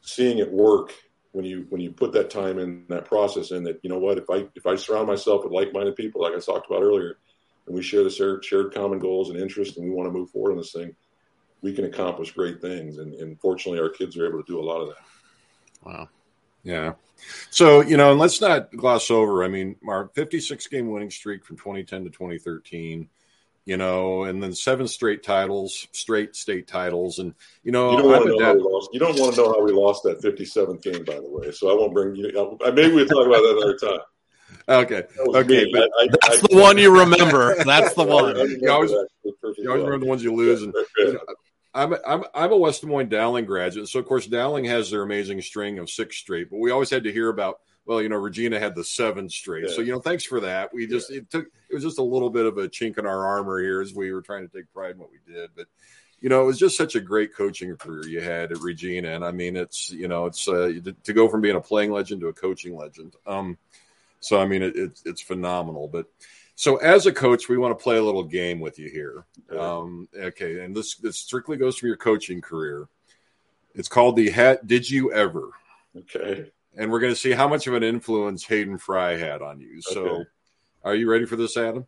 seeing 0.00 0.38
it 0.38 0.50
work 0.50 0.94
when 1.32 1.44
you, 1.44 1.66
when 1.68 1.80
you 1.80 1.90
put 1.90 2.12
that 2.12 2.30
time 2.30 2.58
in 2.58 2.84
that 2.88 3.04
process 3.04 3.50
in 3.50 3.64
that, 3.64 3.80
you 3.82 3.90
know 3.90 3.98
what, 3.98 4.16
if 4.16 4.30
I, 4.30 4.46
if 4.54 4.66
I 4.66 4.76
surround 4.76 5.06
myself 5.06 5.44
with 5.44 5.52
like-minded 5.52 5.96
people, 5.96 6.22
like 6.22 6.32
I 6.32 6.38
talked 6.38 6.70
about 6.70 6.82
earlier, 6.82 7.18
and 7.66 7.74
we 7.74 7.82
share 7.82 8.04
the 8.04 8.10
shared, 8.10 8.44
shared 8.44 8.72
common 8.72 8.98
goals 8.98 9.28
and 9.28 9.38
interests 9.38 9.76
and 9.76 9.84
we 9.84 9.94
want 9.94 10.08
to 10.08 10.18
move 10.18 10.30
forward 10.30 10.52
on 10.52 10.58
this 10.58 10.72
thing, 10.72 10.94
we 11.62 11.72
can 11.72 11.84
accomplish 11.84 12.32
great 12.32 12.60
things. 12.60 12.98
And, 12.98 13.14
and 13.14 13.40
fortunately, 13.40 13.80
our 13.80 13.88
kids 13.88 14.16
are 14.16 14.26
able 14.26 14.42
to 14.42 14.46
do 14.46 14.60
a 14.60 14.62
lot 14.62 14.80
of 14.80 14.88
that. 14.88 14.96
Wow. 15.84 16.08
Yeah. 16.62 16.94
So, 17.50 17.80
you 17.80 17.96
know, 17.96 18.10
and 18.10 18.20
let's 18.20 18.40
not 18.40 18.74
gloss 18.76 19.10
over. 19.10 19.44
I 19.44 19.48
mean, 19.48 19.76
our 19.86 20.08
56 20.14 20.66
game 20.66 20.90
winning 20.90 21.10
streak 21.10 21.44
from 21.44 21.56
2010 21.56 22.04
to 22.04 22.10
2013, 22.10 23.08
you 23.64 23.76
know, 23.76 24.24
and 24.24 24.42
then 24.42 24.52
seven 24.52 24.88
straight 24.88 25.22
titles, 25.22 25.86
straight 25.92 26.36
state 26.36 26.66
titles. 26.66 27.18
And, 27.18 27.34
you 27.62 27.72
know, 27.72 27.92
you 27.92 27.98
don't, 27.98 28.10
want 28.10 28.24
to, 28.24 28.36
know 28.36 28.44
how 28.44 28.54
we 28.54 28.62
lost. 28.62 28.90
you 28.92 29.00
don't 29.00 29.18
want 29.18 29.34
to 29.34 29.42
know 29.42 29.52
how 29.52 29.62
we 29.62 29.72
lost 29.72 30.02
that 30.04 30.20
57th 30.20 30.82
game, 30.82 31.04
by 31.04 31.14
the 31.14 31.28
way. 31.28 31.52
So 31.52 31.70
I 31.70 31.74
won't 31.74 31.94
bring 31.94 32.16
you, 32.16 32.58
maybe 32.74 32.94
we'll 32.94 33.06
talk 33.06 33.26
about 33.26 33.42
that 33.42 33.56
another 33.56 33.78
time. 33.78 34.06
Okay. 34.68 35.04
Okay. 35.18 35.72
But 35.72 35.82
I, 35.82 36.02
I, 36.02 36.08
that's 36.22 36.44
I, 36.44 36.46
the 36.48 36.56
one 36.56 36.78
you 36.78 36.98
remember. 36.98 37.54
That's 37.64 37.94
the 37.94 38.04
one. 38.04 38.36
you 38.36 38.70
always, 38.70 38.90
you 38.90 39.34
always 39.68 39.84
remember 39.84 39.98
the 39.98 40.06
ones 40.06 40.22
you 40.22 40.34
lose. 40.34 40.62
And 40.62 40.74
you 40.98 41.12
know, 41.14 41.20
I'm, 41.74 41.94
I'm, 42.06 42.24
I'm 42.34 42.52
a 42.52 42.56
West 42.56 42.80
Des 42.80 42.86
Moines 42.86 43.08
Dowling 43.08 43.44
graduate. 43.44 43.88
So, 43.88 43.98
of 43.98 44.06
course, 44.06 44.26
Dowling 44.26 44.64
has 44.64 44.90
their 44.90 45.02
amazing 45.02 45.42
string 45.42 45.78
of 45.78 45.90
six 45.90 46.16
straight, 46.16 46.50
but 46.50 46.58
we 46.58 46.70
always 46.70 46.90
had 46.90 47.04
to 47.04 47.12
hear 47.12 47.28
about, 47.28 47.60
well, 47.84 48.02
you 48.02 48.08
know, 48.08 48.16
Regina 48.16 48.58
had 48.58 48.74
the 48.74 48.82
seven 48.82 49.28
straight. 49.28 49.66
Yeah. 49.68 49.74
So, 49.74 49.82
you 49.82 49.92
know, 49.92 50.00
thanks 50.00 50.24
for 50.24 50.40
that. 50.40 50.74
We 50.74 50.86
just, 50.86 51.10
yeah. 51.10 51.18
it 51.18 51.30
took, 51.30 51.46
it 51.68 51.74
was 51.74 51.84
just 51.84 51.98
a 51.98 52.02
little 52.02 52.30
bit 52.30 52.46
of 52.46 52.58
a 52.58 52.68
chink 52.68 52.98
in 52.98 53.06
our 53.06 53.26
armor 53.26 53.60
here 53.60 53.80
as 53.80 53.94
we 53.94 54.12
were 54.12 54.22
trying 54.22 54.48
to 54.48 54.56
take 54.56 54.72
pride 54.72 54.92
in 54.92 54.98
what 54.98 55.10
we 55.10 55.32
did. 55.32 55.50
But, 55.54 55.66
you 56.20 56.30
know, 56.30 56.42
it 56.42 56.46
was 56.46 56.58
just 56.58 56.76
such 56.76 56.94
a 56.94 57.00
great 57.00 57.36
coaching 57.36 57.76
career 57.76 58.06
you 58.06 58.20
had 58.20 58.50
at 58.50 58.58
Regina. 58.58 59.10
And 59.10 59.24
I 59.24 59.30
mean, 59.30 59.54
it's, 59.54 59.90
you 59.90 60.08
know, 60.08 60.26
it's 60.26 60.48
uh, 60.48 60.72
to 61.04 61.12
go 61.12 61.28
from 61.28 61.42
being 61.42 61.56
a 61.56 61.60
playing 61.60 61.92
legend 61.92 62.22
to 62.22 62.28
a 62.28 62.32
coaching 62.32 62.74
legend. 62.74 63.14
Um, 63.26 63.58
so, 64.26 64.40
I 64.40 64.46
mean, 64.46 64.62
it, 64.62 64.76
it, 64.76 65.00
it's 65.04 65.22
phenomenal. 65.22 65.88
But 65.88 66.06
so, 66.56 66.76
as 66.78 67.06
a 67.06 67.12
coach, 67.12 67.48
we 67.48 67.58
want 67.58 67.78
to 67.78 67.82
play 67.82 67.96
a 67.96 68.02
little 68.02 68.24
game 68.24 68.58
with 68.60 68.78
you 68.78 68.90
here. 68.90 69.24
Okay. 69.50 69.60
Um, 69.60 70.08
okay, 70.18 70.64
and 70.64 70.74
this 70.74 70.96
this 70.96 71.16
strictly 71.16 71.56
goes 71.56 71.76
from 71.76 71.88
your 71.88 71.96
coaching 71.96 72.40
career. 72.40 72.88
It's 73.74 73.88
called 73.88 74.16
the 74.16 74.30
hat. 74.30 74.66
Did 74.66 74.90
you 74.90 75.12
ever? 75.12 75.50
Okay. 75.96 76.50
And 76.76 76.90
we're 76.90 77.00
going 77.00 77.12
to 77.12 77.18
see 77.18 77.32
how 77.32 77.46
much 77.46 77.66
of 77.66 77.74
an 77.74 77.82
influence 77.82 78.44
Hayden 78.44 78.78
Fry 78.78 79.16
had 79.16 79.42
on 79.42 79.60
you. 79.60 79.80
So, 79.80 80.06
okay. 80.06 80.24
are 80.82 80.94
you 80.94 81.10
ready 81.10 81.24
for 81.24 81.36
this, 81.36 81.56
Adam? 81.56 81.86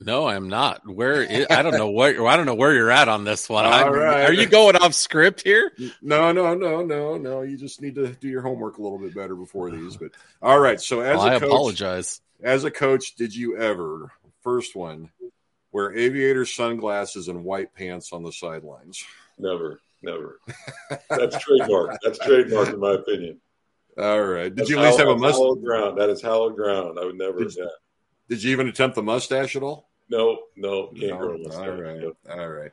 No, 0.00 0.26
I'm 0.26 0.48
not. 0.48 0.86
Where 0.86 1.22
is, 1.30 1.46
I 1.50 1.62
don't 1.62 1.76
know 1.76 1.88
what 1.88 2.18
I 2.18 2.36
don't 2.36 2.46
know 2.46 2.54
where 2.54 2.74
you're 2.74 2.90
at 2.90 3.08
on 3.08 3.24
this 3.24 3.48
one. 3.48 3.64
Right. 3.64 4.24
Are 4.24 4.32
you 4.32 4.46
going 4.46 4.76
off 4.76 4.94
script 4.94 5.42
here? 5.42 5.72
No, 6.02 6.32
no, 6.32 6.54
no, 6.54 6.82
no, 6.84 7.16
no. 7.16 7.42
You 7.42 7.56
just 7.56 7.80
need 7.80 7.94
to 7.96 8.08
do 8.08 8.28
your 8.28 8.42
homework 8.42 8.78
a 8.78 8.82
little 8.82 8.98
bit 8.98 9.14
better 9.14 9.34
before 9.34 9.70
these. 9.70 9.96
But 9.96 10.12
all 10.42 10.58
right. 10.58 10.80
So 10.80 11.00
as 11.00 11.18
well, 11.18 11.26
a 11.26 11.30
I 11.30 11.38
coach, 11.38 11.48
apologize. 11.48 12.20
As 12.42 12.64
a 12.64 12.70
coach, 12.70 13.14
did 13.14 13.34
you 13.34 13.56
ever 13.56 14.12
first 14.42 14.76
one 14.76 15.10
wear 15.72 15.96
aviator 15.96 16.44
sunglasses 16.44 17.28
and 17.28 17.44
white 17.44 17.74
pants 17.74 18.12
on 18.12 18.22
the 18.22 18.32
sidelines? 18.32 19.04
Never, 19.38 19.80
never. 20.02 20.38
That's 21.08 21.38
trademark. 21.38 21.98
That's 22.02 22.18
trademark 22.18 22.68
in 22.68 22.80
my 22.80 22.94
opinion. 22.94 23.40
All 23.96 24.22
right. 24.22 24.44
Did 24.44 24.56
That's 24.56 24.70
you 24.70 24.78
at 24.78 24.86
least 24.86 24.98
have 24.98 25.08
a 25.08 25.16
mustache? 25.16 25.62
ground. 25.64 25.98
That 25.98 26.10
is 26.10 26.20
hallowed 26.20 26.56
ground. 26.56 26.98
I 27.00 27.04
would 27.04 27.16
never. 27.16 27.38
Did, 27.38 27.56
yeah. 27.56 27.64
Did 28.28 28.42
you 28.42 28.52
even 28.52 28.68
attempt 28.68 28.96
the 28.96 29.02
mustache 29.02 29.56
at 29.56 29.62
all? 29.62 29.88
No, 30.08 30.38
no, 30.56 30.88
can't 30.88 31.10
No? 31.10 31.18
grow 31.18 31.34
a 31.34 31.38
mustache. 31.38 31.68
All 31.68 31.80
right. 31.80 32.02
Yep. 32.02 32.12
All 32.30 32.48
right. 32.48 32.70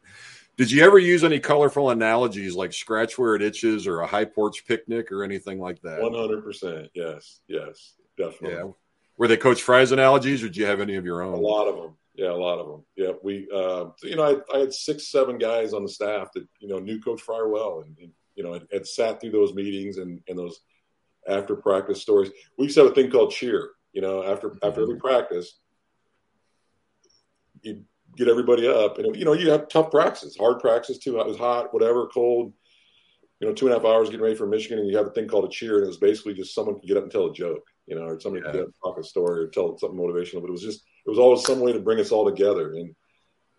Did 0.57 0.69
you 0.69 0.83
ever 0.83 0.99
use 0.99 1.23
any 1.23 1.39
colorful 1.39 1.89
analogies 1.89 2.55
like 2.55 2.73
scratch 2.73 3.17
where 3.17 3.35
it 3.35 3.41
itches 3.41 3.87
or 3.87 4.01
a 4.01 4.07
high 4.07 4.25
porch 4.25 4.65
picnic 4.67 5.11
or 5.11 5.23
anything 5.23 5.59
like 5.59 5.81
that? 5.81 6.01
One 6.01 6.13
hundred 6.13 6.43
percent. 6.43 6.89
Yes, 6.93 7.39
yes, 7.47 7.93
definitely. 8.17 8.57
Yeah. 8.57 8.71
Were 9.17 9.27
they 9.27 9.37
Coach 9.37 9.61
Fry's 9.61 9.91
analogies 9.91 10.43
or 10.43 10.47
did 10.47 10.57
you 10.57 10.65
have 10.65 10.81
any 10.81 10.95
of 10.95 11.05
your 11.05 11.21
own? 11.21 11.33
A 11.33 11.37
lot 11.37 11.67
of 11.67 11.77
them. 11.77 11.95
Yeah, 12.15 12.31
a 12.31 12.33
lot 12.33 12.59
of 12.59 12.67
them. 12.67 12.83
Yeah, 12.97 13.11
we, 13.23 13.47
uh, 13.53 13.85
you 14.03 14.17
know, 14.17 14.43
I, 14.51 14.55
I 14.55 14.59
had 14.59 14.73
six, 14.73 15.07
seven 15.07 15.37
guys 15.37 15.73
on 15.73 15.83
the 15.83 15.89
staff 15.89 16.31
that 16.33 16.45
you 16.59 16.67
know 16.67 16.79
knew 16.79 16.99
Coach 16.99 17.21
Fry 17.21 17.41
well, 17.47 17.83
and, 17.85 17.97
and 17.99 18.11
you 18.35 18.43
know 18.43 18.53
had, 18.53 18.67
had 18.71 18.85
sat 18.87 19.21
through 19.21 19.31
those 19.31 19.53
meetings 19.53 19.97
and, 19.97 20.21
and 20.27 20.37
those 20.37 20.59
after 21.27 21.55
practice 21.55 22.01
stories. 22.01 22.29
We 22.57 22.65
used 22.65 22.75
to 22.75 22.83
have 22.83 22.91
a 22.91 22.95
thing 22.95 23.09
called 23.09 23.31
cheer. 23.31 23.69
You 23.93 24.01
know, 24.01 24.23
after 24.23 24.57
after 24.63 24.83
every 24.83 24.97
practice, 24.97 25.59
you 27.61 27.83
get 28.15 28.27
everybody 28.27 28.67
up, 28.67 28.97
and 28.97 29.15
you 29.15 29.25
know 29.25 29.33
you 29.33 29.49
have 29.51 29.67
tough 29.67 29.91
practices, 29.91 30.37
hard 30.37 30.59
practices 30.59 30.99
too. 30.99 31.19
It 31.19 31.27
was 31.27 31.37
hot, 31.37 31.73
whatever, 31.73 32.07
cold. 32.07 32.53
You 33.39 33.47
know, 33.47 33.53
two 33.53 33.65
and 33.65 33.75
a 33.75 33.79
half 33.79 33.85
hours 33.85 34.09
getting 34.09 34.23
ready 34.23 34.35
for 34.35 34.45
Michigan, 34.45 34.79
and 34.79 34.87
you 34.87 34.97
have 34.97 35.07
a 35.07 35.11
thing 35.11 35.27
called 35.27 35.45
a 35.45 35.49
cheer, 35.49 35.77
and 35.77 35.83
it 35.83 35.87
was 35.87 35.97
basically 35.97 36.35
just 36.35 36.53
someone 36.53 36.79
could 36.79 36.87
get 36.87 36.97
up 36.97 37.03
and 37.03 37.11
tell 37.11 37.25
a 37.25 37.33
joke, 37.33 37.63
you 37.87 37.95
know, 37.95 38.03
or 38.03 38.19
somebody 38.19 38.43
could 38.43 38.53
get 38.53 38.61
up 38.61 38.67
and 38.67 38.75
talk 38.83 38.99
a 38.99 39.03
story 39.03 39.43
or 39.43 39.47
tell 39.47 39.77
something 39.79 39.97
motivational. 39.97 40.41
But 40.41 40.49
it 40.49 40.51
was 40.51 40.61
just 40.61 40.83
it 41.05 41.09
was 41.09 41.17
always 41.19 41.43
some 41.43 41.59
way 41.59 41.73
to 41.73 41.79
bring 41.79 41.99
us 41.99 42.11
all 42.11 42.25
together, 42.25 42.73
and 42.73 42.95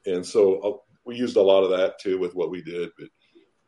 and 0.06 0.24
so 0.24 0.58
uh, 0.60 0.76
we 1.04 1.16
used 1.16 1.36
a 1.36 1.42
lot 1.42 1.64
of 1.64 1.70
that 1.70 1.98
too 1.98 2.18
with 2.18 2.34
what 2.34 2.50
we 2.50 2.62
did, 2.62 2.90
but 2.96 3.08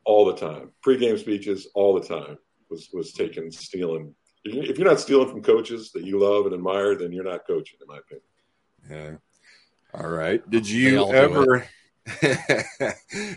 all 0.04 0.24
the 0.24 0.36
time, 0.36 0.70
pregame 0.86 1.18
speeches, 1.18 1.68
all 1.74 1.98
the 1.98 2.06
time 2.06 2.38
was 2.70 2.88
was 2.92 3.12
taken 3.12 3.50
stealing. 3.50 4.14
If 4.44 4.54
you- 4.54 4.62
If 4.62 4.78
you're 4.78 4.88
not 4.88 5.00
stealing 5.00 5.28
from 5.28 5.42
coaches 5.42 5.92
that 5.92 6.04
you 6.04 6.18
love 6.18 6.46
and 6.46 6.54
admire, 6.54 6.94
then 6.94 7.12
you're 7.12 7.24
not 7.24 7.46
coaching, 7.46 7.78
in 7.80 7.88
my 7.88 7.98
opinion. 7.98 9.20
Yeah. 9.94 10.00
All 10.00 10.10
right. 10.10 10.48
Did 10.50 10.68
you 10.68 11.10
ever 11.12 11.66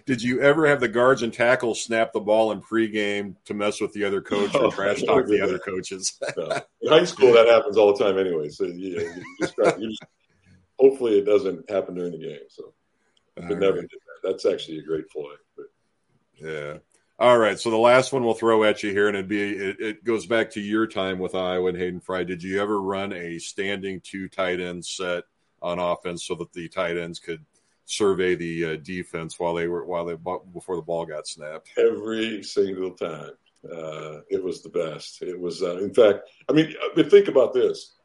did 0.05 0.21
you 0.21 0.41
ever 0.41 0.67
have 0.67 0.81
the 0.81 0.89
guards 0.89 1.21
and 1.21 1.31
tackles 1.31 1.81
snap 1.81 2.11
the 2.11 2.19
ball 2.19 2.51
in 2.51 2.61
pregame 2.61 3.35
to 3.45 3.53
mess 3.53 3.79
with 3.79 3.93
the 3.93 4.03
other 4.03 4.21
coach 4.21 4.53
or 4.55 4.65
oh, 4.65 4.71
trash 4.71 5.01
talk 5.05 5.25
the 5.25 5.33
did 5.33 5.41
other 5.41 5.59
coaches? 5.59 6.19
No. 6.37 6.49
In 6.81 6.89
high 6.89 7.05
school, 7.05 7.31
that 7.33 7.47
happens 7.47 7.77
all 7.77 7.95
the 7.95 8.03
time 8.03 8.17
anyway. 8.17 8.49
So 8.49 8.65
yeah, 8.65 9.01
you 9.01 9.23
just, 9.39 9.57
you 9.79 9.89
just 9.89 10.03
hopefully 10.77 11.17
it 11.19 11.25
doesn't 11.25 11.69
happen 11.69 11.95
during 11.95 12.11
the 12.11 12.17
game. 12.17 12.39
So, 12.49 12.73
but 13.35 13.45
never 13.59 13.79
right. 13.79 13.89
did 13.89 13.89
that. 13.89 14.29
That's 14.29 14.45
actually 14.45 14.79
a 14.79 14.83
great 14.83 15.09
ploy. 15.09 15.33
But 15.55 15.65
Yeah. 16.35 16.77
All 17.19 17.37
right. 17.39 17.59
So 17.59 17.71
the 17.71 17.77
last 17.77 18.13
one 18.13 18.23
we'll 18.23 18.35
throw 18.35 18.63
at 18.63 18.83
you 18.83 18.91
here, 18.91 19.07
and 19.07 19.17
it'd 19.17 19.27
be 19.27 19.41
it, 19.41 19.79
it 19.79 20.03
goes 20.03 20.27
back 20.27 20.51
to 20.51 20.61
your 20.61 20.85
time 20.85 21.17
with 21.17 21.33
Iowa 21.33 21.69
and 21.69 21.77
Hayden 21.77 21.99
Fry. 21.99 22.23
Did 22.23 22.43
you 22.43 22.61
ever 22.61 22.79
run 22.79 23.11
a 23.11 23.39
standing 23.39 24.01
two 24.01 24.29
tight 24.29 24.59
end 24.59 24.85
set 24.85 25.23
on 25.61 25.79
offense 25.79 26.23
so 26.25 26.35
that 26.35 26.53
the 26.53 26.69
tight 26.69 26.95
ends 26.95 27.19
could 27.19 27.43
survey 27.85 28.35
the 28.35 28.65
uh, 28.65 28.75
defense 28.83 29.39
while 29.39 29.55
they 29.55 29.67
were 29.67 29.83
while 29.85 30.05
they 30.05 30.15
before 30.53 30.75
the 30.75 30.81
ball 30.83 31.07
got 31.07 31.27
snapped? 31.27 31.71
every 31.77 32.43
single 32.43 32.91
time, 32.91 33.31
uh, 33.65 34.19
it 34.29 34.43
was 34.43 34.61
the 34.61 34.69
best. 34.69 35.23
It 35.23 35.39
was, 35.39 35.63
uh, 35.63 35.77
in 35.77 35.93
fact, 35.95 36.19
I 36.47 36.53
mean, 36.53 36.75
mean, 36.95 37.09
think 37.09 37.29
about 37.29 37.51
this. 37.51 37.95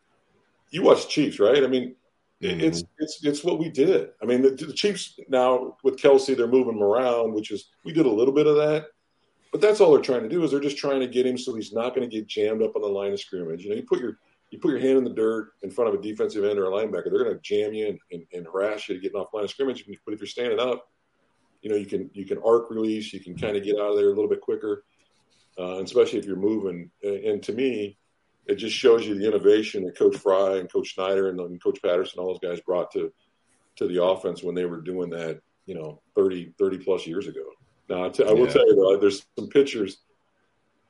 You 0.71 0.83
watch 0.85 1.09
Chiefs, 1.11 1.39
right? 1.39 1.63
I 1.63 1.67
mean, 1.67 1.97
Mhm. 2.43 2.63
it's 2.63 2.83
it's 2.99 3.23
it's 3.23 3.45
what 3.45 3.59
we 3.59 3.69
did. 3.69 4.13
I 4.23 4.25
mean, 4.25 4.41
the, 4.41 4.51
the 4.53 4.73
Chiefs 4.73 5.21
now 5.29 5.77
with 5.85 5.99
Kelce, 5.99 6.35
they're 6.35 6.47
moving 6.47 6.77
him 6.79 6.83
around, 6.83 7.35
which 7.35 7.51
is 7.51 7.69
we 7.85 7.93
did 7.93 8.07
a 8.07 8.11
little 8.11 8.33
bit 8.33 8.47
of 8.47 8.57
that, 8.57 8.87
but 9.53 9.61
that's 9.61 9.81
all 9.81 9.93
they're 9.93 10.03
trying 10.03 10.23
to 10.23 10.29
do 10.29 10.43
is 10.43 10.51
they're 10.51 10.61
just 10.61 10.79
trying 10.79 11.01
to 11.01 11.07
get 11.07 11.27
him 11.27 11.37
so 11.37 11.55
he's 11.55 11.73
not 11.73 11.95
going 11.95 12.09
to 12.09 12.17
get 12.17 12.27
jammed 12.27 12.63
up 12.63 12.75
on 12.75 12.83
the 12.83 12.89
line 12.89 13.13
of 13.13 13.21
scrimmage. 13.21 13.63
You 13.63 13.71
know, 13.71 13.77
you 13.77 13.85
put 13.85 14.01
your 14.01 14.19
you 14.51 14.59
put 14.59 14.71
your 14.71 14.81
hand 14.81 14.99
in 14.99 15.05
the 15.05 15.11
dirt 15.11 15.53
in 15.63 15.71
front 15.71 15.95
of 15.95 15.99
a 15.99 16.03
defensive 16.03 16.45
end 16.45 16.59
or 16.59 16.67
a 16.67 16.71
linebacker, 16.71 17.11
they're 17.11 17.25
going 17.25 17.35
to 17.35 17.41
jam 17.41 17.73
you 17.73 17.89
and, 17.89 17.99
and, 18.11 18.23
and 18.35 18.47
harass 18.47 18.87
you 18.89 18.95
to 18.95 19.01
get 19.01 19.15
off 19.15 19.33
line 19.33 19.45
of 19.45 19.51
scrimmage. 19.51 19.85
But 20.05 20.13
if 20.13 20.21
you're 20.21 20.27
standing 20.27 20.59
up, 20.59 20.91
you 21.61 21.71
know 21.71 21.77
you 21.77 21.87
can 21.87 22.11
you 22.13 22.25
can 22.25 22.39
arc 22.45 22.71
release, 22.71 23.13
you 23.13 23.21
can 23.21 23.37
kind 23.37 23.57
of 23.57 23.63
get 23.63 23.77
out 23.77 23.91
of 23.91 23.97
there 23.97 24.07
a 24.07 24.15
little 24.15 24.29
bit 24.29 24.41
quicker, 24.41 24.85
uh, 25.59 25.83
especially 25.83 26.19
if 26.19 26.25
you're 26.25 26.37
moving. 26.37 26.91
And, 27.03 27.25
and 27.25 27.43
to 27.45 27.53
me, 27.53 27.99
it 28.47 28.57
just 28.57 28.75
shows 28.75 29.07
you 29.07 29.15
the 29.15 29.27
innovation 29.27 29.85
that 29.85 29.97
Coach 29.97 30.17
Fry 30.17 30.57
and 30.57 30.73
Coach 30.73 30.95
Snyder 30.95 31.29
and, 31.29 31.39
and 31.39 31.63
Coach 31.63 31.81
Patterson, 31.83 32.21
all 32.21 32.29
those 32.29 32.51
guys 32.51 32.61
brought 32.61 32.91
to 32.93 33.13
to 33.77 33.87
the 33.87 34.03
offense 34.03 34.43
when 34.43 34.55
they 34.55 34.65
were 34.65 34.81
doing 34.81 35.09
that, 35.11 35.41
you 35.67 35.75
know, 35.75 36.03
30, 36.15 36.53
30 36.59 36.79
plus 36.79 37.07
years 37.07 37.27
ago. 37.27 37.45
No, 37.93 38.07
I, 38.07 38.09
t- 38.09 38.25
I 38.25 38.33
will 38.33 38.47
Yeah. 38.47 38.53
tell 38.55 38.67
you 38.67 38.75
though, 38.75 38.97
there's 38.97 39.27
some 39.39 39.49
pictures 39.49 39.99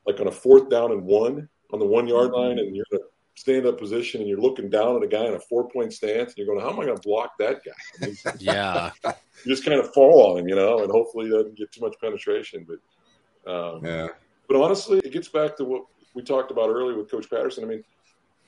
like 0.07 0.21
on 0.21 0.27
a 0.27 0.31
fourth 0.31 0.69
down 0.69 0.93
and 0.93 1.03
one 1.03 1.49
on 1.73 1.79
the 1.79 1.85
one 1.85 2.07
yard 2.07 2.31
line, 2.31 2.59
and 2.59 2.73
you're 2.73 2.85
in 2.91 2.99
a 2.99 3.01
stand 3.35 3.65
up 3.65 3.77
position, 3.77 4.21
and 4.21 4.29
you're 4.29 4.39
looking 4.39 4.69
down 4.69 4.95
at 4.95 5.03
a 5.03 5.07
guy 5.07 5.25
in 5.25 5.33
a 5.33 5.39
four 5.39 5.67
point 5.69 5.91
stance, 5.91 6.29
and 6.29 6.37
you're 6.37 6.47
going, 6.47 6.61
"How 6.61 6.71
am 6.71 6.79
I 6.79 6.85
going 6.85 6.95
to 6.95 7.01
block 7.01 7.31
that 7.39 7.59
guy?" 7.65 7.71
I 8.01 8.05
mean, 8.05 8.15
Yeah. 8.39 8.91
you 9.03 9.51
just 9.53 9.65
kind 9.65 9.79
of 9.81 9.93
fall 9.93 10.31
on 10.31 10.39
him, 10.39 10.47
you 10.47 10.55
know, 10.55 10.79
and 10.83 10.89
hopefully 10.91 11.25
he 11.25 11.31
doesn't 11.31 11.57
get 11.57 11.71
too 11.73 11.81
much 11.81 11.95
penetration. 11.99 12.65
But 12.65 13.51
um, 13.51 13.85
Yeah. 13.85 14.07
but 14.47 14.55
honestly, 14.61 14.99
it 14.99 15.11
gets 15.11 15.27
back 15.27 15.57
to 15.57 15.65
what 15.65 15.83
we 16.15 16.21
talked 16.21 16.51
about 16.51 16.69
earlier 16.69 16.97
with 16.97 17.11
Coach 17.11 17.29
Patterson. 17.29 17.65
I 17.65 17.67
mean, 17.67 17.83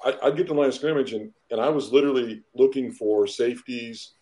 I, 0.05 0.17
I'd 0.23 0.37
get 0.37 0.47
to 0.47 0.53
the 0.53 0.59
line 0.59 0.69
of 0.69 0.75
scrimmage, 0.75 1.11
and, 1.11 1.29
and 1.51 1.59
I 1.59 1.67
was 1.67 1.91
literally 1.91 2.41
looking 2.53 2.89
for 2.93 3.27
safeties. 3.27 4.13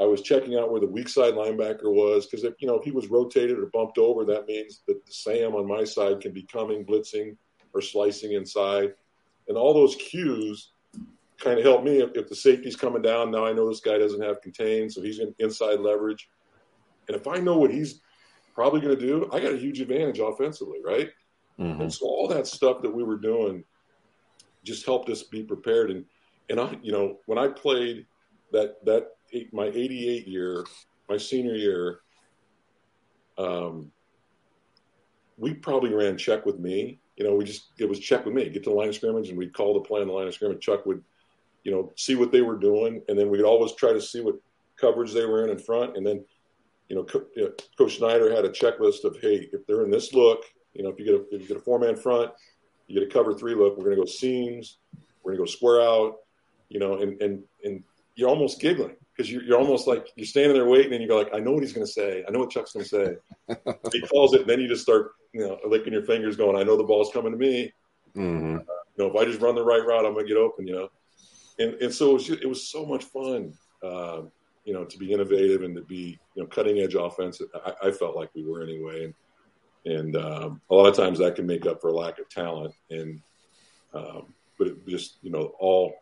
I 0.00 0.04
was 0.04 0.22
checking 0.22 0.56
out 0.56 0.70
where 0.70 0.80
the 0.80 0.86
weak 0.86 1.08
side 1.08 1.34
linebacker 1.34 1.92
was 1.92 2.26
because 2.26 2.44
if 2.44 2.54
you 2.60 2.66
know 2.66 2.76
if 2.76 2.84
he 2.84 2.90
was 2.90 3.08
rotated 3.08 3.58
or 3.58 3.66
bumped 3.66 3.98
over, 3.98 4.24
that 4.24 4.46
means 4.46 4.80
that 4.88 5.04
the 5.04 5.12
Sam 5.12 5.54
on 5.54 5.68
my 5.68 5.84
side 5.84 6.20
can 6.20 6.32
be 6.32 6.42
coming, 6.42 6.86
blitzing, 6.86 7.36
or 7.74 7.82
slicing 7.82 8.32
inside, 8.32 8.94
and 9.48 9.58
all 9.58 9.74
those 9.74 9.96
cues 9.96 10.72
kind 11.38 11.58
of 11.58 11.64
help 11.64 11.84
me. 11.84 11.98
If, 11.98 12.10
if 12.14 12.28
the 12.28 12.34
safety's 12.34 12.76
coming 12.76 13.02
down, 13.02 13.30
now 13.30 13.44
I 13.44 13.52
know 13.52 13.68
this 13.68 13.80
guy 13.80 13.98
doesn't 13.98 14.22
have 14.22 14.40
contain, 14.40 14.88
so 14.88 15.02
he's 15.02 15.18
in 15.18 15.34
inside 15.38 15.80
leverage. 15.80 16.28
And 17.08 17.16
if 17.16 17.26
I 17.26 17.36
know 17.36 17.58
what 17.58 17.70
he's 17.70 18.00
probably 18.54 18.80
going 18.80 18.98
to 18.98 19.06
do, 19.06 19.28
I 19.32 19.40
got 19.40 19.52
a 19.52 19.58
huge 19.58 19.80
advantage 19.80 20.18
offensively, 20.18 20.78
right? 20.82 21.10
Mhm. 21.58 21.80
And 21.80 21.92
so 21.92 22.06
all 22.06 22.26
that 22.28 22.46
stuff 22.46 22.80
that 22.82 22.94
we 22.94 23.04
were 23.04 23.18
doing 23.18 23.64
just 24.64 24.86
helped 24.86 25.10
us 25.10 25.22
be 25.22 25.42
prepared. 25.42 25.90
And 25.90 26.06
and 26.48 26.58
I, 26.58 26.78
you 26.82 26.90
know, 26.90 27.18
when 27.26 27.38
I 27.38 27.48
played 27.48 28.06
that 28.52 28.82
that 28.86 29.12
my 29.52 29.66
'88 29.66 30.26
year, 30.26 30.64
my 31.08 31.16
senior 31.16 31.54
year, 31.54 32.00
um, 33.38 33.90
we 35.36 35.54
probably 35.54 35.94
ran 35.94 36.16
check 36.16 36.46
with 36.46 36.58
me. 36.58 37.00
You 37.16 37.24
know, 37.24 37.34
we 37.34 37.44
just 37.44 37.70
it 37.78 37.88
was 37.88 37.98
check 37.98 38.24
with 38.24 38.34
me. 38.34 38.48
Get 38.48 38.64
to 38.64 38.70
the 38.70 38.76
line 38.76 38.88
of 38.88 38.94
scrimmage, 38.94 39.28
and 39.28 39.38
we'd 39.38 39.54
call 39.54 39.74
the 39.74 39.80
play 39.80 40.00
on 40.00 40.06
the 40.06 40.12
line 40.12 40.28
of 40.28 40.34
scrimmage. 40.34 40.60
Chuck 40.60 40.86
would, 40.86 41.02
you 41.64 41.72
know, 41.72 41.92
see 41.96 42.14
what 42.14 42.32
they 42.32 42.42
were 42.42 42.56
doing, 42.56 43.02
and 43.08 43.18
then 43.18 43.30
we'd 43.30 43.42
always 43.42 43.72
try 43.72 43.92
to 43.92 44.00
see 44.00 44.20
what 44.20 44.36
coverage 44.76 45.12
they 45.12 45.26
were 45.26 45.44
in 45.44 45.50
in 45.50 45.58
front, 45.58 45.96
and 45.96 46.06
then 46.06 46.24
you 46.90 46.96
know, 46.96 47.04
Co- 47.04 47.26
you 47.36 47.44
know, 47.44 47.52
Coach 47.78 47.98
Snyder 47.98 48.34
had 48.34 48.44
a 48.44 48.50
checklist 48.50 49.04
of, 49.04 49.16
hey, 49.20 49.48
if 49.52 49.64
they're 49.66 49.84
in 49.84 49.90
this 49.90 50.12
look, 50.12 50.42
you 50.74 50.82
know, 50.82 50.90
if 50.90 50.98
you 50.98 51.04
get 51.04 51.14
a 51.14 51.24
if 51.34 51.42
you 51.42 51.48
get 51.48 51.56
a 51.56 51.60
four 51.60 51.78
man 51.78 51.96
front, 51.96 52.32
you 52.88 52.98
get 52.98 53.08
a 53.08 53.12
cover 53.12 53.32
three 53.32 53.54
look, 53.54 53.78
we're 53.78 53.84
going 53.84 53.96
to 53.96 54.02
go 54.02 54.06
seams, 54.06 54.78
we're 55.22 55.32
going 55.32 55.46
to 55.46 55.50
go 55.50 55.56
square 55.56 55.80
out, 55.80 56.16
you 56.68 56.80
know, 56.80 56.98
and 56.98 57.20
and 57.22 57.42
and 57.64 57.82
you're 58.16 58.28
almost 58.28 58.60
giggling 58.60 58.96
because 59.20 59.30
you're, 59.30 59.42
you're 59.42 59.58
almost 59.58 59.86
like 59.86 60.08
you're 60.16 60.26
standing 60.26 60.54
there 60.54 60.66
waiting, 60.66 60.94
and 60.94 61.02
you 61.02 61.08
go 61.08 61.18
like, 61.18 61.34
I 61.34 61.40
know 61.40 61.52
what 61.52 61.62
he's 61.62 61.74
going 61.74 61.86
to 61.86 61.92
say, 61.92 62.24
I 62.26 62.30
know 62.30 62.38
what 62.38 62.50
Chuck's 62.50 62.72
going 62.72 62.86
to 62.86 62.88
say. 62.88 63.74
he 63.92 64.00
calls 64.00 64.32
it, 64.32 64.42
and 64.42 64.50
then 64.50 64.60
you 64.60 64.68
just 64.68 64.82
start, 64.82 65.12
you 65.34 65.40
know, 65.40 65.58
licking 65.66 65.92
your 65.92 66.04
fingers, 66.04 66.36
going, 66.36 66.56
I 66.56 66.62
know 66.62 66.76
the 66.76 66.84
ball's 66.84 67.12
coming 67.12 67.32
to 67.32 67.38
me. 67.38 67.70
Mhm. 68.16 68.64
You 68.96 69.06
know, 69.06 69.10
if 69.10 69.16
I 69.16 69.26
just 69.26 69.40
run 69.40 69.54
the 69.54 69.62
right 69.62 69.84
route, 69.84 70.06
I'm 70.06 70.14
going 70.14 70.26
to 70.26 70.32
get 70.32 70.40
open. 70.40 70.66
You 70.66 70.74
know, 70.74 70.88
and 71.58 71.74
and 71.82 71.92
so 71.92 72.10
it 72.10 72.14
was, 72.14 72.26
just, 72.26 72.42
it 72.42 72.46
was 72.46 72.68
so 72.68 72.86
much 72.86 73.04
fun. 73.04 73.52
Uh, 73.82 74.22
you 74.64 74.72
know, 74.72 74.84
to 74.84 74.98
be 74.98 75.12
innovative 75.12 75.62
and 75.62 75.74
to 75.76 75.82
be, 75.82 76.18
you 76.34 76.42
know, 76.42 76.46
cutting 76.46 76.78
edge 76.78 76.94
offense. 76.94 77.40
I, 77.66 77.88
I 77.88 77.90
felt 77.90 78.16
like 78.16 78.30
we 78.34 78.44
were 78.44 78.62
anyway. 78.62 79.04
And, 79.04 79.94
and 79.96 80.16
um, 80.16 80.60
a 80.70 80.74
lot 80.74 80.86
of 80.86 80.96
times 80.96 81.18
that 81.18 81.34
can 81.34 81.46
make 81.46 81.66
up 81.66 81.80
for 81.80 81.88
a 81.88 81.94
lack 81.94 82.18
of 82.18 82.28
talent. 82.28 82.74
And, 82.90 83.20
um, 83.94 84.34
but 84.58 84.68
it 84.68 84.86
just, 84.86 85.16
you 85.22 85.30
know, 85.30 85.52
all 85.58 85.94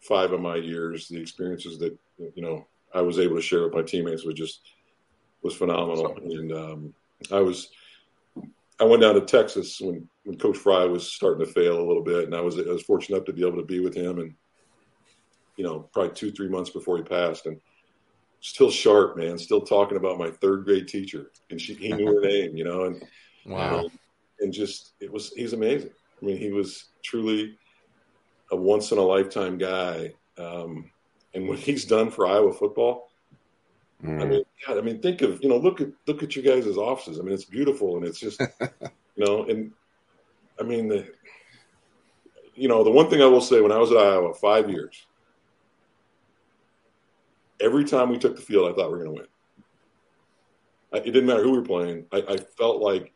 five 0.00 0.32
of 0.32 0.40
my 0.40 0.56
years, 0.56 1.08
the 1.08 1.20
experiences 1.20 1.78
that, 1.78 1.98
you 2.18 2.42
know, 2.42 2.66
I 2.94 3.00
was 3.00 3.18
able 3.18 3.36
to 3.36 3.42
share 3.42 3.64
with 3.64 3.74
my 3.74 3.82
teammates 3.82 4.24
was 4.24 4.34
just, 4.34 4.60
was 5.42 5.54
phenomenal. 5.54 6.16
And 6.16 6.52
um, 6.52 6.94
I 7.32 7.40
was, 7.40 7.70
I 8.80 8.84
went 8.84 9.02
down 9.02 9.14
to 9.14 9.20
Texas 9.20 9.80
when, 9.80 10.08
when 10.24 10.38
Coach 10.38 10.56
Fry 10.56 10.84
was 10.84 11.12
starting 11.12 11.44
to 11.44 11.52
fail 11.52 11.80
a 11.80 11.86
little 11.86 12.02
bit. 12.04 12.24
And 12.24 12.34
I 12.34 12.40
was, 12.40 12.58
I 12.58 12.62
was 12.62 12.82
fortunate 12.82 13.16
enough 13.16 13.26
to 13.26 13.32
be 13.32 13.46
able 13.46 13.58
to 13.58 13.66
be 13.66 13.80
with 13.80 13.94
him 13.94 14.18
and, 14.18 14.34
you 15.56 15.64
know, 15.64 15.88
probably 15.92 16.14
two, 16.14 16.32
three 16.32 16.48
months 16.48 16.70
before 16.70 16.96
he 16.96 17.02
passed. 17.02 17.46
And, 17.46 17.60
still 18.44 18.70
sharp, 18.70 19.16
man. 19.16 19.38
Still 19.38 19.62
talking 19.62 19.96
about 19.96 20.18
my 20.18 20.30
third 20.30 20.64
grade 20.64 20.86
teacher, 20.86 21.30
and 21.48 21.58
she 21.58 21.72
he 21.72 21.92
knew 21.94 22.06
her 22.06 22.20
name, 22.28 22.54
you 22.54 22.62
know, 22.62 22.84
and 22.84 23.02
Wow. 23.46 23.80
and, 23.80 23.90
and 24.40 24.52
just 24.52 24.94
it 25.00 25.12
was 25.12 25.32
he's 25.32 25.52
amazing. 25.52 25.90
I 26.20 26.24
mean, 26.24 26.36
he 26.36 26.50
was 26.50 26.90
truly 27.02 27.56
a 28.50 28.56
once 28.56 28.92
in 28.92 28.98
a 28.98 29.02
lifetime 29.02 29.58
guy, 29.58 30.12
um, 30.38 30.90
and 31.34 31.48
what 31.48 31.58
he's 31.58 31.84
done 31.84 32.10
for 32.10 32.26
Iowa 32.26 32.52
football. 32.52 33.10
I 34.02 34.06
mm. 34.06 34.28
mean, 34.28 34.44
God, 34.66 34.78
I 34.78 34.80
mean, 34.82 35.00
think 35.00 35.22
of 35.22 35.42
you 35.42 35.48
know, 35.48 35.56
look 35.56 35.80
at 35.80 35.88
look 36.06 36.22
at 36.22 36.36
you 36.36 36.42
guys' 36.42 36.76
offices. 36.76 37.18
I 37.18 37.22
mean, 37.22 37.32
it's 37.32 37.44
beautiful, 37.44 37.96
and 37.96 38.06
it's 38.06 38.20
just 38.20 38.40
you 38.60 39.24
know, 39.24 39.44
and 39.44 39.72
I 40.60 40.62
mean, 40.62 40.88
the, 40.88 41.06
you 42.54 42.68
know, 42.68 42.84
the 42.84 42.90
one 42.90 43.08
thing 43.08 43.22
I 43.22 43.26
will 43.26 43.40
say 43.40 43.60
when 43.60 43.72
I 43.72 43.78
was 43.78 43.90
at 43.90 43.96
Iowa, 43.96 44.34
five 44.34 44.70
years, 44.70 45.06
every 47.60 47.84
time 47.84 48.10
we 48.10 48.18
took 48.18 48.36
the 48.36 48.42
field, 48.42 48.70
I 48.70 48.74
thought 48.74 48.92
we 48.92 48.98
were 48.98 49.04
going 49.04 49.16
to 49.16 49.22
win. 49.22 49.26
I, 50.92 50.96
it 50.98 51.12
didn't 51.12 51.26
matter 51.26 51.42
who 51.42 51.52
we 51.52 51.58
were 51.58 51.64
playing. 51.64 52.06
I, 52.12 52.24
I 52.28 52.36
felt 52.36 52.80
like 52.80 53.12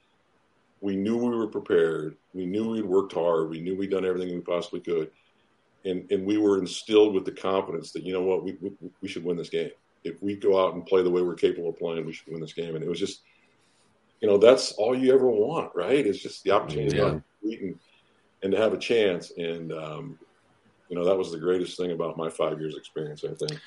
we 0.80 0.96
knew 0.96 1.16
we 1.16 1.36
were 1.36 1.48
prepared. 1.48 2.16
We 2.32 2.46
knew 2.46 2.70
we'd 2.70 2.84
worked 2.84 3.12
hard. 3.12 3.50
We 3.50 3.60
knew 3.60 3.76
we'd 3.76 3.90
done 3.90 4.04
everything 4.04 4.34
we 4.34 4.40
possibly 4.40 4.80
could, 4.80 5.10
and 5.84 6.10
and 6.10 6.26
we 6.26 6.38
were 6.38 6.58
instilled 6.58 7.14
with 7.14 7.24
the 7.24 7.32
confidence 7.32 7.92
that 7.92 8.02
you 8.02 8.12
know 8.12 8.22
what 8.22 8.44
we 8.44 8.56
we, 8.60 8.70
we 9.02 9.08
should 9.08 9.24
win 9.24 9.36
this 9.36 9.50
game. 9.50 9.70
If 10.04 10.22
we 10.22 10.36
go 10.36 10.64
out 10.64 10.74
and 10.74 10.86
play 10.86 11.02
the 11.02 11.10
way 11.10 11.22
we're 11.22 11.34
capable 11.34 11.70
of 11.70 11.78
playing, 11.78 12.06
we 12.06 12.12
should 12.12 12.32
win 12.32 12.40
this 12.40 12.52
game. 12.52 12.74
And 12.76 12.84
it 12.84 12.88
was 12.88 13.00
just, 13.00 13.22
you 14.20 14.28
know, 14.28 14.38
that's 14.38 14.72
all 14.72 14.96
you 14.96 15.12
ever 15.12 15.28
want, 15.28 15.72
right? 15.74 16.06
It's 16.06 16.20
just 16.20 16.44
the 16.44 16.52
opportunity 16.52 16.96
Yeah. 16.96 17.18
to 17.42 17.56
and, 17.60 17.78
and 18.42 18.52
to 18.52 18.58
have 18.58 18.72
a 18.72 18.78
chance. 18.78 19.32
And 19.36 19.72
um, 19.72 20.18
you 20.88 20.96
know, 20.96 21.04
that 21.04 21.16
was 21.16 21.30
the 21.30 21.38
greatest 21.38 21.76
thing 21.76 21.92
about 21.92 22.16
my 22.16 22.30
five 22.30 22.58
years 22.58 22.76
experience, 22.76 23.22
I 23.24 23.34
think. 23.34 23.60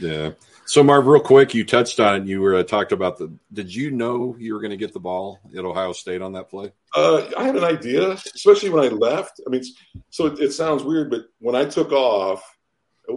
Yeah. 0.00 0.30
So, 0.64 0.82
Marv, 0.82 1.06
real 1.06 1.20
quick, 1.20 1.54
you 1.54 1.64
touched 1.64 2.00
on 2.00 2.22
it. 2.22 2.26
You 2.26 2.40
were 2.40 2.56
uh, 2.56 2.62
talked 2.64 2.92
about 2.92 3.18
the. 3.18 3.32
Did 3.52 3.72
you 3.72 3.90
know 3.92 4.36
you 4.38 4.52
were 4.52 4.60
going 4.60 4.72
to 4.72 4.76
get 4.76 4.92
the 4.92 5.00
ball 5.00 5.38
at 5.56 5.64
Ohio 5.64 5.92
State 5.92 6.22
on 6.22 6.32
that 6.32 6.50
play? 6.50 6.72
Uh, 6.94 7.24
I 7.38 7.44
had 7.44 7.56
an 7.56 7.64
idea, 7.64 8.10
especially 8.10 8.70
when 8.70 8.84
I 8.84 8.88
left. 8.88 9.40
I 9.46 9.50
mean, 9.50 9.62
so 10.10 10.26
it, 10.26 10.40
it 10.40 10.52
sounds 10.52 10.82
weird, 10.82 11.10
but 11.10 11.26
when 11.38 11.54
I 11.54 11.64
took 11.64 11.92
off, 11.92 12.42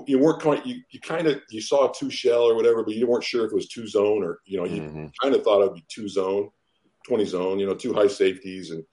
you 0.06 0.20
weren't 0.20 0.42
quite. 0.42 0.66
You, 0.66 0.82
you 0.92 1.00
kind 1.00 1.26
of 1.26 1.42
you 1.50 1.62
saw 1.62 1.88
two 1.88 2.12
shell 2.12 2.44
or 2.44 2.56
whatever, 2.56 2.84
but 2.84 2.94
you 2.94 3.08
weren't 3.08 3.24
sure 3.24 3.46
if 3.46 3.52
it 3.52 3.56
was 3.56 3.68
two 3.68 3.88
zone 3.88 4.24
or 4.24 4.40
you 4.46 4.58
know 4.58 4.66
you 4.66 5.12
kind 5.22 5.34
of 5.34 5.44
thought 5.44 5.62
it'd 5.62 5.74
be 5.74 5.86
two 5.88 6.08
zone, 6.08 6.50
twenty 7.08 7.26
zone. 7.26 7.58
You 7.58 7.66
know, 7.66 7.74
two 7.74 7.94
high 7.94 8.08
safeties 8.08 8.70
and 8.70 8.84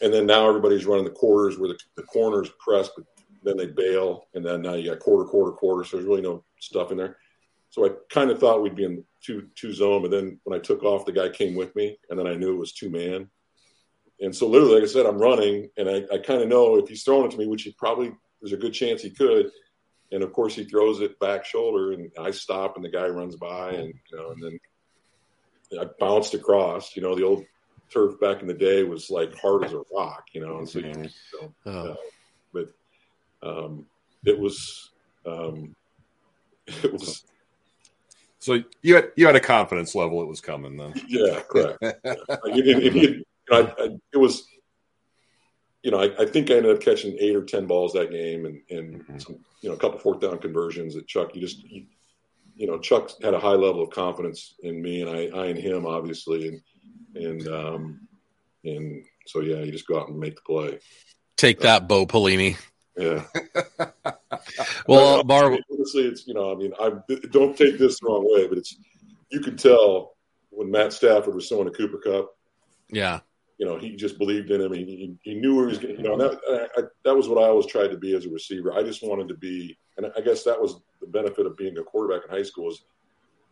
and 0.00 0.12
then 0.12 0.26
now 0.26 0.48
everybody's 0.48 0.86
running 0.86 1.04
the 1.04 1.10
quarters 1.10 1.58
where 1.58 1.68
the, 1.68 1.78
the 1.96 2.02
corners 2.04 2.48
press, 2.64 2.88
but 2.96 3.04
then 3.42 3.56
they 3.56 3.66
bail, 3.66 4.26
and 4.34 4.44
then 4.44 4.62
now 4.62 4.74
you 4.74 4.90
got 4.90 5.00
quarter, 5.00 5.28
quarter, 5.28 5.52
quarter. 5.52 5.84
So 5.84 5.96
there's 5.96 6.08
really 6.08 6.22
no 6.22 6.44
stuff 6.58 6.90
in 6.90 6.98
there. 6.98 7.16
So 7.70 7.84
I 7.84 7.90
kind 8.10 8.30
of 8.30 8.38
thought 8.38 8.62
we'd 8.62 8.74
be 8.74 8.84
in 8.84 9.04
two 9.22 9.48
two 9.54 9.72
zone, 9.72 10.02
but 10.02 10.10
then 10.10 10.40
when 10.44 10.58
I 10.58 10.62
took 10.62 10.82
off, 10.82 11.04
the 11.04 11.12
guy 11.12 11.28
came 11.28 11.54
with 11.54 11.74
me, 11.76 11.98
and 12.08 12.18
then 12.18 12.26
I 12.26 12.34
knew 12.34 12.54
it 12.54 12.58
was 12.58 12.72
two 12.72 12.90
man. 12.90 13.28
And 14.20 14.34
so 14.34 14.48
literally, 14.48 14.74
like 14.74 14.84
I 14.84 14.86
said, 14.86 15.06
I'm 15.06 15.18
running, 15.18 15.70
and 15.76 15.88
I, 15.88 16.04
I 16.12 16.18
kind 16.18 16.42
of 16.42 16.48
know 16.48 16.76
if 16.76 16.88
he's 16.88 17.04
throwing 17.04 17.26
it 17.26 17.30
to 17.32 17.38
me, 17.38 17.46
which 17.46 17.62
he 17.62 17.72
probably 17.78 18.12
there's 18.40 18.52
a 18.52 18.56
good 18.56 18.72
chance 18.72 19.02
he 19.02 19.10
could. 19.10 19.50
And 20.10 20.22
of 20.22 20.32
course, 20.32 20.54
he 20.54 20.64
throws 20.64 21.00
it 21.00 21.18
back 21.20 21.44
shoulder, 21.44 21.92
and 21.92 22.10
I 22.18 22.30
stop, 22.30 22.76
and 22.76 22.84
the 22.84 22.88
guy 22.88 23.08
runs 23.08 23.36
by, 23.36 23.72
and 23.72 23.94
you 24.10 24.16
know, 24.16 24.30
and 24.30 24.42
then 24.42 25.78
I 25.78 25.84
bounced 26.00 26.34
across. 26.34 26.96
You 26.96 27.02
know, 27.02 27.14
the 27.14 27.24
old 27.24 27.44
turf 27.90 28.18
back 28.18 28.40
in 28.40 28.48
the 28.48 28.54
day 28.54 28.82
was 28.84 29.10
like 29.10 29.38
hard 29.38 29.64
as 29.64 29.74
a 29.74 29.82
rock. 29.94 30.24
You 30.32 30.40
know, 30.40 30.58
and 30.58 30.68
so, 30.68 30.78
you, 30.78 31.08
so 31.30 31.52
uh, 31.70 31.94
but 32.54 32.70
um, 33.42 33.86
it 34.24 34.38
was 34.38 34.90
um, 35.26 35.74
it 36.66 36.92
was 36.92 37.24
So 38.40 38.62
you 38.82 38.94
had 38.94 39.12
you 39.16 39.26
had 39.26 39.36
a 39.36 39.40
confidence 39.40 39.94
level 39.94 40.22
it 40.22 40.28
was 40.28 40.40
coming 40.40 40.76
then. 40.76 40.94
yeah, 41.08 41.40
correct. 41.48 41.78
Yeah. 42.44 43.10
Know, 43.50 43.74
I, 43.78 43.82
I, 43.82 43.88
it 44.12 44.18
was, 44.18 44.46
you 45.82 45.90
know, 45.90 46.00
I, 46.00 46.22
I 46.22 46.26
think 46.26 46.50
I 46.50 46.56
ended 46.56 46.76
up 46.76 46.82
catching 46.82 47.16
eight 47.18 47.34
or 47.34 47.44
ten 47.44 47.66
balls 47.66 47.94
that 47.94 48.10
game, 48.10 48.44
and 48.44 48.60
and 48.70 49.22
some, 49.22 49.36
you 49.62 49.70
know, 49.70 49.74
a 49.74 49.78
couple 49.78 49.98
fourth 49.98 50.20
down 50.20 50.38
conversions. 50.38 50.94
that 50.94 51.06
Chuck, 51.06 51.34
you 51.34 51.40
just, 51.40 51.62
you, 51.64 51.86
you 52.56 52.66
know, 52.66 52.78
Chuck 52.78 53.10
had 53.22 53.32
a 53.32 53.40
high 53.40 53.54
level 53.54 53.82
of 53.82 53.90
confidence 53.90 54.54
in 54.62 54.82
me, 54.82 55.00
and 55.00 55.10
I, 55.10 55.28
I 55.34 55.46
in 55.46 55.56
him, 55.56 55.86
obviously, 55.86 56.48
and 56.48 56.60
and 57.14 57.48
um, 57.48 58.08
and 58.64 59.04
so 59.26 59.40
yeah, 59.40 59.60
you 59.60 59.72
just 59.72 59.86
go 59.86 59.98
out 59.98 60.08
and 60.08 60.18
make 60.18 60.36
the 60.36 60.42
play. 60.42 60.78
Take 61.36 61.60
that, 61.60 61.88
Bo 61.88 62.04
Pelini. 62.04 62.56
Yeah. 62.98 63.24
Well, 64.86 65.16
No, 65.16 65.20
uh, 65.20 65.22
Bar- 65.24 65.58
honestly, 65.72 66.02
it's 66.04 66.26
you 66.26 66.34
know, 66.34 66.52
I 66.52 66.54
mean, 66.54 66.72
I 66.80 66.90
don't 67.30 67.56
take 67.56 67.78
this 67.78 68.00
the 68.00 68.06
wrong 68.06 68.26
way, 68.30 68.46
but 68.46 68.58
it's 68.58 68.76
you 69.30 69.40
can 69.40 69.56
tell 69.56 70.16
when 70.50 70.70
Matt 70.70 70.92
Stafford 70.92 71.34
was 71.34 71.48
throwing 71.48 71.68
a 71.68 71.70
Cooper 71.70 71.98
Kupp. 71.98 72.36
Yeah. 72.90 73.20
You 73.58 73.66
know, 73.66 73.78
he 73.78 73.96
just 73.96 74.18
believed 74.18 74.50
in 74.50 74.60
him. 74.60 74.72
He, 74.72 74.84
he, 74.84 75.16
he 75.22 75.34
knew 75.34 75.60
he 75.60 75.66
was. 75.66 75.82
You 75.82 76.02
know, 76.02 76.16
that 76.16 76.38
I, 76.76 76.80
I, 76.80 76.84
that 77.04 77.14
was 77.14 77.28
what 77.28 77.42
I 77.42 77.48
always 77.48 77.66
tried 77.66 77.88
to 77.88 77.96
be 77.96 78.14
as 78.14 78.24
a 78.26 78.30
receiver. 78.30 78.72
I 78.72 78.82
just 78.82 79.02
wanted 79.02 79.28
to 79.28 79.34
be, 79.34 79.76
and 79.96 80.06
I 80.16 80.20
guess 80.20 80.44
that 80.44 80.60
was 80.60 80.80
the 81.00 81.06
benefit 81.06 81.46
of 81.46 81.56
being 81.56 81.76
a 81.78 81.82
quarterback 81.82 82.28
in 82.28 82.34
high 82.34 82.42
school. 82.44 82.70
Is 82.70 82.82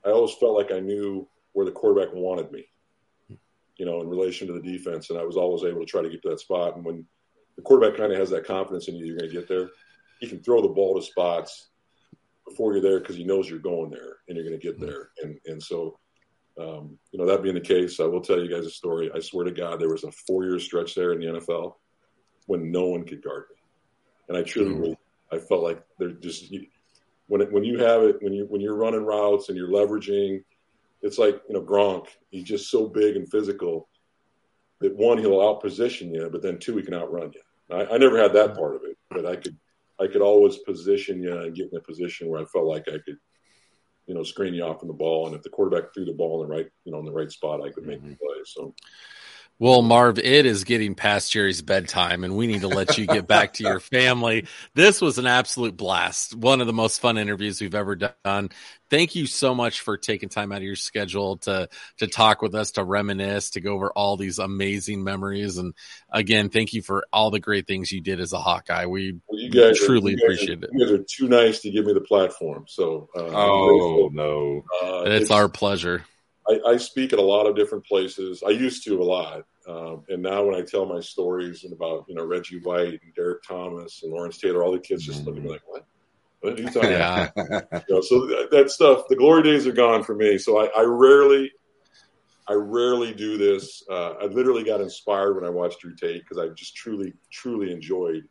I 0.04 0.10
always 0.10 0.34
felt 0.34 0.56
like 0.56 0.72
I 0.72 0.80
knew 0.80 1.26
where 1.52 1.66
the 1.66 1.72
quarterback 1.72 2.14
wanted 2.14 2.50
me. 2.52 2.66
you 3.78 3.84
know, 3.86 4.00
in 4.00 4.08
relation 4.08 4.46
to 4.46 4.52
the 4.54 4.60
defense. 4.60 5.10
And 5.10 5.18
I 5.18 5.24
was 5.24 5.36
always 5.36 5.64
able 5.64 5.80
to 5.80 5.86
try 5.86 6.02
to 6.02 6.08
get 6.10 6.22
to 6.22 6.30
that 6.30 6.40
spot. 6.40 6.76
And 6.76 6.84
when 6.84 7.04
the 7.56 7.62
quarterback 7.62 7.98
kind 7.98 8.12
of 8.12 8.18
has 8.18 8.30
that 8.30 8.46
confidence 8.46 8.88
in 8.88 8.96
you, 8.96 9.06
you're 9.06 9.18
going 9.18 9.30
to 9.30 9.36
get 9.36 9.48
there. 9.48 9.70
He 10.20 10.28
can 10.28 10.42
throw 10.42 10.62
the 10.62 10.68
ball 10.68 10.94
to 10.94 11.02
spots 11.02 11.68
before 12.48 12.72
you're 12.72 12.82
there 12.82 13.00
because 13.00 13.16
he 13.16 13.24
knows 13.24 13.48
you're 13.48 13.58
going 13.58 13.90
there 13.90 14.18
and 14.28 14.36
you're 14.36 14.46
going 14.46 14.58
to 14.58 14.64
get 14.64 14.80
there. 14.80 15.10
And 15.22 15.38
and 15.46 15.62
so, 15.62 15.98
um, 16.60 16.98
you 17.12 17.18
know, 17.18 17.26
that 17.26 17.42
being 17.42 17.54
the 17.54 17.60
case, 17.60 18.00
I 18.00 18.04
will 18.04 18.20
tell 18.20 18.40
you 18.40 18.50
guys 18.50 18.66
a 18.66 18.70
story. 18.70 19.10
I 19.14 19.20
swear 19.20 19.44
to 19.44 19.50
God, 19.50 19.80
there 19.80 19.90
was 19.90 20.04
a 20.04 20.12
four 20.12 20.44
year 20.44 20.58
stretch 20.58 20.94
there 20.94 21.12
in 21.12 21.20
the 21.20 21.40
NFL 21.40 21.74
when 22.46 22.70
no 22.70 22.86
one 22.86 23.04
could 23.04 23.22
guard 23.22 23.44
me, 23.50 23.56
and 24.28 24.36
I 24.36 24.42
truly, 24.42 24.90
mm-hmm. 24.90 25.34
I 25.34 25.38
felt 25.38 25.62
like 25.62 25.82
they're 25.98 26.12
just 26.12 26.54
when 27.28 27.40
it, 27.40 27.52
when 27.52 27.64
you 27.64 27.78
have 27.78 28.02
it 28.02 28.22
when 28.22 28.32
you 28.32 28.46
when 28.46 28.60
you're 28.60 28.76
running 28.76 29.04
routes 29.04 29.48
and 29.48 29.58
you're 29.58 29.68
leveraging, 29.68 30.44
it's 31.02 31.18
like 31.18 31.42
you 31.48 31.54
know 31.54 31.62
Gronk. 31.62 32.06
He's 32.30 32.44
just 32.44 32.70
so 32.70 32.86
big 32.86 33.16
and 33.16 33.28
physical 33.30 33.88
that 34.80 34.94
one 34.94 35.18
he'll 35.18 35.38
outposition 35.38 36.14
you, 36.14 36.28
but 36.30 36.42
then 36.42 36.58
two 36.58 36.76
he 36.76 36.82
can 36.82 36.94
outrun 36.94 37.32
you. 37.34 37.40
I, 37.70 37.86
I 37.86 37.98
never 37.98 38.18
had 38.18 38.32
that 38.34 38.56
part 38.56 38.76
of 38.76 38.82
it, 38.84 38.96
but 39.10 39.26
I 39.26 39.36
could 39.36 39.56
I 39.98 40.06
could 40.06 40.22
always 40.22 40.58
position 40.58 41.22
you 41.22 41.36
and 41.36 41.54
get 41.54 41.70
in 41.72 41.78
a 41.78 41.80
position 41.80 42.28
where 42.28 42.40
I 42.40 42.44
felt 42.44 42.66
like 42.66 42.84
I 42.88 42.98
could, 43.04 43.16
you 44.06 44.14
know, 44.14 44.22
screen 44.22 44.54
you 44.54 44.62
off 44.62 44.80
from 44.80 44.88
the 44.88 44.94
ball. 44.94 45.26
And 45.26 45.34
if 45.34 45.42
the 45.42 45.48
quarterback 45.48 45.94
threw 45.94 46.04
the 46.04 46.12
ball 46.12 46.42
in 46.42 46.48
the 46.48 46.54
right, 46.54 46.68
you 46.84 46.92
know, 46.92 46.98
in 46.98 47.06
the 47.06 47.12
right 47.12 47.30
spot, 47.30 47.62
I 47.62 47.70
could 47.70 47.86
make 47.86 48.00
mm-hmm. 48.00 48.10
the 48.10 48.16
play. 48.16 48.36
So 48.44 48.74
well, 49.58 49.80
Marv, 49.80 50.18
it 50.18 50.44
is 50.44 50.64
getting 50.64 50.94
past 50.94 51.32
Jerry's 51.32 51.62
bedtime, 51.62 52.24
and 52.24 52.36
we 52.36 52.46
need 52.46 52.60
to 52.60 52.68
let 52.68 52.98
you 52.98 53.06
get 53.06 53.26
back 53.26 53.54
to 53.54 53.62
your 53.62 53.80
family. 53.80 54.46
This 54.74 55.00
was 55.00 55.16
an 55.16 55.26
absolute 55.26 55.76
blast. 55.76 56.34
One 56.34 56.60
of 56.60 56.66
the 56.66 56.74
most 56.74 57.00
fun 57.00 57.16
interviews 57.16 57.58
we've 57.62 57.74
ever 57.74 57.96
done. 57.96 58.50
Thank 58.90 59.14
you 59.14 59.26
so 59.26 59.54
much 59.54 59.80
for 59.80 59.96
taking 59.96 60.28
time 60.28 60.52
out 60.52 60.58
of 60.58 60.62
your 60.64 60.76
schedule 60.76 61.38
to 61.38 61.70
to 61.98 62.06
talk 62.06 62.42
with 62.42 62.54
us, 62.54 62.72
to 62.72 62.84
reminisce, 62.84 63.50
to 63.50 63.62
go 63.62 63.72
over 63.72 63.90
all 63.90 64.18
these 64.18 64.38
amazing 64.38 65.02
memories. 65.02 65.56
And 65.56 65.72
again, 66.10 66.50
thank 66.50 66.74
you 66.74 66.82
for 66.82 67.06
all 67.10 67.30
the 67.30 67.40
great 67.40 67.66
things 67.66 67.90
you 67.90 68.02
did 68.02 68.20
as 68.20 68.34
a 68.34 68.38
Hawkeye. 68.38 68.84
We 68.84 69.18
well, 69.26 69.40
you 69.40 69.50
guys 69.50 69.78
truly 69.78 70.12
are, 70.12 70.16
you 70.16 70.22
appreciate 70.22 70.64
are, 70.64 70.66
it. 70.66 70.70
You 70.74 70.84
guys 70.84 70.92
are 70.92 71.04
too 71.08 71.28
nice 71.28 71.60
to 71.60 71.70
give 71.70 71.86
me 71.86 71.94
the 71.94 72.02
platform. 72.02 72.66
So, 72.68 73.08
uh, 73.16 73.22
oh 73.22 74.10
no, 74.12 74.64
uh, 74.84 75.04
it's, 75.06 75.22
it's 75.22 75.30
our 75.30 75.48
pleasure. 75.48 76.04
I, 76.48 76.60
I, 76.66 76.76
speak 76.76 77.12
at 77.12 77.18
a 77.18 77.22
lot 77.22 77.46
of 77.46 77.56
different 77.56 77.84
places. 77.84 78.42
I 78.46 78.50
used 78.50 78.84
to 78.84 79.00
a 79.00 79.04
lot, 79.04 79.42
um, 79.68 80.04
and 80.08 80.22
now 80.22 80.44
when 80.44 80.54
I 80.54 80.62
tell 80.62 80.86
my 80.86 81.00
stories 81.00 81.64
and 81.64 81.72
about 81.72 82.04
you 82.08 82.14
know 82.14 82.24
Reggie 82.24 82.60
White 82.60 83.00
and 83.02 83.14
Derrick 83.14 83.42
Thomas 83.42 84.02
and 84.02 84.12
Lawrence 84.12 84.38
Taylor, 84.38 84.62
all 84.62 84.72
the 84.72 84.78
kids 84.78 85.04
just 85.04 85.24
look 85.24 85.36
at 85.36 85.42
me 85.42 85.50
like, 85.50 85.62
"What? 85.66 85.86
What 86.40 86.58
are 86.58 86.62
you 86.62 86.68
talking 86.68 86.90
yeah. 86.90 87.30
about?" 87.36 87.84
you 87.88 87.94
know, 87.94 88.00
so 88.00 88.26
that, 88.26 88.48
that, 88.52 88.70
stuff, 88.70 89.08
the 89.08 89.16
glory 89.16 89.42
days 89.42 89.66
are 89.66 89.72
gone 89.72 90.02
for 90.04 90.14
me. 90.14 90.38
So 90.38 90.58
I, 90.58 90.66
I 90.76 90.82
rarely, 90.84 91.50
I 92.46 92.52
rarely 92.52 93.12
do 93.12 93.36
this. 93.36 93.82
Uh, 93.90 94.12
I 94.12 94.26
literally 94.26 94.62
got 94.62 94.80
inspired 94.80 95.34
when 95.34 95.44
I 95.44 95.50
watched 95.50 95.80
Drew 95.80 95.96
Tate 95.96 96.22
because 96.22 96.38
I 96.38 96.48
just 96.54 96.76
truly, 96.76 97.12
truly 97.32 97.72
enjoyed 97.72 98.24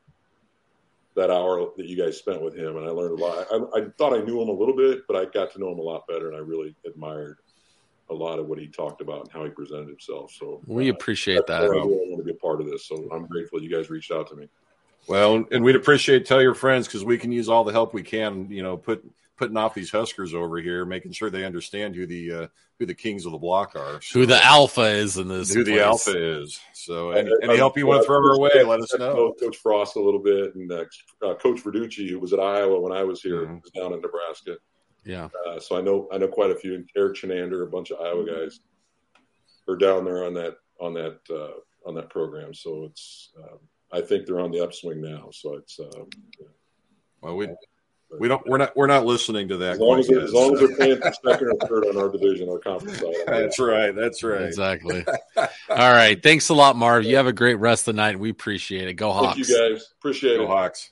that 1.16 1.32
hour 1.32 1.66
that 1.78 1.88
you 1.88 1.98
guys 1.98 2.18
spent 2.18 2.42
with 2.42 2.56
him, 2.56 2.78
and 2.78 2.86
I 2.86 2.90
learned 2.90 3.20
a 3.20 3.24
lot. 3.24 3.48
I, 3.52 3.80
I 3.80 3.86
thought 3.98 4.14
I 4.14 4.22
knew 4.22 4.42
him 4.42 4.50
a 4.50 4.54
little 4.54 4.76
bit, 4.76 5.02
but 5.08 5.16
I 5.16 5.26
got 5.26 5.52
to 5.54 5.60
know 5.60 5.72
him 5.72 5.80
a 5.80 5.84
lot 5.84 6.08
better, 6.08 6.28
and 6.28 6.36
I 6.36 6.40
really 6.40 6.76
admired 6.86 7.38
a 8.10 8.14
lot 8.14 8.40
of 8.40 8.48
what 8.48 8.60
he 8.60 8.68
talked 8.68 9.02
about 9.02 9.22
and 9.22 9.32
how 9.32 9.44
he 9.44 9.50
presented 9.50 9.88
himself. 9.88 10.32
So 10.32 10.62
we 10.68 10.90
uh, 10.90 10.94
appreciate 10.94 11.48
that. 11.48 11.64
I 11.64 11.66
really 11.66 11.88
want 11.88 12.20
to 12.20 12.24
be 12.24 12.32
a 12.32 12.36
part 12.36 12.62
of 12.62 12.68
this. 12.68 12.86
So 12.86 13.10
I'm 13.12 13.26
grateful 13.26 13.62
you 13.62 13.70
guys 13.70 13.90
reached 13.90 14.12
out 14.12 14.30
to 14.30 14.36
me. 14.36 14.48
Well, 15.08 15.46
and 15.52 15.64
we'd 15.64 15.76
appreciate 15.76 16.26
tell 16.26 16.42
your 16.42 16.56
friends 16.56 16.88
because 16.88 17.04
we 17.04 17.18
can 17.18 17.32
use 17.32 17.50
all 17.50 17.64
the 17.64 17.72
help 17.72 17.94
we 17.94 18.04
can. 18.04 18.50
You 18.50 18.64
know, 18.64 18.78
put 18.78 19.04
putting 19.38 19.58
off 19.58 19.74
these 19.74 19.92
Huskers 19.92 20.34
over 20.34 20.58
here, 20.58 20.86
making 20.86 21.12
sure 21.12 21.30
they 21.30 21.46
understand 21.46 21.96
who 21.96 22.06
the 22.06 22.32
uh, 22.32 22.48
who 22.80 22.86
the 22.86 22.94
kings 22.94 23.26
of 23.26 23.32
the 23.32 23.38
block 23.38 23.76
are, 23.76 24.02
so, 24.02 24.20
who 24.20 24.26
the 24.26 24.44
alpha 24.44 24.82
is 24.82 25.18
in 25.18 25.28
this, 25.28 25.54
who 25.54 25.64
place. 25.64 25.76
the 25.76 25.84
alpha 25.84 26.42
is. 26.42 26.60
So, 26.74 27.12
any, 27.12 27.32
any 27.44 27.58
help 27.58 27.78
you 27.78 27.88
want 27.88 28.02
to 28.02 28.08
throw 28.08 28.18
our 28.18 28.40
way, 28.40 28.64
let 28.64 28.82
us 28.82 28.94
know. 28.98 29.34
Coach 29.40 29.58
Frost 29.58 29.96
a 29.96 30.02
little 30.02 30.20
bit, 30.20 30.56
and 30.56 30.72
uh, 30.72 30.86
uh, 31.24 31.36
Coach 31.36 31.64
Verducci, 31.64 32.10
who 32.10 32.20
was 32.20 32.34
at 32.34 32.40
Iowa 32.40 32.80
when 32.80 32.92
I 32.92 33.04
was 33.04 33.22
here, 33.22 33.44
mm-hmm. 33.44 33.60
was 33.64 33.72
down 33.72 33.94
in 33.94 34.02
Nebraska. 34.02 34.58
Yeah. 35.06 35.30
Uh, 35.48 35.60
so 35.60 35.78
I 35.78 35.82
know 35.82 36.08
I 36.12 36.18
know 36.18 36.28
quite 36.28 36.52
a 36.52 36.56
few. 36.56 36.84
Erik 36.98 37.16
Chinander, 37.16 37.64
a 37.64 37.68
bunch 37.68 37.92
of 37.92 38.02
Iowa 38.02 38.24
mm-hmm. 38.24 38.44
guys, 38.44 38.60
are 39.70 39.76
down 39.76 40.04
there 40.04 40.26
on 40.26 40.34
that 40.34 40.56
on 40.80 40.94
that 40.96 41.20
uh, 41.30 41.60
on 41.88 41.96
that 41.96 42.10
program. 42.10 42.54
So 42.54 42.86
it's 42.86 43.32
um, 43.38 43.60
I 43.92 44.02
think 44.02 44.26
they're 44.26 44.40
on 44.40 44.52
the 44.52 44.64
upswing 44.64 45.02
now. 45.02 45.30
So 45.32 45.56
it's 45.56 45.80
um, 45.80 46.10
well 47.22 47.36
we. 47.36 47.48
We 48.20 48.28
don't. 48.28 48.46
We're 48.48 48.60
not. 48.60 48.78
We're 48.78 48.88
not 48.88 49.06
listening 49.06 49.48
to 49.50 49.58
that. 49.58 49.74
As 49.74 49.80
long 49.80 50.00
as, 50.00 50.10
as, 50.10 50.32
long 50.32 50.54
as 50.54 50.60
they're 50.60 50.78
paying 50.78 51.02
for 51.02 51.12
second 51.28 51.48
or 51.50 51.68
third 51.68 51.86
on 51.88 51.98
our 51.98 52.08
division, 52.08 52.48
our 52.50 52.60
conference 52.60 53.00
side. 53.00 53.14
That's 53.28 53.60
right. 53.60 53.94
That's 53.94 54.24
right. 54.24 54.44
Exactly. 54.44 55.04
All 55.38 55.48
right. 55.70 56.22
Thanks 56.22 56.50
a 56.50 56.54
lot, 56.54 56.76
Marv. 56.76 57.04
You 57.04 57.18
have 57.18 57.28
a 57.28 57.34
great 57.34 57.56
rest 57.56 57.88
of 57.88 57.96
the 57.96 58.02
night. 58.02 58.18
We 58.18 58.30
appreciate 58.30 58.88
it. 58.88 58.94
Go 58.94 59.12
Hawks. 59.12 59.36
Thank 59.36 59.50
you 59.50 59.74
guys. 59.74 59.92
Appreciate 59.98 60.38
Go 60.38 60.44
it. 60.44 60.48
Hawks. 60.48 60.92